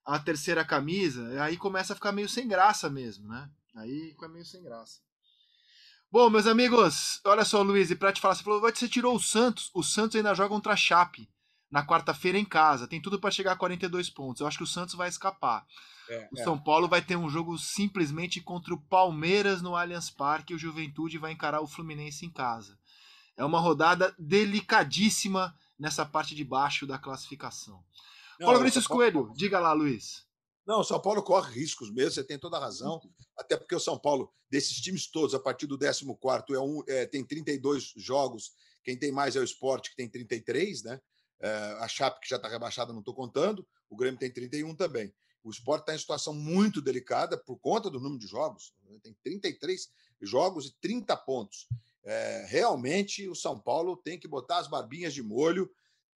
a 0.06 0.18
terceira 0.18 0.64
camisa, 0.64 1.44
aí 1.44 1.58
começa 1.58 1.92
a 1.92 1.96
ficar 1.96 2.14
meio 2.14 2.30
sem 2.30 2.48
graça 2.48 2.90
mesmo, 2.90 3.28
né? 3.28 3.50
Aí 3.76 4.12
fica 4.12 4.28
meio 4.28 4.46
sem 4.46 4.64
graça. 4.64 5.00
Bom, 6.12 6.30
meus 6.30 6.48
amigos, 6.48 7.20
olha 7.26 7.44
só, 7.44 7.62
Luiz, 7.62 7.92
e 7.92 7.96
pra 7.96 8.14
te 8.14 8.22
falar, 8.22 8.36
você 8.36 8.44
falou, 8.44 8.62
você 8.62 8.88
tirou 8.88 9.16
o 9.16 9.20
Santos, 9.20 9.70
o 9.74 9.84
Santos 9.84 10.16
ainda 10.16 10.34
joga 10.34 10.50
contra 10.50 10.74
a 10.74 10.78
Chape 10.78 11.30
na 11.70 11.86
quarta-feira 11.86 12.38
em 12.38 12.46
casa, 12.46 12.88
tem 12.88 13.02
tudo 13.02 13.20
para 13.20 13.32
chegar 13.32 13.52
a 13.52 13.58
42 13.58 14.10
pontos. 14.10 14.40
Eu 14.40 14.48
acho 14.48 14.58
que 14.58 14.64
o 14.64 14.68
Santos 14.68 14.96
vai 14.96 15.10
escapar. 15.10 15.66
É, 16.08 16.30
o 16.32 16.40
é. 16.40 16.44
São 16.44 16.58
Paulo 16.58 16.88
vai 16.88 17.02
ter 17.02 17.18
um 17.18 17.30
jogo 17.30 17.58
simplesmente 17.58 18.40
contra 18.40 18.74
o 18.74 18.82
Palmeiras 18.82 19.62
no 19.62 19.76
Allianz 19.76 20.10
Parque 20.10 20.54
e 20.54 20.56
o 20.56 20.60
Juventude 20.60 21.18
vai 21.18 21.34
encarar 21.34 21.60
o 21.62 21.68
Fluminense 21.68 22.26
em 22.26 22.30
casa. 22.30 22.78
É 23.36 23.44
uma 23.44 23.60
rodada 23.60 24.16
delicadíssima 24.18 25.54
nessa 25.78 26.06
parte 26.06 26.34
de 26.34 26.46
baixo 26.46 26.88
da 26.88 26.98
classificação. 26.98 27.84
Não, 28.40 28.46
Paulo 28.46 28.60
Vinícius 28.60 28.88
Coelho, 28.88 29.34
diga 29.36 29.60
lá, 29.60 29.74
Luiz. 29.74 30.26
Não, 30.66 30.80
o 30.80 30.84
São 30.84 31.00
Paulo 31.00 31.22
corre 31.22 31.54
riscos 31.54 31.92
mesmo, 31.92 32.12
você 32.12 32.24
tem 32.24 32.40
toda 32.40 32.58
a 32.58 32.60
razão. 32.60 33.00
Até 33.38 33.56
porque 33.56 33.76
o 33.76 33.80
São 33.80 34.00
Paulo, 34.00 34.34
desses 34.50 34.82
times 34.82 35.08
todos, 35.08 35.36
a 35.36 35.40
partir 35.40 35.68
do 35.68 35.78
14, 35.78 36.06
é 36.54 36.60
um, 36.60 36.84
é, 36.88 37.06
tem 37.06 37.24
32 37.24 37.94
jogos. 37.98 38.54
Quem 38.84 38.98
tem 38.98 39.12
mais 39.12 39.36
é 39.36 39.40
o 39.40 39.44
Esporte, 39.44 39.92
que 39.92 39.96
tem 39.96 40.10
33, 40.10 40.84
né? 40.84 41.00
É, 41.40 41.50
a 41.80 41.88
Chape, 41.88 42.22
que 42.22 42.30
já 42.30 42.38
está 42.38 42.48
rebaixada, 42.48 42.92
não 42.92 43.00
estou 43.00 43.14
contando. 43.14 43.66
O 43.90 43.96
Grêmio 43.96 44.20
tem 44.20 44.32
31 44.32 44.76
também. 44.76 45.14
O 45.44 45.52
Esporte 45.52 45.82
está 45.82 45.94
em 45.94 46.00
situação 46.00 46.34
muito 46.34 46.82
delicada 46.82 47.38
por 47.38 47.58
conta 47.58 47.88
do 47.88 48.00
número 48.00 48.20
de 48.20 48.26
jogos. 48.26 48.74
Tem 49.04 49.16
33 49.24 49.90
jogos 50.22 50.66
e 50.66 50.76
30 50.82 51.16
pontos. 51.18 51.68
É, 52.04 52.46
realmente, 52.48 53.30
o 53.30 53.36
São 53.36 53.60
Paulo 53.60 53.96
tem 53.98 54.20
que 54.20 54.28
botar 54.28 54.58
as 54.58 54.68
barbinhas 54.68 55.14
de 55.14 55.22
molho 55.22 55.70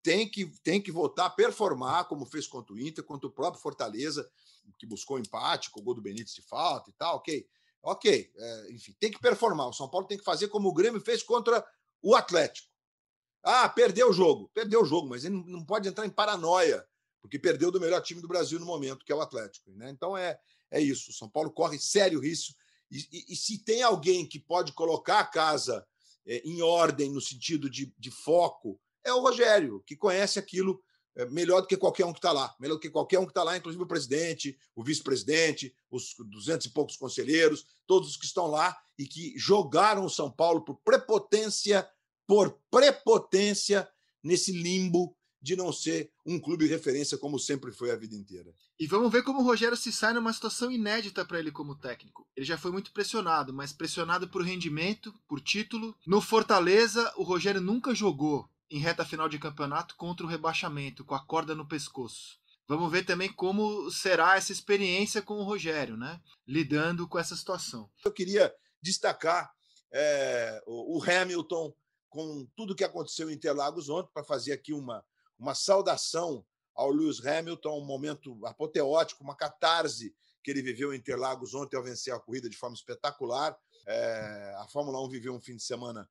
tem 0.03 0.29
que, 0.29 0.45
tem 0.63 0.81
que 0.81 0.91
voltar 0.91 1.25
a 1.25 1.29
performar, 1.29 2.05
como 2.05 2.25
fez 2.25 2.47
contra 2.47 2.73
o 2.73 2.79
Inter, 2.79 3.03
contra 3.03 3.27
o 3.27 3.31
próprio 3.31 3.61
Fortaleza, 3.61 4.29
que 4.77 4.85
buscou 4.85 5.19
empate 5.19 5.69
com 5.71 5.79
o 5.79 5.83
gol 5.83 5.93
do 5.93 6.01
Benítez 6.01 6.33
de 6.33 6.41
falta 6.41 6.89
e 6.89 6.93
tal, 6.93 7.17
ok. 7.17 7.47
Ok, 7.83 8.31
é, 8.35 8.71
enfim, 8.71 8.93
tem 8.99 9.11
que 9.11 9.19
performar. 9.19 9.69
O 9.69 9.73
São 9.73 9.87
Paulo 9.89 10.07
tem 10.07 10.17
que 10.17 10.23
fazer 10.23 10.49
como 10.49 10.67
o 10.67 10.73
Grêmio 10.73 10.99
fez 10.99 11.23
contra 11.23 11.65
o 12.01 12.15
Atlético. 12.15 12.67
Ah, 13.43 13.69
perdeu 13.69 14.09
o 14.09 14.13
jogo. 14.13 14.49
Perdeu 14.53 14.81
o 14.81 14.85
jogo, 14.85 15.07
mas 15.07 15.23
ele 15.23 15.41
não 15.45 15.63
pode 15.63 15.87
entrar 15.87 16.05
em 16.05 16.09
paranoia, 16.09 16.85
porque 17.21 17.39
perdeu 17.39 17.71
do 17.71 17.79
melhor 17.79 18.01
time 18.01 18.21
do 18.21 18.27
Brasil 18.27 18.59
no 18.59 18.65
momento, 18.65 19.05
que 19.05 19.11
é 19.11 19.15
o 19.15 19.21
Atlético. 19.21 19.71
Né? 19.71 19.89
Então 19.89 20.17
é, 20.17 20.37
é 20.69 20.81
isso. 20.81 21.11
O 21.11 21.13
São 21.13 21.29
Paulo 21.29 21.51
corre 21.51 21.79
sério 21.79 22.19
risco. 22.19 22.53
E, 22.91 22.97
e, 23.11 23.33
e 23.33 23.35
se 23.35 23.63
tem 23.63 23.83
alguém 23.83 24.25
que 24.25 24.39
pode 24.39 24.73
colocar 24.73 25.19
a 25.19 25.25
casa 25.25 25.85
é, 26.25 26.41
em 26.45 26.61
ordem 26.61 27.11
no 27.11 27.21
sentido 27.21 27.69
de, 27.69 27.93
de 27.97 28.11
foco 28.11 28.79
é 29.07 29.13
o 29.13 29.21
Rogério, 29.21 29.81
que 29.85 29.95
conhece 29.95 30.37
aquilo 30.37 30.81
é, 31.15 31.25
melhor 31.25 31.61
do 31.61 31.67
que 31.67 31.75
qualquer 31.75 32.05
um 32.05 32.13
que 32.13 32.19
está 32.19 32.31
lá. 32.31 32.55
Melhor 32.59 32.75
do 32.75 32.79
que 32.79 32.89
qualquer 32.89 33.19
um 33.19 33.25
que 33.25 33.31
está 33.31 33.43
lá, 33.43 33.57
inclusive 33.57 33.83
o 33.83 33.87
presidente, 33.87 34.57
o 34.75 34.83
vice-presidente, 34.83 35.73
os 35.89 36.13
duzentos 36.19 36.67
e 36.67 36.69
poucos 36.69 36.95
conselheiros, 36.95 37.65
todos 37.87 38.09
os 38.09 38.17
que 38.17 38.25
estão 38.25 38.47
lá 38.47 38.77
e 38.97 39.05
que 39.05 39.33
jogaram 39.37 40.05
o 40.05 40.09
São 40.09 40.29
Paulo 40.29 40.63
por 40.63 40.75
prepotência, 40.83 41.89
por 42.27 42.59
prepotência 42.69 43.89
nesse 44.23 44.51
limbo 44.51 45.17
de 45.41 45.55
não 45.55 45.71
ser 45.71 46.11
um 46.25 46.39
clube 46.39 46.67
referência 46.67 47.17
como 47.17 47.39
sempre 47.39 47.71
foi 47.71 47.91
a 47.91 47.95
vida 47.95 48.15
inteira. 48.15 48.53
E 48.79 48.85
vamos 48.85 49.11
ver 49.11 49.23
como 49.23 49.39
o 49.39 49.43
Rogério 49.43 49.77
se 49.77 49.91
sai 49.91 50.13
numa 50.13 50.33
situação 50.33 50.69
inédita 50.69 51.25
para 51.25 51.39
ele 51.39 51.51
como 51.51 51.75
técnico. 51.75 52.27
Ele 52.35 52.45
já 52.45 52.57
foi 52.57 52.71
muito 52.71 52.91
pressionado, 52.91 53.53
mas 53.53 53.73
pressionado 53.73 54.27
por 54.27 54.43
rendimento, 54.43 55.13
por 55.27 55.39
título. 55.39 55.95
No 56.05 56.21
Fortaleza, 56.21 57.11
o 57.15 57.23
Rogério 57.23 57.61
nunca 57.61 57.95
jogou 57.95 58.49
em 58.69 58.79
reta 58.79 59.05
final 59.05 59.29
de 59.29 59.39
campeonato 59.39 59.95
contra 59.95 60.25
o 60.25 60.29
rebaixamento, 60.29 61.05
com 61.05 61.15
a 61.15 61.25
corda 61.25 61.55
no 61.55 61.67
pescoço. 61.67 62.39
Vamos 62.67 62.91
ver 62.91 63.05
também 63.05 63.31
como 63.31 63.89
será 63.89 64.35
essa 64.35 64.51
experiência 64.51 65.21
com 65.21 65.35
o 65.35 65.43
Rogério, 65.43 65.95
né? 65.95 66.19
Lidando 66.45 67.07
com 67.07 67.17
essa 67.17 67.35
situação. 67.35 67.89
Eu 68.03 68.11
queria 68.11 68.53
destacar 68.81 69.53
é, 69.91 70.61
o 70.67 71.01
Hamilton 71.01 71.73
com 72.09 72.47
tudo 72.55 72.75
que 72.75 72.83
aconteceu 72.83 73.29
em 73.29 73.33
Interlagos 73.33 73.89
ontem, 73.89 74.11
para 74.13 74.23
fazer 74.23 74.51
aqui 74.51 74.73
uma, 74.73 75.05
uma 75.37 75.53
saudação 75.53 76.45
ao 76.75 76.91
Lewis 76.91 77.25
Hamilton, 77.25 77.79
um 77.81 77.85
momento 77.85 78.45
apoteótico, 78.45 79.23
uma 79.23 79.35
catarse 79.35 80.15
que 80.43 80.51
ele 80.51 80.61
viveu 80.61 80.93
em 80.93 80.97
Interlagos 80.97 81.53
ontem 81.53 81.75
ao 81.75 81.83
vencer 81.83 82.13
a 82.13 82.19
corrida 82.19 82.49
de 82.49 82.57
forma 82.57 82.75
espetacular. 82.75 83.57
É, 83.85 84.55
a 84.57 84.67
Fórmula 84.67 85.03
1 85.05 85.09
viveu 85.09 85.33
um 85.33 85.41
fim 85.41 85.55
de 85.55 85.63
semana 85.63 86.09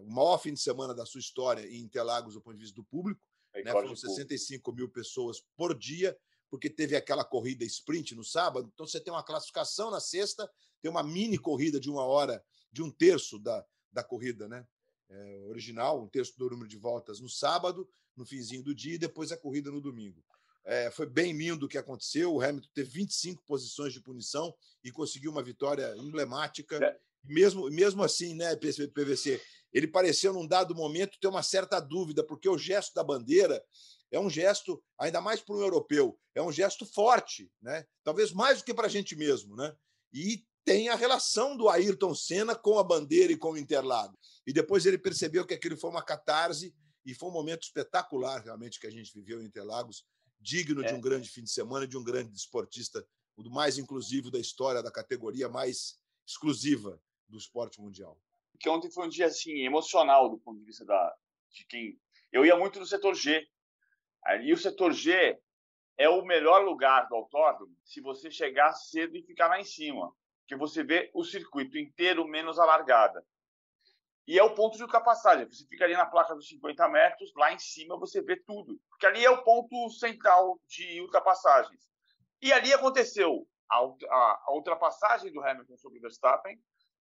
o 0.00 0.10
maior 0.10 0.38
fim 0.38 0.52
de 0.52 0.60
semana 0.60 0.94
da 0.94 1.04
sua 1.04 1.20
história 1.20 1.66
em 1.66 1.80
Interlagos 1.80 2.34
do 2.34 2.40
ponto 2.40 2.54
de 2.54 2.62
vista 2.62 2.76
do 2.76 2.84
público. 2.84 3.20
É 3.54 3.62
né? 3.62 3.72
Foram 3.72 3.94
65 3.94 4.72
mil 4.72 4.88
pessoas 4.88 5.40
por 5.56 5.76
dia, 5.76 6.16
porque 6.50 6.70
teve 6.70 6.96
aquela 6.96 7.24
corrida 7.24 7.64
sprint 7.64 8.14
no 8.14 8.24
sábado. 8.24 8.70
Então 8.72 8.86
você 8.86 9.00
tem 9.00 9.12
uma 9.12 9.22
classificação 9.22 9.90
na 9.90 10.00
sexta, 10.00 10.50
tem 10.80 10.90
uma 10.90 11.02
mini 11.02 11.38
corrida 11.38 11.78
de 11.78 11.90
uma 11.90 12.04
hora, 12.04 12.42
de 12.70 12.82
um 12.82 12.90
terço 12.90 13.38
da, 13.38 13.64
da 13.90 14.02
corrida 14.02 14.48
né? 14.48 14.66
É, 15.08 15.44
original, 15.48 16.02
um 16.02 16.08
terço 16.08 16.38
do 16.38 16.48
número 16.48 16.68
de 16.68 16.78
voltas 16.78 17.20
no 17.20 17.28
sábado, 17.28 17.86
no 18.16 18.24
finzinho 18.24 18.62
do 18.62 18.74
dia, 18.74 18.94
e 18.94 18.98
depois 18.98 19.30
a 19.30 19.36
corrida 19.36 19.70
no 19.70 19.80
domingo. 19.80 20.24
É, 20.64 20.90
foi 20.90 21.06
bem 21.06 21.32
lindo 21.32 21.66
o 21.66 21.68
que 21.68 21.76
aconteceu. 21.76 22.32
O 22.32 22.40
Hamilton 22.40 22.68
teve 22.72 22.90
25 22.90 23.42
posições 23.44 23.92
de 23.92 24.00
punição 24.00 24.54
e 24.82 24.90
conseguiu 24.90 25.30
uma 25.30 25.42
vitória 25.42 25.94
emblemática. 25.96 26.82
É. 26.82 26.98
Mesmo, 27.24 27.68
mesmo 27.70 28.02
assim, 28.02 28.34
né, 28.34 28.56
PVC, 28.56 29.40
ele 29.72 29.88
pareceu, 29.88 30.32
num 30.32 30.46
dado 30.46 30.74
momento, 30.74 31.18
ter 31.18 31.28
uma 31.28 31.42
certa 31.42 31.80
dúvida, 31.80 32.22
porque 32.22 32.48
o 32.48 32.58
gesto 32.58 32.94
da 32.94 33.02
bandeira 33.02 33.64
é 34.10 34.20
um 34.20 34.28
gesto, 34.28 34.82
ainda 34.98 35.20
mais 35.20 35.40
para 35.40 35.54
um 35.54 35.60
europeu, 35.60 36.18
é 36.34 36.42
um 36.42 36.52
gesto 36.52 36.84
forte, 36.84 37.50
né? 37.62 37.86
talvez 38.04 38.32
mais 38.32 38.58
do 38.58 38.64
que 38.64 38.74
para 38.74 38.86
a 38.86 38.90
gente 38.90 39.16
mesmo. 39.16 39.56
Né? 39.56 39.74
E 40.12 40.44
tem 40.64 40.90
a 40.90 40.94
relação 40.94 41.56
do 41.56 41.68
Ayrton 41.70 42.14
Senna 42.14 42.54
com 42.54 42.78
a 42.78 42.84
bandeira 42.84 43.32
e 43.32 43.36
com 43.36 43.52
o 43.52 43.58
Interlagos. 43.58 44.42
E 44.46 44.52
depois 44.52 44.84
ele 44.84 44.98
percebeu 44.98 45.46
que 45.46 45.54
aquilo 45.54 45.76
foi 45.76 45.88
uma 45.88 46.02
catarse 46.02 46.74
e 47.06 47.14
foi 47.14 47.30
um 47.30 47.32
momento 47.32 47.62
espetacular, 47.62 48.42
realmente, 48.42 48.78
que 48.78 48.86
a 48.86 48.90
gente 48.90 49.12
viveu 49.14 49.42
em 49.42 49.46
Interlagos, 49.46 50.04
digno 50.38 50.84
é. 50.84 50.88
de 50.88 50.94
um 50.94 51.00
grande 51.00 51.30
fim 51.30 51.42
de 51.42 51.50
semana, 51.50 51.86
de 51.86 51.96
um 51.96 52.04
grande 52.04 52.36
esportista, 52.36 53.04
o 53.34 53.48
mais 53.48 53.78
inclusivo 53.78 54.30
da 54.30 54.38
história 54.38 54.82
da 54.82 54.90
categoria 54.90 55.48
mais 55.48 55.96
exclusiva 56.26 57.00
do 57.26 57.38
esporte 57.38 57.80
mundial 57.80 58.20
porque 58.62 58.70
ontem 58.70 58.92
foi 58.92 59.06
um 59.06 59.08
dia 59.08 59.26
assim 59.26 59.64
emocional 59.66 60.28
do 60.28 60.38
ponto 60.38 60.60
de 60.60 60.64
vista 60.64 60.84
da 60.84 61.12
de 61.50 61.66
quem 61.66 61.98
eu 62.30 62.46
ia 62.46 62.56
muito 62.56 62.78
no 62.78 62.86
setor 62.86 63.12
G. 63.12 63.44
E 64.42 64.52
o 64.52 64.56
setor 64.56 64.92
G 64.92 65.36
é 65.98 66.08
o 66.08 66.24
melhor 66.24 66.64
lugar 66.64 67.08
do 67.08 67.16
autódromo 67.16 67.76
se 67.84 68.00
você 68.00 68.30
chegar 68.30 68.72
cedo 68.72 69.16
e 69.16 69.24
ficar 69.24 69.48
lá 69.48 69.60
em 69.60 69.64
cima, 69.64 70.14
que 70.46 70.54
você 70.54 70.84
vê 70.84 71.10
o 71.12 71.24
circuito 71.24 71.76
inteiro 71.76 72.24
menos 72.24 72.56
a 72.56 72.64
largada. 72.64 73.26
E 74.28 74.38
é 74.38 74.44
o 74.44 74.54
ponto 74.54 74.76
de 74.76 74.84
ultrapassagem. 74.84 75.44
Você 75.46 75.66
fica 75.66 75.84
ali 75.84 75.94
na 75.94 76.06
placa 76.06 76.32
dos 76.32 76.46
50 76.46 76.88
metros, 76.88 77.32
lá 77.34 77.52
em 77.52 77.58
cima 77.58 77.98
você 77.98 78.22
vê 78.22 78.36
tudo. 78.36 78.80
Porque 78.90 79.06
ali 79.06 79.24
é 79.24 79.30
o 79.30 79.42
ponto 79.42 79.90
central 79.90 80.60
de 80.68 81.00
ultrapassagens. 81.00 81.82
E 82.40 82.52
ali 82.52 82.72
aconteceu 82.72 83.44
a, 83.68 83.78
a, 83.78 84.42
a 84.46 84.54
ultrapassagem 84.54 85.32
do 85.32 85.42
Hamilton 85.42 85.76
sobre 85.76 85.98
o 85.98 86.02
Verstappen, 86.02 86.56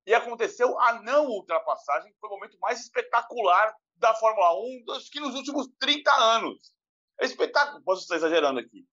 e 0.06 0.14
aconteceu 0.14 0.80
a 0.80 1.02
não 1.02 1.28
ultrapassagem, 1.28 2.12
que 2.12 2.20
foi 2.20 2.30
o 2.30 2.34
momento 2.34 2.58
mais 2.60 2.80
espetacular 2.80 3.74
da 3.96 4.14
Fórmula 4.16 4.60
1 4.60 4.84
dos 4.86 5.10
que 5.10 5.20
nos 5.20 5.36
últimos 5.36 5.68
30 5.80 6.12
anos. 6.12 6.74
É 7.20 7.26
espetáculo, 7.26 7.84
posso 7.84 8.02
estar 8.02 8.16
exagerando 8.16 8.60
aqui. 8.60 8.84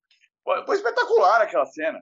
Foi 0.44 0.76
espetacular 0.76 1.42
aquela 1.42 1.66
cena. 1.66 2.00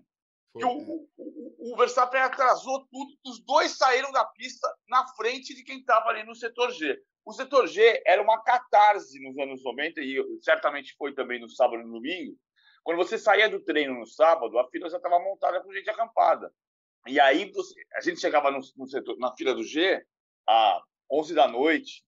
Foi, 0.53 0.61
que 0.61 0.67
o, 0.67 0.71
é. 0.71 0.85
o, 1.19 1.73
o, 1.73 1.77
Verstappen 1.77 2.21
atrasou 2.21 2.87
tudo, 2.91 3.13
os 3.27 3.45
dois 3.45 3.77
saíram 3.77 4.11
da 4.13 4.25
pista 4.25 4.69
na 4.89 5.07
frente 5.15 5.55
de 5.55 5.63
quem 5.63 5.79
estava 5.79 6.09
ali 6.09 6.25
no 6.25 6.35
setor 6.35 6.71
G. 6.73 6.99
O 7.25 7.33
setor 7.33 7.67
G 7.67 8.03
era 8.07 8.23
uma 8.23 8.43
catarse 8.43 9.21
nos 9.21 9.37
anos 9.39 9.63
90, 9.63 10.01
e 10.01 10.25
certamente 10.43 10.95
foi 10.97 11.13
também 11.13 11.41
no 11.41 11.49
sábado 11.49 11.83
e 11.83 11.85
no 11.85 11.95
domingo, 11.95 12.37
Quando 12.85 12.99
você 12.99 13.19
saía 13.19 13.49
do 13.49 13.61
treino 13.65 13.95
no 13.95 14.07
sábado, 14.07 14.57
a 14.59 14.69
fila 14.71 14.89
já 14.89 14.97
estava 14.97 15.19
montada 15.19 15.61
com 15.61 15.73
gente 15.73 15.91
acampada. 15.91 16.53
E 17.07 17.21
aí 17.21 17.51
você, 17.53 17.75
a 17.95 18.01
gente 18.01 18.21
chegava 18.21 18.51
no, 18.51 18.61
no 18.77 18.87
setor, 18.89 19.19
na 19.19 19.35
fila 19.37 19.55
do 19.55 19.63
G 19.63 20.05
às 20.47 20.83
11 21.11 21.35
da 21.35 21.49
noite, 21.49 22.05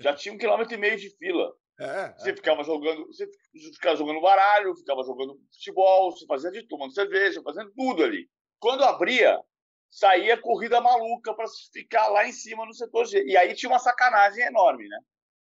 já 0.00 0.14
tinha 0.14 0.34
um 0.34 0.38
quilômetro 0.38 0.74
e 0.74 0.78
meio 0.78 0.96
de 0.96 1.10
fila. 1.16 1.52
É, 1.80 2.12
você 2.14 2.30
é. 2.30 2.34
ficava 2.34 2.64
jogando, 2.64 3.06
você 3.06 3.28
ficava 3.72 3.96
jogando 3.96 4.20
baralho, 4.20 4.74
ficava 4.74 5.02
jogando 5.04 5.38
futebol, 5.52 6.10
você 6.10 6.26
fazia 6.26 6.50
de 6.50 6.66
tomando 6.66 6.92
cerveja, 6.92 7.42
fazendo 7.42 7.72
tudo 7.72 8.02
ali. 8.02 8.28
Quando 8.58 8.84
abria, 8.84 9.40
saía 9.88 10.40
corrida 10.40 10.80
maluca 10.80 11.32
para 11.34 11.46
ficar 11.72 12.08
lá 12.08 12.26
em 12.26 12.32
cima 12.32 12.66
no 12.66 12.74
setor 12.74 13.06
G. 13.06 13.24
E 13.24 13.36
aí 13.36 13.54
tinha 13.54 13.70
uma 13.70 13.78
sacanagem 13.78 14.44
enorme, 14.44 14.88
né? 14.88 14.98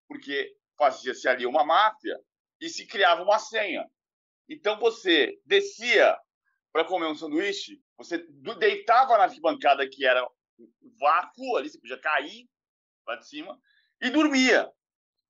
Porque 0.08 0.56
fazia-se 0.78 1.28
ali 1.28 1.46
uma 1.46 1.64
máfia 1.64 2.20
e 2.60 2.68
se 2.68 2.88
criava 2.88 3.22
uma 3.22 3.38
senha. 3.38 3.88
Então 4.50 4.80
você 4.80 5.40
descia 5.46 6.18
para 6.74 6.84
comer 6.84 7.06
um 7.06 7.16
sanduíche, 7.16 7.80
você 7.96 8.18
deitava 8.58 9.16
na 9.16 9.26
arquibancada 9.26 9.88
que 9.88 10.06
era 10.06 10.28
vácuo 11.00 11.56
ali, 11.56 11.70
você 11.70 11.80
podia 11.80 12.00
cair 12.00 12.50
lá 13.08 13.16
de 13.16 13.28
cima, 13.28 13.58
e 14.02 14.10
dormia. 14.10 14.70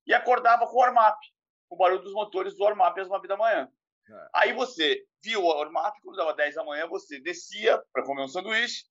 E 0.08 0.14
acordava 0.14 0.66
com 0.66 0.74
o 0.74 0.80
warm-up, 0.80 1.20
com 1.68 1.76
o 1.76 1.78
barulho 1.78 2.02
dos 2.02 2.14
motores 2.14 2.56
do 2.56 2.64
warm-up 2.64 3.00
às 3.00 3.10
9 3.10 3.28
da 3.28 3.36
manhã. 3.36 3.70
É. 4.10 4.30
Aí 4.34 4.54
você 4.54 5.06
via 5.22 5.40
o 5.40 5.46
warm-up, 5.46 6.00
quando 6.02 6.16
dava 6.16 6.34
10 6.34 6.56
da 6.56 6.64
manhã, 6.64 6.88
você 6.88 7.20
descia 7.20 7.78
para 7.92 8.06
comer 8.06 8.24
um 8.24 8.28
sanduíche 8.28 8.86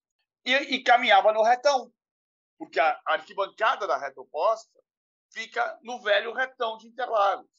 e, 0.45 0.53
e, 0.53 0.83
caminhava 0.83 1.33
no 1.33 1.43
retão. 1.43 1.91
Porque 2.59 2.79
a, 2.79 3.01
a 3.07 3.15
arquibancada 3.15 3.87
da 3.87 3.97
reta 3.97 4.21
oposta 4.21 4.79
fica 5.31 5.79
no 5.83 6.03
velho 6.03 6.35
retão 6.35 6.77
de 6.77 6.87
Interlagos. 6.87 7.51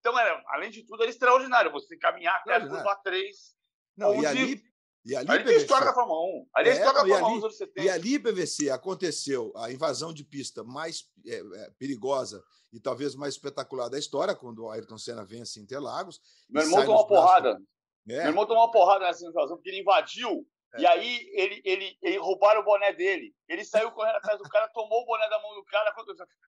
Então, 0.00 0.18
era, 0.18 0.42
além 0.48 0.70
de 0.70 0.84
tudo, 0.84 1.02
era 1.02 1.10
extraordinário 1.10 1.70
você 1.70 1.96
caminhar 1.96 2.36
até 2.36 2.56
a 2.56 2.66
curva 2.66 2.96
3. 3.04 3.56
Não, 3.96 4.14
e 4.20 4.26
ali, 4.26 4.62
e 5.04 5.16
ali, 5.16 5.30
ali 5.30 5.44
tem 5.44 5.54
a 5.54 5.58
história 5.58 5.86
da 5.86 5.94
Fórmula 5.94 6.20
1. 6.20 6.46
Ali 6.54 6.68
é, 6.68 6.72
a 6.72 6.74
história 6.74 7.02
não, 7.02 7.08
da 7.08 7.18
Fórmula 7.18 7.38
1 7.38 7.40
dos 7.40 7.56
70. 7.56 7.86
E 7.86 7.90
ali, 7.90 8.18
PVC, 8.18 8.70
aconteceu 8.70 9.52
a 9.56 9.70
invasão 9.70 10.12
de 10.12 10.24
pista 10.24 10.62
mais 10.62 11.10
é, 11.26 11.34
é, 11.34 11.70
perigosa 11.78 12.42
e 12.72 12.80
talvez 12.80 13.14
mais 13.14 13.34
espetacular 13.34 13.88
da 13.88 13.98
história, 13.98 14.34
quando 14.34 14.64
o 14.64 14.70
Ayrton 14.70 14.98
Senna 14.98 15.24
vence 15.24 15.60
em 15.60 15.64
Interlagos. 15.64 16.20
Meu 16.48 16.62
irmão 16.62 16.80
tomou 16.80 17.00
uma 17.00 17.06
porrada. 17.06 17.60
É. 18.08 18.16
Meu 18.16 18.26
irmão 18.26 18.46
tomou 18.46 18.64
uma 18.64 18.70
porrada 18.70 19.04
nessa 19.06 19.26
invasão, 19.26 19.56
porque 19.56 19.70
ele 19.70 19.80
invadiu 19.80 20.46
é. 20.74 20.80
E 20.80 20.86
aí 20.86 21.30
ele, 21.32 21.62
ele, 21.64 21.98
ele 22.02 22.18
roubaram 22.18 22.60
o 22.60 22.64
boné 22.64 22.92
dele. 22.92 23.34
Ele 23.48 23.64
saiu 23.64 23.92
correndo 23.92 24.16
atrás 24.16 24.38
do 24.38 24.48
cara, 24.48 24.68
tomou 24.68 25.02
o 25.02 25.04
boné 25.04 25.28
da 25.28 25.40
mão 25.40 25.54
do 25.54 25.64
cara, 25.64 25.94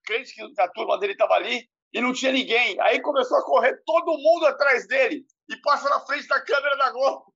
crente 0.03 0.33
que 0.33 0.61
a 0.61 0.67
turma 0.69 0.97
dele 0.99 1.13
estava 1.13 1.35
ali 1.35 1.69
e 1.93 2.01
não 2.01 2.11
tinha 2.11 2.31
ninguém. 2.31 2.79
Aí 2.81 3.01
começou 3.01 3.37
a 3.37 3.45
correr 3.45 3.79
todo 3.85 4.17
mundo 4.17 4.47
atrás 4.47 4.87
dele 4.87 5.23
e 5.49 5.55
passa 5.61 5.89
na 5.89 5.99
frente 6.01 6.27
da 6.27 6.41
câmera 6.41 6.75
da 6.77 6.91
Globo. 6.91 7.34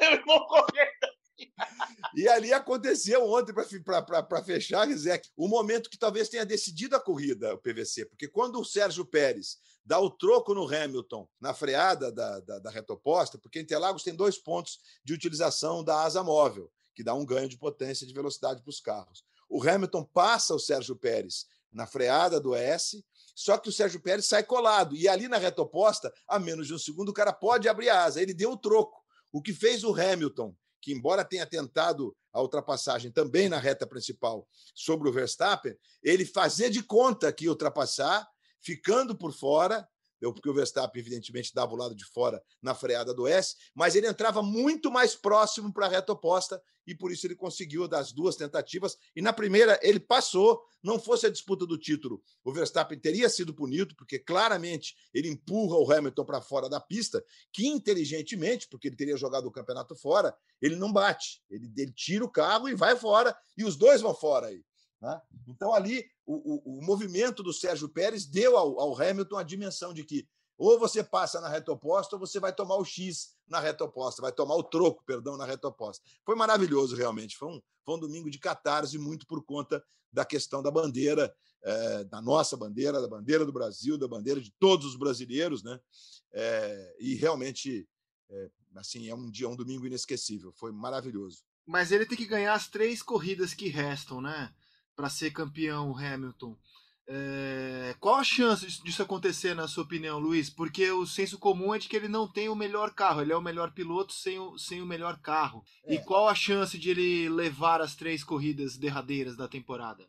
Meu 0.00 0.12
irmão 0.12 0.46
correndo. 0.46 1.12
E 2.14 2.28
ali 2.28 2.52
aconteceu 2.52 3.24
ontem, 3.26 3.54
para 3.54 4.44
fechar, 4.44 4.86
Rizek, 4.86 5.30
o 5.36 5.48
momento 5.48 5.88
que 5.88 5.98
talvez 5.98 6.28
tenha 6.28 6.44
decidido 6.44 6.94
a 6.94 7.00
corrida, 7.00 7.54
o 7.54 7.58
PVC, 7.58 8.04
porque 8.04 8.28
quando 8.28 8.60
o 8.60 8.64
Sérgio 8.64 9.04
Pérez 9.04 9.56
dá 9.84 9.98
o 9.98 10.10
troco 10.10 10.54
no 10.54 10.66
Hamilton 10.66 11.26
na 11.40 11.54
freada 11.54 12.12
da, 12.12 12.38
da, 12.40 12.58
da 12.58 12.70
reta 12.70 12.92
oposta, 12.92 13.38
porque 13.38 13.60
Interlagos 13.60 14.02
tem 14.02 14.14
dois 14.14 14.36
pontos 14.36 14.78
de 15.02 15.14
utilização 15.14 15.82
da 15.82 16.02
asa 16.02 16.22
móvel, 16.22 16.70
que 16.94 17.02
dá 17.02 17.14
um 17.14 17.24
ganho 17.24 17.48
de 17.48 17.58
potência 17.58 18.06
de 18.06 18.12
velocidade 18.12 18.62
para 18.62 18.70
os 18.70 18.80
carros. 18.80 19.24
O 19.48 19.62
Hamilton 19.66 20.04
passa 20.04 20.54
o 20.54 20.60
Sérgio 20.60 20.94
Pérez 20.94 21.46
na 21.72 21.86
freada 21.86 22.38
do 22.38 22.54
S, 22.54 23.04
só 23.34 23.56
que 23.56 23.68
o 23.68 23.72
Sérgio 23.72 24.00
Pérez 24.00 24.26
sai 24.26 24.42
colado. 24.42 24.94
E 24.94 25.08
ali 25.08 25.26
na 25.26 25.38
reta 25.38 25.62
oposta, 25.62 26.12
a 26.28 26.38
menos 26.38 26.66
de 26.66 26.74
um 26.74 26.78
segundo, 26.78 27.08
o 27.08 27.14
cara 27.14 27.32
pode 27.32 27.68
abrir 27.68 27.88
a 27.88 28.04
asa. 28.04 28.20
Ele 28.20 28.34
deu 28.34 28.52
o 28.52 28.56
troco. 28.56 29.01
O 29.32 29.40
que 29.40 29.52
fez 29.52 29.82
o 29.82 29.94
Hamilton, 29.94 30.54
que 30.80 30.92
embora 30.92 31.24
tenha 31.24 31.46
tentado 31.46 32.14
a 32.32 32.40
ultrapassagem 32.40 33.10
também 33.10 33.48
na 33.48 33.58
reta 33.58 33.86
principal 33.86 34.46
sobre 34.74 35.08
o 35.08 35.12
Verstappen, 35.12 35.76
ele 36.02 36.24
fazer 36.24 36.70
de 36.70 36.82
conta 36.82 37.32
que 37.32 37.48
ultrapassar 37.48 38.28
ficando 38.60 39.16
por 39.16 39.32
fora, 39.32 39.88
porque 40.30 40.50
o 40.50 40.54
Verstappen, 40.54 41.00
evidentemente, 41.00 41.54
dava 41.54 41.72
o 41.72 41.76
lado 41.76 41.94
de 41.94 42.04
fora 42.04 42.42
na 42.60 42.74
freada 42.74 43.14
do 43.14 43.26
S, 43.26 43.56
mas 43.74 43.96
ele 43.96 44.06
entrava 44.06 44.42
muito 44.42 44.90
mais 44.90 45.14
próximo 45.16 45.72
para 45.72 45.86
a 45.86 45.88
reta 45.88 46.12
oposta 46.12 46.62
e 46.86 46.94
por 46.94 47.10
isso 47.10 47.26
ele 47.26 47.34
conseguiu 47.34 47.88
das 47.88 48.12
duas 48.12 48.36
tentativas. 48.36 48.96
E 49.16 49.22
na 49.22 49.32
primeira 49.32 49.78
ele 49.82 50.00
passou, 50.00 50.62
não 50.82 50.98
fosse 50.98 51.26
a 51.26 51.30
disputa 51.30 51.66
do 51.66 51.78
título, 51.78 52.22
o 52.44 52.52
Verstappen 52.52 52.98
teria 52.98 53.28
sido 53.28 53.54
punido, 53.54 53.94
porque 53.96 54.18
claramente 54.18 54.94
ele 55.14 55.28
empurra 55.28 55.76
o 55.76 55.90
Hamilton 55.90 56.24
para 56.24 56.42
fora 56.42 56.68
da 56.68 56.80
pista, 56.80 57.24
que 57.52 57.66
inteligentemente, 57.66 58.68
porque 58.68 58.88
ele 58.88 58.96
teria 58.96 59.16
jogado 59.16 59.46
o 59.46 59.52
campeonato 59.52 59.94
fora, 59.94 60.36
ele 60.60 60.76
não 60.76 60.92
bate, 60.92 61.42
ele, 61.48 61.72
ele 61.76 61.92
tira 61.92 62.24
o 62.24 62.30
carro 62.30 62.68
e 62.68 62.74
vai 62.74 62.96
fora, 62.96 63.36
e 63.56 63.64
os 63.64 63.76
dois 63.76 64.00
vão 64.00 64.14
fora 64.14 64.48
aí. 64.48 64.62
Né? 65.02 65.20
Então, 65.48 65.74
ali, 65.74 66.08
o, 66.24 66.34
o, 66.34 66.78
o, 66.78 66.82
movimento 66.82 67.42
do 67.42 67.52
Sérgio 67.52 67.88
Pérez 67.88 68.24
deu 68.24 68.56
ao, 68.56 68.78
ao, 68.78 69.02
Hamilton 69.02 69.36
a 69.36 69.42
dimensão 69.42 69.92
de 69.92 70.04
que 70.04 70.28
ou 70.56 70.78
você 70.78 71.02
passa 71.02 71.40
na 71.40 71.48
reta 71.48 71.72
oposta 71.72 72.14
ou 72.14 72.20
você 72.20 72.38
vai 72.38 72.54
tomar 72.54 72.76
o 72.76 72.84
X 72.84 73.34
na 73.48 73.58
reta 73.58 73.82
oposta, 73.82 74.22
vai 74.22 74.30
tomar 74.30 74.54
o 74.54 74.62
troco, 74.62 75.02
perdão, 75.04 75.36
na 75.36 75.44
reta 75.44 75.66
oposta. 75.66 76.04
Foi 76.24 76.36
maravilhoso, 76.36 76.94
realmente. 76.94 77.36
Foi 77.36 77.48
um, 77.48 77.60
foi 77.84 77.96
um 77.96 77.98
domingo 77.98 78.30
de 78.30 78.38
catarse, 78.38 78.96
muito 78.96 79.26
por 79.26 79.42
conta 79.44 79.84
da 80.12 80.24
questão 80.24 80.62
da 80.62 80.70
bandeira, 80.70 81.34
é, 81.64 82.04
da 82.04 82.22
nossa 82.22 82.56
bandeira, 82.56 83.00
da 83.00 83.08
bandeira 83.08 83.44
do 83.44 83.52
Brasil, 83.52 83.98
da 83.98 84.06
bandeira 84.06 84.40
de 84.40 84.52
todos 84.52 84.86
os 84.86 84.96
brasileiros, 84.96 85.64
né? 85.64 85.80
É, 86.32 86.96
e 87.00 87.14
realmente, 87.14 87.88
é, 88.30 88.50
assim, 88.76 89.08
é 89.08 89.14
um 89.16 89.28
dia, 89.28 89.48
um 89.48 89.56
domingo 89.56 89.84
inesquecível. 89.84 90.52
Foi 90.52 90.70
maravilhoso. 90.70 91.42
Mas 91.66 91.90
ele 91.90 92.06
tem 92.06 92.16
que 92.16 92.26
ganhar 92.26 92.54
as 92.54 92.68
três 92.68 93.02
corridas 93.02 93.52
que 93.52 93.68
restam, 93.68 94.20
né? 94.20 94.54
Para 94.94 95.10
ser 95.10 95.30
campeão 95.32 95.96
Hamilton. 95.96 96.56
É, 97.06 97.96
qual 97.98 98.14
a 98.16 98.24
chance 98.24 98.64
disso 98.82 99.02
acontecer, 99.02 99.54
na 99.54 99.66
sua 99.66 99.84
opinião, 99.84 100.18
Luiz? 100.18 100.48
Porque 100.48 100.90
o 100.90 101.06
senso 101.06 101.38
comum 101.38 101.74
é 101.74 101.78
de 101.78 101.88
que 101.88 101.96
ele 101.96 102.08
não 102.08 102.30
tem 102.30 102.48
o 102.48 102.54
melhor 102.54 102.94
carro, 102.94 103.20
ele 103.20 103.32
é 103.32 103.36
o 103.36 103.42
melhor 103.42 103.72
piloto 103.72 104.12
sem 104.12 104.38
o, 104.38 104.56
sem 104.56 104.80
o 104.80 104.86
melhor 104.86 105.20
carro. 105.20 105.64
É. 105.84 105.94
E 105.94 105.98
qual 106.04 106.28
a 106.28 106.34
chance 106.34 106.78
de 106.78 106.90
ele 106.90 107.28
levar 107.28 107.80
as 107.80 107.96
três 107.96 108.22
corridas 108.22 108.76
derradeiras 108.76 109.36
da 109.36 109.48
temporada? 109.48 110.08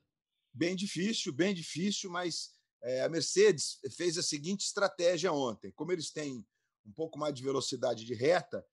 Bem 0.53 0.75
difícil, 0.75 1.33
bem 1.33 1.53
difícil, 1.53 2.11
mas 2.11 2.51
é, 2.81 3.03
a 3.03 3.09
Mercedes 3.09 3.79
fez 3.97 4.17
a 4.17 4.23
seguinte 4.23 4.65
estratégia 4.65 5.33
ontem. 5.33 5.71
Como 5.71 5.91
eles 5.91 6.11
têm 6.11 6.45
um 6.85 6.91
pouco 6.91 7.17
mais 7.17 7.33
de 7.33 7.41
velocidade 7.41 8.05
de 8.05 8.13
reta, 8.13 8.63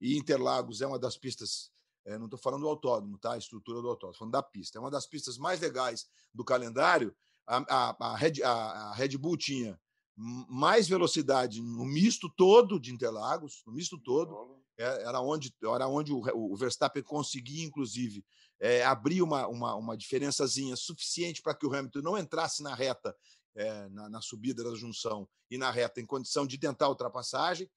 e 0.00 0.16
Interlagos 0.16 0.80
é 0.80 0.86
uma 0.86 0.98
das 0.98 1.16
pistas 1.16 1.70
é, 2.06 2.16
não 2.16 2.26
estou 2.26 2.38
falando 2.38 2.62
do 2.62 2.68
autódromo, 2.68 3.18
tá? 3.18 3.32
A 3.32 3.38
estrutura 3.38 3.82
do 3.82 3.88
autódromo, 3.88 4.16
falando 4.16 4.32
da 4.32 4.42
pista. 4.42 4.78
É 4.78 4.80
uma 4.80 4.90
das 4.90 5.06
pistas 5.06 5.36
mais 5.36 5.60
legais 5.60 6.06
do 6.32 6.44
calendário. 6.44 7.14
A, 7.44 7.56
a, 7.68 7.96
a, 8.12 8.16
Red, 8.16 8.42
a, 8.44 8.52
a 8.52 8.94
Red 8.94 9.18
Bull 9.18 9.36
tinha 9.36 9.78
mais 10.16 10.88
velocidade 10.88 11.60
no 11.60 11.84
misto 11.84 12.30
todo 12.30 12.80
de 12.80 12.92
Interlagos, 12.92 13.62
no 13.66 13.72
misto 13.72 13.98
todo. 13.98 14.56
É, 14.78 15.02
era 15.02 15.20
onde, 15.20 15.52
era 15.74 15.88
onde 15.88 16.12
o, 16.12 16.22
o 16.34 16.56
Verstappen 16.56 17.02
conseguia, 17.02 17.64
inclusive, 17.64 18.24
é, 18.60 18.84
abrir 18.84 19.20
uma, 19.20 19.48
uma, 19.48 19.74
uma 19.74 19.96
diferençazinha 19.96 20.76
suficiente 20.76 21.42
para 21.42 21.54
que 21.54 21.66
o 21.66 21.74
Hamilton 21.74 22.02
não 22.02 22.16
entrasse 22.16 22.62
na 22.62 22.74
reta, 22.74 23.16
é, 23.54 23.88
na, 23.88 24.08
na, 24.08 24.20
subida 24.22 24.62
da 24.62 24.74
junção 24.76 25.28
e 25.50 25.58
na 25.58 25.70
reta, 25.70 26.00
em 26.00 26.06
condição 26.06 26.46
de 26.46 26.56
tentar 26.56 26.86
a 26.86 26.90
ultrapassagem, 26.90 27.68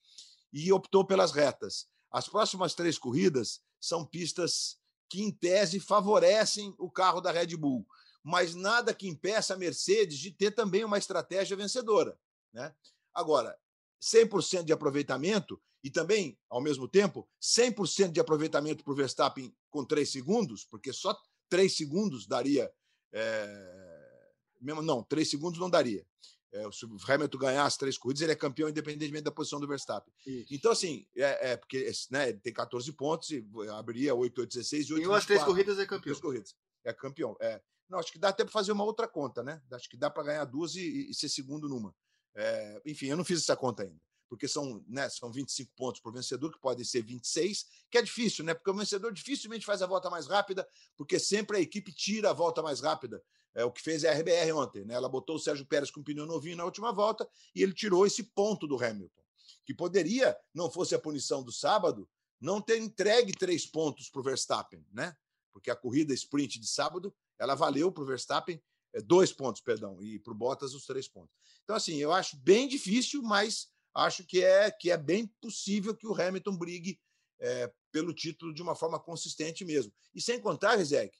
e 0.54 0.72
optou 0.72 1.06
pelas 1.06 1.32
retas. 1.32 1.88
As 2.12 2.28
próximas 2.28 2.74
três 2.74 2.98
corridas 2.98 3.62
são 3.80 4.06
pistas 4.06 4.78
que, 5.10 5.24
em 5.24 5.32
tese, 5.32 5.80
favorecem 5.80 6.74
o 6.78 6.90
carro 6.90 7.22
da 7.22 7.32
Red 7.32 7.56
Bull, 7.58 7.86
mas 8.24 8.54
nada 8.54 8.94
que 8.94 9.08
impeça 9.08 9.54
a 9.54 9.58
Mercedes 9.58 10.20
de 10.20 10.32
ter 10.32 10.52
também 10.52 10.84
uma 10.84 10.98
estratégia 10.98 11.58
vencedora. 11.58 12.20
Né? 12.54 12.74
Agora, 13.14 13.58
100% 14.02 14.64
de 14.64 14.74
aproveitamento 14.74 15.62
e 15.84 15.90
também, 15.90 16.38
ao 16.50 16.62
mesmo 16.62 16.88
tempo, 16.88 17.28
100% 17.42 18.12
de 18.12 18.20
aproveitamento 18.20 18.84
para 18.84 18.94
o 18.94 18.96
Verstappen 18.96 19.56
com 19.70 19.86
3 19.86 20.10
segundos, 20.10 20.66
porque 20.66 20.92
só 20.92 21.18
3 21.50 21.76
segundos 21.76 22.28
daria. 22.28 22.72
É... 23.12 24.32
Não, 24.62 25.04
3 25.04 25.30
segundos 25.30 25.60
não 25.60 25.70
daria. 25.70 26.06
É, 26.52 26.64
se 26.72 26.86
o 26.86 26.98
Hamilton 27.08 27.38
ganhar 27.38 27.66
as 27.66 27.78
três 27.78 27.98
corridas, 27.98 28.22
ele 28.22 28.32
é 28.32 28.36
campeão 28.36 28.70
independentemente 28.70 29.24
da 29.24 29.32
posição 29.32 29.60
do 29.60 29.68
Verstappen. 29.68 30.12
Isso. 30.26 30.54
Então, 30.54 30.72
assim, 30.72 31.06
é, 31.16 31.52
é 31.52 31.58
porque 31.58 31.92
né, 32.10 32.30
ele 32.30 32.40
tem 32.40 32.52
14 32.52 32.92
pontos, 32.94 33.30
e 33.30 33.46
abriria 33.78 34.16
8, 34.16 34.42
8, 34.42 34.50
16 34.50 34.88
e 34.88 34.94
8, 34.94 35.04
Em 35.04 35.08
umas 35.08 35.26
três 35.26 35.44
corridas 35.44 35.78
é 35.78 35.86
campeão. 35.86 36.02
Três 36.02 36.20
corridas. 36.20 36.56
É 36.84 36.94
campeão. 36.94 37.36
É. 37.40 37.62
Não, 37.88 38.00
acho 38.00 38.12
que 38.12 38.20
dá 38.20 38.30
até 38.30 38.44
para 38.44 38.52
fazer 38.52 38.72
uma 38.72 38.84
outra 38.84 39.08
conta, 39.08 39.44
né? 39.44 39.62
Acho 39.72 39.90
que 39.90 39.98
dá 39.98 40.10
para 40.10 40.24
ganhar 40.24 40.46
duas 40.46 40.76
e, 40.76 41.10
e, 41.10 41.14
ser 41.14 41.30
segundo 41.30 41.68
numa. 41.68 41.94
É, 42.36 42.82
enfim, 42.86 43.08
eu 43.08 43.18
não 43.18 43.26
fiz 43.26 43.42
essa 43.42 43.56
conta 43.56 43.84
ainda. 43.84 44.00
Porque 44.30 44.48
são, 44.48 44.84
né, 44.88 45.10
são 45.10 45.32
25 45.32 45.74
pontos 45.76 46.00
para 46.00 46.10
o 46.10 46.14
vencedor, 46.14 46.52
que 46.52 46.60
podem 46.60 46.86
ser 46.86 47.02
26, 47.02 47.66
que 47.90 47.98
é 47.98 48.02
difícil, 48.02 48.46
né? 48.46 48.54
Porque 48.54 48.70
o 48.70 48.74
vencedor 48.74 49.12
dificilmente 49.12 49.66
faz 49.66 49.82
a 49.82 49.88
volta 49.88 50.10
mais 50.10 50.28
rápida, 50.28 50.68
porque 50.96 51.20
sempre 51.20 51.58
a 51.58 51.60
equipe 51.60 51.92
tira 51.92 52.30
a 52.30 52.34
volta 52.34 52.62
mais 52.62 52.80
rápida. 52.80 53.22
É 53.56 53.66
o 53.66 53.72
que 53.72 53.82
fez 53.82 54.06
a 54.06 54.14
RBR 54.14 54.54
ontem. 54.54 54.86
Né? 54.86 54.94
Ela 54.94 55.10
botou 55.10 55.36
o 55.36 55.40
Sérgio 55.40 55.66
Pérez 55.66 55.90
com 55.90 56.04
pneu 56.04 56.28
novinho 56.28 56.56
na 56.56 56.64
última 56.64 56.94
volta 56.94 57.28
e 57.56 57.64
ele 57.64 57.74
tirou 57.74 58.06
esse 58.06 58.24
ponto 58.24 58.68
do 58.68 58.82
Hamilton. 58.82 59.24
que 59.66 59.74
poderia, 59.74 60.38
não 60.54 60.70
fosse 60.70 60.94
a 60.94 61.00
punição 61.00 61.44
do 61.44 61.52
sábado, 61.52 62.08
não 62.40 62.62
ter 62.62 62.78
entregue 62.78 63.34
três 63.34 63.66
pontos 63.66 64.10
para 64.10 64.22
o 64.22 64.24
Verstappen, 64.24 64.86
né? 64.92 65.16
Porque 65.52 65.72
a 65.72 65.76
corrida 65.76 66.14
sprint 66.14 66.60
de 66.60 66.68
sábado 66.68 67.14
ela 67.38 67.56
valeu 67.56 67.92
para 67.92 68.04
o 68.04 68.06
Verstappen 68.06 68.62
é, 68.94 69.02
dois 69.02 69.32
pontos, 69.32 69.62
perdão, 69.62 70.02
e 70.02 70.20
para 70.20 70.34
o 70.34 70.36
Bottas 70.36 70.74
os 70.74 70.86
três 70.86 71.08
pontos. 71.08 71.36
Então, 71.64 71.76
assim, 71.76 71.98
eu 71.98 72.12
acho 72.12 72.38
bem 72.38 72.68
difícil, 72.68 73.22
mas 73.22 73.70
acho 74.00 74.26
que 74.26 74.44
é, 74.44 74.72
que 74.72 74.92
é 74.92 74.98
bem 74.98 75.28
possível 75.42 75.96
que 75.96 76.08
o 76.08 76.14
Hamilton 76.14 76.58
brigue 76.58 77.00
é, 77.40 77.72
pelo 77.92 78.14
título 78.14 78.54
de 78.54 78.62
uma 78.62 78.76
forma 78.76 79.00
consistente 79.00 79.64
mesmo. 79.64 79.94
E 80.14 80.22
sem 80.22 80.40
contar, 80.40 80.76
Rizek, 80.76 81.18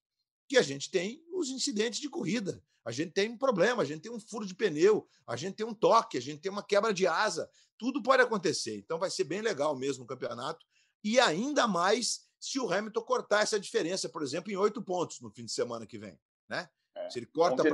que 0.48 0.58
a 0.58 0.62
gente 0.62 0.90
tem 0.90 1.24
os 1.34 1.50
incidentes 1.50 2.00
de 2.00 2.10
corrida. 2.10 2.62
A 2.84 2.92
gente 2.92 3.12
tem 3.12 3.30
um 3.30 3.38
problema, 3.38 3.84
a 3.84 3.86
gente 3.86 4.02
tem 4.02 4.12
um 4.12 4.20
furo 4.20 4.46
de 4.46 4.56
pneu, 4.56 5.08
a 5.28 5.36
gente 5.36 5.56
tem 5.56 5.66
um 5.66 5.74
toque, 5.74 6.18
a 6.18 6.22
gente 6.22 6.42
tem 6.42 6.52
uma 6.52 6.64
quebra 6.64 6.94
de 6.94 7.06
asa. 7.06 7.50
Tudo 7.78 8.02
pode 8.02 8.24
acontecer. 8.24 8.78
Então 8.78 8.98
vai 8.98 9.10
ser 9.10 9.26
bem 9.26 9.42
legal 9.42 9.76
mesmo 9.78 10.04
o 10.04 10.08
campeonato. 10.08 10.66
E 11.04 11.20
ainda 11.20 11.68
mais 11.68 12.28
se 12.40 12.60
o 12.60 12.72
Hamilton 12.72 13.02
cortar 13.02 13.42
essa 13.42 13.60
diferença, 13.60 14.10
por 14.10 14.24
exemplo, 14.24 14.52
em 14.52 14.56
oito 14.56 14.82
pontos 14.82 15.20
no 15.22 15.30
fim 15.30 15.46
de 15.46 15.52
semana 15.52 15.86
que 15.86 15.98
vem. 15.98 16.18
Né? 16.48 16.68
É. 16.96 17.10
Se 17.10 17.20
ele 17.20 17.26
corta 17.28 17.58
para. 17.58 17.70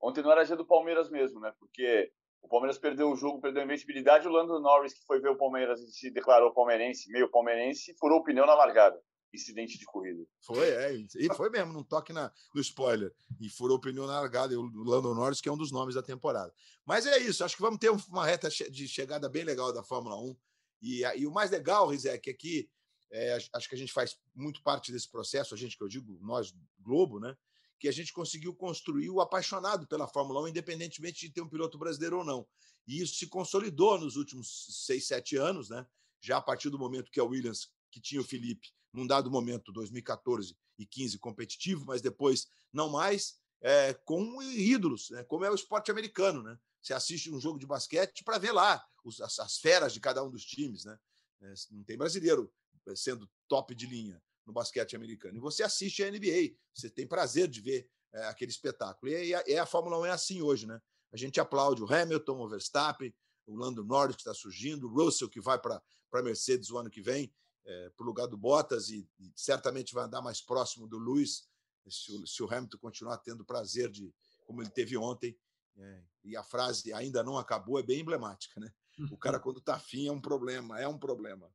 Ontem 0.00 0.22
não 0.22 0.30
era 0.30 0.44
dia 0.44 0.56
do 0.56 0.64
Palmeiras 0.64 1.10
mesmo, 1.10 1.40
né? 1.40 1.52
Porque 1.58 2.12
o 2.42 2.48
Palmeiras 2.48 2.78
perdeu 2.78 3.10
o 3.10 3.16
jogo, 3.16 3.40
perdeu 3.40 3.62
a 3.62 3.64
invencibilidade. 3.64 4.26
O 4.26 4.30
Lando 4.30 4.58
Norris, 4.60 4.94
que 4.94 5.04
foi 5.04 5.20
ver 5.20 5.30
o 5.30 5.36
Palmeiras 5.36 5.80
e 5.80 5.90
se 5.90 6.10
declarou 6.10 6.52
palmeirense, 6.52 7.10
meio 7.10 7.30
palmeirense, 7.30 7.94
furou 7.98 8.20
o 8.20 8.24
pneu 8.24 8.46
na 8.46 8.54
largada. 8.54 9.00
Incidente 9.32 9.78
de 9.78 9.84
corrida. 9.84 10.24
Foi, 10.40 10.66
é. 10.66 10.94
E 10.94 11.34
foi 11.36 11.50
mesmo, 11.50 11.72
não 11.72 11.84
toque 11.84 12.12
na, 12.12 12.32
no 12.54 12.60
spoiler. 12.62 13.12
E 13.38 13.50
furou 13.50 13.76
o 13.76 13.80
pneu 13.80 14.06
na 14.06 14.20
largada. 14.20 14.54
E 14.54 14.56
o 14.56 14.62
Lando 14.62 15.14
Norris, 15.14 15.40
que 15.40 15.48
é 15.48 15.52
um 15.52 15.56
dos 15.56 15.70
nomes 15.70 15.94
da 15.94 16.02
temporada. 16.02 16.52
Mas 16.86 17.06
é 17.06 17.18
isso. 17.18 17.44
Acho 17.44 17.56
que 17.56 17.62
vamos 17.62 17.78
ter 17.78 17.90
uma 17.90 18.24
reta 18.24 18.48
de 18.48 18.88
chegada 18.88 19.28
bem 19.28 19.44
legal 19.44 19.72
da 19.72 19.82
Fórmula 19.82 20.16
1. 20.16 20.36
E, 20.80 21.02
e 21.16 21.26
o 21.26 21.32
mais 21.32 21.50
legal, 21.50 21.88
Rizek, 21.88 22.30
é 22.30 22.32
que 22.32 22.70
é, 23.10 23.38
acho 23.52 23.68
que 23.68 23.74
a 23.74 23.78
gente 23.78 23.92
faz 23.92 24.18
muito 24.34 24.62
parte 24.62 24.92
desse 24.92 25.10
processo, 25.10 25.54
a 25.54 25.58
gente 25.58 25.76
que 25.76 25.82
eu 25.82 25.88
digo, 25.88 26.18
nós, 26.20 26.54
Globo, 26.78 27.18
né? 27.18 27.36
Que 27.78 27.88
a 27.88 27.92
gente 27.92 28.12
conseguiu 28.12 28.54
construir 28.54 29.08
o 29.10 29.20
apaixonado 29.20 29.86
pela 29.86 30.08
Fórmula 30.08 30.42
1, 30.42 30.48
independentemente 30.48 31.26
de 31.26 31.32
ter 31.32 31.40
um 31.40 31.48
piloto 31.48 31.78
brasileiro 31.78 32.18
ou 32.18 32.24
não. 32.24 32.46
E 32.86 33.00
isso 33.00 33.14
se 33.14 33.26
consolidou 33.26 33.98
nos 33.98 34.16
últimos 34.16 34.84
seis, 34.86 35.06
sete 35.06 35.36
anos, 35.36 35.68
né? 35.68 35.86
já 36.20 36.38
a 36.38 36.42
partir 36.42 36.70
do 36.70 36.78
momento 36.78 37.10
que 37.10 37.20
a 37.20 37.24
Williams, 37.24 37.70
que 37.90 38.00
tinha 38.00 38.20
o 38.20 38.24
Felipe, 38.24 38.72
num 38.92 39.06
dado 39.06 39.30
momento, 39.30 39.72
2014 39.72 40.56
e 40.78 40.86
15, 40.86 41.18
competitivo, 41.18 41.84
mas 41.86 42.00
depois 42.00 42.48
não 42.72 42.88
mais, 42.88 43.38
é, 43.60 43.94
com 43.94 44.42
ídolos, 44.42 45.10
né? 45.10 45.22
como 45.24 45.44
é 45.44 45.50
o 45.50 45.54
esporte 45.54 45.90
americano. 45.90 46.42
Né? 46.42 46.58
Você 46.82 46.94
assiste 46.94 47.30
um 47.30 47.40
jogo 47.40 47.58
de 47.58 47.66
basquete 47.66 48.24
para 48.24 48.38
ver 48.38 48.52
lá 48.52 48.84
os, 49.04 49.20
as, 49.20 49.38
as, 49.38 49.58
feras 49.58 49.92
de 49.92 50.00
cada 50.00 50.24
um 50.24 50.30
dos 50.30 50.44
times. 50.44 50.84
Né? 50.84 50.98
É, 51.42 51.54
não 51.70 51.84
tem 51.84 51.96
brasileiro 51.96 52.52
sendo 52.96 53.28
top 53.46 53.74
de 53.74 53.86
linha 53.86 54.20
no 54.48 54.52
basquete 54.52 54.96
americano. 54.96 55.36
E 55.36 55.40
você 55.40 55.62
assiste 55.62 56.02
a 56.02 56.10
NBA, 56.10 56.56
você 56.74 56.90
tem 56.90 57.06
prazer 57.06 57.46
de 57.46 57.60
ver 57.60 57.88
é, 58.12 58.24
aquele 58.24 58.50
espetáculo. 58.50 59.12
E, 59.12 59.34
a, 59.34 59.44
e 59.46 59.56
a 59.56 59.66
Fórmula 59.66 59.98
1 60.00 60.06
é 60.06 60.10
assim 60.10 60.42
hoje, 60.42 60.66
né? 60.66 60.80
A 61.12 61.16
gente 61.16 61.38
aplaude 61.38 61.82
o 61.82 61.92
Hamilton, 61.92 62.40
o 62.40 62.48
Verstappen, 62.48 63.14
o 63.46 63.54
Lando 63.54 63.84
Norris 63.84 64.16
que 64.16 64.22
está 64.22 64.34
surgindo, 64.34 64.88
o 64.88 64.92
Russell 64.92 65.28
que 65.28 65.40
vai 65.40 65.58
para 65.58 65.80
a 66.12 66.22
Mercedes 66.22 66.70
o 66.70 66.78
ano 66.78 66.90
que 66.90 67.00
vem, 67.00 67.32
é, 67.64 67.90
para 67.90 68.04
o 68.04 68.06
lugar 68.06 68.26
do 68.26 68.36
Bottas, 68.36 68.88
e, 68.88 69.08
e, 69.18 69.32
certamente 69.36 69.94
vai 69.94 70.04
andar 70.04 70.22
mais 70.22 70.40
próximo 70.40 70.86
do 70.86 70.98
Lewis, 70.98 71.46
se 71.88 72.12
o, 72.12 72.26
se 72.26 72.42
o 72.42 72.52
Hamilton 72.52 72.78
continuar 72.78 73.18
tendo 73.18 73.44
prazer 73.44 73.90
de 73.90 74.12
como 74.46 74.62
ele 74.62 74.70
teve 74.70 74.96
ontem. 74.96 75.38
É, 75.76 76.02
e 76.24 76.36
a 76.36 76.42
frase 76.42 76.92
ainda 76.92 77.22
não 77.22 77.38
acabou 77.38 77.78
é 77.78 77.82
bem 77.82 78.00
emblemática, 78.00 78.58
né? 78.60 78.72
O 79.12 79.16
cara, 79.16 79.38
quando 79.38 79.58
está 79.58 79.76
afim, 79.76 80.08
é 80.08 80.12
um 80.12 80.20
problema, 80.20 80.80
é 80.80 80.88
um 80.88 80.98
problema. 80.98 81.48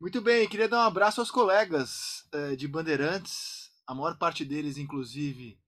Muito 0.00 0.22
bem, 0.22 0.48
queria 0.48 0.66
dar 0.66 0.78
um 0.78 0.88
abraço 0.88 1.20
aos 1.20 1.30
colegas 1.30 2.24
é, 2.32 2.56
de 2.56 2.66
Bandeirantes, 2.66 3.70
a 3.86 3.94
maior 3.94 4.16
parte 4.16 4.46
deles, 4.46 4.78
inclusive, 4.78 5.60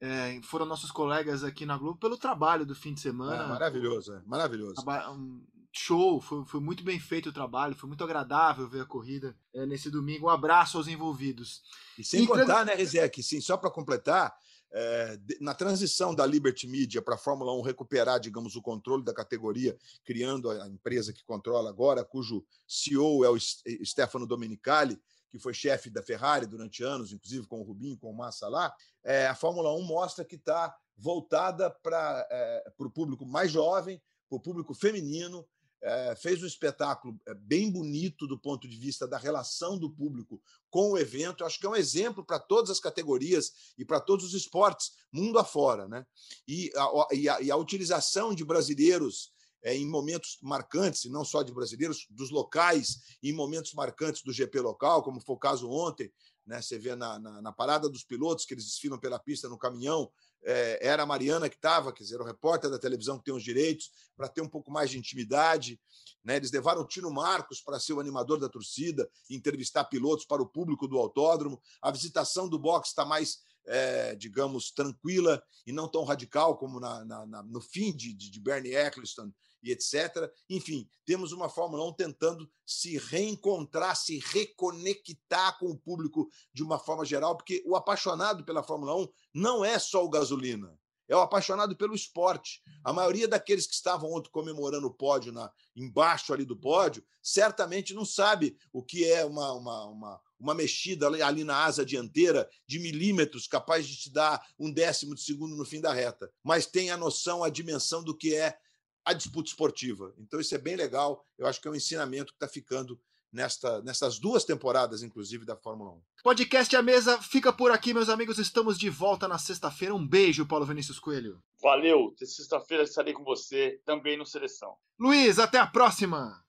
é, 0.00 0.40
foram 0.44 0.64
nossos 0.64 0.92
colegas 0.92 1.42
aqui 1.42 1.66
na 1.66 1.76
Globo 1.76 1.98
pelo 1.98 2.16
trabalho 2.16 2.64
do 2.64 2.74
fim 2.74 2.94
de 2.94 3.00
semana. 3.00 3.42
É, 3.42 3.48
maravilhoso, 3.48 4.14
é, 4.14 4.22
maravilhoso. 4.26 4.74
Um 5.10 5.44
show, 5.72 6.20
foi, 6.20 6.44
foi 6.44 6.60
muito 6.60 6.84
bem 6.84 7.00
feito 7.00 7.30
o 7.30 7.32
trabalho, 7.32 7.74
foi 7.74 7.88
muito 7.88 8.04
agradável 8.04 8.68
ver 8.68 8.82
a 8.82 8.86
corrida 8.86 9.36
é, 9.52 9.66
nesse 9.66 9.90
domingo. 9.90 10.26
Um 10.26 10.30
abraço 10.30 10.78
aos 10.78 10.86
envolvidos. 10.86 11.62
E 11.98 12.04
sem 12.04 12.22
e 12.22 12.26
contar, 12.28 12.64
né, 12.64 12.76
Rizek, 12.76 13.20
sim, 13.24 13.40
só 13.40 13.56
para 13.56 13.72
completar, 13.72 14.32
é, 14.76 15.16
na 15.40 15.54
transição 15.54 16.12
da 16.12 16.26
Liberty 16.26 16.66
Media 16.66 17.00
para 17.00 17.14
a 17.14 17.18
Fórmula 17.18 17.52
1 17.54 17.62
recuperar, 17.62 18.18
digamos, 18.18 18.56
o 18.56 18.62
controle 18.62 19.04
da 19.04 19.14
categoria, 19.14 19.76
criando 20.04 20.50
a 20.50 20.66
empresa 20.66 21.12
que 21.12 21.24
controla 21.24 21.70
agora, 21.70 22.04
cujo 22.04 22.44
CEO 22.66 23.24
é 23.24 23.30
o 23.30 23.38
Stefano 23.38 24.26
Domenicali, 24.26 25.00
que 25.30 25.38
foi 25.38 25.54
chefe 25.54 25.90
da 25.90 26.02
Ferrari 26.02 26.46
durante 26.46 26.82
anos, 26.82 27.12
inclusive 27.12 27.46
com 27.46 27.60
o 27.60 27.62
Rubinho, 27.62 27.96
com 27.96 28.10
o 28.10 28.16
Massa 28.16 28.48
lá, 28.48 28.74
é, 29.04 29.28
a 29.28 29.34
Fórmula 29.34 29.72
1 29.74 29.82
mostra 29.82 30.24
que 30.24 30.36
está 30.36 30.76
voltada 30.96 31.70
para 31.70 32.26
é, 32.30 32.72
o 32.76 32.90
público 32.90 33.24
mais 33.24 33.52
jovem, 33.52 34.02
para 34.28 34.36
o 34.36 34.40
público 34.40 34.74
feminino, 34.74 35.46
é, 35.84 36.16
fez 36.16 36.42
um 36.42 36.46
espetáculo 36.46 37.20
é, 37.26 37.34
bem 37.34 37.70
bonito 37.70 38.26
do 38.26 38.38
ponto 38.38 38.66
de 38.66 38.76
vista 38.76 39.06
da 39.06 39.18
relação 39.18 39.78
do 39.78 39.90
público 39.90 40.40
com 40.70 40.92
o 40.92 40.98
evento. 40.98 41.42
Eu 41.42 41.46
acho 41.46 41.60
que 41.60 41.66
é 41.66 41.68
um 41.68 41.76
exemplo 41.76 42.24
para 42.24 42.38
todas 42.38 42.70
as 42.70 42.80
categorias 42.80 43.52
e 43.76 43.84
para 43.84 44.00
todos 44.00 44.24
os 44.24 44.32
esportes, 44.34 44.92
mundo 45.12 45.38
afora. 45.38 45.86
Né? 45.86 46.06
E, 46.48 46.72
a, 46.74 47.14
e, 47.14 47.28
a, 47.28 47.40
e 47.42 47.50
a 47.50 47.56
utilização 47.56 48.34
de 48.34 48.44
brasileiros 48.44 49.30
é, 49.62 49.76
em 49.76 49.86
momentos 49.86 50.38
marcantes, 50.42 51.04
e 51.04 51.10
não 51.10 51.24
só 51.24 51.42
de 51.42 51.52
brasileiros, 51.52 52.06
dos 52.10 52.30
locais, 52.30 53.00
em 53.22 53.32
momentos 53.32 53.72
marcantes 53.74 54.22
do 54.22 54.32
GP 54.32 54.60
local, 54.60 55.02
como 55.02 55.20
foi 55.20 55.34
o 55.34 55.38
caso 55.38 55.70
ontem. 55.70 56.10
Né? 56.46 56.60
Você 56.60 56.78
vê 56.78 56.94
na, 56.94 57.18
na, 57.18 57.42
na 57.42 57.52
parada 57.52 57.88
dos 57.88 58.04
pilotos, 58.04 58.46
que 58.46 58.54
eles 58.54 58.64
desfilam 58.64 58.98
pela 58.98 59.18
pista 59.18 59.48
no 59.48 59.58
caminhão, 59.58 60.10
é, 60.42 60.86
era 60.86 61.02
a 61.02 61.06
Mariana 61.06 61.48
que 61.48 61.56
estava, 61.56 61.92
quer 61.92 62.02
dizer, 62.02 62.20
o 62.20 62.24
repórter 62.24 62.70
da 62.70 62.78
televisão 62.78 63.18
que 63.18 63.24
tem 63.24 63.34
os 63.34 63.42
direitos, 63.42 63.90
para 64.16 64.28
ter 64.28 64.40
um 64.40 64.48
pouco 64.48 64.70
mais 64.70 64.90
de 64.90 64.98
intimidade. 64.98 65.80
Né? 66.22 66.36
Eles 66.36 66.50
levaram 66.50 66.82
o 66.82 66.86
Tino 66.86 67.10
Marcos 67.10 67.60
para 67.60 67.80
ser 67.80 67.92
o 67.92 68.00
animador 68.00 68.38
da 68.38 68.48
torcida, 68.48 69.08
entrevistar 69.30 69.84
pilotos 69.84 70.24
para 70.24 70.42
o 70.42 70.46
público 70.46 70.86
do 70.86 70.98
autódromo. 70.98 71.60
A 71.82 71.90
visitação 71.90 72.48
do 72.48 72.58
box 72.58 72.88
está 72.88 73.04
mais, 73.04 73.38
é, 73.66 74.14
digamos, 74.14 74.70
tranquila 74.70 75.42
e 75.66 75.72
não 75.72 75.88
tão 75.88 76.04
radical 76.04 76.56
como 76.56 76.78
na, 76.78 77.04
na, 77.04 77.26
na, 77.26 77.42
no 77.42 77.60
fim 77.60 77.94
de, 77.94 78.12
de 78.12 78.40
Bernie 78.40 78.74
Eccleston 78.74 79.32
e 79.64 79.72
etc. 79.72 80.30
Enfim, 80.48 80.88
temos 81.04 81.32
uma 81.32 81.48
Fórmula 81.48 81.88
1 81.88 81.94
tentando 81.94 82.48
se 82.64 82.98
reencontrar, 82.98 83.96
se 83.96 84.18
reconectar 84.18 85.58
com 85.58 85.70
o 85.70 85.78
público 85.78 86.28
de 86.52 86.62
uma 86.62 86.78
forma 86.78 87.04
geral, 87.04 87.36
porque 87.36 87.62
o 87.66 87.74
apaixonado 87.74 88.44
pela 88.44 88.62
Fórmula 88.62 88.94
1 88.96 89.08
não 89.34 89.64
é 89.64 89.78
só 89.78 90.04
o 90.04 90.10
gasolina, 90.10 90.78
é 91.08 91.16
o 91.16 91.20
apaixonado 91.20 91.76
pelo 91.76 91.94
esporte. 91.94 92.62
A 92.82 92.92
maioria 92.92 93.28
daqueles 93.28 93.66
que 93.66 93.74
estavam 93.74 94.12
ontem 94.12 94.30
comemorando 94.30 94.86
o 94.86 94.94
pódio 94.94 95.32
na, 95.32 95.50
embaixo 95.76 96.32
ali 96.32 96.44
do 96.44 96.56
pódio, 96.56 97.04
certamente 97.22 97.94
não 97.94 98.04
sabe 98.04 98.56
o 98.72 98.82
que 98.82 99.10
é 99.10 99.24
uma, 99.24 99.52
uma, 99.52 99.84
uma, 99.86 100.20
uma 100.38 100.54
mexida 100.54 101.06
ali 101.06 101.44
na 101.44 101.64
asa 101.64 101.84
dianteira 101.84 102.48
de 102.66 102.78
milímetros, 102.78 103.46
capaz 103.46 103.86
de 103.86 103.96
te 103.96 104.10
dar 104.10 104.44
um 104.58 104.70
décimo 104.70 105.14
de 105.14 105.22
segundo 105.22 105.56
no 105.56 105.64
fim 105.64 105.80
da 105.80 105.92
reta, 105.92 106.30
mas 106.42 106.66
tem 106.66 106.90
a 106.90 106.96
noção, 106.96 107.44
a 107.44 107.50
dimensão 107.50 108.02
do 108.02 108.16
que 108.16 108.34
é 108.34 108.56
a 109.04 109.12
disputa 109.12 109.48
esportiva. 109.48 110.14
Então, 110.18 110.40
isso 110.40 110.54
é 110.54 110.58
bem 110.58 110.76
legal. 110.76 111.24
Eu 111.38 111.46
acho 111.46 111.60
que 111.60 111.68
é 111.68 111.70
um 111.70 111.74
ensinamento 111.74 112.32
que 112.32 112.36
está 112.36 112.48
ficando 112.48 112.98
nesta, 113.34 113.82
nessas 113.82 114.18
duas 114.18 114.44
temporadas, 114.44 115.02
inclusive, 115.02 115.44
da 115.44 115.56
Fórmula 115.56 115.90
1. 115.90 116.02
Podcast 116.22 116.74
A 116.76 116.82
Mesa 116.82 117.20
fica 117.20 117.52
por 117.52 117.72
aqui, 117.72 117.92
meus 117.92 118.08
amigos. 118.08 118.38
Estamos 118.38 118.78
de 118.78 118.88
volta 118.88 119.26
na 119.26 119.38
sexta-feira. 119.38 119.94
Um 119.94 120.06
beijo, 120.06 120.46
Paulo 120.46 120.64
Vinícius 120.64 121.00
Coelho. 121.00 121.42
Valeu. 121.60 122.14
Sexta-feira 122.16 122.84
estarei 122.84 123.12
com 123.12 123.24
você 123.24 123.80
também 123.84 124.16
no 124.16 124.24
Seleção. 124.24 124.76
Luiz, 124.98 125.38
até 125.38 125.58
a 125.58 125.66
próxima. 125.66 126.42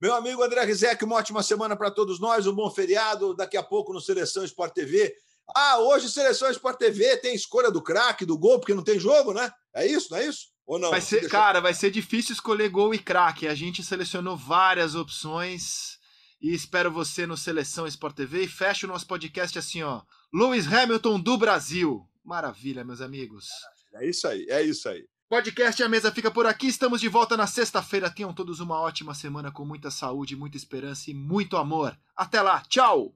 Meu 0.00 0.14
amigo 0.14 0.42
André 0.44 0.64
Rizek, 0.64 1.04
uma 1.04 1.16
ótima 1.16 1.42
semana 1.42 1.76
para 1.76 1.90
todos 1.90 2.20
nós, 2.20 2.46
um 2.46 2.54
bom 2.54 2.70
feriado. 2.70 3.34
Daqui 3.34 3.56
a 3.56 3.62
pouco 3.62 3.92
no 3.92 4.00
Seleção 4.00 4.44
Sport 4.44 4.72
TV. 4.72 5.12
Ah, 5.56 5.78
hoje 5.80 6.08
Seleção 6.08 6.48
Sport 6.50 6.78
TV 6.78 7.16
tem 7.16 7.34
escolha 7.34 7.70
do 7.70 7.82
craque, 7.82 8.24
do 8.24 8.38
gol, 8.38 8.60
porque 8.60 8.74
não 8.74 8.84
tem 8.84 9.00
jogo, 9.00 9.32
né? 9.32 9.50
É 9.74 9.84
isso, 9.86 10.12
não 10.12 10.18
é 10.18 10.26
isso? 10.26 10.50
Ou 10.68 10.78
não? 10.78 10.90
Vai 10.90 11.00
ser, 11.00 11.20
deixa... 11.20 11.30
Cara, 11.30 11.60
vai 11.62 11.72
ser 11.72 11.90
difícil 11.90 12.34
escolher 12.34 12.68
gol 12.68 12.92
e 12.92 12.98
craque. 12.98 13.48
A 13.48 13.54
gente 13.54 13.82
selecionou 13.82 14.36
várias 14.36 14.94
opções 14.94 15.98
e 16.42 16.54
espero 16.54 16.92
você 16.92 17.26
no 17.26 17.38
Seleção 17.38 17.86
Sport 17.86 18.14
TV 18.14 18.44
e 18.44 18.48
fecha 18.48 18.86
o 18.86 18.88
nosso 18.88 19.06
podcast 19.06 19.58
assim, 19.58 19.82
ó. 19.82 20.02
Lewis 20.32 20.70
Hamilton 20.70 21.18
do 21.18 21.38
Brasil. 21.38 22.06
Maravilha, 22.22 22.84
meus 22.84 23.00
amigos. 23.00 23.48
É 23.94 24.06
isso 24.06 24.28
aí, 24.28 24.46
é 24.50 24.62
isso 24.62 24.86
aí. 24.90 25.08
Podcast 25.26 25.82
A 25.82 25.88
Mesa 25.88 26.12
fica 26.12 26.30
por 26.30 26.44
aqui. 26.44 26.66
Estamos 26.66 27.00
de 27.00 27.08
volta 27.08 27.34
na 27.34 27.46
sexta-feira. 27.46 28.10
Tenham 28.10 28.34
todos 28.34 28.60
uma 28.60 28.78
ótima 28.78 29.14
semana 29.14 29.50
com 29.50 29.64
muita 29.64 29.90
saúde, 29.90 30.36
muita 30.36 30.58
esperança 30.58 31.10
e 31.10 31.14
muito 31.14 31.56
amor. 31.56 31.98
Até 32.14 32.42
lá. 32.42 32.62
Tchau! 32.68 33.14